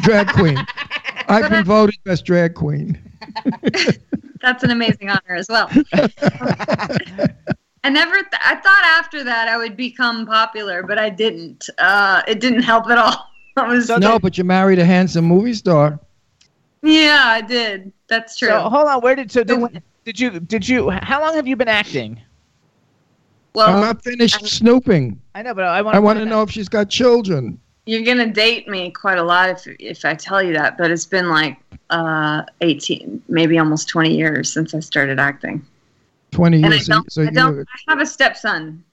drag 0.02 0.28
queen. 0.30 0.58
I've 1.28 1.50
been 1.50 1.66
voted 1.66 1.96
best 2.06 2.26
drag 2.26 2.56
queen. 2.56 3.00
That's 4.42 4.64
an 4.64 4.72
amazing 4.72 5.10
honor 5.10 5.36
as 5.36 5.48
well. 5.50 5.70
I 7.84 7.90
never. 7.90 8.16
Th- 8.16 8.42
I 8.46 8.56
thought 8.56 8.84
after 8.86 9.24
that 9.24 9.48
I 9.48 9.58
would 9.58 9.76
become 9.76 10.26
popular, 10.26 10.84
but 10.84 10.98
I 10.98 11.10
didn't. 11.10 11.70
Uh, 11.78 12.22
it 12.28 12.40
didn't 12.40 12.62
help 12.64 12.90
at 12.90 12.98
all. 12.98 13.30
I 13.58 13.68
was. 13.68 13.90
No, 13.90 14.20
but 14.20 14.38
you 14.38 14.44
married 14.44 14.80
a 14.80 14.86
handsome 14.86 15.26
movie 15.26 15.54
star. 15.54 16.00
Yeah, 16.84 17.24
I 17.26 17.42
did. 17.42 17.92
That's 18.08 18.38
true. 18.38 18.50
So 18.50 18.70
hold 18.70 18.88
on. 18.88 19.02
Where 19.02 19.16
did 19.16 19.32
so 19.32 19.44
did, 19.44 19.82
did 20.06 20.20
you 20.20 20.40
did 20.40 20.68
you? 20.68 20.90
How 20.90 21.20
long 21.22 21.36
have 21.36 21.48
you 21.48 21.56
been 21.56 21.68
acting? 21.68 22.22
Well, 23.58 23.76
I'm 23.76 23.82
not 23.82 24.04
finished 24.04 24.46
snooping. 24.48 25.20
I 25.36 25.42
know, 25.42 25.54
but 25.54 25.66
I 25.66 25.82
want. 25.82 25.96
I 25.96 26.00
want 26.00 26.20
to 26.20 26.26
know 26.26 26.42
if 26.44 26.52
she's 26.52 26.70
got 26.70 26.90
children. 26.90 27.60
you're 27.86 28.04
gonna 28.04 28.32
date 28.32 28.68
me 28.68 28.92
quite 28.92 29.18
a 29.18 29.24
lot 29.24 29.50
if 29.50 29.68
if 29.80 30.06
I 30.06 30.14
tell 30.16 30.42
you 30.44 30.54
that. 30.54 30.78
But 30.78 30.92
it's 30.92 31.06
been 31.06 31.30
like 31.30 31.58
uh, 31.90 32.44
18, 32.62 33.24
maybe 33.30 33.58
almost 33.58 33.88
20 33.90 34.16
years 34.16 34.52
since 34.52 34.74
I 34.74 34.80
started 34.82 35.20
acting. 35.20 35.66
Twenty 36.32 36.58
And 36.58 36.68
I 36.68 36.78
years. 36.78 36.86
so- 36.88 36.94
don't. 36.94 37.12
so 37.12 37.22
I 37.22 37.26
you 37.26 37.32
don't. 37.32 37.60
I 37.88 37.92
have 37.92 38.00
a 38.02 38.06
stepson, 38.06 38.84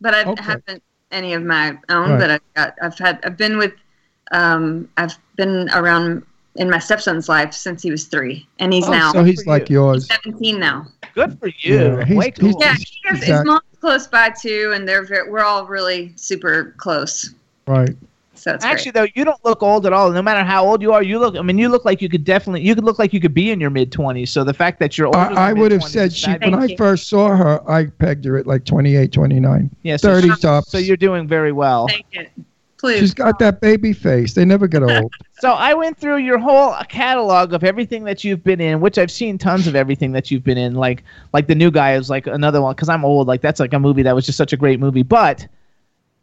but 0.00 0.14
I 0.14 0.24
Okay. 0.24 0.42
haven't 0.42 0.82
any 1.12 1.32
of 1.34 1.42
my 1.44 1.78
own 1.88 2.10
Right. 2.10 2.18
that 2.20 2.30
I've 2.30 2.54
got. 2.54 2.74
I've 2.82 2.98
had. 2.98 3.20
I've 3.24 3.36
been 3.36 3.56
with. 3.58 3.72
Um, 4.32 4.88
I've 4.96 5.16
been 5.36 5.68
around 5.70 6.24
in 6.56 6.70
my 6.70 6.78
stepson's 6.78 7.28
life 7.28 7.52
since 7.52 7.82
he 7.82 7.90
was 7.90 8.04
three, 8.06 8.46
and 8.58 8.72
he's 8.72 8.86
Oh, 8.88 8.92
now 8.92 9.12
so 9.12 9.22
he's 9.24 9.46
like 9.46 9.68
yours. 9.70 10.06
17 10.08 10.58
now. 10.58 10.86
Good 11.14 11.38
for 11.38 11.48
you. 11.48 11.74
Yeah, 11.98 12.04
he's- 12.04 12.16
Way 12.18 12.30
cool. 12.32 12.48
he's- 12.48 12.56
Yeah, 12.60 12.74
he 12.74 13.00
has, 13.04 13.18
his 13.18 13.28
Exact- 13.28 13.46
mom's 13.46 13.62
close 13.84 14.06
by 14.06 14.30
too, 14.30 14.72
and 14.74 14.88
they're 14.88 15.04
very, 15.04 15.30
we're 15.30 15.44
all 15.44 15.66
really 15.66 16.10
super 16.16 16.74
close. 16.78 17.34
Right. 17.66 17.94
So 18.34 18.54
it's 18.54 18.64
Actually, 18.64 18.92
though, 18.92 19.06
you 19.14 19.26
don't 19.26 19.42
look 19.44 19.62
old 19.62 19.84
at 19.84 19.92
all. 19.92 20.10
No 20.10 20.22
matter 20.22 20.42
how 20.42 20.66
old 20.66 20.80
you 20.80 20.92
are, 20.94 21.02
you 21.02 21.18
look. 21.18 21.36
I 21.36 21.42
mean, 21.42 21.58
you 21.58 21.68
look 21.68 21.84
like 21.84 22.00
you 22.00 22.08
could 22.08 22.24
definitely. 22.24 22.62
You 22.62 22.74
could 22.74 22.84
look 22.84 22.98
like 22.98 23.12
you 23.12 23.20
could 23.20 23.34
be 23.34 23.50
in 23.50 23.60
your 23.60 23.68
mid 23.68 23.92
twenties. 23.92 24.32
So 24.32 24.42
the 24.42 24.54
fact 24.54 24.80
that 24.80 24.96
you're 24.96 25.08
older, 25.08 25.18
than 25.18 25.36
I, 25.36 25.50
I 25.50 25.52
would 25.52 25.70
have 25.70 25.84
said 25.84 26.14
she 26.14 26.30
when 26.30 26.40
fabulous. 26.40 26.72
I 26.72 26.76
first 26.76 27.08
saw 27.08 27.28
her, 27.36 27.70
I 27.70 27.86
pegged 27.86 28.24
her 28.24 28.38
at 28.38 28.46
like 28.46 28.64
28, 28.64 29.12
29. 29.12 29.70
Yeah, 29.82 29.96
so 29.96 30.08
30 30.08 30.30
she- 30.30 30.40
tops. 30.40 30.70
So 30.70 30.78
you're 30.78 30.96
doing 30.96 31.28
very 31.28 31.52
well. 31.52 31.88
Thank 31.88 32.06
you. 32.12 32.26
Please. 32.84 33.00
She's 33.00 33.14
got 33.14 33.38
that 33.38 33.62
baby 33.62 33.94
face. 33.94 34.34
They 34.34 34.44
never 34.44 34.66
get 34.66 34.82
old. 34.82 35.10
So 35.40 35.50
I 35.52 35.74
went 35.74 35.98
through 35.98 36.18
your 36.18 36.38
whole 36.38 36.74
catalog 36.88 37.52
of 37.52 37.64
everything 37.64 38.04
that 38.04 38.24
you've 38.24 38.42
been 38.44 38.62
in, 38.62 38.80
which 38.80 38.96
I've 38.96 39.10
seen 39.10 39.36
tons 39.36 39.66
of 39.66 39.74
everything 39.74 40.12
that 40.12 40.30
you've 40.30 40.44
been 40.44 40.56
in. 40.56 40.74
Like 40.74 41.02
like 41.34 41.48
the 41.48 41.54
new 41.54 41.70
guy 41.70 41.94
is 41.96 42.08
like 42.08 42.26
another 42.26 42.62
one 42.62 42.74
because 42.74 42.88
I'm 42.88 43.04
old. 43.04 43.26
Like 43.26 43.42
that's 43.42 43.60
like 43.60 43.74
a 43.74 43.78
movie 43.78 44.02
that 44.02 44.14
was 44.14 44.24
just 44.24 44.38
such 44.38 44.54
a 44.54 44.56
great 44.56 44.80
movie. 44.80 45.02
But 45.02 45.46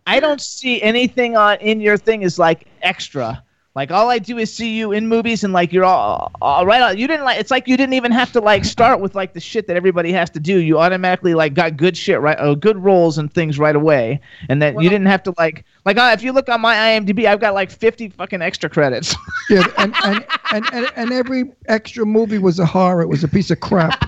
I 0.07 0.19
don't 0.19 0.41
see 0.41 0.81
anything 0.81 1.35
on 1.35 1.57
in 1.57 1.81
your 1.81 1.97
thing 1.97 2.23
is 2.23 2.39
like 2.39 2.67
extra. 2.81 3.43
Like 3.73 3.89
all 3.89 4.09
I 4.09 4.19
do 4.19 4.37
is 4.37 4.53
see 4.53 4.77
you 4.77 4.91
in 4.91 5.07
movies 5.07 5.45
and 5.45 5.53
like 5.53 5.71
you're 5.71 5.85
all, 5.85 6.29
all 6.41 6.65
right. 6.65 6.97
You 6.97 7.07
didn't 7.07 7.23
like. 7.23 7.39
It's 7.39 7.51
like 7.51 7.69
you 7.69 7.77
didn't 7.77 7.93
even 7.93 8.11
have 8.11 8.29
to 8.33 8.41
like 8.41 8.65
start 8.65 8.99
with 8.99 9.15
like 9.15 9.31
the 9.33 9.39
shit 9.39 9.67
that 9.67 9.77
everybody 9.77 10.11
has 10.11 10.29
to 10.31 10.41
do. 10.41 10.57
You 10.57 10.77
automatically 10.77 11.35
like 11.35 11.53
got 11.53 11.77
good 11.77 11.95
shit 11.95 12.19
right, 12.19 12.37
uh, 12.37 12.55
good 12.55 12.77
roles 12.77 13.17
and 13.17 13.33
things 13.33 13.57
right 13.57 13.75
away, 13.75 14.19
and 14.49 14.61
that 14.61 14.81
you 14.81 14.89
didn't 14.89 15.07
have 15.07 15.23
to 15.23 15.33
like 15.37 15.63
like 15.85 15.97
uh, 15.97 16.11
if 16.13 16.21
you 16.21 16.33
look 16.33 16.49
on 16.49 16.59
my 16.59 16.75
IMDb, 16.75 17.25
I've 17.25 17.39
got 17.39 17.53
like 17.53 17.71
50 17.71 18.09
fucking 18.09 18.41
extra 18.41 18.69
credits. 18.69 19.15
Yeah, 19.49 19.67
and, 19.79 19.93
and, 20.05 20.25
and, 20.53 20.65
and, 20.71 20.91
and 20.95 21.11
every 21.11 21.51
extra 21.67 22.05
movie 22.05 22.37
was 22.37 22.59
a 22.59 22.65
horror. 22.65 23.01
It 23.01 23.09
was 23.09 23.25
a 23.25 23.27
piece 23.27 23.51
of 23.51 23.59
crap. 23.59 24.01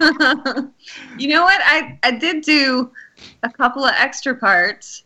you 0.00 1.28
know 1.28 1.42
what? 1.42 1.60
I 1.62 1.98
I 2.02 2.12
did 2.12 2.42
do 2.42 2.90
a 3.42 3.50
couple 3.50 3.84
of 3.84 3.92
extra 3.98 4.34
parts, 4.34 5.02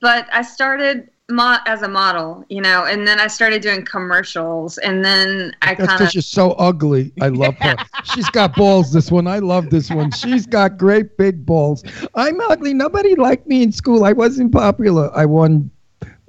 but 0.00 0.26
I 0.30 0.42
started 0.42 1.08
mo- 1.30 1.58
as 1.66 1.82
a 1.82 1.88
model, 1.88 2.44
you 2.48 2.60
know, 2.60 2.84
and 2.84 3.06
then 3.06 3.18
I 3.18 3.26
started 3.26 3.62
doing 3.62 3.84
commercials, 3.84 4.78
and 4.78 5.04
then 5.04 5.54
I 5.62 5.74
That's 5.74 5.78
kind 5.78 5.90
of 5.92 5.98
because 5.98 6.12
she's 6.12 6.26
so 6.26 6.52
ugly. 6.52 7.12
I 7.20 7.28
love 7.28 7.56
her. 7.60 7.76
She's 8.14 8.28
got 8.30 8.54
balls. 8.54 8.92
This 8.92 9.10
one, 9.10 9.26
I 9.26 9.38
love 9.38 9.70
this 9.70 9.90
one. 9.90 10.10
She's 10.10 10.46
got 10.46 10.76
great 10.76 11.16
big 11.16 11.46
balls. 11.46 11.82
I'm 12.14 12.40
ugly. 12.42 12.74
Nobody 12.74 13.14
liked 13.14 13.46
me 13.46 13.62
in 13.62 13.72
school. 13.72 14.04
I 14.04 14.12
wasn't 14.12 14.52
popular. 14.52 15.10
I 15.16 15.24
won 15.24 15.70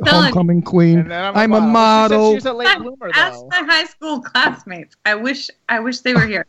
homecoming 0.04 0.62
queen. 0.62 1.12
I'm 1.12 1.54
a 1.54 1.62
model. 1.62 2.36
She's 2.36 2.46
a 2.46 2.54
late 2.54 2.78
bloomer 2.80 3.12
ask 3.14 3.40
though. 3.40 3.48
my 3.50 3.64
high 3.64 3.86
school 3.86 4.22
classmates. 4.22 4.96
I 5.06 5.16
wish 5.16 5.50
I 5.70 5.80
wish 5.80 6.00
they 6.00 6.14
were 6.14 6.26
here. 6.26 6.46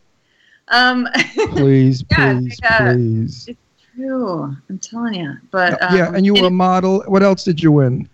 Um, 0.68 1.06
Please, 1.50 2.04
Yeah, 2.10 2.34
please, 2.34 2.58
like, 2.62 2.72
uh, 2.72 2.92
please. 2.92 3.48
it's 3.48 3.58
true. 3.94 4.56
I'm 4.68 4.78
telling 4.78 5.14
you. 5.14 5.34
But 5.50 5.80
um, 5.82 5.96
yeah, 5.96 6.12
and 6.12 6.24
you 6.26 6.34
were 6.34 6.46
a 6.46 6.50
model. 6.50 7.02
What 7.06 7.22
else 7.22 7.44
did 7.44 7.62
you 7.62 7.70
win? 7.72 8.08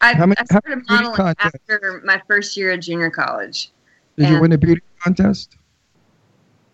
I, 0.00 0.14
how 0.14 0.26
many- 0.26 0.36
I 0.38 0.42
how 0.50 0.60
started 0.60 0.76
many 0.76 0.84
modeling 0.90 1.16
contests? 1.16 1.54
after 1.70 2.02
my 2.04 2.20
first 2.28 2.56
year 2.56 2.72
at 2.72 2.80
junior 2.80 3.10
college. 3.10 3.70
Did 4.16 4.28
you 4.28 4.40
win 4.40 4.52
a 4.52 4.58
beauty 4.58 4.82
contest? 5.00 5.56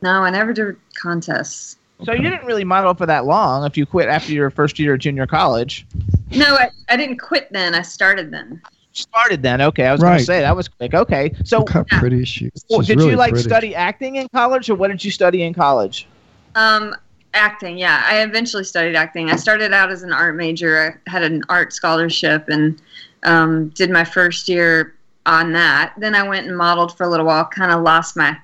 No, 0.03 0.23
I 0.23 0.31
never 0.31 0.53
did 0.53 0.77
contests. 0.95 1.77
So 2.05 2.13
you 2.13 2.23
didn't 2.23 2.45
really 2.47 2.65
model 2.65 2.95
for 2.95 3.05
that 3.07 3.27
long. 3.27 3.65
If 3.67 3.77
you 3.77 3.85
quit 3.85 4.09
after 4.09 4.33
your 4.33 4.51
first 4.51 4.79
year 4.79 4.95
of 4.95 5.01
junior 5.01 5.27
college, 5.27 5.87
No, 6.31 6.55
I, 6.55 6.71
I 6.89 6.97
didn't 6.97 7.19
quit 7.19 7.49
then. 7.53 7.75
I 7.75 7.83
started 7.83 8.31
then. 8.31 8.61
started 8.93 9.43
then. 9.43 9.61
Okay, 9.61 9.87
I 9.87 9.93
was 9.93 10.01
gonna 10.01 10.19
say 10.21 10.41
that 10.41 10.57
was 10.57 10.69
quick. 10.69 10.95
Okay, 10.95 11.35
so 11.45 11.59
Look 11.59 11.71
how 11.71 11.85
pretty 11.85 12.25
she 12.25 12.47
is. 12.55 12.65
well, 12.71 12.81
did 12.81 12.97
really 12.99 13.11
you 13.11 13.17
like 13.17 13.33
pretty. 13.33 13.49
study 13.49 13.75
acting 13.75 14.17
in 14.17 14.29
college, 14.35 14.71
or 14.71 14.75
what 14.77 14.89
did 14.89 15.05
you 15.05 15.11
study 15.11 15.43
in 15.43 15.53
college? 15.53 16.07
Um, 16.55 16.95
acting, 17.35 17.77
yeah. 17.79 18.03
I 18.07 18.23
eventually 18.23 18.65
studied 18.65 18.97
acting. 18.97 19.31
I 19.31 19.37
started 19.37 19.73
out 19.75 19.91
as 19.91 20.03
an 20.03 20.13
art 20.13 20.37
major. 20.37 20.99
I 21.07 21.11
had 21.11 21.23
an 21.23 21.43
art 21.51 21.73
scholarship 21.75 22.49
and 22.49 22.81
um, 23.23 23.69
did 23.71 23.91
my 23.91 24.05
first 24.05 24.49
year 24.49 24.97
on 25.27 25.53
that. 25.53 25.95
Then 25.99 26.15
I 26.15 26.27
went 26.29 26.47
and 26.47 26.57
modeled 26.57 26.97
for 26.97 27.05
a 27.05 27.09
little 27.09 27.27
while. 27.27 27.45
Kind 27.45 27.73
of 27.73 27.83
lost 27.83 28.17
my 28.17 28.37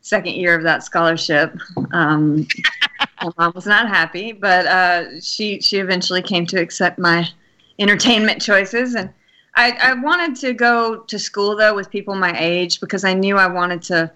second 0.00 0.34
year 0.34 0.54
of 0.54 0.62
that 0.64 0.84
scholarship. 0.84 1.56
Um, 1.92 2.46
my 3.22 3.30
mom 3.38 3.52
was 3.54 3.66
not 3.66 3.88
happy, 3.88 4.32
but 4.32 4.66
uh, 4.66 5.20
she 5.20 5.60
she 5.60 5.78
eventually 5.78 6.22
came 6.22 6.46
to 6.46 6.60
accept 6.60 6.98
my 6.98 7.28
entertainment 7.78 8.40
choices 8.40 8.94
and. 8.94 9.10
I, 9.56 9.70
I 9.80 9.94
wanted 9.94 10.34
to 10.40 10.52
go 10.52 10.96
to 11.02 11.16
school 11.16 11.54
though 11.56 11.76
with 11.76 11.88
people 11.88 12.16
my 12.16 12.34
age 12.36 12.80
because 12.80 13.04
I 13.04 13.14
knew 13.14 13.36
I 13.36 13.46
wanted 13.46 13.82
to 13.82 14.10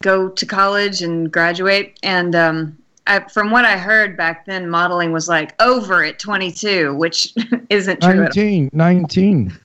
go 0.00 0.28
to 0.28 0.46
college 0.46 1.02
and 1.02 1.30
graduate. 1.30 1.98
And 2.02 2.34
um, 2.34 2.78
I, 3.08 3.20
from 3.28 3.50
what 3.50 3.64
I 3.64 3.76
heard 3.76 4.16
back 4.16 4.44
then, 4.44 4.68
modeling 4.68 5.12
was 5.12 5.28
like 5.28 5.60
over 5.60 6.04
at 6.04 6.18
22, 6.18 6.94
which 6.94 7.34
isn't 7.70 8.02
true. 8.02 8.14
19, 8.14 8.70
19. 8.72 9.58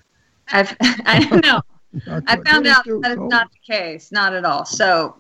I've, 0.52 0.76
I 0.82 1.28
don't 1.30 1.44
know. 1.44 1.62
I 2.28 2.38
found 2.38 2.66
out 2.66 2.86
that 2.86 3.12
it's 3.12 3.22
not 3.30 3.52
the 3.52 3.74
case, 3.74 4.12
not 4.12 4.34
at 4.34 4.46
all. 4.46 4.66
So 4.66 5.16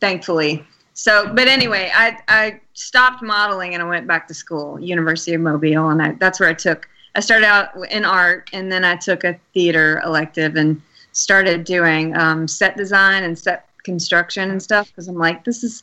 thankfully. 0.00 0.64
So, 0.94 1.32
but 1.34 1.46
anyway, 1.46 1.92
I, 1.94 2.18
I 2.26 2.60
stopped 2.72 3.22
modeling 3.22 3.74
and 3.74 3.82
I 3.82 3.86
went 3.86 4.06
back 4.06 4.26
to 4.28 4.34
school, 4.34 4.80
University 4.80 5.34
of 5.34 5.42
Mobile, 5.42 5.90
and 5.90 6.02
I, 6.02 6.12
that's 6.12 6.40
where 6.40 6.48
I 6.48 6.54
took. 6.54 6.88
I 7.14 7.20
started 7.20 7.46
out 7.46 7.70
in 7.90 8.04
art, 8.04 8.50
and 8.52 8.72
then 8.72 8.84
I 8.84 8.96
took 8.96 9.22
a 9.24 9.38
theater 9.54 10.02
elective 10.04 10.56
and 10.56 10.80
started 11.12 11.64
doing 11.64 12.16
um, 12.16 12.48
set 12.48 12.76
design 12.76 13.24
and 13.24 13.38
set 13.38 13.68
construction 13.84 14.50
and 14.50 14.62
stuff 14.62 14.88
because 14.88 15.08
I'm 15.08 15.16
like, 15.16 15.44
this 15.44 15.62
is, 15.62 15.82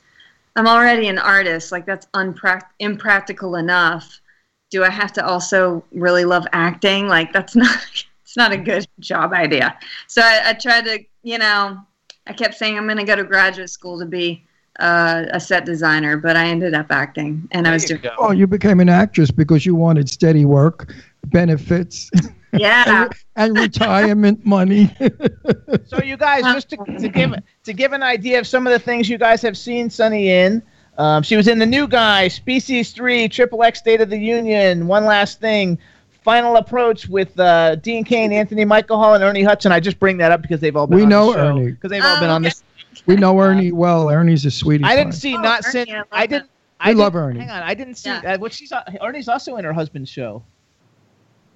I'm 0.56 0.68
already 0.68 1.08
an 1.08 1.18
artist. 1.18 1.72
Like 1.72 1.86
that's 1.86 2.06
unprac- 2.14 2.70
impractical 2.80 3.56
enough. 3.56 4.22
Do 4.70 4.84
I 4.84 4.90
have 4.90 5.14
to 5.14 5.26
also 5.26 5.84
really 5.92 6.26
love 6.26 6.48
acting? 6.54 7.08
Like 7.08 7.34
that's 7.34 7.56
not, 7.56 7.80
it's 8.24 8.38
not 8.38 8.52
a 8.52 8.58
good 8.58 8.88
job 9.00 9.34
idea. 9.34 9.78
So 10.08 10.22
I, 10.22 10.42
I 10.50 10.54
tried 10.54 10.86
to, 10.86 11.00
you 11.24 11.38
know, 11.38 11.80
I 12.28 12.34
kept 12.34 12.56
saying 12.56 12.78
I'm 12.78 12.86
going 12.86 12.98
to 12.98 13.04
go 13.04 13.16
to 13.16 13.24
graduate 13.24 13.70
school 13.70 14.00
to 14.00 14.06
be 14.06 14.46
uh, 14.80 15.26
a 15.32 15.40
set 15.40 15.66
designer, 15.66 16.18
but 16.18 16.36
I 16.36 16.48
ended 16.48 16.74
up 16.74 16.88
acting, 16.90 17.48
and 17.52 17.68
I 17.68 17.74
was 17.74 17.86
doing. 17.86 18.02
Oh, 18.18 18.32
you 18.32 18.48
became 18.48 18.80
an 18.80 18.90
actress 18.90 19.30
because 19.30 19.66
you 19.66 19.76
wanted 19.76 20.10
steady 20.10 20.46
work, 20.46 20.94
benefits, 21.26 22.10
Yeah. 22.54 23.08
and 23.36 23.58
retirement 23.58 24.46
money. 24.46 24.96
So 25.86 26.02
you 26.02 26.18
guys, 26.18 26.44
just 26.44 26.70
to, 26.70 26.78
to 27.00 27.08
give 27.10 27.34
to 27.64 27.74
give 27.74 27.94
an 27.94 28.02
idea 28.04 28.40
of 28.40 28.48
some 28.48 28.66
of 28.68 28.74
the 28.74 28.80
things 28.80 29.10
you 29.10 29.18
guys 29.18 29.42
have 29.42 29.58
seen 29.58 29.90
Sunny 29.90 30.30
in. 30.30 30.62
Um, 30.98 31.24
she 31.24 31.36
was 31.36 31.48
in 31.48 31.58
the 31.60 31.66
new 31.66 31.88
guy, 31.88 32.28
Species 32.28 32.92
Three, 32.92 33.28
Triple 33.28 33.64
X 33.64 33.80
State 33.80 34.00
of 34.02 34.10
the 34.10 34.18
Union, 34.18 34.88
One 34.88 35.06
Last 35.06 35.40
Thing, 35.40 35.78
Final 36.24 36.56
Approach 36.58 37.08
with 37.08 37.38
uh, 37.40 37.76
Dean 37.76 38.04
Cain, 38.04 38.32
Anthony 38.32 38.66
Michael 38.66 38.98
Hall, 38.98 39.14
and 39.16 39.24
Ernie 39.24 39.44
Hudson. 39.44 39.72
I 39.72 39.80
just 39.80 40.00
bring 40.00 40.18
that 40.18 40.32
up 40.32 40.42
because 40.42 40.60
they've 40.62 40.76
all 40.76 40.88
been 40.88 40.98
We 40.98 41.04
on 41.04 41.10
know 41.10 41.28
the 41.28 41.34
show, 41.40 41.48
Ernie. 41.48 41.72
because 41.72 41.90
they've 41.92 42.04
all 42.04 42.20
been 42.20 42.30
on 42.30 42.42
this. 42.44 42.64
we 43.08 43.16
know 43.16 43.40
Ernie 43.40 43.72
well. 43.72 44.10
Ernie's 44.10 44.46
a 44.46 44.52
sweetie. 44.52 44.84
I 44.84 44.96
didn't 44.96 45.14
see 45.14 45.36
Oh, 45.36 45.42
not 45.42 45.64
Ernie, 45.66 45.72
since 45.72 45.90
I 45.92 46.04
I 46.12 46.26
didn't. 46.28 46.50
I 46.80 46.90
We 46.90 46.96
love 46.96 47.14
didn't- 47.14 47.26
Ernie. 47.28 47.40
Hang 47.42 47.50
on, 47.50 47.64
I 47.64 47.74
didn't 47.74 47.96
see. 47.96 48.10
Yeah. 48.10 48.34
Uh, 48.34 48.38
what 48.38 48.54
she's 48.54 48.72
Ernie's 49.02 49.28
also 49.28 49.58
in 49.58 49.66
her 49.66 49.74
husband's 49.74 50.10
show. 50.10 50.44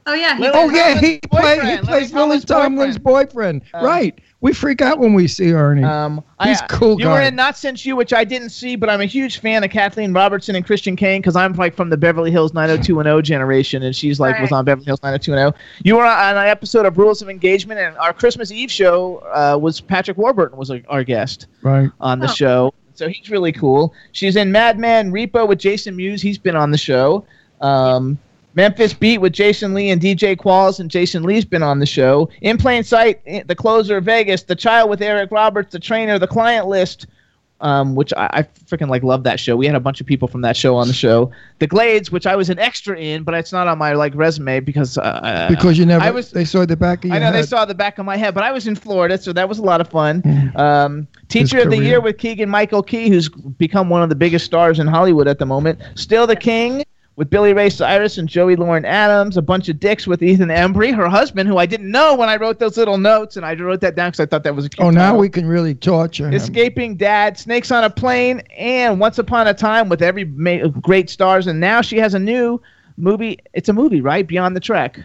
Oh 0.07 0.13
yeah. 0.13 0.37
he- 0.37 0.47
Oh 0.53 0.69
yeah, 0.69 0.99
he, 0.99 1.19
play, 1.19 1.59
he 1.59 1.77
plays 1.77 2.11
Lily 2.13 2.29
Lily 2.37 2.41
Tomlin's 2.41 2.45
Tomlin's 2.45 2.97
boyfriend. 2.97 3.61
Um, 3.73 3.85
right. 3.85 4.19
We 4.39 4.53
freak 4.53 4.81
out 4.81 4.99
when 4.99 5.13
we 5.15 5.27
see 5.27 5.51
Ernie. 5.51 5.83
Um, 5.83 6.23
He's 6.43 6.61
I, 6.61 6.65
a 6.65 6.67
cool 6.69 6.99
You 6.99 7.05
guy. 7.05 7.11
were 7.13 7.21
in 7.21 7.35
Not 7.35 7.57
Since 7.57 7.85
You, 7.87 7.95
which 7.95 8.13
I 8.13 8.23
didn't 8.23 8.51
see, 8.51 8.75
but 8.75 8.87
I'm 8.87 9.01
a 9.01 9.05
huge 9.05 9.39
fan 9.39 9.63
of 9.63 9.71
Kathleen 9.71 10.13
Robertson 10.13 10.55
and 10.55 10.63
Christian 10.65 10.95
Kane 10.95 11.21
because 11.21 11.35
I'm 11.35 11.53
like 11.53 11.75
from 11.75 11.89
the 11.89 11.97
Beverly 11.97 12.29
Hills 12.29 12.53
90210 12.53 13.23
generation, 13.23 13.81
and 13.83 13.95
she's 13.95 14.19
like 14.19 14.39
was 14.39 14.51
on 14.51 14.63
Beverly 14.63 14.85
Hills 14.85 15.01
90210. 15.01 15.59
You 15.83 15.95
were 15.95 16.05
on 16.05 16.37
an 16.37 16.47
episode 16.47 16.85
of 16.85 16.97
Rules 16.99 17.21
of 17.23 17.29
Engagement, 17.29 17.79
and 17.79 17.97
our 17.97 18.13
Christmas 18.13 18.51
Eve 18.51 18.71
show 18.71 19.17
uh, 19.33 19.57
was 19.59 19.81
Patrick 19.81 20.17
Warburton 20.17 20.57
was 20.57 20.69
like, 20.69 20.85
our 20.87 21.03
guest 21.03 21.47
right. 21.63 21.89
on 21.99 22.19
the 22.19 22.29
Oh. 22.29 22.33
show. 22.33 22.73
So 22.93 23.07
he's 23.09 23.29
really 23.31 23.51
cool. 23.51 23.93
She's 24.11 24.35
in 24.35 24.51
Mad 24.51 24.77
Men 24.79 25.11
Repo 25.11 25.47
with 25.47 25.57
Jason 25.59 25.95
Mewes. 25.95 26.21
He's 26.21 26.37
been 26.37 26.55
on 26.55 26.69
the 26.71 26.77
show. 26.77 27.25
Um, 27.61 28.17
Memphis 28.57 28.91
Beat 28.91 29.19
with 29.19 29.33
Jason 29.33 29.75
Lee 29.75 29.91
and 29.91 30.01
DJ 30.01 30.35
Qualls, 30.35 30.79
and 30.79 30.89
Jason 30.89 31.21
Lee's 31.21 31.45
been 31.45 31.61
on 31.61 31.77
the 31.77 31.85
show. 31.85 32.27
In 32.41 32.57
Plain 32.57 32.83
Sight, 32.83 33.23
The 33.47 33.53
Closer, 33.53 34.01
Vegas, 34.01 34.41
The 34.41 34.55
Child 34.55 34.89
with 34.89 34.99
Eric 34.99 35.29
Roberts, 35.29 35.71
The 35.71 35.79
Trainer, 35.79 36.17
The 36.17 36.25
Client 36.25 36.65
List, 36.65 37.05
um, 37.61 37.93
which 37.93 38.11
I, 38.17 38.29
I 38.33 38.43
freaking 38.65 38.89
like 38.89 39.03
love 39.03 39.23
that 39.25 39.39
show. 39.39 39.55
We 39.55 39.67
had 39.67 39.75
a 39.75 39.79
bunch 39.79 40.01
of 40.01 40.07
people 40.07 40.27
from 40.27 40.41
that 40.41 40.57
show 40.57 40.75
on 40.75 40.87
the 40.87 40.93
show. 40.93 41.29
The 41.59 41.67
Glades, 41.67 42.11
which 42.11 42.25
I 42.25 42.35
was 42.35 42.49
an 42.49 42.57
extra 42.57 42.97
in, 42.97 43.21
but 43.21 43.35
it's 43.35 43.51
not 43.51 43.67
on 43.67 43.77
my 43.77 43.93
like 43.93 44.15
resume 44.15 44.59
because 44.59 44.97
uh, 44.97 45.47
Because 45.49 45.77
you 45.77 45.85
never. 45.85 46.03
I 46.03 46.09
was 46.09 46.31
they 46.31 46.45
saw 46.45 46.65
the 46.65 46.75
back 46.75 47.03
of 47.03 47.09
your 47.09 47.15
I 47.15 47.19
know 47.19 47.31
they 47.31 47.43
saw 47.43 47.63
the 47.63 47.75
back 47.75 47.99
of 47.99 48.07
my 48.07 48.17
head, 48.17 48.33
but 48.33 48.43
I 48.43 48.51
was 48.51 48.65
in 48.65 48.73
Florida, 48.73 49.19
so 49.19 49.33
that 49.33 49.47
was 49.47 49.59
a 49.59 49.63
lot 49.63 49.81
of 49.81 49.87
fun. 49.87 50.23
Um, 50.55 51.07
Teacher 51.27 51.59
of 51.59 51.69
the. 51.69 51.77
Year 51.77 52.01
with 52.01 52.17
Keegan 52.17 52.49
Michael 52.49 52.81
Key, 52.81 53.07
who's 53.09 53.29
become 53.29 53.89
one 53.89 54.01
of 54.01 54.09
the 54.09 54.15
biggest 54.15 54.45
stars 54.45 54.79
in 54.79 54.87
Hollywood 54.87 55.27
at 55.27 55.37
the 55.37 55.45
moment. 55.45 55.79
Still 55.93 56.25
the 56.25 56.35
King 56.35 56.83
with 57.17 57.31
Billy 57.31 57.51
Ray 57.51 57.69
Cyrus 57.69 58.19
and 58.19 58.29
Joey 58.29 58.55
Lauren 58.55 58.85
Adams. 58.85 59.35
A 59.37 59.41
bunch 59.41 59.67
of 59.67 59.79
dicks 59.79 60.07
with 60.07 60.23
Ethan 60.23 60.49
Embry, 60.49 60.95
her 60.95 61.09
husband, 61.09 61.49
who 61.49 61.57
I 61.57 61.65
didn't 61.65 61.91
know 61.91 62.15
when 62.15 62.29
I 62.29 62.37
wrote 62.37 62.59
those 62.59 62.77
little 62.77 62.97
notes, 62.97 63.35
and 63.35 63.45
I 63.45 63.55
wrote 63.55 63.81
that 63.81 63.95
down 63.95 64.11
because 64.11 64.21
I 64.21 64.27
thought 64.27 64.43
that 64.43 64.55
was 64.55 64.65
a 64.65 64.69
cute. 64.69 64.85
Oh, 64.85 64.91
now 64.91 65.07
title. 65.07 65.19
we 65.19 65.29
can 65.29 65.47
really 65.47 65.75
torture 65.75 66.27
him. 66.27 66.33
Escaping 66.33 66.95
Dad, 66.95 67.37
Snakes 67.37 67.71
on 67.71 67.83
a 67.83 67.89
Plane, 67.89 68.41
and 68.55 68.99
Once 68.99 69.17
Upon 69.17 69.47
a 69.47 69.53
Time 69.53 69.89
with 69.89 70.01
every 70.01 70.25
ma- 70.25 70.67
great 70.67 71.09
stars. 71.09 71.47
And 71.47 71.59
now 71.59 71.81
she 71.81 71.97
has 71.97 72.13
a 72.13 72.19
new 72.19 72.61
movie. 72.97 73.39
It's 73.53 73.67
a 73.67 73.73
movie, 73.73 73.99
right? 73.99 74.25
Beyond 74.25 74.55
the 74.55 74.61
Trek. 74.61 74.99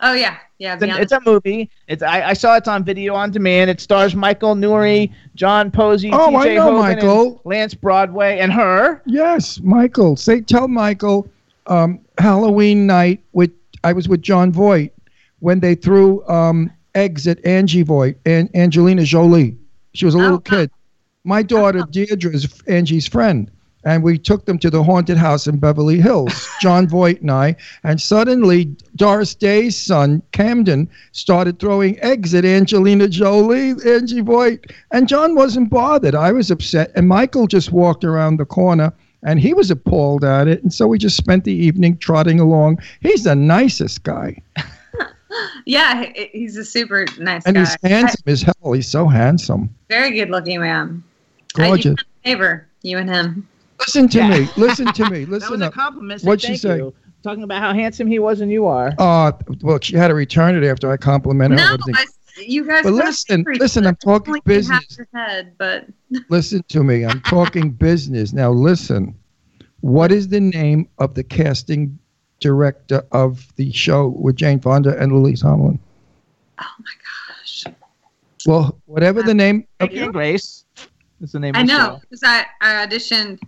Oh 0.00 0.12
yeah. 0.12 0.36
Yeah. 0.58 0.74
It's, 0.74 0.82
an- 0.82 0.90
it's 0.90 1.12
a 1.12 1.20
movie. 1.24 1.70
It's 1.88 2.02
I, 2.02 2.28
I 2.28 2.32
saw 2.32 2.56
it 2.56 2.66
on 2.68 2.84
video 2.84 3.14
on 3.14 3.30
demand. 3.30 3.70
It 3.70 3.80
stars 3.80 4.14
Michael 4.14 4.54
Nouri, 4.54 5.12
John 5.34 5.70
Posey, 5.70 6.10
Oh, 6.12 6.34
I 6.36 6.46
TJ 6.48 6.54
know 6.56 6.62
Hogan, 6.64 6.78
Michael. 6.80 7.40
Lance 7.44 7.74
Broadway, 7.74 8.38
and 8.38 8.52
her. 8.52 9.02
Yes, 9.06 9.60
Michael. 9.60 10.16
Say, 10.16 10.40
tell 10.40 10.68
Michael. 10.68 11.28
Um, 11.66 12.00
Halloween 12.18 12.86
night 12.86 13.22
with 13.32 13.50
I 13.84 13.92
was 13.92 14.08
with 14.08 14.22
Jon 14.22 14.50
Voight 14.52 14.92
when 15.38 15.60
they 15.60 15.74
threw 15.74 16.26
um, 16.28 16.70
eggs 16.94 17.26
at 17.28 17.44
Angie 17.46 17.82
Voight 17.82 18.16
and 18.26 18.54
Angelina 18.56 19.04
Jolie. 19.04 19.56
She 19.94 20.04
was 20.04 20.14
a 20.14 20.18
little 20.18 20.34
Oh, 20.34 20.42
wow. 20.50 20.58
kid. 20.60 20.70
My 21.24 21.42
daughter 21.42 21.82
Deirdre 21.90 22.32
is 22.34 22.62
Angie's 22.66 23.06
friend, 23.06 23.50
and 23.84 24.02
we 24.02 24.18
took 24.18 24.44
them 24.44 24.58
to 24.58 24.70
the 24.70 24.82
haunted 24.82 25.16
house 25.16 25.46
in 25.46 25.58
Beverly 25.58 26.00
Hills, 26.00 26.48
Jon 26.60 26.86
Voight 26.86 27.20
and 27.22 27.30
I. 27.30 27.56
And 27.82 28.00
suddenly, 28.00 28.66
Doris 28.96 29.34
Day's 29.34 29.76
son, 29.76 30.22
Camden, 30.32 30.88
started 31.12 31.58
throwing 31.58 31.98
eggs 32.00 32.34
at 32.34 32.44
Angelina 32.44 33.08
Jolie, 33.08 33.70
Angie 33.86 34.20
Voight. 34.20 34.72
And 34.90 35.08
John 35.08 35.34
wasn't 35.34 35.70
bothered. 35.70 36.14
I 36.14 36.32
was 36.32 36.50
upset. 36.50 36.90
And 36.94 37.08
Michael 37.08 37.46
just 37.46 37.72
walked 37.72 38.04
around 38.04 38.36
the 38.36 38.44
corner. 38.44 38.92
And 39.22 39.38
he 39.38 39.52
was 39.52 39.70
appalled 39.70 40.24
at 40.24 40.48
it. 40.48 40.62
And 40.62 40.72
so 40.72 40.86
we 40.86 40.96
just 40.98 41.16
spent 41.16 41.44
the 41.44 41.52
evening 41.52 41.98
trotting 41.98 42.40
along. 42.40 42.78
He's 43.00 43.24
the 43.24 43.34
nicest 43.36 44.02
guy. 44.02 44.40
Yeah, 45.64 46.10
he's 46.32 46.56
a 46.56 46.64
super 46.64 47.06
nice 47.18 47.44
And 47.46 47.54
guy. 47.54 47.60
he's 47.60 47.76
handsome 47.84 48.22
as 48.26 48.42
hell. 48.42 48.72
He's 48.72 48.88
so 48.88 49.06
handsome. 49.06 49.72
Very 49.88 50.10
good 50.10 50.28
looking 50.28 50.60
man. 50.60 51.04
Uh, 51.56 51.62
you 51.62 51.68
Gorgeous. 51.68 51.96
Neighbor, 52.24 52.66
you 52.82 52.98
and 52.98 53.08
him. 53.08 53.48
Listen 53.80 54.08
to 54.08 54.28
me. 54.28 54.48
Listen 54.56 54.86
to 54.92 55.10
me. 55.10 55.24
Listen. 55.24 55.30
That 55.30 55.30
Listen 55.30 55.50
was 55.52 55.60
a 55.62 55.66
up. 55.66 55.72
compliment. 55.74 56.22
What'd 56.22 56.42
Thank 56.42 56.54
she 56.54 56.58
say? 56.58 56.76
you. 56.76 56.94
Talking 57.22 57.42
about 57.42 57.60
how 57.60 57.74
handsome 57.74 58.06
he 58.06 58.18
was 58.18 58.40
and 58.40 58.50
you 58.50 58.66
are. 58.66 58.94
Uh, 58.98 59.32
well, 59.60 59.78
she 59.80 59.94
had 59.96 60.08
to 60.08 60.14
return 60.14 60.56
it 60.56 60.66
after 60.66 60.90
I 60.90 60.96
complimented 60.96 61.58
her. 61.60 61.66
No, 61.66 61.72
you 61.72 61.78
think? 61.84 61.98
I, 61.98 62.04
you 62.40 62.66
guys. 62.66 62.82
But 62.84 62.92
listen, 62.94 63.44
listen. 63.58 63.86
I'm 63.86 63.96
talking 63.96 64.34
Only 64.34 64.56
in 64.56 64.64
half 64.64 64.80
business. 64.80 64.98
your 64.98 65.08
head, 65.14 65.54
but 65.58 65.86
Listen 66.30 66.62
to 66.68 66.82
me. 66.82 67.04
I'm 67.04 67.20
talking 67.22 67.70
business. 67.72 68.32
Now, 68.32 68.50
listen. 68.50 69.14
What 69.82 70.12
is 70.12 70.28
the 70.28 70.40
name 70.40 70.88
of 70.98 71.14
the 71.14 71.22
casting 71.24 71.98
director 72.38 73.02
of 73.12 73.46
the 73.56 73.70
show 73.72 74.08
with 74.08 74.36
Jane 74.36 74.60
Fonda 74.60 74.98
and 74.98 75.12
Lily 75.12 75.36
Tomlin? 75.36 75.78
oh 76.60 76.64
my 76.78 76.92
gosh, 77.38 77.64
Well, 78.46 78.78
whatever 78.86 79.22
the 79.22 79.34
name 79.34 79.66
of 79.80 79.88
Becky 79.88 80.00
and 80.00 80.12
Grace 80.12 80.64
is 81.22 81.32
the 81.32 81.38
name 81.40 81.54
I 81.56 81.60
of 81.62 81.66
the 81.66 81.72
know 81.72 81.78
show. 81.78 81.98
because 82.00 82.22
I, 82.24 82.44
I 82.60 82.86
auditioned 82.86 83.38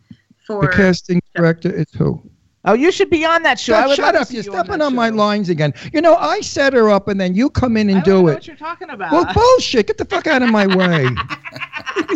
for. 0.47 0.63
the 0.63 0.69
casting 0.69 1.21
director 1.35 1.71
is 1.73 1.87
who? 1.97 2.23
Oh, 2.65 2.75
you 2.75 2.93
should 2.93 3.11
be 3.11 3.25
on 3.25 3.43
that 3.43 3.59
show. 3.59 3.75
I 3.75 3.81
Shut, 3.81 3.89
would 3.89 3.97
shut 3.97 4.15
up. 4.15 4.31
You're 4.31 4.45
you 4.45 4.53
on 4.53 4.59
stepping 4.65 4.79
that 4.79 4.85
on 4.85 4.95
my 4.95 5.09
lines 5.09 5.49
again. 5.49 5.75
You 5.93 6.01
know, 6.01 6.15
I 6.15 6.41
set 6.43 6.73
her 6.75 6.91
up 6.91 7.09
and 7.09 7.21
then 7.21 7.35
you 7.35 7.51
come 7.51 7.77
in 7.77 7.89
and 7.89 7.99
I 7.99 8.03
don't 8.03 8.05
do 8.05 8.23
know 8.23 8.29
it. 8.29 8.35
what 8.35 8.47
you're 8.47 8.55
talking 8.55 8.91
about. 8.91 9.11
Well, 9.11 9.27
bullshit. 9.35 9.89
Get 9.89 9.99
the 9.99 10.05
fuck 10.05 10.29
out 10.29 10.43
of 10.43 10.49
my 10.51 10.69
way. 10.69 11.09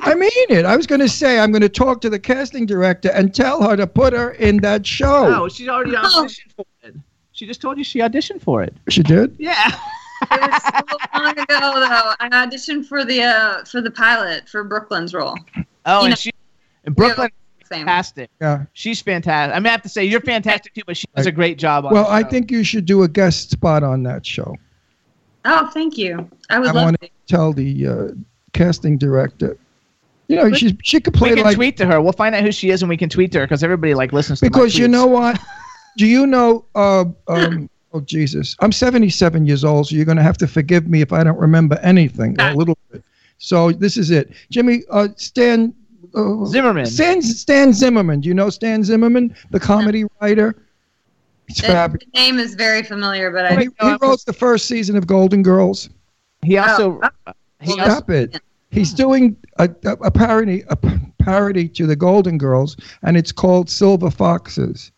I 0.03 0.15
mean 0.15 0.31
it. 0.51 0.65
I 0.65 0.77
was 0.77 0.87
going 0.87 1.01
to 1.01 1.09
say 1.09 1.41
I'm 1.41 1.51
going 1.51 1.63
to 1.63 1.69
talk 1.69 2.01
to 2.03 2.11
the 2.11 2.19
casting 2.21 2.65
director 2.65 3.11
and 3.11 3.35
tell 3.35 3.61
her 3.69 3.77
to 3.77 3.89
put 3.89 4.13
her 4.13 4.33
in 4.33 4.59
that 4.59 4.87
show. 4.87 5.29
No, 5.29 5.49
she's 5.49 5.67
already 5.69 5.91
auditioned 5.97 6.53
for 6.55 6.65
it. 6.83 6.95
She 7.33 7.45
just 7.47 7.61
told 7.61 7.77
you 7.77 7.83
she 7.85 7.99
auditioned 7.99 8.41
for 8.41 8.63
it. 8.63 8.73
She 8.89 9.03
did? 9.03 9.35
Yeah. 9.41 9.77
it 10.31 10.41
was 10.51 10.63
so 10.63 10.97
long 11.19 11.33
ago 11.33 11.45
though. 11.49 12.15
I 12.21 12.29
auditioned 12.33 12.87
for 12.87 13.05
the 13.05 13.23
uh 13.23 13.65
for 13.65 13.81
the 13.81 13.91
pilot 13.91 14.49
for 14.49 14.63
Brooklyn's 14.63 15.13
role. 15.13 15.37
Oh, 15.85 15.99
You 16.01 16.05
and 16.07 16.11
know- 16.11 16.15
she 16.15 16.31
in 16.85 16.93
Brooklyn, 16.93 17.29
Same. 17.31 17.33
Fantastic. 17.67 18.31
Yeah. 18.41 18.65
She's 18.73 19.01
fantastic. 19.01 19.55
I 19.55 19.59
mean, 19.59 19.67
I 19.67 19.71
have 19.71 19.83
to 19.83 19.89
say 19.89 20.05
you're 20.05 20.21
fantastic 20.21 20.75
too, 20.75 20.83
but 20.87 20.97
she 20.97 21.07
does 21.15 21.27
a 21.27 21.33
great 21.33 21.59
job 21.59 21.87
on. 21.87 21.93
Well, 21.93 22.05
the 22.05 22.11
I 22.11 22.23
think 22.23 22.51
you 22.51 22.65
should 22.65 22.87
do 22.87 23.03
a 23.03 23.09
guest 23.09 23.51
spot 23.51 23.83
on 23.83 24.03
that 24.05 24.25
show. 24.25 24.57
Oh, 25.45 25.71
thank 25.73 25.97
you. 25.97 26.29
I 26.51 26.59
would 26.59 26.69
I 26.69 26.73
love 26.73 26.85
want 26.85 27.01
to. 27.01 27.07
to 27.07 27.13
tell 27.29 27.53
the 27.53 27.87
uh, 27.87 28.09
casting 28.53 28.99
director. 28.99 29.57
You 30.29 30.37
know, 30.37 30.53
she 30.53 30.77
she 30.83 31.01
could 31.01 31.15
play 31.15 31.31
we 31.31 31.37
can 31.37 31.45
like 31.45 31.55
tweet 31.55 31.77
to 31.77 31.87
her. 31.87 32.01
We'll 32.01 32.13
find 32.13 32.35
out 32.35 32.43
who 32.43 32.51
she 32.51 32.71
is 32.71 32.83
and 32.83 32.89
we 32.89 32.97
can 32.97 33.09
tweet 33.09 33.31
to 33.33 33.39
her 33.39 33.45
because 33.45 33.63
everybody 33.63 33.95
like 33.95 34.13
listens 34.13 34.41
to 34.41 34.47
my 34.47 34.49
because 34.49 34.77
you 34.77 34.89
tweets. 34.89 34.91
know 34.91 35.07
what? 35.07 35.41
Do 35.97 36.07
you 36.07 36.27
know? 36.27 36.65
Uh, 36.75 37.05
um, 37.29 37.71
oh 37.93 38.01
Jesus, 38.01 38.57
I'm 38.61 38.73
77 38.73 39.47
years 39.47 39.65
old, 39.65 39.87
so 39.87 39.95
you're 39.95 40.05
going 40.05 40.17
to 40.17 40.25
have 40.25 40.37
to 40.39 40.49
forgive 40.49 40.89
me 40.89 41.01
if 41.01 41.13
I 41.13 41.23
don't 41.23 41.39
remember 41.39 41.79
anything 41.83 42.39
a 42.41 42.55
little 42.55 42.77
bit. 42.91 43.05
So 43.39 43.71
this 43.71 43.97
is 43.97 44.11
it, 44.11 44.33
Jimmy. 44.51 44.83
Uh, 44.91 45.09
Stan 45.17 45.73
uh, 46.17 46.45
Zimmerman. 46.47 46.87
Stan 46.87 47.23
Stan 47.23 47.73
Zimmerman. 47.73 48.21
Do 48.21 48.29
you 48.29 48.35
know 48.35 48.51
Stan 48.51 48.83
Zimmerman, 48.83 49.35
the 49.51 49.61
comedy 49.61 50.05
writer? 50.21 50.57
He's 51.47 51.59
The, 51.59 51.69
fabulous. 51.69 52.07
the 52.13 52.19
name 52.19 52.39
is 52.39 52.55
very 52.55 52.83
familiar, 52.83 53.31
but 53.31 53.45
I 53.47 53.55
He, 53.57 53.69
he 53.81 53.97
wrote 54.01 54.25
the 54.25 54.33
first 54.33 54.67
season 54.67 54.97
of 54.97 55.07
Golden 55.07 55.43
Girls. 55.43 55.89
He 56.43 56.59
also 56.59 57.01
Oh, 57.03 57.33
he 57.61 57.73
also, 57.73 57.85
Stop 57.85 58.11
it. 58.11 58.41
He's 58.71 58.93
doing 58.93 59.37
a, 59.59 59.71
a, 59.85 59.93
a 59.93 60.11
parody 60.11 60.65
a 60.69 60.77
p- 60.77 60.99
parody 61.19 61.69
to 61.69 61.87
the 61.87 61.97
Golden 61.97 62.37
Girls, 62.37 62.77
and 63.03 63.17
it's 63.17 63.33
called 63.33 63.71
Silver 63.71 64.11
Foxes. 64.11 64.91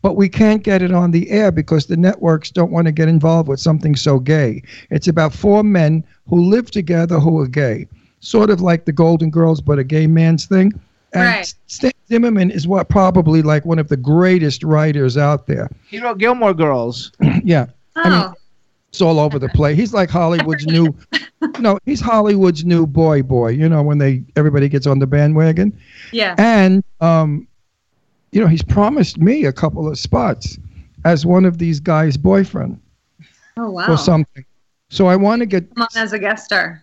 But 0.00 0.14
we 0.16 0.28
can't 0.28 0.62
get 0.62 0.80
it 0.80 0.92
on 0.92 1.10
the 1.10 1.28
air 1.30 1.52
because 1.52 1.86
the 1.86 1.96
networks 1.96 2.50
don't 2.50 2.70
want 2.72 2.86
to 2.86 2.92
get 2.92 3.08
involved 3.08 3.48
with 3.48 3.60
something 3.60 3.94
so 3.94 4.18
gay. 4.18 4.62
It's 4.90 5.08
about 5.08 5.32
four 5.34 5.62
men 5.62 6.04
who 6.28 6.42
live 6.42 6.70
together 6.70 7.18
who 7.20 7.38
are 7.40 7.46
gay, 7.48 7.86
sort 8.24 8.48
of 8.50 8.60
like 8.60 8.84
the 8.84 8.92
Golden 8.92 9.30
Girls, 9.30 9.60
but 9.60 9.78
a 9.78 9.84
gay 9.84 10.06
man's 10.06 10.46
thing. 10.46 10.72
And 11.12 11.22
Right. 11.22 11.54
Stan 11.66 11.92
Zimmerman 12.08 12.50
is 12.50 12.66
what 12.66 12.88
probably 12.88 13.42
like 13.42 13.66
one 13.66 13.78
of 13.78 13.88
the 13.88 13.96
greatest 13.98 14.62
writers 14.64 15.16
out 15.18 15.46
there. 15.46 15.68
he 15.90 16.00
wrote 16.00 16.18
Gilmore 16.18 16.54
Girls. 16.54 17.12
yeah. 17.44 17.66
I 17.96 18.08
mean, 18.08 18.18
Oh, 18.28 18.34
it's 18.88 19.00
all 19.02 19.18
over 19.18 19.38
the 19.38 19.48
place. 19.50 19.76
He's 19.76 19.92
like 19.92 20.08
Hollywood's 20.08 20.66
new 20.66 20.94
no, 21.58 21.78
he's 21.84 22.00
Hollywood's 22.00 22.64
new 22.64 22.86
boy 22.86 23.22
boy, 23.22 23.48
you 23.48 23.68
know, 23.68 23.82
when 23.82 23.98
they 23.98 24.22
everybody 24.36 24.68
gets 24.68 24.86
on 24.86 24.98
the 25.00 25.06
bandwagon. 25.06 25.78
yeah. 26.12 26.34
And 26.38 26.82
um 27.00 27.46
you 28.30 28.40
know, 28.40 28.46
he's 28.46 28.62
promised 28.62 29.18
me 29.18 29.44
a 29.44 29.52
couple 29.52 29.86
of 29.88 29.98
spots 29.98 30.58
as 31.04 31.26
one 31.26 31.44
of 31.44 31.58
these 31.58 31.80
guys' 31.80 32.16
boyfriend 32.16 32.80
Oh 33.58 33.70
wow. 33.70 33.86
or 33.88 33.98
something. 33.98 34.44
So 34.88 35.06
I 35.08 35.16
want 35.16 35.40
to 35.40 35.46
get 35.46 35.74
Come 35.74 35.82
on 35.82 35.88
as 36.02 36.12
a 36.14 36.18
guest 36.18 36.44
star. 36.46 36.82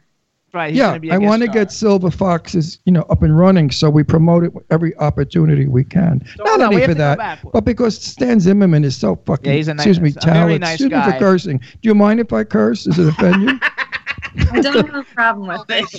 Right. 0.53 0.73
Yeah, 0.73 0.87
gonna 0.87 0.99
be 0.99 1.09
a 1.09 1.13
I 1.13 1.17
want 1.17 1.41
to 1.43 1.47
get 1.47 1.71
Silver 1.71 2.09
Foxes, 2.09 2.79
you 2.85 2.91
know, 2.91 3.03
up 3.03 3.21
and 3.23 3.37
running 3.37 3.69
so 3.71 3.89
we 3.89 4.03
promote 4.03 4.43
it 4.43 4.51
every 4.71 4.95
opportunity 4.97 5.67
we 5.67 5.83
can. 5.83 6.25
So 6.37 6.43
Not 6.43 6.59
hold 6.61 6.73
only 6.73 6.85
for 6.85 6.93
that, 6.95 7.39
but 7.53 7.61
because 7.65 7.99
Stan 8.01 8.39
Zimmerman 8.39 8.83
is 8.83 8.95
so 8.95 9.15
fucking 9.25 9.45
Yeah, 9.51 9.57
he's 9.57 9.67
a 9.67 9.73
nice- 9.75 9.85
excuse 9.85 10.01
me, 10.01 10.11
talented. 10.11 10.61
nice 10.61 10.81
excuse 10.81 10.91
me 10.91 11.11
for 11.11 11.19
cursing. 11.19 11.57
Do 11.59 11.65
you 11.83 11.93
mind 11.95 12.19
if 12.19 12.33
I 12.33 12.43
curse? 12.43 12.85
Does 12.85 12.97
it 12.99 13.07
offend 13.07 13.43
you? 13.43 13.59
I 14.51 14.61
don't 14.61 14.85
have 14.85 14.95
a 14.95 15.03
problem 15.03 15.47
with 15.47 15.65
it. 15.69 15.89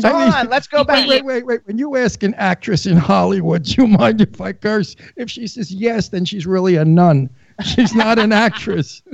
So 0.00 0.08
hold 0.12 0.34
on, 0.34 0.48
let's 0.48 0.66
go 0.66 0.84
back. 0.84 1.06
Wait, 1.08 1.24
wait, 1.24 1.44
wait, 1.44 1.46
wait. 1.46 1.60
When 1.66 1.78
you 1.78 1.96
ask 1.96 2.22
an 2.22 2.34
actress 2.34 2.86
in 2.86 2.96
Hollywood, 2.96 3.64
do 3.64 3.74
you 3.82 3.86
mind 3.86 4.20
if 4.20 4.40
I 4.40 4.52
curse? 4.52 4.96
If 5.16 5.30
she 5.30 5.46
says 5.46 5.70
yes, 5.72 6.08
then 6.08 6.24
she's 6.24 6.46
really 6.46 6.76
a 6.76 6.84
nun. 6.84 7.30
She's 7.64 7.94
not 7.94 8.18
an 8.18 8.32
actress. 8.32 9.02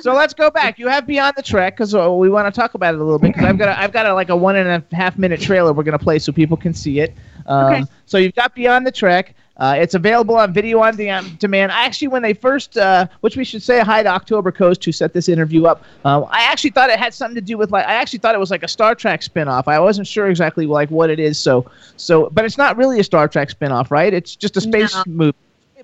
So 0.00 0.14
let's 0.14 0.32
go 0.32 0.50
back. 0.50 0.78
You 0.78 0.88
have 0.88 1.06
Beyond 1.06 1.34
the 1.36 1.42
Trek 1.42 1.76
because 1.76 1.92
we 1.92 2.30
want 2.30 2.52
to 2.52 2.58
talk 2.58 2.72
about 2.72 2.94
it 2.94 3.00
a 3.00 3.04
little 3.04 3.18
bit 3.18 3.34
because 3.34 3.44
I've 3.44 3.58
got 3.58 3.68
a, 3.68 3.78
I've 3.78 3.92
got 3.92 4.06
a, 4.06 4.14
like 4.14 4.30
a 4.30 4.36
one 4.36 4.56
and 4.56 4.66
a 4.90 4.96
half 4.96 5.18
minute 5.18 5.42
trailer 5.42 5.74
we're 5.74 5.82
gonna 5.82 5.98
play 5.98 6.18
so 6.18 6.32
people 6.32 6.56
can 6.56 6.72
see 6.72 7.00
it. 7.00 7.12
Um, 7.44 7.64
Okay. 7.74 7.84
So 8.06 8.16
you've 8.16 8.34
got 8.34 8.54
Beyond 8.54 8.86
the 8.86 8.90
Trek. 8.92 9.34
Uh, 9.58 9.76
it's 9.78 9.92
available 9.94 10.36
on 10.36 10.54
video 10.54 10.78
on 10.80 10.96
de- 10.96 11.20
demand. 11.38 11.70
Actually, 11.70 12.08
when 12.08 12.22
they 12.22 12.32
first, 12.32 12.78
uh, 12.78 13.08
which 13.20 13.36
we 13.36 13.44
should 13.44 13.62
say 13.62 13.80
hi 13.80 14.02
to 14.02 14.08
October 14.08 14.50
Coast 14.50 14.82
who 14.86 14.90
set 14.92 15.12
this 15.12 15.28
interview 15.28 15.66
up. 15.66 15.84
Uh, 16.02 16.22
I 16.30 16.44
actually 16.44 16.70
thought 16.70 16.88
it 16.88 16.98
had 16.98 17.12
something 17.12 17.34
to 17.34 17.42
do 17.42 17.58
with 17.58 17.70
like 17.70 17.84
I 17.86 17.92
actually 17.92 18.20
thought 18.20 18.34
it 18.34 18.38
was 18.38 18.50
like 18.50 18.62
a 18.62 18.68
Star 18.68 18.94
Trek 18.94 19.20
spinoff. 19.20 19.68
I 19.68 19.78
wasn't 19.80 20.06
sure 20.06 20.28
exactly 20.30 20.64
like 20.64 20.90
what 20.90 21.10
it 21.10 21.20
is. 21.20 21.38
So 21.38 21.70
so, 21.98 22.30
but 22.30 22.46
it's 22.46 22.56
not 22.56 22.78
really 22.78 23.00
a 23.00 23.04
Star 23.04 23.28
Trek 23.28 23.50
spinoff, 23.50 23.90
right? 23.90 24.14
It's 24.14 24.34
just 24.34 24.56
a 24.56 24.62
space 24.62 24.94
No. 24.94 25.02
movie, 25.06 25.36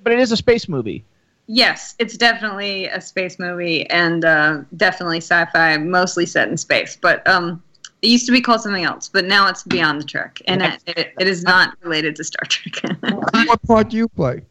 but 0.03 0.11
it 0.15 0.21
is 0.21 0.33
a 0.33 0.39
space 0.39 0.71
movie. 0.71 1.05
Yes, 1.47 1.95
it's 1.99 2.17
definitely 2.17 2.87
a 2.87 3.01
space 3.01 3.39
movie 3.39 3.89
and 3.91 4.25
uh, 4.25 4.63
definitely 4.77 5.19
sci-fi, 5.19 5.77
mostly 5.77 6.25
set 6.25 6.49
in 6.49 6.57
space. 6.57 6.97
But 7.01 7.27
um, 7.29 7.63
it 8.01 8.09
used 8.09 8.27
to 8.27 8.33
be 8.33 8.41
called 8.41 8.63
something 8.63 8.85
else, 8.85 9.09
but 9.09 9.27
now 9.27 9.49
it's 9.49 9.63
Beyond 9.63 10.01
the 10.01 10.07
Trek, 10.07 10.41
and 10.47 10.63
it, 10.63 10.83
it, 10.87 11.13
it 11.19 11.29
is 11.29 11.43
not 11.43 11.77
related 11.83 12.17
to 12.17 12.25
Star 12.25 12.45
Trek. 12.49 12.99
what 13.47 13.63
part 13.63 13.91
do 13.91 13.97
you 13.97 14.09
play? 14.09 14.43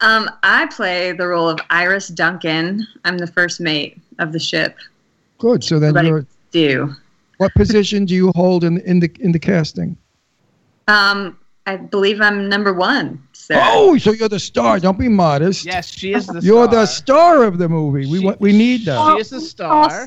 um, 0.00 0.30
I 0.42 0.66
play 0.66 1.12
the 1.12 1.26
role 1.26 1.48
of 1.48 1.58
Iris 1.70 2.08
Duncan. 2.08 2.86
I'm 3.04 3.18
the 3.18 3.26
first 3.26 3.60
mate 3.60 4.00
of 4.18 4.32
the 4.32 4.38
ship. 4.38 4.76
Good. 5.38 5.64
So 5.64 5.78
then 5.78 5.96
Everybody 5.96 6.08
you're 6.08 6.26
do. 6.86 6.94
what 7.38 7.52
position 7.54 8.04
do 8.04 8.14
you 8.14 8.32
hold 8.34 8.64
in 8.64 8.78
in 8.80 9.00
the 9.00 9.10
in 9.20 9.32
the 9.32 9.38
casting? 9.38 9.96
Um, 10.88 11.38
I 11.66 11.76
believe 11.76 12.20
I'm 12.20 12.48
number 12.48 12.72
one. 12.72 13.25
So. 13.46 13.54
Oh, 13.56 13.96
so 13.96 14.10
you're 14.10 14.28
the 14.28 14.40
star. 14.40 14.80
Don't 14.80 14.98
be 14.98 15.08
modest. 15.08 15.64
Yes, 15.64 15.88
she 15.88 16.12
is 16.12 16.26
the 16.26 16.40
star. 16.40 16.42
You're 16.42 16.64
star. 16.64 16.80
the 16.80 16.86
star 16.86 17.44
of 17.44 17.58
the 17.58 17.68
movie. 17.68 18.04
We 18.10 18.18
want 18.18 18.40
we 18.40 18.50
need 18.50 18.86
that. 18.86 19.14
She 19.14 19.20
is 19.20 19.30
the 19.30 19.40
star. 19.40 20.04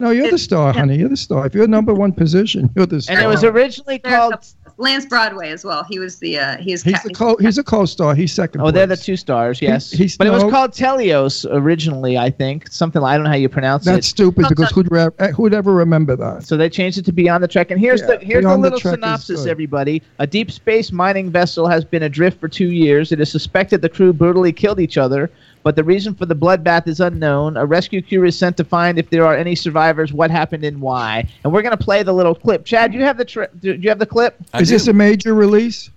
No, 0.00 0.10
you're 0.10 0.28
the 0.28 0.38
star, 0.38 0.72
honey. 0.72 0.96
You're 0.96 1.08
the 1.08 1.16
star. 1.16 1.46
If 1.46 1.54
you're 1.54 1.68
number 1.68 1.94
one 1.94 2.12
position, 2.12 2.68
you're 2.74 2.86
the 2.86 3.00
star. 3.00 3.14
And 3.16 3.24
it 3.24 3.28
was 3.28 3.44
originally 3.44 4.00
There's 4.02 4.16
called. 4.16 4.44
Lance 4.78 5.04
Broadway 5.04 5.50
as 5.50 5.64
well. 5.64 5.82
He 5.84 5.98
was 5.98 6.18
the 6.20 6.38
uh, 6.38 6.56
he 6.58 6.70
was 6.70 6.82
He's 6.82 6.94
ca- 6.94 7.02
the 7.04 7.12
co. 7.12 7.36
He's 7.36 7.58
a 7.58 7.64
co-star. 7.64 8.14
He's 8.14 8.32
second. 8.32 8.60
Oh, 8.60 8.70
they're 8.70 8.86
the 8.86 8.96
two 8.96 9.16
stars. 9.16 9.60
Yes, 9.60 9.90
he's- 9.90 10.16
but 10.16 10.26
it 10.28 10.30
was 10.30 10.44
called 10.44 10.70
Telios 10.70 11.44
originally. 11.50 12.16
I 12.16 12.30
think 12.30 12.68
something. 12.68 13.02
I 13.02 13.16
don't 13.16 13.24
know 13.24 13.30
how 13.30 13.36
you 13.36 13.48
pronounce 13.48 13.84
That's 13.84 13.94
it. 13.94 13.96
That's 13.96 14.06
stupid 14.08 14.46
because 14.48 14.70
who'd 14.70 14.90
re- 14.90 15.08
eh, 15.18 15.32
who'd 15.32 15.52
ever 15.52 15.74
remember 15.74 16.14
that? 16.16 16.46
So 16.46 16.56
they 16.56 16.70
changed 16.70 16.96
it 16.96 17.04
to 17.06 17.12
Beyond 17.12 17.42
the 17.42 17.48
Trek. 17.48 17.70
And 17.72 17.80
here's 17.80 18.00
Yeah, 18.00 18.06
the 18.06 18.18
here's 18.24 18.42
the 18.44 18.48
Beyond 18.48 18.62
the 18.64 18.66
little 18.66 18.80
Trek 18.80 18.94
synopsis, 18.94 19.46
everybody. 19.46 20.00
A 20.20 20.26
deep 20.26 20.50
space 20.50 20.92
mining 20.92 21.28
vessel 21.30 21.66
has 21.66 21.84
been 21.84 22.04
adrift 22.04 22.40
for 22.40 22.48
two 22.48 22.68
years. 22.70 23.10
It 23.10 23.20
is 23.20 23.30
suspected 23.30 23.82
the 23.82 23.88
crew 23.88 24.12
brutally 24.12 24.52
killed 24.52 24.78
each 24.78 24.96
other, 24.96 25.28
but 25.62 25.76
the 25.76 25.84
reason 25.84 26.14
for 26.14 26.26
the 26.26 26.36
bloodbath 26.36 26.86
is 26.86 27.00
unknown. 27.00 27.56
A 27.56 27.66
rescue 27.66 28.02
crew 28.02 28.24
is 28.24 28.38
sent 28.38 28.56
to 28.56 28.64
find 28.64 28.98
if 28.98 29.10
there 29.10 29.26
are 29.26 29.36
any 29.36 29.54
survivors, 29.54 30.12
what 30.12 30.30
happened, 30.30 30.64
and 30.64 30.80
why. 30.80 31.28
And 31.44 31.52
we're 31.52 31.62
gonna 31.62 31.76
play 31.76 32.02
the 32.02 32.12
little 32.12 32.34
clip. 32.34 32.64
Chad, 32.64 32.92
do 32.92 32.98
you 32.98 33.04
have 33.04 33.18
the 33.18 33.24
tri- 33.24 33.48
do 33.60 33.74
you 33.74 33.88
have 33.88 33.98
the 33.98 34.06
clip? 34.06 34.36
I 34.52 34.60
Is 34.60 34.68
do. 34.68 34.74
this 34.74 34.88
a 34.88 34.92
major 34.92 35.34
release? 35.34 35.90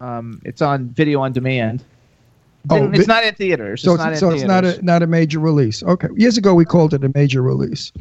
Um, 0.00 0.40
it's 0.44 0.62
on 0.62 0.88
video 0.88 1.20
on 1.20 1.32
demand. 1.32 1.84
Oh, 2.70 2.90
it's 2.90 3.06
vi- 3.06 3.14
not 3.14 3.24
in 3.24 3.34
theaters. 3.34 3.82
So 3.82 3.94
it's 3.94 4.02
not 4.02 4.12
it's, 4.12 4.22
in 4.22 4.28
so 4.28 4.34
it's 4.34 4.44
not 4.44 4.64
a 4.64 4.82
not 4.84 5.02
a 5.02 5.06
major 5.06 5.38
release. 5.38 5.82
Okay. 5.82 6.08
Years 6.16 6.36
ago 6.36 6.54
we 6.54 6.64
called 6.64 6.94
it 6.94 7.04
a 7.04 7.10
major 7.14 7.42
release. 7.42 7.92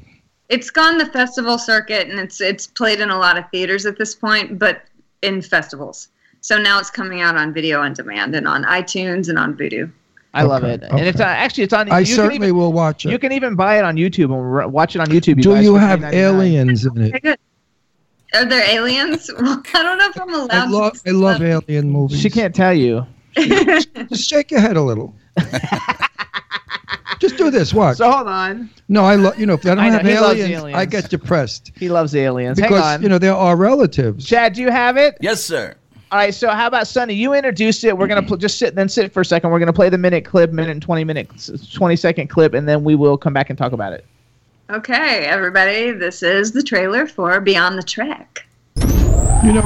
It's 0.50 0.70
gone 0.70 0.98
the 0.98 1.06
festival 1.06 1.58
circuit 1.58 2.10
and 2.10 2.20
it's 2.20 2.42
it's 2.42 2.68
played 2.68 3.00
in 3.00 3.10
a 3.10 3.18
lot 3.18 3.38
of 3.38 3.46
theaters 3.52 3.86
at 3.86 3.98
this 3.98 4.16
point, 4.16 4.60
but 4.60 4.84
in 5.22 5.42
festivals. 5.42 6.10
So 6.42 6.58
now 6.58 6.80
it's 6.80 6.90
coming 6.90 7.22
out 7.22 7.36
on 7.36 7.54
video 7.54 7.82
on 7.82 7.94
demand 7.94 8.36
and 8.36 8.48
on 8.48 8.64
iTunes 8.64 9.30
and 9.30 9.38
on 9.38 9.56
Vudu. 9.56 9.92
I 10.34 10.44
love 10.44 10.64
Okay, 10.64 10.74
it, 10.74 10.84
and 10.92 11.00
it's 11.00 11.20
uh, 11.20 11.24
actually 11.24 11.64
it's 11.64 11.74
on. 11.74 11.90
I 11.92 12.00
you 12.00 12.06
can 12.06 12.16
certainly 12.16 12.48
even, 12.48 12.58
will 12.58 12.74
watch 12.74 13.06
it. 13.06 13.10
You 13.12 13.18
can 13.20 13.32
even 13.32 13.56
buy 13.56 13.80
it 13.80 13.86
on 13.86 13.96
YouTube 13.96 14.26
and 14.26 14.34
r- 14.34 14.68
watch 14.68 14.96
it 14.96 15.00
on 15.00 15.08
YouTube. 15.08 15.42
Do 15.42 15.60
you 15.60 15.76
have 15.76 16.04
aliens 16.04 16.86
in 16.86 17.12
it? 17.14 17.40
Are 18.36 18.46
there 18.46 18.70
aliens? 18.70 19.32
Well, 19.40 19.64
I 19.74 19.84
don't 19.84 19.98
know 19.98 20.10
if 20.10 20.22
I'm 20.22 20.34
allowed 20.34 20.52
I 20.52 20.68
love 20.68 21.02
to. 21.04 21.10
I 21.10 21.14
love 21.14 21.42
alien 21.42 21.90
movies. 21.90 22.20
She 22.20 22.30
can't 22.30 22.54
tell 22.54 22.74
you. 22.74 23.06
Just 23.38 24.28
shake 24.30 24.52
your 24.52 24.60
head 24.60 24.76
a 24.78 24.82
little. 24.82 25.16
Just 27.20 27.38
do 27.38 27.50
this. 27.50 27.74
Watch. 27.74 27.98
So 27.98 28.12
hold 28.12 28.28
on. 28.28 28.70
No, 28.90 29.04
I 29.06 29.16
love. 29.16 29.40
You 29.40 29.46
know, 29.48 29.54
if 29.54 29.66
I 29.66 29.70
don't 29.70 29.80
I 29.80 29.90
know, 29.90 29.98
have 29.98 30.06
aliens, 30.08 30.50
aliens. 30.52 30.78
I 30.78 30.86
get 30.86 31.10
depressed 31.10 31.72
He 31.76 31.90
loves 31.90 32.16
aliens. 32.16 32.60
because 32.60 32.84
Hang 32.84 32.96
on. 32.98 33.02
you 33.02 33.10
know 33.10 33.18
they're 33.18 33.34
our 33.34 33.56
relatives. 33.56 34.26
Chad, 34.26 34.54
do 34.54 34.62
you 34.62 34.70
have 34.70 34.98
it? 34.98 35.18
Yes, 35.22 35.44
sir. 35.44 35.74
All 36.12 36.18
right. 36.18 36.34
So 36.34 36.50
how 36.50 36.68
about 36.68 36.88
Sunny? 36.88 37.14
You 37.14 37.34
introduced 37.34 37.84
it. 37.84 37.98
We're 37.98 38.08
gonna 38.08 38.24
pl- 38.24 38.38
just 38.38 38.58
sit 38.58 38.76
then 38.76 38.88
sit 38.88 39.12
for 39.12 39.22
a 39.22 39.26
second. 39.26 39.52
We're 39.52 39.60
gonna 39.60 39.74
play 39.74 39.90
the 39.90 39.98
minute 39.98 40.24
clip, 40.26 40.52
minute 40.52 40.72
and 40.72 40.82
twenty 40.82 41.04
minute, 41.04 41.30
twenty 41.74 41.96
second 41.98 42.28
clip, 42.28 42.54
and 42.54 42.68
then 42.68 42.84
we 42.84 42.96
will 42.96 43.18
come 43.18 43.34
back 43.34 43.50
and 43.50 43.58
talk 43.58 43.74
about 43.74 43.92
it. 43.94 44.06
Okay, 44.70 45.26
everybody, 45.26 45.92
this 45.92 46.22
is 46.24 46.52
the 46.52 46.62
trailer 46.64 47.08
for 47.08 47.40
Beyond 47.40 47.78
the 47.78 47.84
Trek. 47.84 48.46
You 49.44 49.54
know, 49.54 49.62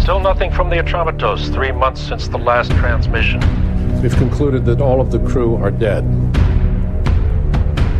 Still 0.00 0.20
nothing 0.20 0.50
from 0.50 0.70
the 0.70 0.76
Atromitos, 0.76 1.52
three 1.52 1.70
months 1.70 2.00
since 2.00 2.28
the 2.28 2.38
last 2.38 2.70
transmission. 2.72 3.40
We've 4.00 4.16
concluded 4.16 4.64
that 4.64 4.80
all 4.80 5.02
of 5.02 5.10
the 5.10 5.18
crew 5.18 5.56
are 5.56 5.70
dead. 5.70 6.04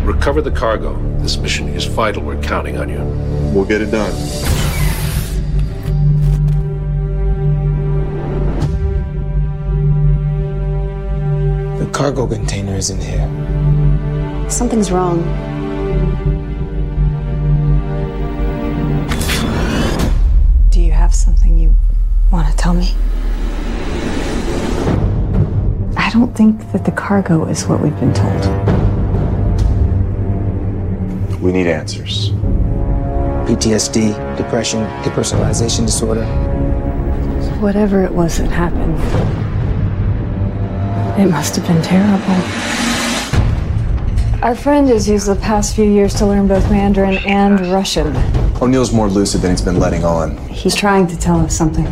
Recover 0.06 0.40
the 0.40 0.50
cargo. 0.50 0.96
This 1.18 1.36
mission 1.36 1.68
is 1.68 1.84
vital. 1.84 2.22
We're 2.22 2.40
counting 2.40 2.78
on 2.78 2.88
you. 2.88 3.00
We'll 3.54 3.66
get 3.66 3.82
it 3.82 3.90
done. 3.90 4.10
Cargo 11.98 12.28
container 12.28 12.76
is 12.76 12.90
in 12.90 13.00
here. 13.00 13.26
Something's 14.48 14.92
wrong. 14.92 15.20
Do 20.70 20.80
you 20.80 20.92
have 20.92 21.12
something 21.12 21.58
you 21.58 21.74
want 22.30 22.48
to 22.48 22.56
tell 22.56 22.72
me? 22.72 22.94
I 25.96 26.08
don't 26.12 26.32
think 26.36 26.70
that 26.70 26.84
the 26.84 26.92
cargo 26.92 27.46
is 27.46 27.66
what 27.66 27.80
we've 27.80 27.98
been 27.98 28.14
told. 28.14 28.42
We 31.40 31.50
need 31.50 31.66
answers. 31.66 32.30
PTSD, 33.48 34.36
depression, 34.36 34.84
depersonalization 35.02 35.86
disorder. 35.86 36.24
Whatever 37.58 38.04
it 38.04 38.12
was 38.12 38.38
that 38.38 38.52
happened, 38.52 38.96
it 41.18 41.26
must 41.26 41.56
have 41.56 41.66
been 41.66 41.82
terrible. 41.82 42.34
Our 44.40 44.54
friend 44.54 44.88
has 44.88 45.08
used 45.08 45.26
the 45.26 45.34
past 45.34 45.74
few 45.74 45.84
years 45.84 46.14
to 46.14 46.26
learn 46.26 46.46
both 46.46 46.70
Mandarin 46.70 47.18
and 47.26 47.72
Russian. 47.72 48.16
O'Neill's 48.62 48.92
more 48.92 49.08
lucid 49.08 49.40
than 49.42 49.50
he's 49.50 49.60
been 49.60 49.80
letting 49.80 50.04
on. 50.04 50.36
He's 50.48 50.76
trying 50.76 51.08
to 51.08 51.18
tell 51.18 51.40
us 51.40 51.56
something. 51.56 51.86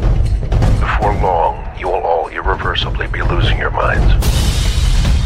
Before 0.78 1.12
long, 1.20 1.77
you 1.77 1.89
will 1.89 1.94
all 1.94 2.28
irreversibly 2.28 3.09
be 3.09 3.20
losing 3.23 3.59
your 3.59 3.73
minds. 3.73 4.15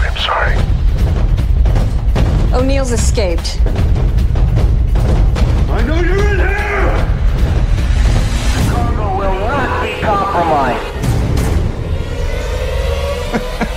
I'm 0.00 0.16
sorry. 0.16 0.56
O'Neill's 2.54 2.92
escaped. 2.92 3.60
I 5.68 5.82
know 5.86 6.00
you're 6.00 6.24
in 6.26 6.38
here! 6.38 6.96
The 8.54 8.62
cargo 8.72 9.18
will 9.18 9.38
not 9.40 9.82
be 9.84 10.00
compromised. 10.00 10.86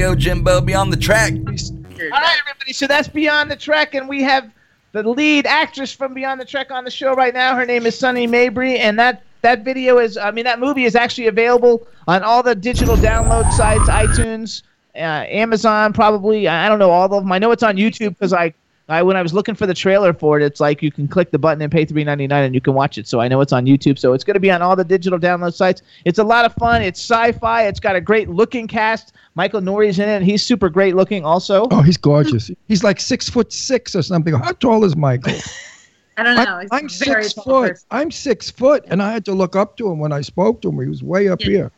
go, 0.00 0.14
Jimbo. 0.14 0.60
Beyond 0.62 0.92
the 0.92 0.96
Trek. 0.96 1.32
All 1.34 1.44
right, 1.44 2.38
everybody. 2.40 2.72
So 2.72 2.86
that's 2.86 3.08
Beyond 3.08 3.50
the 3.50 3.56
Trek, 3.56 3.94
and 3.94 4.08
we 4.08 4.22
have 4.22 4.50
the 4.92 5.02
lead 5.02 5.46
actress 5.46 5.92
from 5.92 6.14
Beyond 6.14 6.40
the 6.40 6.44
Trek 6.44 6.70
on 6.70 6.84
the 6.84 6.90
show 6.90 7.14
right 7.14 7.34
now. 7.34 7.54
Her 7.54 7.66
name 7.66 7.84
is 7.84 7.98
Sunny 7.98 8.26
Mabrey, 8.26 8.78
and 8.78 8.98
that 8.98 9.22
that 9.42 9.62
video 9.62 9.98
is, 9.98 10.16
I 10.16 10.30
mean, 10.30 10.44
that 10.44 10.58
movie 10.58 10.84
is 10.84 10.96
actually 10.96 11.26
available 11.26 11.86
on 12.08 12.22
all 12.22 12.42
the 12.42 12.54
digital 12.54 12.96
download 12.96 13.50
sites, 13.52 13.88
iTunes, 13.88 14.62
uh, 14.94 14.98
Amazon, 15.28 15.92
probably. 15.92 16.48
I 16.48 16.66
I 16.66 16.68
don't 16.68 16.78
know 16.78 16.90
all 16.90 17.04
of 17.04 17.10
them. 17.22 17.30
I 17.30 17.38
know 17.38 17.50
it's 17.50 17.62
on 17.62 17.76
YouTube 17.76 18.10
because 18.10 18.32
I. 18.32 18.54
I, 18.90 19.02
when 19.02 19.16
I 19.16 19.22
was 19.22 19.32
looking 19.32 19.54
for 19.54 19.66
the 19.66 19.74
trailer 19.74 20.12
for 20.12 20.38
it, 20.38 20.42
it's 20.44 20.60
like 20.60 20.82
you 20.82 20.90
can 20.90 21.06
click 21.06 21.30
the 21.30 21.38
button 21.38 21.62
and 21.62 21.70
pay 21.70 21.84
three 21.84 22.02
ninety 22.04 22.26
nine 22.26 22.44
and 22.44 22.54
you 22.54 22.60
can 22.60 22.74
watch 22.74 22.98
it. 22.98 23.06
So 23.06 23.20
I 23.20 23.28
know 23.28 23.40
it's 23.40 23.52
on 23.52 23.64
YouTube. 23.66 23.98
So 23.98 24.12
it's 24.12 24.24
going 24.24 24.34
to 24.34 24.40
be 24.40 24.50
on 24.50 24.62
all 24.62 24.74
the 24.74 24.84
digital 24.84 25.18
download 25.18 25.54
sites. 25.54 25.82
It's 26.04 26.18
a 26.18 26.24
lot 26.24 26.44
of 26.44 26.52
fun. 26.54 26.82
It's 26.82 27.00
sci-fi. 27.00 27.66
It's 27.66 27.80
got 27.80 27.94
a 27.96 28.00
great 28.00 28.28
looking 28.28 28.66
cast. 28.66 29.12
Michael 29.36 29.60
Nouri's 29.60 29.98
in 29.98 30.08
it. 30.08 30.16
and 30.16 30.24
He's 30.24 30.42
super 30.42 30.68
great 30.68 30.96
looking 30.96 31.24
also. 31.24 31.66
oh, 31.70 31.82
he's 31.82 31.96
gorgeous. 31.96 32.50
He's 32.68 32.82
like 32.82 33.00
six 33.00 33.28
foot 33.28 33.52
six 33.52 33.94
or 33.94 34.02
something. 34.02 34.34
How 34.34 34.52
tall 34.52 34.84
is 34.84 34.96
Michael? 34.96 35.34
I 36.16 36.22
don't 36.22 36.34
know. 36.36 36.56
I, 36.56 36.62
He's 36.62 36.70
I'm 36.72 36.88
six 36.88 37.32
foot. 37.32 37.70
person. 37.70 37.86
I'm 37.90 38.10
six 38.10 38.50
foot, 38.50 38.84
and 38.88 39.00
I 39.02 39.12
had 39.12 39.24
to 39.26 39.32
look 39.32 39.56
up 39.56 39.76
to 39.78 39.90
him 39.90 39.98
when 39.98 40.12
I 40.12 40.20
spoke 40.20 40.60
to 40.62 40.68
him. 40.68 40.80
He 40.80 40.88
was 40.88 41.02
way 41.02 41.28
up 41.28 41.40
here. 41.40 41.70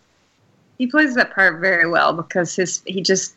He 0.79 0.87
plays 0.89 1.15
that 1.15 1.33
part 1.33 1.61
very 1.61 1.89
well 1.89 2.13
because 2.13 2.57
his 2.57 2.83
he 2.87 3.03
just 3.03 3.37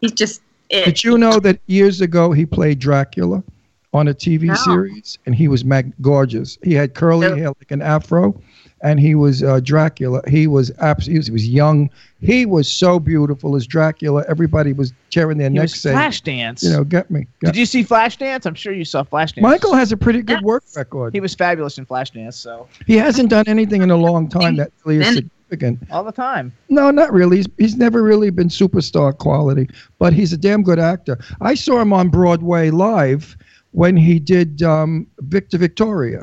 he's 0.00 0.12
just 0.12 0.40
it. 0.70 0.84
Did 0.84 1.04
you 1.04 1.18
know 1.18 1.38
that 1.40 1.60
years 1.66 2.00
ago 2.00 2.32
he 2.32 2.46
played 2.46 2.78
Dracula 2.78 3.42
on 3.92 4.06
a 4.08 4.14
TV 4.14 4.42
No. 4.44 4.54
series, 4.54 5.18
and 5.26 5.34
he 5.34 5.48
was 5.48 5.64
mag- 5.64 5.92
gorgeous. 6.00 6.58
He 6.62 6.74
had 6.74 6.94
curly 6.94 7.28
No. 7.28 7.34
hair 7.36 7.46
like 7.48 7.70
an 7.70 7.82
afro, 7.82 8.40
and 8.82 9.00
he 9.00 9.16
was 9.16 9.42
uh, 9.42 9.58
Dracula. 9.60 10.22
He 10.28 10.46
was 10.46 10.70
absolutely. 10.78 11.24
He 11.24 11.32
was 11.32 11.48
young. 11.48 11.90
He 12.20 12.46
was 12.46 12.68
so 12.70 13.00
beautiful 13.00 13.56
as 13.56 13.66
Dracula. 13.66 14.24
Everybody 14.28 14.72
was 14.72 14.92
tearing 15.10 15.38
their 15.38 15.50
He 15.50 15.56
necks 15.56 15.72
was 15.72 15.80
saying, 15.80 15.96
Flashdance. 15.96 16.62
"You 16.62 16.70
know, 16.70 16.84
get 16.84 17.10
me." 17.10 17.26
Did 17.42 17.56
you 17.56 17.66
see 17.66 17.82
Flashdance? 17.82 18.46
I'm 18.46 18.54
sure 18.54 18.72
you 18.72 18.84
saw 18.84 19.02
Flashdance. 19.02 19.42
Michael 19.42 19.74
has 19.74 19.90
a 19.90 19.96
pretty 19.96 20.22
good 20.22 20.40
work 20.42 20.62
record. 20.76 21.12
He 21.12 21.20
was 21.20 21.34
fabulous 21.34 21.76
in 21.76 21.84
Flashdance, 21.84 22.34
so 22.34 22.68
He 22.86 22.96
hasn't 22.96 23.28
done 23.28 23.44
anything 23.48 23.82
in 23.82 23.90
a 23.90 23.96
long 23.96 24.28
time 24.28 24.54
that 24.56 24.70
really 24.84 25.00
is 25.04 25.14
Then- 25.16 25.30
significant. 25.50 25.90
all 25.90 26.04
the 26.04 26.12
time. 26.12 26.52
No, 26.68 26.90
not 26.90 27.12
really. 27.12 27.38
He's, 27.38 27.48
he's 27.58 27.76
never 27.76 28.02
really 28.02 28.30
been 28.30 28.48
superstar 28.48 29.16
quality, 29.16 29.68
but 29.98 30.12
he's 30.12 30.32
a 30.32 30.36
damn 30.36 30.62
good 30.62 30.78
actor. 30.78 31.18
I 31.40 31.54
saw 31.54 31.80
him 31.80 31.92
on 31.92 32.08
Broadway 32.08 32.70
live 32.70 33.36
when 33.72 33.96
he 33.96 34.18
did 34.18 34.62
um, 34.62 35.06
Victor 35.20 35.58
Victoria. 35.58 36.22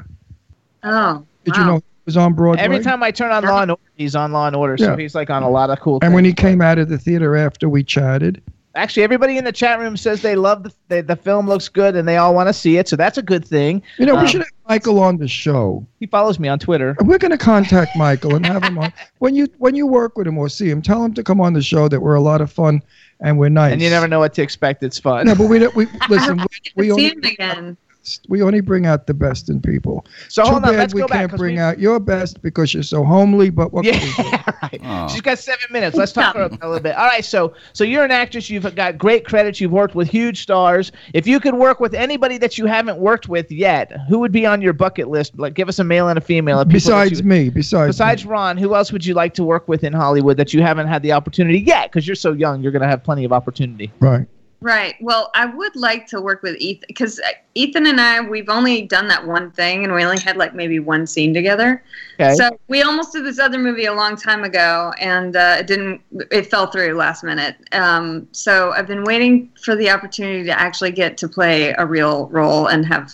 Oh, 0.84 1.26
Did 1.44 1.56
you 1.58 1.66
know 1.66 1.76
he 1.76 1.84
was 2.06 2.18
on 2.18 2.34
Broadway? 2.34 2.64
Every 2.64 2.80
time 2.80 3.04
I 3.04 3.12
turn 3.12 3.32
on 3.32 3.44
Law 3.44 3.62
and 3.62 3.72
Order, 3.72 3.82
he's 3.96 4.16
on 4.16 4.32
Law 4.32 4.48
and 4.48 4.56
Order, 4.56 4.78
so 4.78 4.96
he's 4.96 5.16
like 5.16 5.30
on 5.30 5.44
a 5.44 5.50
lot 5.50 5.70
of 5.70 5.80
cool. 5.80 6.00
and 6.02 6.14
when 6.14 6.24
he 6.24 6.32
things. 6.32 6.42
came 6.42 6.62
out 6.62 6.78
of 6.78 6.90
the 6.90 6.98
theater 6.98 7.36
after 7.36 7.68
we 7.68 7.84
chatted, 7.84 8.42
Actually, 8.78 9.04
everybody 9.04 9.38
in 9.38 9.44
the 9.44 9.52
chat 9.52 9.80
room 9.80 9.98
says 9.98 10.22
they 10.22 10.36
love 10.36 10.64
the 10.64 10.72
the, 10.88 11.02
the 11.02 11.16
film 11.16 11.48
looks 11.48 11.68
good 11.68 11.96
and 11.96 12.08
they 12.08 12.18
all 12.18 12.34
want 12.34 12.48
to 12.48 12.54
see 12.54 12.78
it, 12.78 12.88
so 12.88 12.96
that's 12.96 13.18
a 13.18 13.22
good 13.22 13.46
thing. 13.46 13.82
you 13.98 14.06
know, 14.06 14.16
Um, 14.16 14.24
we 14.24 14.28
should 14.30 14.42
have 14.42 14.48
Michael 14.70 15.00
on 15.00 15.18
the 15.18 15.28
show. 15.28 15.86
He 16.00 16.06
follows 16.06 16.40
me 16.40 16.48
on 16.48 16.60
Twitter. 16.60 16.96
We're 17.02 17.18
going 17.18 17.32
to 17.32 17.38
contact 17.38 17.96
Michael 17.96 18.36
and 18.36 18.46
have 18.46 18.64
him 18.64 18.78
on. 18.78 18.94
When 19.20 19.36
you 19.36 19.48
when 19.58 19.76
you 19.76 19.88
work 19.88 20.18
with 20.18 20.28
him 20.28 20.38
or 20.38 20.48
see 20.48 20.70
him, 20.70 20.82
tell 20.82 21.04
him 21.04 21.14
to 21.16 21.24
come 21.24 21.42
on 21.42 21.54
the 21.54 21.62
show. 21.62 21.88
That 21.88 22.02
we're 22.02 22.16
a 22.16 22.22
lot 22.22 22.40
of 22.40 22.52
fun 22.52 22.82
and 23.20 23.40
we're 23.40 23.50
nice. 23.50 23.74
And 23.74 23.82
you 23.82 23.90
never 23.90 24.08
know 24.08 24.20
what 24.20 24.34
to 24.36 24.42
expect. 24.44 24.84
It's 24.84 25.00
fun. 25.00 25.26
No, 25.26 25.36
but 25.36 25.48
we 25.50 25.60
don't. 25.60 25.76
We 25.76 25.88
listen. 26.10 26.38
We, 26.38 26.46
we 26.76 26.84
see 26.86 26.92
only 27.12 27.36
him 27.40 27.78
again. 28.16 28.26
we 28.30 28.42
only 28.42 28.62
bring 28.62 28.86
out 28.86 29.08
the 29.08 29.14
best 29.14 29.50
in 29.50 29.62
people. 29.62 30.06
So 30.30 30.44
Too 30.44 30.52
hold 30.52 30.64
on, 30.64 30.72
bad 30.72 30.78
let's 30.80 30.94
we 30.94 31.02
go 31.02 31.08
back, 31.08 31.20
can't 31.20 31.32
'cause 31.32 31.40
bring 31.40 31.56
we- 31.56 31.62
out 31.62 31.80
your 31.80 32.00
best 32.00 32.42
because 32.42 32.74
you're 32.74 32.84
so 32.84 33.04
homely. 33.04 33.50
But 33.50 33.74
what 33.74 33.86
can 33.86 33.94
we 33.94 34.24
do? 34.24 34.30
right. 34.64 34.82
Oh. 34.84 35.08
She's 35.08 35.22
got 35.22 35.40
seven 35.40 35.66
minutes. 35.72 35.96
Let's 35.98 36.12
talk 36.12 36.36
her 36.36 36.44
up 36.44 36.62
a 36.62 36.68
little 36.68 36.82
bit. 36.84 36.96
All 36.96 37.06
right, 37.08 37.24
so 37.26 37.54
so 37.74 37.84
you're 37.84 38.04
an 38.04 38.12
actress. 38.12 38.50
You've 38.50 38.76
got 38.76 38.98
great 38.98 39.26
credits. 39.26 39.60
You've 39.62 39.72
worked 39.72 39.96
with 39.96 40.08
huge 40.10 40.42
stars. 40.42 40.92
If 41.14 41.28
you 41.28 41.40
could 41.40 41.56
work 41.56 41.80
with 41.80 41.94
anybody 41.94 42.38
that 42.40 42.58
you 42.58 42.66
haven't 42.66 42.98
worked 43.00 43.28
with 43.30 43.52
yet, 43.52 43.92
who 44.08 44.20
would 44.20 44.32
be 44.32 44.46
on 44.46 44.62
your 44.62 44.74
bucket 44.74 45.08
list? 45.10 45.38
Like, 45.38 45.54
give 45.54 45.68
us 45.70 45.80
a 45.80 45.84
male 45.84 46.08
and 46.10 46.18
a 46.18 46.22
female. 46.22 46.60
of 46.60 46.68
people 46.68 46.80
that 46.92 47.04
Besides 47.04 47.20
you- 47.22 47.26
me, 47.28 47.50
besides 47.50 47.88
Besides 47.90 48.26
Ron, 48.26 48.58
who 48.58 48.76
else 48.76 48.92
would 48.92 49.06
you 49.06 49.14
like 49.14 49.34
to 49.36 49.44
work 49.44 49.68
with 49.68 49.84
in 49.84 49.94
Hollywood 49.94 50.38
that 50.38 50.54
you 50.54 50.62
haven't 50.62 50.88
had 50.88 51.02
the 51.04 51.12
opportunity 51.12 51.60
yet? 51.60 51.92
Because 51.92 52.08
you're 52.08 52.16
so 52.16 52.32
young, 52.34 52.62
you're 52.62 52.72
going 52.72 52.82
to 52.82 52.88
have 52.88 53.04
plenty 53.04 53.24
of 53.26 53.32
opportunity. 53.34 53.92
Right. 54.00 54.28
Right. 54.60 54.96
Well, 55.00 55.30
I 55.36 55.46
would 55.46 55.76
like 55.76 56.08
to 56.08 56.20
work 56.20 56.42
with 56.42 56.56
Ethan 56.56 56.86
because 56.88 57.22
Ethan 57.54 57.86
and 57.86 58.02
I, 58.02 58.22
we've 58.22 58.50
only 58.50 58.82
done 58.82 59.08
that 59.08 59.26
one 59.28 59.52
thing 59.52 59.84
and 59.84 59.94
we 59.94 60.04
only 60.04 60.20
had 60.20 60.36
like 60.36 60.56
maybe 60.56 60.80
one 60.80 61.06
scene 61.06 61.32
together. 61.32 61.84
Okay. 62.20 62.34
So 62.34 62.50
we 62.68 62.82
almost 62.82 63.14
did 63.14 63.24
this 63.24 63.38
other 63.38 63.60
movie 63.60 63.86
a 63.86 63.94
long 63.94 64.16
time 64.16 64.44
ago 64.44 64.92
and 65.00 65.36
uh, 65.36 65.58
it 65.60 65.68
didn't, 65.68 66.02
it 66.32 66.48
fell 66.48 66.68
through 66.68 66.96
last 66.96 67.24
minute. 67.24 67.56
Um, 67.72 68.28
so 68.32 68.72
I've 68.72 68.88
been 68.88 69.04
waiting 69.04 69.52
for 69.62 69.76
the 69.76 69.92
opportunity 69.92 70.44
to 70.46 70.60
actually 70.60 70.92
get 70.92 71.18
to 71.18 71.30
play 71.30 71.76
a 71.78 71.86
real 71.86 72.28
role 72.30 72.66
and 72.66 72.84
have, 72.88 73.14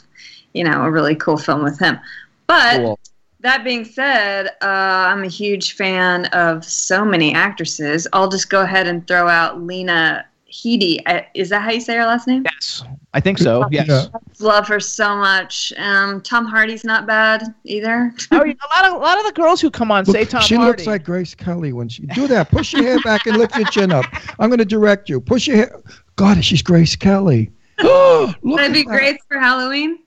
you 0.53 0.63
know, 0.63 0.83
a 0.83 0.91
really 0.91 1.15
cool 1.15 1.37
film 1.37 1.61
with 1.63 1.77
him. 1.77 1.99
But. 2.47 2.77
Cool. 2.77 2.99
That 3.41 3.65
being 3.65 3.83
said, 3.83 4.47
uh, 4.61 5.11
I'm 5.11 5.25
a 5.25 5.27
huge 5.27 5.73
fan 5.73 6.27
of 6.27 6.63
so 6.63 7.03
many 7.03 7.33
actresses. 7.33 8.07
I'll 8.13 8.29
just 8.29 8.49
go 8.49 8.61
ahead 8.61 8.87
and 8.87 9.05
throw 9.05 9.27
out 9.27 9.61
Lena 9.61 10.25
Headey. 10.53 10.99
I, 11.07 11.25
is 11.33 11.49
that 11.49 11.63
how 11.63 11.71
you 11.71 11.81
say 11.81 11.95
her 11.95 12.05
last 12.05 12.27
name? 12.27 12.43
Yes, 12.45 12.83
I 13.13 13.19
think 13.19 13.39
so. 13.39 13.67
Yes. 13.71 14.09
Love 14.39 14.67
her 14.67 14.79
so 14.79 15.15
much. 15.15 15.73
Um, 15.77 16.21
Tom 16.21 16.45
Hardy's 16.45 16.83
not 16.83 17.07
bad 17.07 17.43
either. 17.63 18.13
Oh, 18.31 18.43
you 18.45 18.53
know, 18.53 18.59
a 18.63 18.73
lot 18.75 18.85
of 18.85 18.93
a 18.93 19.03
lot 19.03 19.17
of 19.19 19.25
the 19.25 19.31
girls 19.31 19.59
who 19.59 19.71
come 19.71 19.91
on 19.91 20.05
say 20.05 20.25
Tom 20.25 20.41
she 20.43 20.55
Hardy. 20.55 20.69
looks 20.69 20.87
like 20.87 21.03
Grace 21.03 21.33
Kelly 21.33 21.73
when 21.73 21.89
she 21.89 22.05
do 22.07 22.27
that. 22.27 22.51
Push 22.51 22.73
your 22.73 22.83
hair 22.83 22.99
back 23.03 23.25
and 23.25 23.37
lift 23.37 23.55
your 23.55 23.65
chin 23.65 23.91
up. 23.91 24.05
I'm 24.39 24.49
going 24.49 24.59
to 24.59 24.65
direct 24.65 25.09
you. 25.09 25.19
Push 25.19 25.47
your 25.47 25.57
hair. 25.57 25.81
God, 26.17 26.43
she's 26.45 26.61
Grace 26.61 26.95
Kelly. 26.95 27.51
Look 27.83 28.37
Would 28.43 28.61
it 28.61 28.73
be 28.73 28.83
that. 28.83 28.89
great 28.89 29.17
for 29.27 29.39
Halloween? 29.39 29.99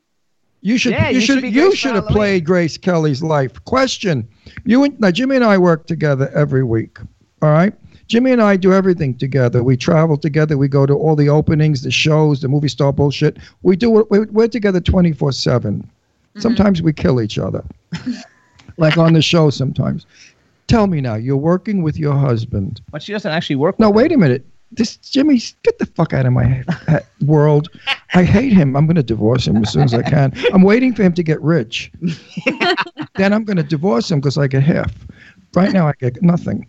You 0.60 0.78
should. 0.78 0.92
Yeah, 0.92 1.08
you 1.08 1.16
you 1.16 1.20
should. 1.26 1.40
should 1.40 1.52
You 1.52 1.74
should 1.74 1.94
have 1.96 2.06
played 2.06 2.44
Grace 2.44 2.78
Kelly's 2.78 3.22
life. 3.22 3.62
Question: 3.64 4.28
You 4.64 4.84
and 4.84 4.98
now 5.00 5.10
Jimmy 5.10 5.36
and 5.36 5.44
I 5.44 5.58
work 5.58 5.86
together 5.86 6.30
every 6.34 6.62
week. 6.62 6.98
All 7.42 7.50
right. 7.50 7.74
Jimmy 8.08 8.30
and 8.32 8.40
I 8.42 8.56
do 8.56 8.72
everything 8.72 9.16
together. 9.16 9.62
We 9.62 9.76
travel 9.76 10.16
together. 10.16 10.56
We 10.56 10.68
go 10.68 10.86
to 10.86 10.94
all 10.94 11.16
the 11.16 11.28
openings, 11.28 11.82
the 11.82 11.90
shows, 11.90 12.40
the 12.40 12.48
movie 12.48 12.68
star 12.68 12.92
bullshit. 12.92 13.38
We 13.62 13.76
do. 13.76 13.98
it- 14.00 14.10
We're, 14.10 14.26
we're 14.26 14.48
together 14.48 14.80
twenty 14.80 15.12
four 15.12 15.32
seven. 15.32 15.78
Mm-hmm. 15.82 16.40
Sometimes 16.40 16.82
we 16.82 16.92
kill 16.92 17.20
each 17.20 17.38
other, 17.38 17.64
like 18.76 18.96
on 18.98 19.12
the 19.14 19.22
show. 19.22 19.50
Sometimes. 19.50 20.06
Tell 20.68 20.88
me 20.88 21.00
now, 21.00 21.14
you're 21.14 21.36
working 21.36 21.82
with 21.82 21.96
your 21.96 22.14
husband. 22.14 22.80
But 22.90 23.00
she 23.02 23.12
doesn't 23.12 23.30
actually 23.30 23.54
work. 23.56 23.78
No, 23.78 23.88
with 23.88 23.96
wait 24.02 24.12
a 24.12 24.16
minute. 24.18 24.44
This 24.72 24.96
Jimmy, 24.96 25.40
get 25.62 25.78
the 25.78 25.86
fuck 25.86 26.12
out 26.12 26.26
of 26.26 26.32
my 26.32 26.64
world. 27.24 27.68
I 28.14 28.24
hate 28.24 28.52
him. 28.52 28.74
I'm 28.76 28.84
going 28.86 28.96
to 28.96 29.02
divorce 29.04 29.46
him 29.46 29.58
as 29.58 29.72
soon 29.72 29.82
as 29.84 29.94
I 29.94 30.02
can. 30.02 30.32
I'm 30.52 30.62
waiting 30.62 30.92
for 30.92 31.04
him 31.04 31.12
to 31.14 31.22
get 31.22 31.40
rich. 31.40 31.92
then 33.14 33.32
I'm 33.32 33.44
going 33.44 33.58
to 33.58 33.62
divorce 33.62 34.10
him 34.10 34.18
because 34.18 34.36
I 34.38 34.48
get 34.48 34.64
half. 34.64 34.92
Right 35.54 35.72
now, 35.72 35.86
I 35.86 35.92
get 36.00 36.20
nothing. 36.20 36.66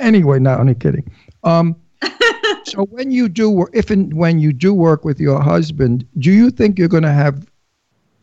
Anyway, 0.00 0.38
no, 0.38 0.56
only 0.56 0.74
kidding. 0.74 1.10
Um, 1.44 1.76
so 2.64 2.84
when 2.86 3.10
you 3.10 3.28
do, 3.28 3.66
if 3.72 3.90
and 3.90 4.12
when 4.14 4.38
you 4.38 4.52
do 4.52 4.74
work 4.74 5.04
with 5.04 5.20
your 5.20 5.40
husband, 5.40 6.06
do 6.18 6.30
you 6.30 6.50
think 6.50 6.78
you're 6.78 6.88
going 6.88 7.02
to 7.02 7.12
have 7.12 7.46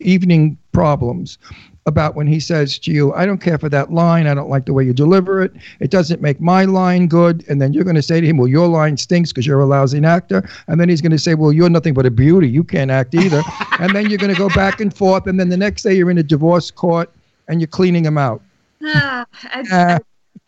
evening 0.00 0.56
problems 0.72 1.38
about 1.86 2.14
when 2.14 2.26
he 2.26 2.38
says 2.38 2.78
to 2.78 2.92
you, 2.92 3.12
I 3.14 3.24
don't 3.24 3.40
care 3.40 3.58
for 3.58 3.70
that 3.70 3.90
line. 3.90 4.26
I 4.26 4.34
don't 4.34 4.50
like 4.50 4.66
the 4.66 4.74
way 4.74 4.84
you 4.84 4.92
deliver 4.92 5.42
it. 5.42 5.52
It 5.80 5.90
doesn't 5.90 6.20
make 6.20 6.38
my 6.38 6.66
line 6.66 7.08
good. 7.08 7.44
And 7.48 7.62
then 7.62 7.72
you're 7.72 7.82
going 7.82 7.96
to 7.96 8.02
say 8.02 8.20
to 8.20 8.26
him, 8.26 8.36
Well, 8.36 8.46
your 8.46 8.68
line 8.68 8.96
stinks 8.98 9.32
because 9.32 9.46
you're 9.46 9.60
a 9.60 9.66
lousy 9.66 10.04
actor. 10.04 10.48
And 10.68 10.78
then 10.78 10.88
he's 10.90 11.00
going 11.00 11.12
to 11.12 11.18
say, 11.18 11.34
Well, 11.34 11.52
you're 11.52 11.70
nothing 11.70 11.94
but 11.94 12.04
a 12.04 12.10
beauty. 12.10 12.48
You 12.48 12.62
can't 12.62 12.90
act 12.90 13.14
either. 13.14 13.42
and 13.80 13.96
then 13.96 14.10
you're 14.10 14.18
going 14.18 14.32
to 14.32 14.38
go 14.38 14.50
back 14.50 14.80
and 14.80 14.94
forth. 14.94 15.26
And 15.26 15.40
then 15.40 15.48
the 15.48 15.56
next 15.56 15.82
day 15.82 15.94
you're 15.94 16.10
in 16.10 16.18
a 16.18 16.22
divorce 16.22 16.70
court 16.70 17.10
and 17.48 17.60
you're 17.60 17.68
cleaning 17.68 18.04
him 18.04 18.18
out. 18.18 18.42
Ah, 18.84 19.24
I, 19.44 19.60
Uh. 19.60 19.64
I, 19.72 19.98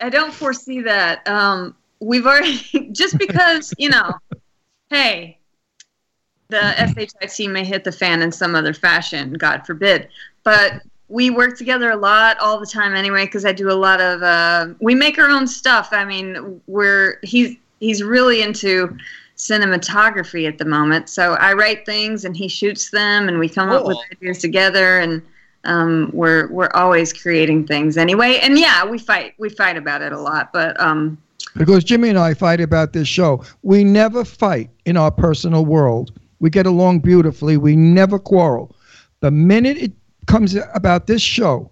I 0.01 0.09
don't 0.09 0.33
foresee 0.33 0.81
that. 0.81 1.27
Um, 1.27 1.75
we've 1.99 2.25
already 2.25 2.89
just 2.91 3.17
because 3.17 3.73
you 3.77 3.89
know, 3.89 4.13
hey, 4.89 5.37
the 6.49 6.73
SHIT 6.75 7.49
may 7.49 7.63
hit 7.63 7.83
the 7.83 7.91
fan 7.91 8.21
in 8.21 8.31
some 8.31 8.55
other 8.55 8.73
fashion, 8.73 9.33
God 9.33 9.65
forbid. 9.65 10.09
But 10.43 10.81
we 11.07 11.29
work 11.29 11.57
together 11.57 11.91
a 11.91 11.95
lot 11.95 12.37
all 12.39 12.59
the 12.59 12.65
time 12.65 12.95
anyway 12.95 13.25
because 13.25 13.45
I 13.45 13.51
do 13.51 13.69
a 13.69 13.73
lot 13.73 13.99
of 13.99 14.23
uh, 14.23 14.67
we 14.79 14.95
make 14.95 15.17
our 15.19 15.29
own 15.29 15.47
stuff. 15.47 15.89
I 15.91 16.05
mean, 16.05 16.61
we're 16.67 17.19
he's 17.23 17.57
he's 17.79 18.03
really 18.03 18.41
into 18.41 18.97
cinematography 19.37 20.47
at 20.47 20.57
the 20.57 20.65
moment. 20.65 21.09
So 21.09 21.33
I 21.33 21.53
write 21.53 21.85
things 21.85 22.25
and 22.25 22.37
he 22.37 22.47
shoots 22.47 22.91
them 22.91 23.27
and 23.27 23.39
we 23.39 23.49
come 23.49 23.69
up 23.69 23.85
with 23.85 23.97
ideas 24.11 24.37
together 24.37 24.99
and 24.99 25.21
um, 25.63 26.09
we're 26.13 26.47
we're 26.51 26.71
always 26.73 27.13
creating 27.13 27.67
things 27.67 27.97
anyway. 27.97 28.39
And 28.41 28.57
yeah, 28.57 28.85
we 28.85 28.97
fight 28.97 29.33
we 29.37 29.49
fight 29.49 29.77
about 29.77 30.01
it 30.01 30.11
a 30.11 30.19
lot, 30.19 30.51
but 30.53 30.79
um, 30.79 31.17
Because 31.55 31.83
Jimmy 31.83 32.09
and 32.09 32.17
I 32.17 32.33
fight 32.33 32.61
about 32.61 32.93
this 32.93 33.07
show. 33.07 33.43
We 33.61 33.83
never 33.83 34.25
fight 34.25 34.69
in 34.85 34.97
our 34.97 35.11
personal 35.11 35.65
world. 35.65 36.11
We 36.39 36.49
get 36.49 36.65
along 36.65 36.99
beautifully. 36.99 37.57
We 37.57 37.75
never 37.75 38.17
quarrel. 38.17 38.75
The 39.19 39.29
minute 39.31 39.77
it 39.77 39.91
comes 40.25 40.55
about 40.73 41.05
this 41.05 41.21
show, 41.21 41.71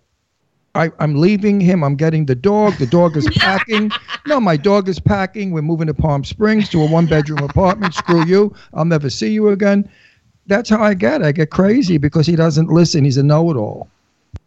I, 0.76 0.92
I'm 1.00 1.16
leaving 1.16 1.60
him. 1.60 1.84
I'm 1.84 1.96
getting 1.96 2.26
the 2.28 2.36
dog. 2.36 2.74
The 2.78 2.86
dog 2.86 3.18
is 3.18 3.28
packing. 3.38 3.92
No, 4.28 4.40
my 4.40 4.56
dog 4.56 4.88
is 4.88 5.00
packing. 5.00 5.52
We're 5.52 5.64
moving 5.64 5.88
to 5.88 5.94
Palm 5.96 6.24
Springs 6.24 6.70
to 6.70 6.82
a 6.82 6.86
one 6.88 7.08
bedroom 7.08 7.40
apartment. 7.40 7.96
Screw 7.96 8.24
you. 8.26 8.54
I'll 8.74 8.86
never 8.86 9.10
see 9.10 9.32
you 9.32 9.50
again. 9.50 9.90
That's 10.50 10.68
how 10.68 10.82
I 10.82 10.96
get. 10.96 11.22
I 11.22 11.32
get 11.32 11.52
crazy 11.52 12.00
because 12.00 12.26
he 12.26 12.36
doesn't 12.36 12.70
listen. 12.70 13.06
He's 13.06 13.18
a 13.18 13.24
know 13.24 13.52
it 13.52 13.56
all. 13.56 13.88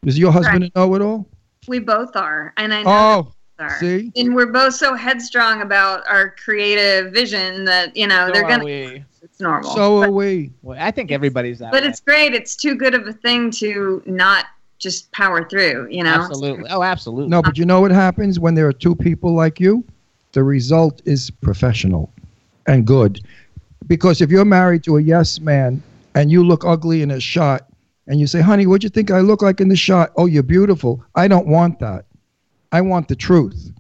Is 0.05 0.19
your 0.19 0.33
husband 0.33 0.65
a 0.65 0.79
know 0.79 0.95
it 0.97 1.01
all? 1.01 1.27
we 1.69 1.79
both 1.79 2.17
are, 2.17 2.53
and 2.57 2.75
I 2.75 2.83
know 2.83 2.91
Oh, 2.91 3.33
are. 3.61 3.79
see? 3.79 4.11
and 4.17 4.35
we're 4.35 4.51
both 4.51 4.75
so 4.75 4.97
headstrong 4.97 5.63
about 5.63 6.05
our 6.09 6.35
creative 6.45 7.13
vision 7.13 7.65
that 7.67 7.97
you 7.97 8.09
know 8.09 8.27
So 8.27 8.33
they're 8.33 8.45
are 8.45 8.49
gonna. 8.49 8.65
we. 8.65 9.05
It's 9.23 9.41
normal. 9.41 9.71
So 9.71 10.01
but, 10.01 10.09
are 10.09 10.13
we. 10.13 10.51
Well, 10.63 10.77
I 10.81 10.91
think 10.91 11.13
everybody's 11.13 11.61
that 11.61 11.71
but 11.71 11.85
way. 11.85 11.89
it's 11.89 12.01
great. 12.01 12.35
It's 12.35 12.57
too 12.57 12.75
good 12.75 12.95
of 12.97 13.07
a 13.07 13.13
thing 13.13 13.53
to 13.53 14.03
not 14.05 14.47
just 14.81 15.13
power 15.13 15.49
through. 15.49 15.87
You 15.89 16.03
know. 16.03 16.11
Absolutely. 16.11 16.69
Oh, 16.69 16.83
absolutely. 16.83 17.29
No, 17.29 17.41
but 17.41 17.57
you 17.57 17.65
know 17.65 17.81
what 17.81 17.93
happens 17.93 18.41
when 18.41 18.57
there 18.57 18.67
are 18.67 18.73
two 18.73 18.97
people 18.97 19.33
like 19.35 19.61
you? 19.61 19.85
The 20.33 20.43
result 20.43 21.01
is 21.05 21.31
professional 21.31 22.13
and 22.67 22.85
good. 22.85 23.21
Because 23.87 24.21
if 24.21 24.31
you're 24.31 24.45
married 24.45 24.83
to 24.85 24.97
a 24.97 25.01
yes 25.01 25.39
man 25.39 25.81
and 26.15 26.31
you 26.31 26.45
look 26.45 26.65
ugly 26.65 27.03
in 27.03 27.11
a 27.11 27.21
shot 27.21 27.69
and 28.07 28.19
you 28.21 28.27
say, 28.27 28.41
honey, 28.41 28.67
what 28.67 28.81
do 28.81 28.87
you 28.87 28.91
think 28.91 29.11
I 29.11 29.21
look 29.21 29.43
like 29.43 29.61
in 29.61 29.69
the 29.69 29.77
shot? 29.77 30.11
Oh, 30.17 30.27
you're 30.27 30.43
beautiful. 30.43 31.05
I 31.15 31.29
don't 31.29 31.47
want 31.47 31.79
that. 31.81 32.07
I 32.73 32.81
want 32.81 33.09
the 33.09 33.17
truth. 33.17 33.71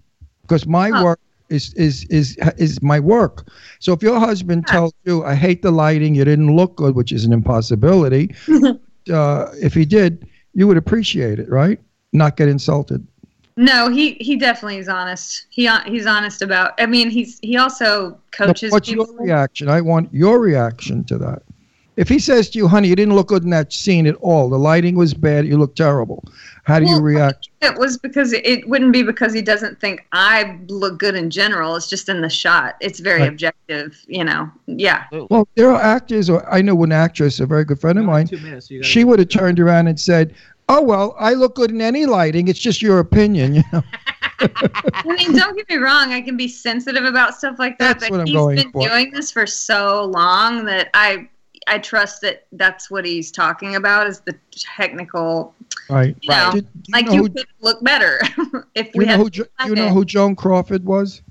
Because 0.42 0.66
my 0.66 0.90
Huh. 0.90 1.02
work 1.04 1.20
is, 1.48 1.72
is, 1.74 2.04
is, 2.04 2.36
is 2.56 2.82
my 2.82 3.00
work. 3.00 3.48
So 3.80 3.92
if 3.92 4.02
your 4.02 4.18
husband 4.18 4.66
tells 4.66 4.92
you, 5.04 5.24
I 5.24 5.34
hate 5.34 5.62
the 5.62 5.70
lighting, 5.70 6.14
you 6.14 6.24
didn't 6.24 6.54
look 6.54 6.76
good, 6.76 6.94
which 6.94 7.12
is 7.12 7.24
an 7.24 7.32
impossibility, 7.32 8.34
uh, 9.12 9.46
if 9.60 9.74
he 9.74 9.84
did, 9.84 10.26
you 10.54 10.66
would 10.66 10.76
appreciate 10.76 11.38
it, 11.38 11.48
right? 11.50 11.80
Not 12.12 12.36
get 12.36 12.48
insulted. 12.48 13.06
No, 13.56 13.90
he 13.90 14.14
he 14.14 14.36
definitely 14.36 14.78
is 14.78 14.88
honest. 14.88 15.46
He 15.50 15.68
he's 15.86 16.06
honest 16.06 16.40
about. 16.40 16.72
I 16.80 16.86
mean, 16.86 17.10
he's 17.10 17.38
he 17.42 17.58
also 17.58 18.18
coaches 18.30 18.72
what's 18.72 18.88
people. 18.88 19.06
your 19.06 19.22
reaction? 19.22 19.68
I 19.68 19.82
want 19.82 20.12
your 20.12 20.40
reaction 20.40 21.04
to 21.04 21.18
that. 21.18 21.42
If 21.96 22.08
he 22.08 22.18
says 22.18 22.48
to 22.50 22.58
you, 22.58 22.68
honey, 22.68 22.88
you 22.88 22.96
didn't 22.96 23.14
look 23.14 23.28
good 23.28 23.44
in 23.44 23.50
that 23.50 23.72
scene 23.72 24.06
at 24.06 24.14
all, 24.16 24.48
the 24.48 24.58
lighting 24.58 24.96
was 24.96 25.12
bad, 25.12 25.46
you 25.46 25.58
look 25.58 25.76
terrible, 25.76 26.24
how 26.64 26.78
do 26.78 26.86
you 26.86 27.00
react? 27.00 27.50
It 27.60 27.76
was 27.76 27.98
because 27.98 28.32
it 28.32 28.66
wouldn't 28.66 28.92
be 28.94 29.02
because 29.02 29.34
he 29.34 29.42
doesn't 29.42 29.78
think 29.78 30.06
I 30.12 30.58
look 30.68 30.98
good 30.98 31.14
in 31.14 31.28
general. 31.28 31.76
It's 31.76 31.88
just 31.88 32.08
in 32.08 32.20
the 32.22 32.30
shot. 32.30 32.76
It's 32.80 32.98
very 33.00 33.20
Right. 33.20 33.28
objective, 33.28 34.00
you 34.06 34.24
know. 34.24 34.50
Yeah. 34.66 35.04
Well, 35.28 35.46
there 35.54 35.70
are 35.70 35.80
actors, 35.80 36.30
or 36.30 36.48
I 36.52 36.62
know 36.62 36.82
an 36.82 36.92
actress, 36.92 37.40
a 37.40 37.46
very 37.46 37.64
good 37.64 37.78
friend 37.80 37.98
of 37.98 38.04
mine, 38.06 38.26
Two 38.26 38.38
minutes. 38.38 38.70
You 38.70 38.82
she 38.82 39.04
would 39.04 39.18
have 39.18 39.28
turned 39.28 39.60
around 39.60 39.88
and 39.88 40.00
said, 40.00 40.34
oh, 40.70 40.80
well, 40.80 41.14
I 41.18 41.34
look 41.34 41.56
good 41.56 41.70
in 41.72 41.80
any 41.82 42.06
lighting, 42.06 42.48
it's 42.48 42.58
just 42.58 42.80
your 42.80 43.00
opinion, 43.00 43.54
you 43.56 43.62
know. 43.72 43.82
I 44.40 45.02
mean, 45.18 45.36
don't 45.36 45.56
get 45.56 45.68
me 45.68 45.76
wrong. 45.76 46.12
I 46.12 46.20
can 46.22 46.36
be 46.36 46.48
sensitive 46.48 47.04
about 47.04 47.36
stuff 47.36 47.58
like 47.58 47.76
that, 47.78 48.00
That's 48.00 48.04
but 48.04 48.10
what 48.12 48.20
I'm 48.20 48.26
he's 48.26 48.36
going 48.36 48.56
been 48.56 48.72
for. 48.72 48.88
doing 48.88 49.10
this 49.12 49.30
for 49.30 49.46
so 49.46 50.04
long 50.06 50.64
that 50.64 50.88
I 50.94 51.28
I 51.66 51.78
trust 51.78 52.20
that 52.22 52.46
that's 52.52 52.90
what 52.90 53.04
he's 53.04 53.30
talking 53.30 53.76
about 53.76 54.06
is 54.06 54.20
the 54.20 54.34
technical. 54.50 55.54
Right. 55.88 56.16
You 56.22 56.30
know, 56.30 56.50
Did- 56.54 56.68
you 56.86 56.92
like 56.92 57.06
know 57.06 57.12
you 57.12 57.22
who- 57.22 57.28
could 57.30 57.46
look 57.60 57.82
better 57.82 58.20
if 58.74 58.86
You 58.88 58.92
we 58.98 59.04
know, 59.06 59.12
had. 59.12 59.20
who, 59.20 59.30
Jo- 59.30 59.44
you 59.66 59.74
know 59.74 59.88
who 59.88 60.04
Joan 60.04 60.36
Crawford 60.36 60.84
was? 60.84 61.22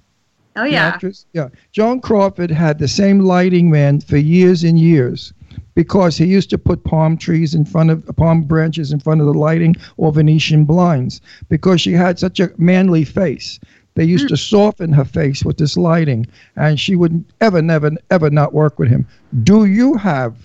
oh 0.58 0.64
yeah. 0.66 0.88
actress? 0.88 1.26
Yeah. 1.34 1.48
Joan 1.72 2.02
Crawford 2.02 2.52
had 2.52 2.78
the 2.80 2.88
same 2.88 3.20
lighting 3.20 3.72
man 3.72 4.02
for 4.02 4.18
years 4.18 4.64
and 4.64 4.78
years 4.78 5.32
because 5.76 6.18
he 6.18 6.26
used 6.26 6.49
to 6.49 6.58
put 6.58 6.84
palm 6.84 7.16
trees 7.18 7.56
in 7.56 7.64
front 7.64 7.90
of 7.90 8.06
palm 8.18 8.41
branches 8.41 8.91
in 8.91 8.99
front 8.99 9.22
of 9.22 9.28
the 9.28 9.34
lighting 9.34 9.74
or 9.95 10.12
Venetian 10.12 10.66
blinds 10.66 11.22
because 11.48 11.80
she 11.80 11.94
had 11.94 12.20
such 12.20 12.41
a 12.41 12.52
manly 12.58 13.06
face. 13.06 13.60
They 13.95 14.05
used 14.05 14.30
to 14.30 14.38
soften 14.38 14.93
her 14.93 15.03
face 15.05 15.43
with 15.43 15.57
this 15.57 15.76
lighting, 15.76 16.26
and 16.55 16.80
she 16.80 16.95
would 16.95 17.26
ever, 17.41 17.61
never, 17.61 17.91
ever 18.09 18.30
not 18.30 18.53
work 18.53 18.80
with 18.80 18.88
him. 18.89 19.05
Do 19.43 19.65
you 19.65 19.95
have 19.95 20.38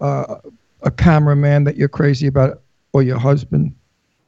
uh, 0.00 0.36
a 0.82 0.90
cameraman 0.90 1.64
that 1.64 1.76
you're 1.76 1.88
crazy 1.88 2.26
about, 2.26 2.60
or 2.92 3.02
your 3.02 3.18
husband? 3.18 3.74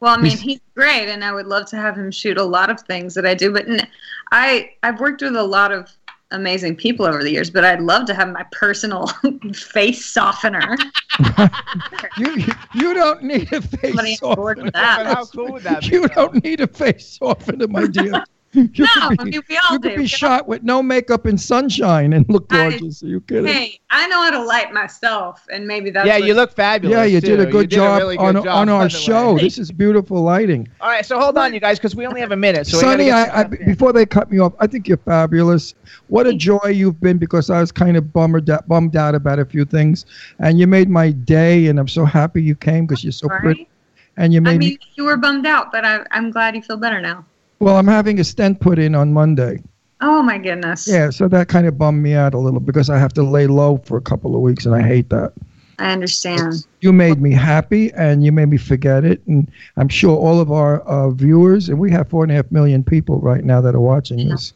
Well, 0.01 0.15
I 0.17 0.17
mean, 0.19 0.31
He's- 0.31 0.41
he's 0.41 0.61
great, 0.75 1.09
and 1.09 1.25
I 1.25 1.33
would 1.33 1.47
love 1.47 1.67
to 1.71 1.77
have 1.77 1.97
him 1.97 2.11
shoot 2.11 2.39
a 2.39 2.45
lot 2.45 2.71
of 2.71 2.81
things 2.83 3.13
that 3.15 3.27
I 3.27 3.35
do. 3.35 3.53
But 3.53 3.69
n- 3.69 3.87
I 4.33 4.71
I've 4.83 4.99
worked 5.01 5.21
with 5.23 5.35
a 5.37 5.43
lot 5.43 5.73
of 5.73 5.91
amazing 6.31 6.77
people 6.77 7.05
over 7.05 7.23
the 7.25 7.31
years, 7.31 7.51
but 7.51 7.65
I'd 7.65 7.81
love 7.83 8.07
to 8.07 8.15
have 8.15 8.29
my 8.33 8.45
personal 8.53 9.09
face 9.55 10.07
softener. 10.07 10.77
You 12.17 12.37
you 12.75 12.95
don't 12.95 13.23
need 13.23 13.53
a 13.53 13.61
face 13.61 13.81
Somebody 13.95 14.13
on 14.23 14.37
softener. 14.37 14.71
that. 14.73 15.07
How 15.07 15.25
cool 15.27 15.53
would 15.53 15.63
that 15.65 15.81
be? 15.83 15.89
You 15.89 16.09
don't 16.09 16.43
need 16.45 16.61
a 16.61 16.67
face 16.67 17.07
softener, 17.19 17.67
my 17.69 17.87
dear. 17.87 18.25
You 18.55 18.69
No, 18.79 18.87
could 19.11 19.21
I 19.21 19.25
be, 19.25 19.31
mean, 19.31 19.43
we 19.49 19.57
all 19.59 19.63
you 19.75 19.79
do. 19.79 19.89
could 19.91 19.99
be 19.99 20.07
shot 20.09 20.49
with 20.49 20.65
no 20.65 20.83
makeup 20.83 21.25
and 21.27 21.41
sunshine 21.41 22.13
and 22.15 22.29
look 22.29 22.47
I- 22.51 22.71
gorgeous. 22.71 23.01
Are 23.03 23.07
you 23.07 23.21
kidding? 23.21 23.47
Hey, 23.47 23.79
I 23.91 24.09
know 24.09 24.23
how 24.25 24.31
to 24.33 24.43
light 24.43 24.73
myself, 24.73 25.47
and 25.53 25.69
maybe 25.69 25.91
that's 25.91 26.05
yeah, 26.05 26.19
what- 26.19 26.27
you 26.27 26.35
look 26.35 26.53
fabulous. 26.57 26.97
yeah, 26.97 27.05
you 27.05 27.21
too. 27.21 27.37
did 27.37 27.41
a 27.41 27.47
good 27.47 27.69
did 27.69 27.77
job, 27.77 27.99
really 28.01 28.17
good 28.17 28.25
on, 28.37 28.43
job, 28.43 28.47
on 28.49 28.69
our 28.69 28.89
show. 28.91 29.39
This 29.39 29.57
is 29.57 29.71
beautiful 29.71 30.21
lighting. 30.23 30.67
All 30.81 30.89
right, 30.89 31.07
so 31.07 31.21
hold 31.21 31.39
on, 31.39 31.55
you 31.55 31.61
guys, 31.61 31.79
because 31.79 31.95
we 31.95 32.07
only 32.09 32.21
have 32.21 32.33
a 32.33 32.37
minute. 32.37 32.67
So 32.67 32.79
Sunny, 32.79 33.13
I, 33.13 33.43
I, 33.43 33.45
before 33.45 33.93
they 33.93 34.05
cut 34.05 34.33
me 34.33 34.41
off, 34.41 34.53
I 34.59 34.67
think 34.67 34.89
you're 34.89 34.97
fabulous. 34.99 35.75
What 36.09 36.27
a 36.27 36.33
joy 36.35 36.71
you've 36.73 37.01
been 37.01 37.19
because 37.19 37.51
I 37.51 37.61
was 37.61 37.71
kind 37.71 37.97
of 37.97 38.13
bummed 38.13 38.51
out, 38.51 38.67
bummed 38.67 38.97
out 38.97 39.15
about 39.15 39.39
a 39.39 39.45
few 39.45 39.65
things, 39.65 40.07
and 40.41 40.59
you 40.59 40.67
made 40.67 40.89
my 40.91 41.13
day, 41.13 41.69
and 41.69 41.79
I'm 41.79 41.87
so 41.89 42.05
happy 42.05 42.43
you 42.43 42.57
came 42.57 42.85
because 42.87 43.05
you're 43.05 43.13
so 43.13 43.29
Sorry. 43.29 43.41
pretty, 43.41 43.69
and 44.17 44.33
you 44.35 44.41
made 44.41 44.51
I 44.55 44.59
me. 44.59 44.67
mean, 44.71 44.79
you 44.97 45.05
were 45.05 45.17
bummed 45.17 45.47
out, 45.47 45.71
but 45.71 45.85
I, 45.85 46.05
I'm 46.11 46.33
glad 46.33 46.57
you 46.57 46.63
feel 46.63 46.77
better 46.79 47.01
now. 47.01 47.25
Well, 47.61 47.77
I'm 47.77 47.87
having 47.87 48.19
a 48.21 48.25
stent 48.25 48.59
put 48.61 48.79
in 48.79 48.95
on 48.95 49.13
Monday. 49.13 49.63
Oh 50.01 50.23
my 50.23 50.39
goodness. 50.39 50.89
Yeah, 50.89 51.11
so 51.11 51.29
that 51.29 51.49
kind 51.49 51.67
of 51.67 51.77
bummed 51.77 52.03
me 52.03 52.15
out 52.15 52.33
a 52.33 52.39
little 52.39 52.59
because 52.59 52.89
I 52.89 52.99
have 52.99 53.13
to 53.15 53.23
lay 53.23 53.47
low 53.47 53.77
for 53.85 53.99
a 53.99 54.01
couple 54.01 54.35
of 54.35 54.41
weeks, 54.41 54.65
and 54.65 54.75
I 54.75 54.81
hate 54.83 55.11
that. 55.11 55.35
I 55.79 55.93
understand. 55.93 56.67
You 56.81 56.93
made 56.93 57.21
me 57.21 57.33
happy, 57.33 57.93
and 57.93 58.25
you 58.25 58.33
made 58.33 58.49
me 58.49 58.57
forget 58.57 59.05
it, 59.05 59.21
and 59.27 59.51
I'm 59.77 59.89
sure 59.89 60.17
all 60.17 60.41
of 60.41 60.51
our 60.51 60.81
uh, 60.83 61.11
viewers, 61.11 61.69
and 61.69 61.79
we 61.79 61.91
have 61.91 62.09
four 62.09 62.23
and 62.23 62.33
a 62.33 62.35
half 62.35 62.51
million 62.51 62.83
people 62.83 63.21
right 63.21 63.45
now 63.45 63.61
that 63.61 63.75
are 63.75 63.81
watching 63.81 64.29
this. 64.29 64.55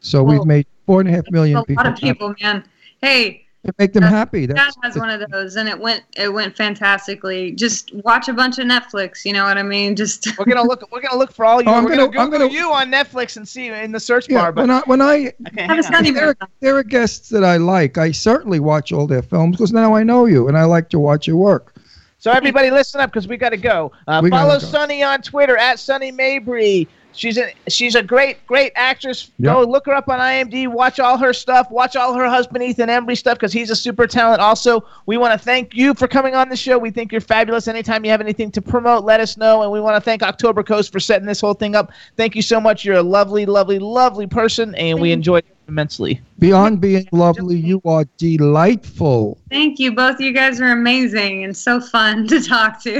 So 0.00 0.24
Well, 0.24 0.38
we've 0.38 0.46
made 0.46 0.66
four 0.86 1.00
and 1.00 1.08
a 1.08 1.12
half 1.12 1.30
million 1.30 1.58
a 1.58 1.64
people. 1.64 1.84
lot 1.84 1.92
of 1.92 2.00
people, 2.00 2.34
man. 2.42 2.64
Hey, 3.00 3.46
To 3.66 3.74
make 3.78 3.92
them 3.92 4.02
happy. 4.02 4.46
Dad 4.46 4.56
That's, 4.56 4.76
has 4.82 4.96
one 4.96 5.10
of 5.10 5.30
those, 5.30 5.56
and 5.56 5.68
it 5.68 5.78
went 5.78 6.02
it 6.16 6.32
went 6.32 6.56
fantastically. 6.56 7.52
Just 7.52 7.94
watch 7.94 8.26
a 8.28 8.32
bunch 8.32 8.58
of 8.58 8.64
Netflix. 8.66 9.26
You 9.26 9.34
know 9.34 9.44
what 9.44 9.58
I 9.58 9.62
mean? 9.62 9.96
Just 9.96 10.26
We're 10.38 10.46
gonna 10.46 10.62
look. 10.66 10.90
We're 10.90 11.02
gonna 11.02 11.18
look 11.18 11.30
for 11.30 11.44
all 11.44 11.60
you. 11.60 11.68
Oh, 11.70 11.74
I'm 11.74 11.84
we're 11.84 11.90
gonna- 11.90 12.06
gonna, 12.08 12.20
I'm 12.20 12.30
Google 12.30 12.48
gonna- 12.48 12.58
you 12.58 12.72
on 12.72 12.90
Netflix 12.90 13.36
and 13.36 13.46
see 13.46 13.66
you 13.66 13.74
in 13.74 13.92
the 13.92 14.00
search 14.00 14.30
yeah, 14.30 14.40
bar. 14.40 14.52
But 14.52 14.62
when 14.62 14.70
I 14.70 14.80
when 14.86 15.00
I 15.02 15.32
okay, 15.48 15.62
have 15.62 15.70
a 15.70 15.74
hang 15.74 15.76
on. 15.76 15.82
Sunny 15.82 16.10
there, 16.10 16.28
are, 16.28 16.36
there 16.60 16.76
are 16.78 16.82
guests 16.82 17.28
that 17.28 17.44
I 17.44 17.58
like. 17.58 17.98
I 17.98 18.12
certainly 18.12 18.60
watch 18.60 18.92
all 18.92 19.06
their 19.06 19.20
films 19.22 19.56
because 19.58 19.72
now 19.72 19.94
I 19.94 20.04
know 20.04 20.24
you, 20.24 20.48
and 20.48 20.56
I 20.56 20.64
like 20.64 20.88
to 20.90 20.98
watch 20.98 21.26
your 21.26 21.36
work. 21.36 21.74
So 22.18 22.30
everybody, 22.30 22.70
listen 22.70 23.00
up 23.00 23.10
because 23.10 23.28
we 23.28 23.36
got 23.38 23.48
to 23.50 23.56
go. 23.56 23.92
Uh, 24.06 24.20
We 24.22 24.28
gotta 24.30 24.42
follow 24.48 24.58
go. 24.60 24.66
Sunny 24.66 25.02
on 25.02 25.22
Twitter 25.22 25.56
at 25.56 25.78
Sunny 25.78 26.12
Mabrey. 26.12 26.86
She's 27.12 27.38
a 27.38 27.52
she's 27.68 27.94
a 27.94 28.02
great 28.02 28.46
great 28.46 28.72
actress. 28.76 29.30
Go 29.40 29.62
look 29.62 29.86
her 29.86 29.92
up 29.92 30.08
on 30.08 30.20
IMDb. 30.20 30.68
Watch 30.68 31.00
all 31.00 31.18
her 31.18 31.32
stuff. 31.32 31.70
Watch 31.70 31.96
all 31.96 32.14
her 32.14 32.28
husband 32.28 32.62
Ethan 32.62 32.88
Embry 32.88 33.16
stuff 33.16 33.36
because 33.36 33.52
he's 33.52 33.70
a 33.70 33.76
super 33.76 34.06
talent. 34.06 34.40
Also, 34.40 34.84
we 35.06 35.16
want 35.16 35.32
to 35.32 35.38
thank 35.38 35.74
you 35.74 35.94
for 35.94 36.06
coming 36.06 36.34
on 36.34 36.48
the 36.48 36.56
show. 36.56 36.78
We 36.78 36.90
think 36.90 37.12
you're 37.12 37.20
fabulous. 37.20 37.68
Anytime 37.68 38.04
you 38.04 38.10
have 38.10 38.20
anything 38.20 38.50
to 38.52 38.62
promote, 38.62 39.04
let 39.04 39.20
us 39.20 39.36
know. 39.36 39.62
And 39.62 39.72
we 39.72 39.80
want 39.80 39.96
to 39.96 40.00
thank 40.00 40.22
October 40.22 40.62
Coast 40.62 40.92
for 40.92 41.00
setting 41.00 41.26
this 41.26 41.40
whole 41.40 41.54
thing 41.54 41.74
up. 41.74 41.92
Thank 42.16 42.36
you 42.36 42.42
so 42.42 42.60
much. 42.60 42.84
You're 42.84 42.96
a 42.96 43.02
lovely, 43.02 43.46
lovely, 43.46 43.78
lovely 43.78 44.26
person, 44.26 44.74
and 44.76 45.00
we 45.00 45.12
enjoyed 45.12 45.44
it 45.44 45.56
immensely. 45.68 46.20
Beyond 46.38 46.80
being 46.80 47.08
lovely, 47.12 47.56
you 47.56 47.80
are 47.84 48.04
delightful. 48.18 49.38
thank 49.50 49.78
you. 49.78 49.94
Both 49.94 50.16
of 50.16 50.20
you 50.20 50.32
guys 50.32 50.60
are 50.60 50.72
amazing 50.72 51.44
and 51.44 51.56
so 51.56 51.80
fun 51.80 52.26
to 52.28 52.42
talk 52.42 52.82
to. 52.82 52.92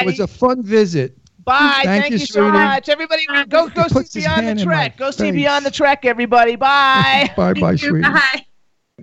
It 0.00 0.06
was 0.06 0.20
a 0.20 0.26
fun 0.26 0.62
visit. 0.62 1.16
Bye. 1.44 1.82
Thank 1.84 2.02
Thank, 2.02 2.12
you, 2.12 2.18
you, 2.18 2.26
so 2.26 2.40
sweetie. 2.40 2.50
much. 2.52 2.88
Everybody, 2.88 3.26
go 3.48 3.68
go 3.68 3.84
He 3.84 4.04
see 4.04 4.20
Beyond 4.20 4.46
the 4.46 4.50
in 4.50 4.58
Trek. 4.58 4.96
Go 4.96 5.10
see. 5.10 5.30
Beyond 5.30 5.66
the 5.66 5.70
Trek, 5.70 6.04
everybody. 6.04 6.56
Bye. 6.56 7.32
Bye 7.36 7.54
bye, 7.54 7.76
sweetie. 7.76 8.02
Bye. 8.02 8.46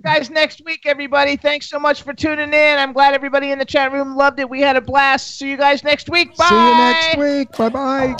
guys 0.04 0.30
next 0.30 0.64
week 0.64 0.82
everybody 0.86 1.36
thanks 1.36 1.68
so 1.68 1.76
much 1.76 2.02
for 2.02 2.14
tuning 2.14 2.52
in 2.52 2.78
i'm 2.78 2.92
glad 2.92 3.14
everybody 3.14 3.50
in 3.50 3.58
the 3.58 3.64
chat 3.64 3.90
room 3.90 4.14
loved 4.14 4.38
it 4.38 4.48
we 4.48 4.60
had 4.60 4.76
a 4.76 4.80
blast 4.80 5.36
see 5.36 5.50
you 5.50 5.56
guys 5.56 5.82
next 5.82 6.08
week 6.08 6.36
bye 6.36 6.46
See 6.46 6.54
you 6.54 6.74
next 6.76 7.18
week. 7.18 7.56
Bye 7.56 7.68
bye. 7.68 8.14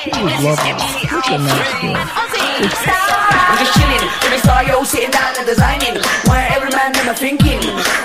She 0.00 0.10
was 0.10 0.44
lovely. 0.44 1.08
Such 1.08 1.28
a 1.30 1.38
nice 1.38 1.82
girl. 1.82 1.96
I'm 3.50 3.58
just 3.58 3.74
chilling, 3.74 4.06
with 4.22 4.32
a 4.32 4.38
star, 4.38 4.64
yo, 4.64 4.84
sitting 4.84 5.10
down 5.10 5.34
and 5.36 5.46
designing. 5.46 6.00
Where 6.26 6.46
every 6.52 6.70
man 6.70 6.92
never 6.92 7.14
thinking, 7.14 7.60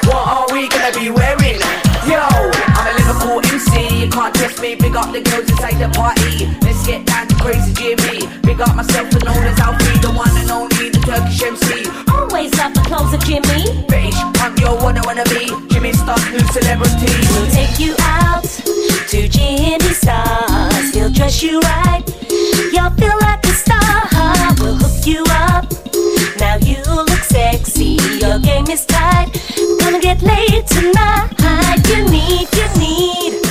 what 0.06 0.28
are 0.28 0.48
we 0.52 0.68
gonna 0.68 0.92
be 0.98 1.10
wearing? 1.10 1.85
Yo, 2.06 2.22
I'm 2.22 2.86
a 2.86 2.94
Liverpool 3.02 3.42
MC, 3.50 4.06
you 4.06 4.10
can't 4.10 4.34
test 4.36 4.62
me. 4.62 4.76
Big 4.76 4.96
up 4.96 5.12
the 5.12 5.22
girls 5.22 5.50
inside 5.50 5.82
the 5.82 5.90
party. 5.90 6.46
Let's 6.62 6.86
get 6.86 7.04
down 7.04 7.28
to 7.28 7.36
crazy 7.42 7.74
Jimmy. 7.74 8.30
Big 8.44 8.62
up 8.62 8.76
myself 8.76 9.10
and 9.10 9.26
known 9.26 9.42
as 9.42 9.60
Alfie, 9.60 9.98
the 10.06 10.14
one 10.14 10.30
and 10.38 10.52
only, 10.52 10.90
the 10.94 11.02
Turkish 11.02 11.42
MC. 11.42 11.90
Always 12.14 12.54
love 12.62 12.76
the 12.76 12.82
clothes 12.86 13.14
of 13.14 13.26
Jimmy. 13.26 13.82
Bitch, 13.90 14.14
I'm 14.38 14.56
your 14.62 14.78
one 14.86 14.98
I 15.00 15.02
wanna 15.02 15.26
be. 15.34 15.50
Jimmy 15.74 15.94
Star, 15.94 16.18
new 16.30 16.46
celebrity. 16.54 17.10
We'll 17.34 17.50
take 17.50 17.80
you 17.80 17.96
out 18.02 18.46
to 19.10 19.28
Jimmy 19.28 19.94
Stars. 19.98 20.94
He'll 20.94 21.10
dress 21.10 21.42
you 21.42 21.60
right. 21.62 22.04
You'll 22.70 22.94
feel 23.02 23.18
like 23.26 23.42
a 23.46 23.54
star. 23.66 23.82
We'll 24.62 24.78
hook 24.78 25.08
you 25.08 25.26
up. 25.50 25.74
Now 26.38 26.58
you 26.62 26.86
look 26.86 27.15
sexy, 27.52 27.98
your 28.22 28.40
game 28.40 28.68
is 28.70 28.86
tight. 28.86 29.30
Gonna 29.80 30.00
get 30.00 30.22
laid 30.22 30.66
tonight. 30.68 31.30
You 31.88 32.04
need, 32.10 32.48
you 32.58 32.68
need. 32.80 33.45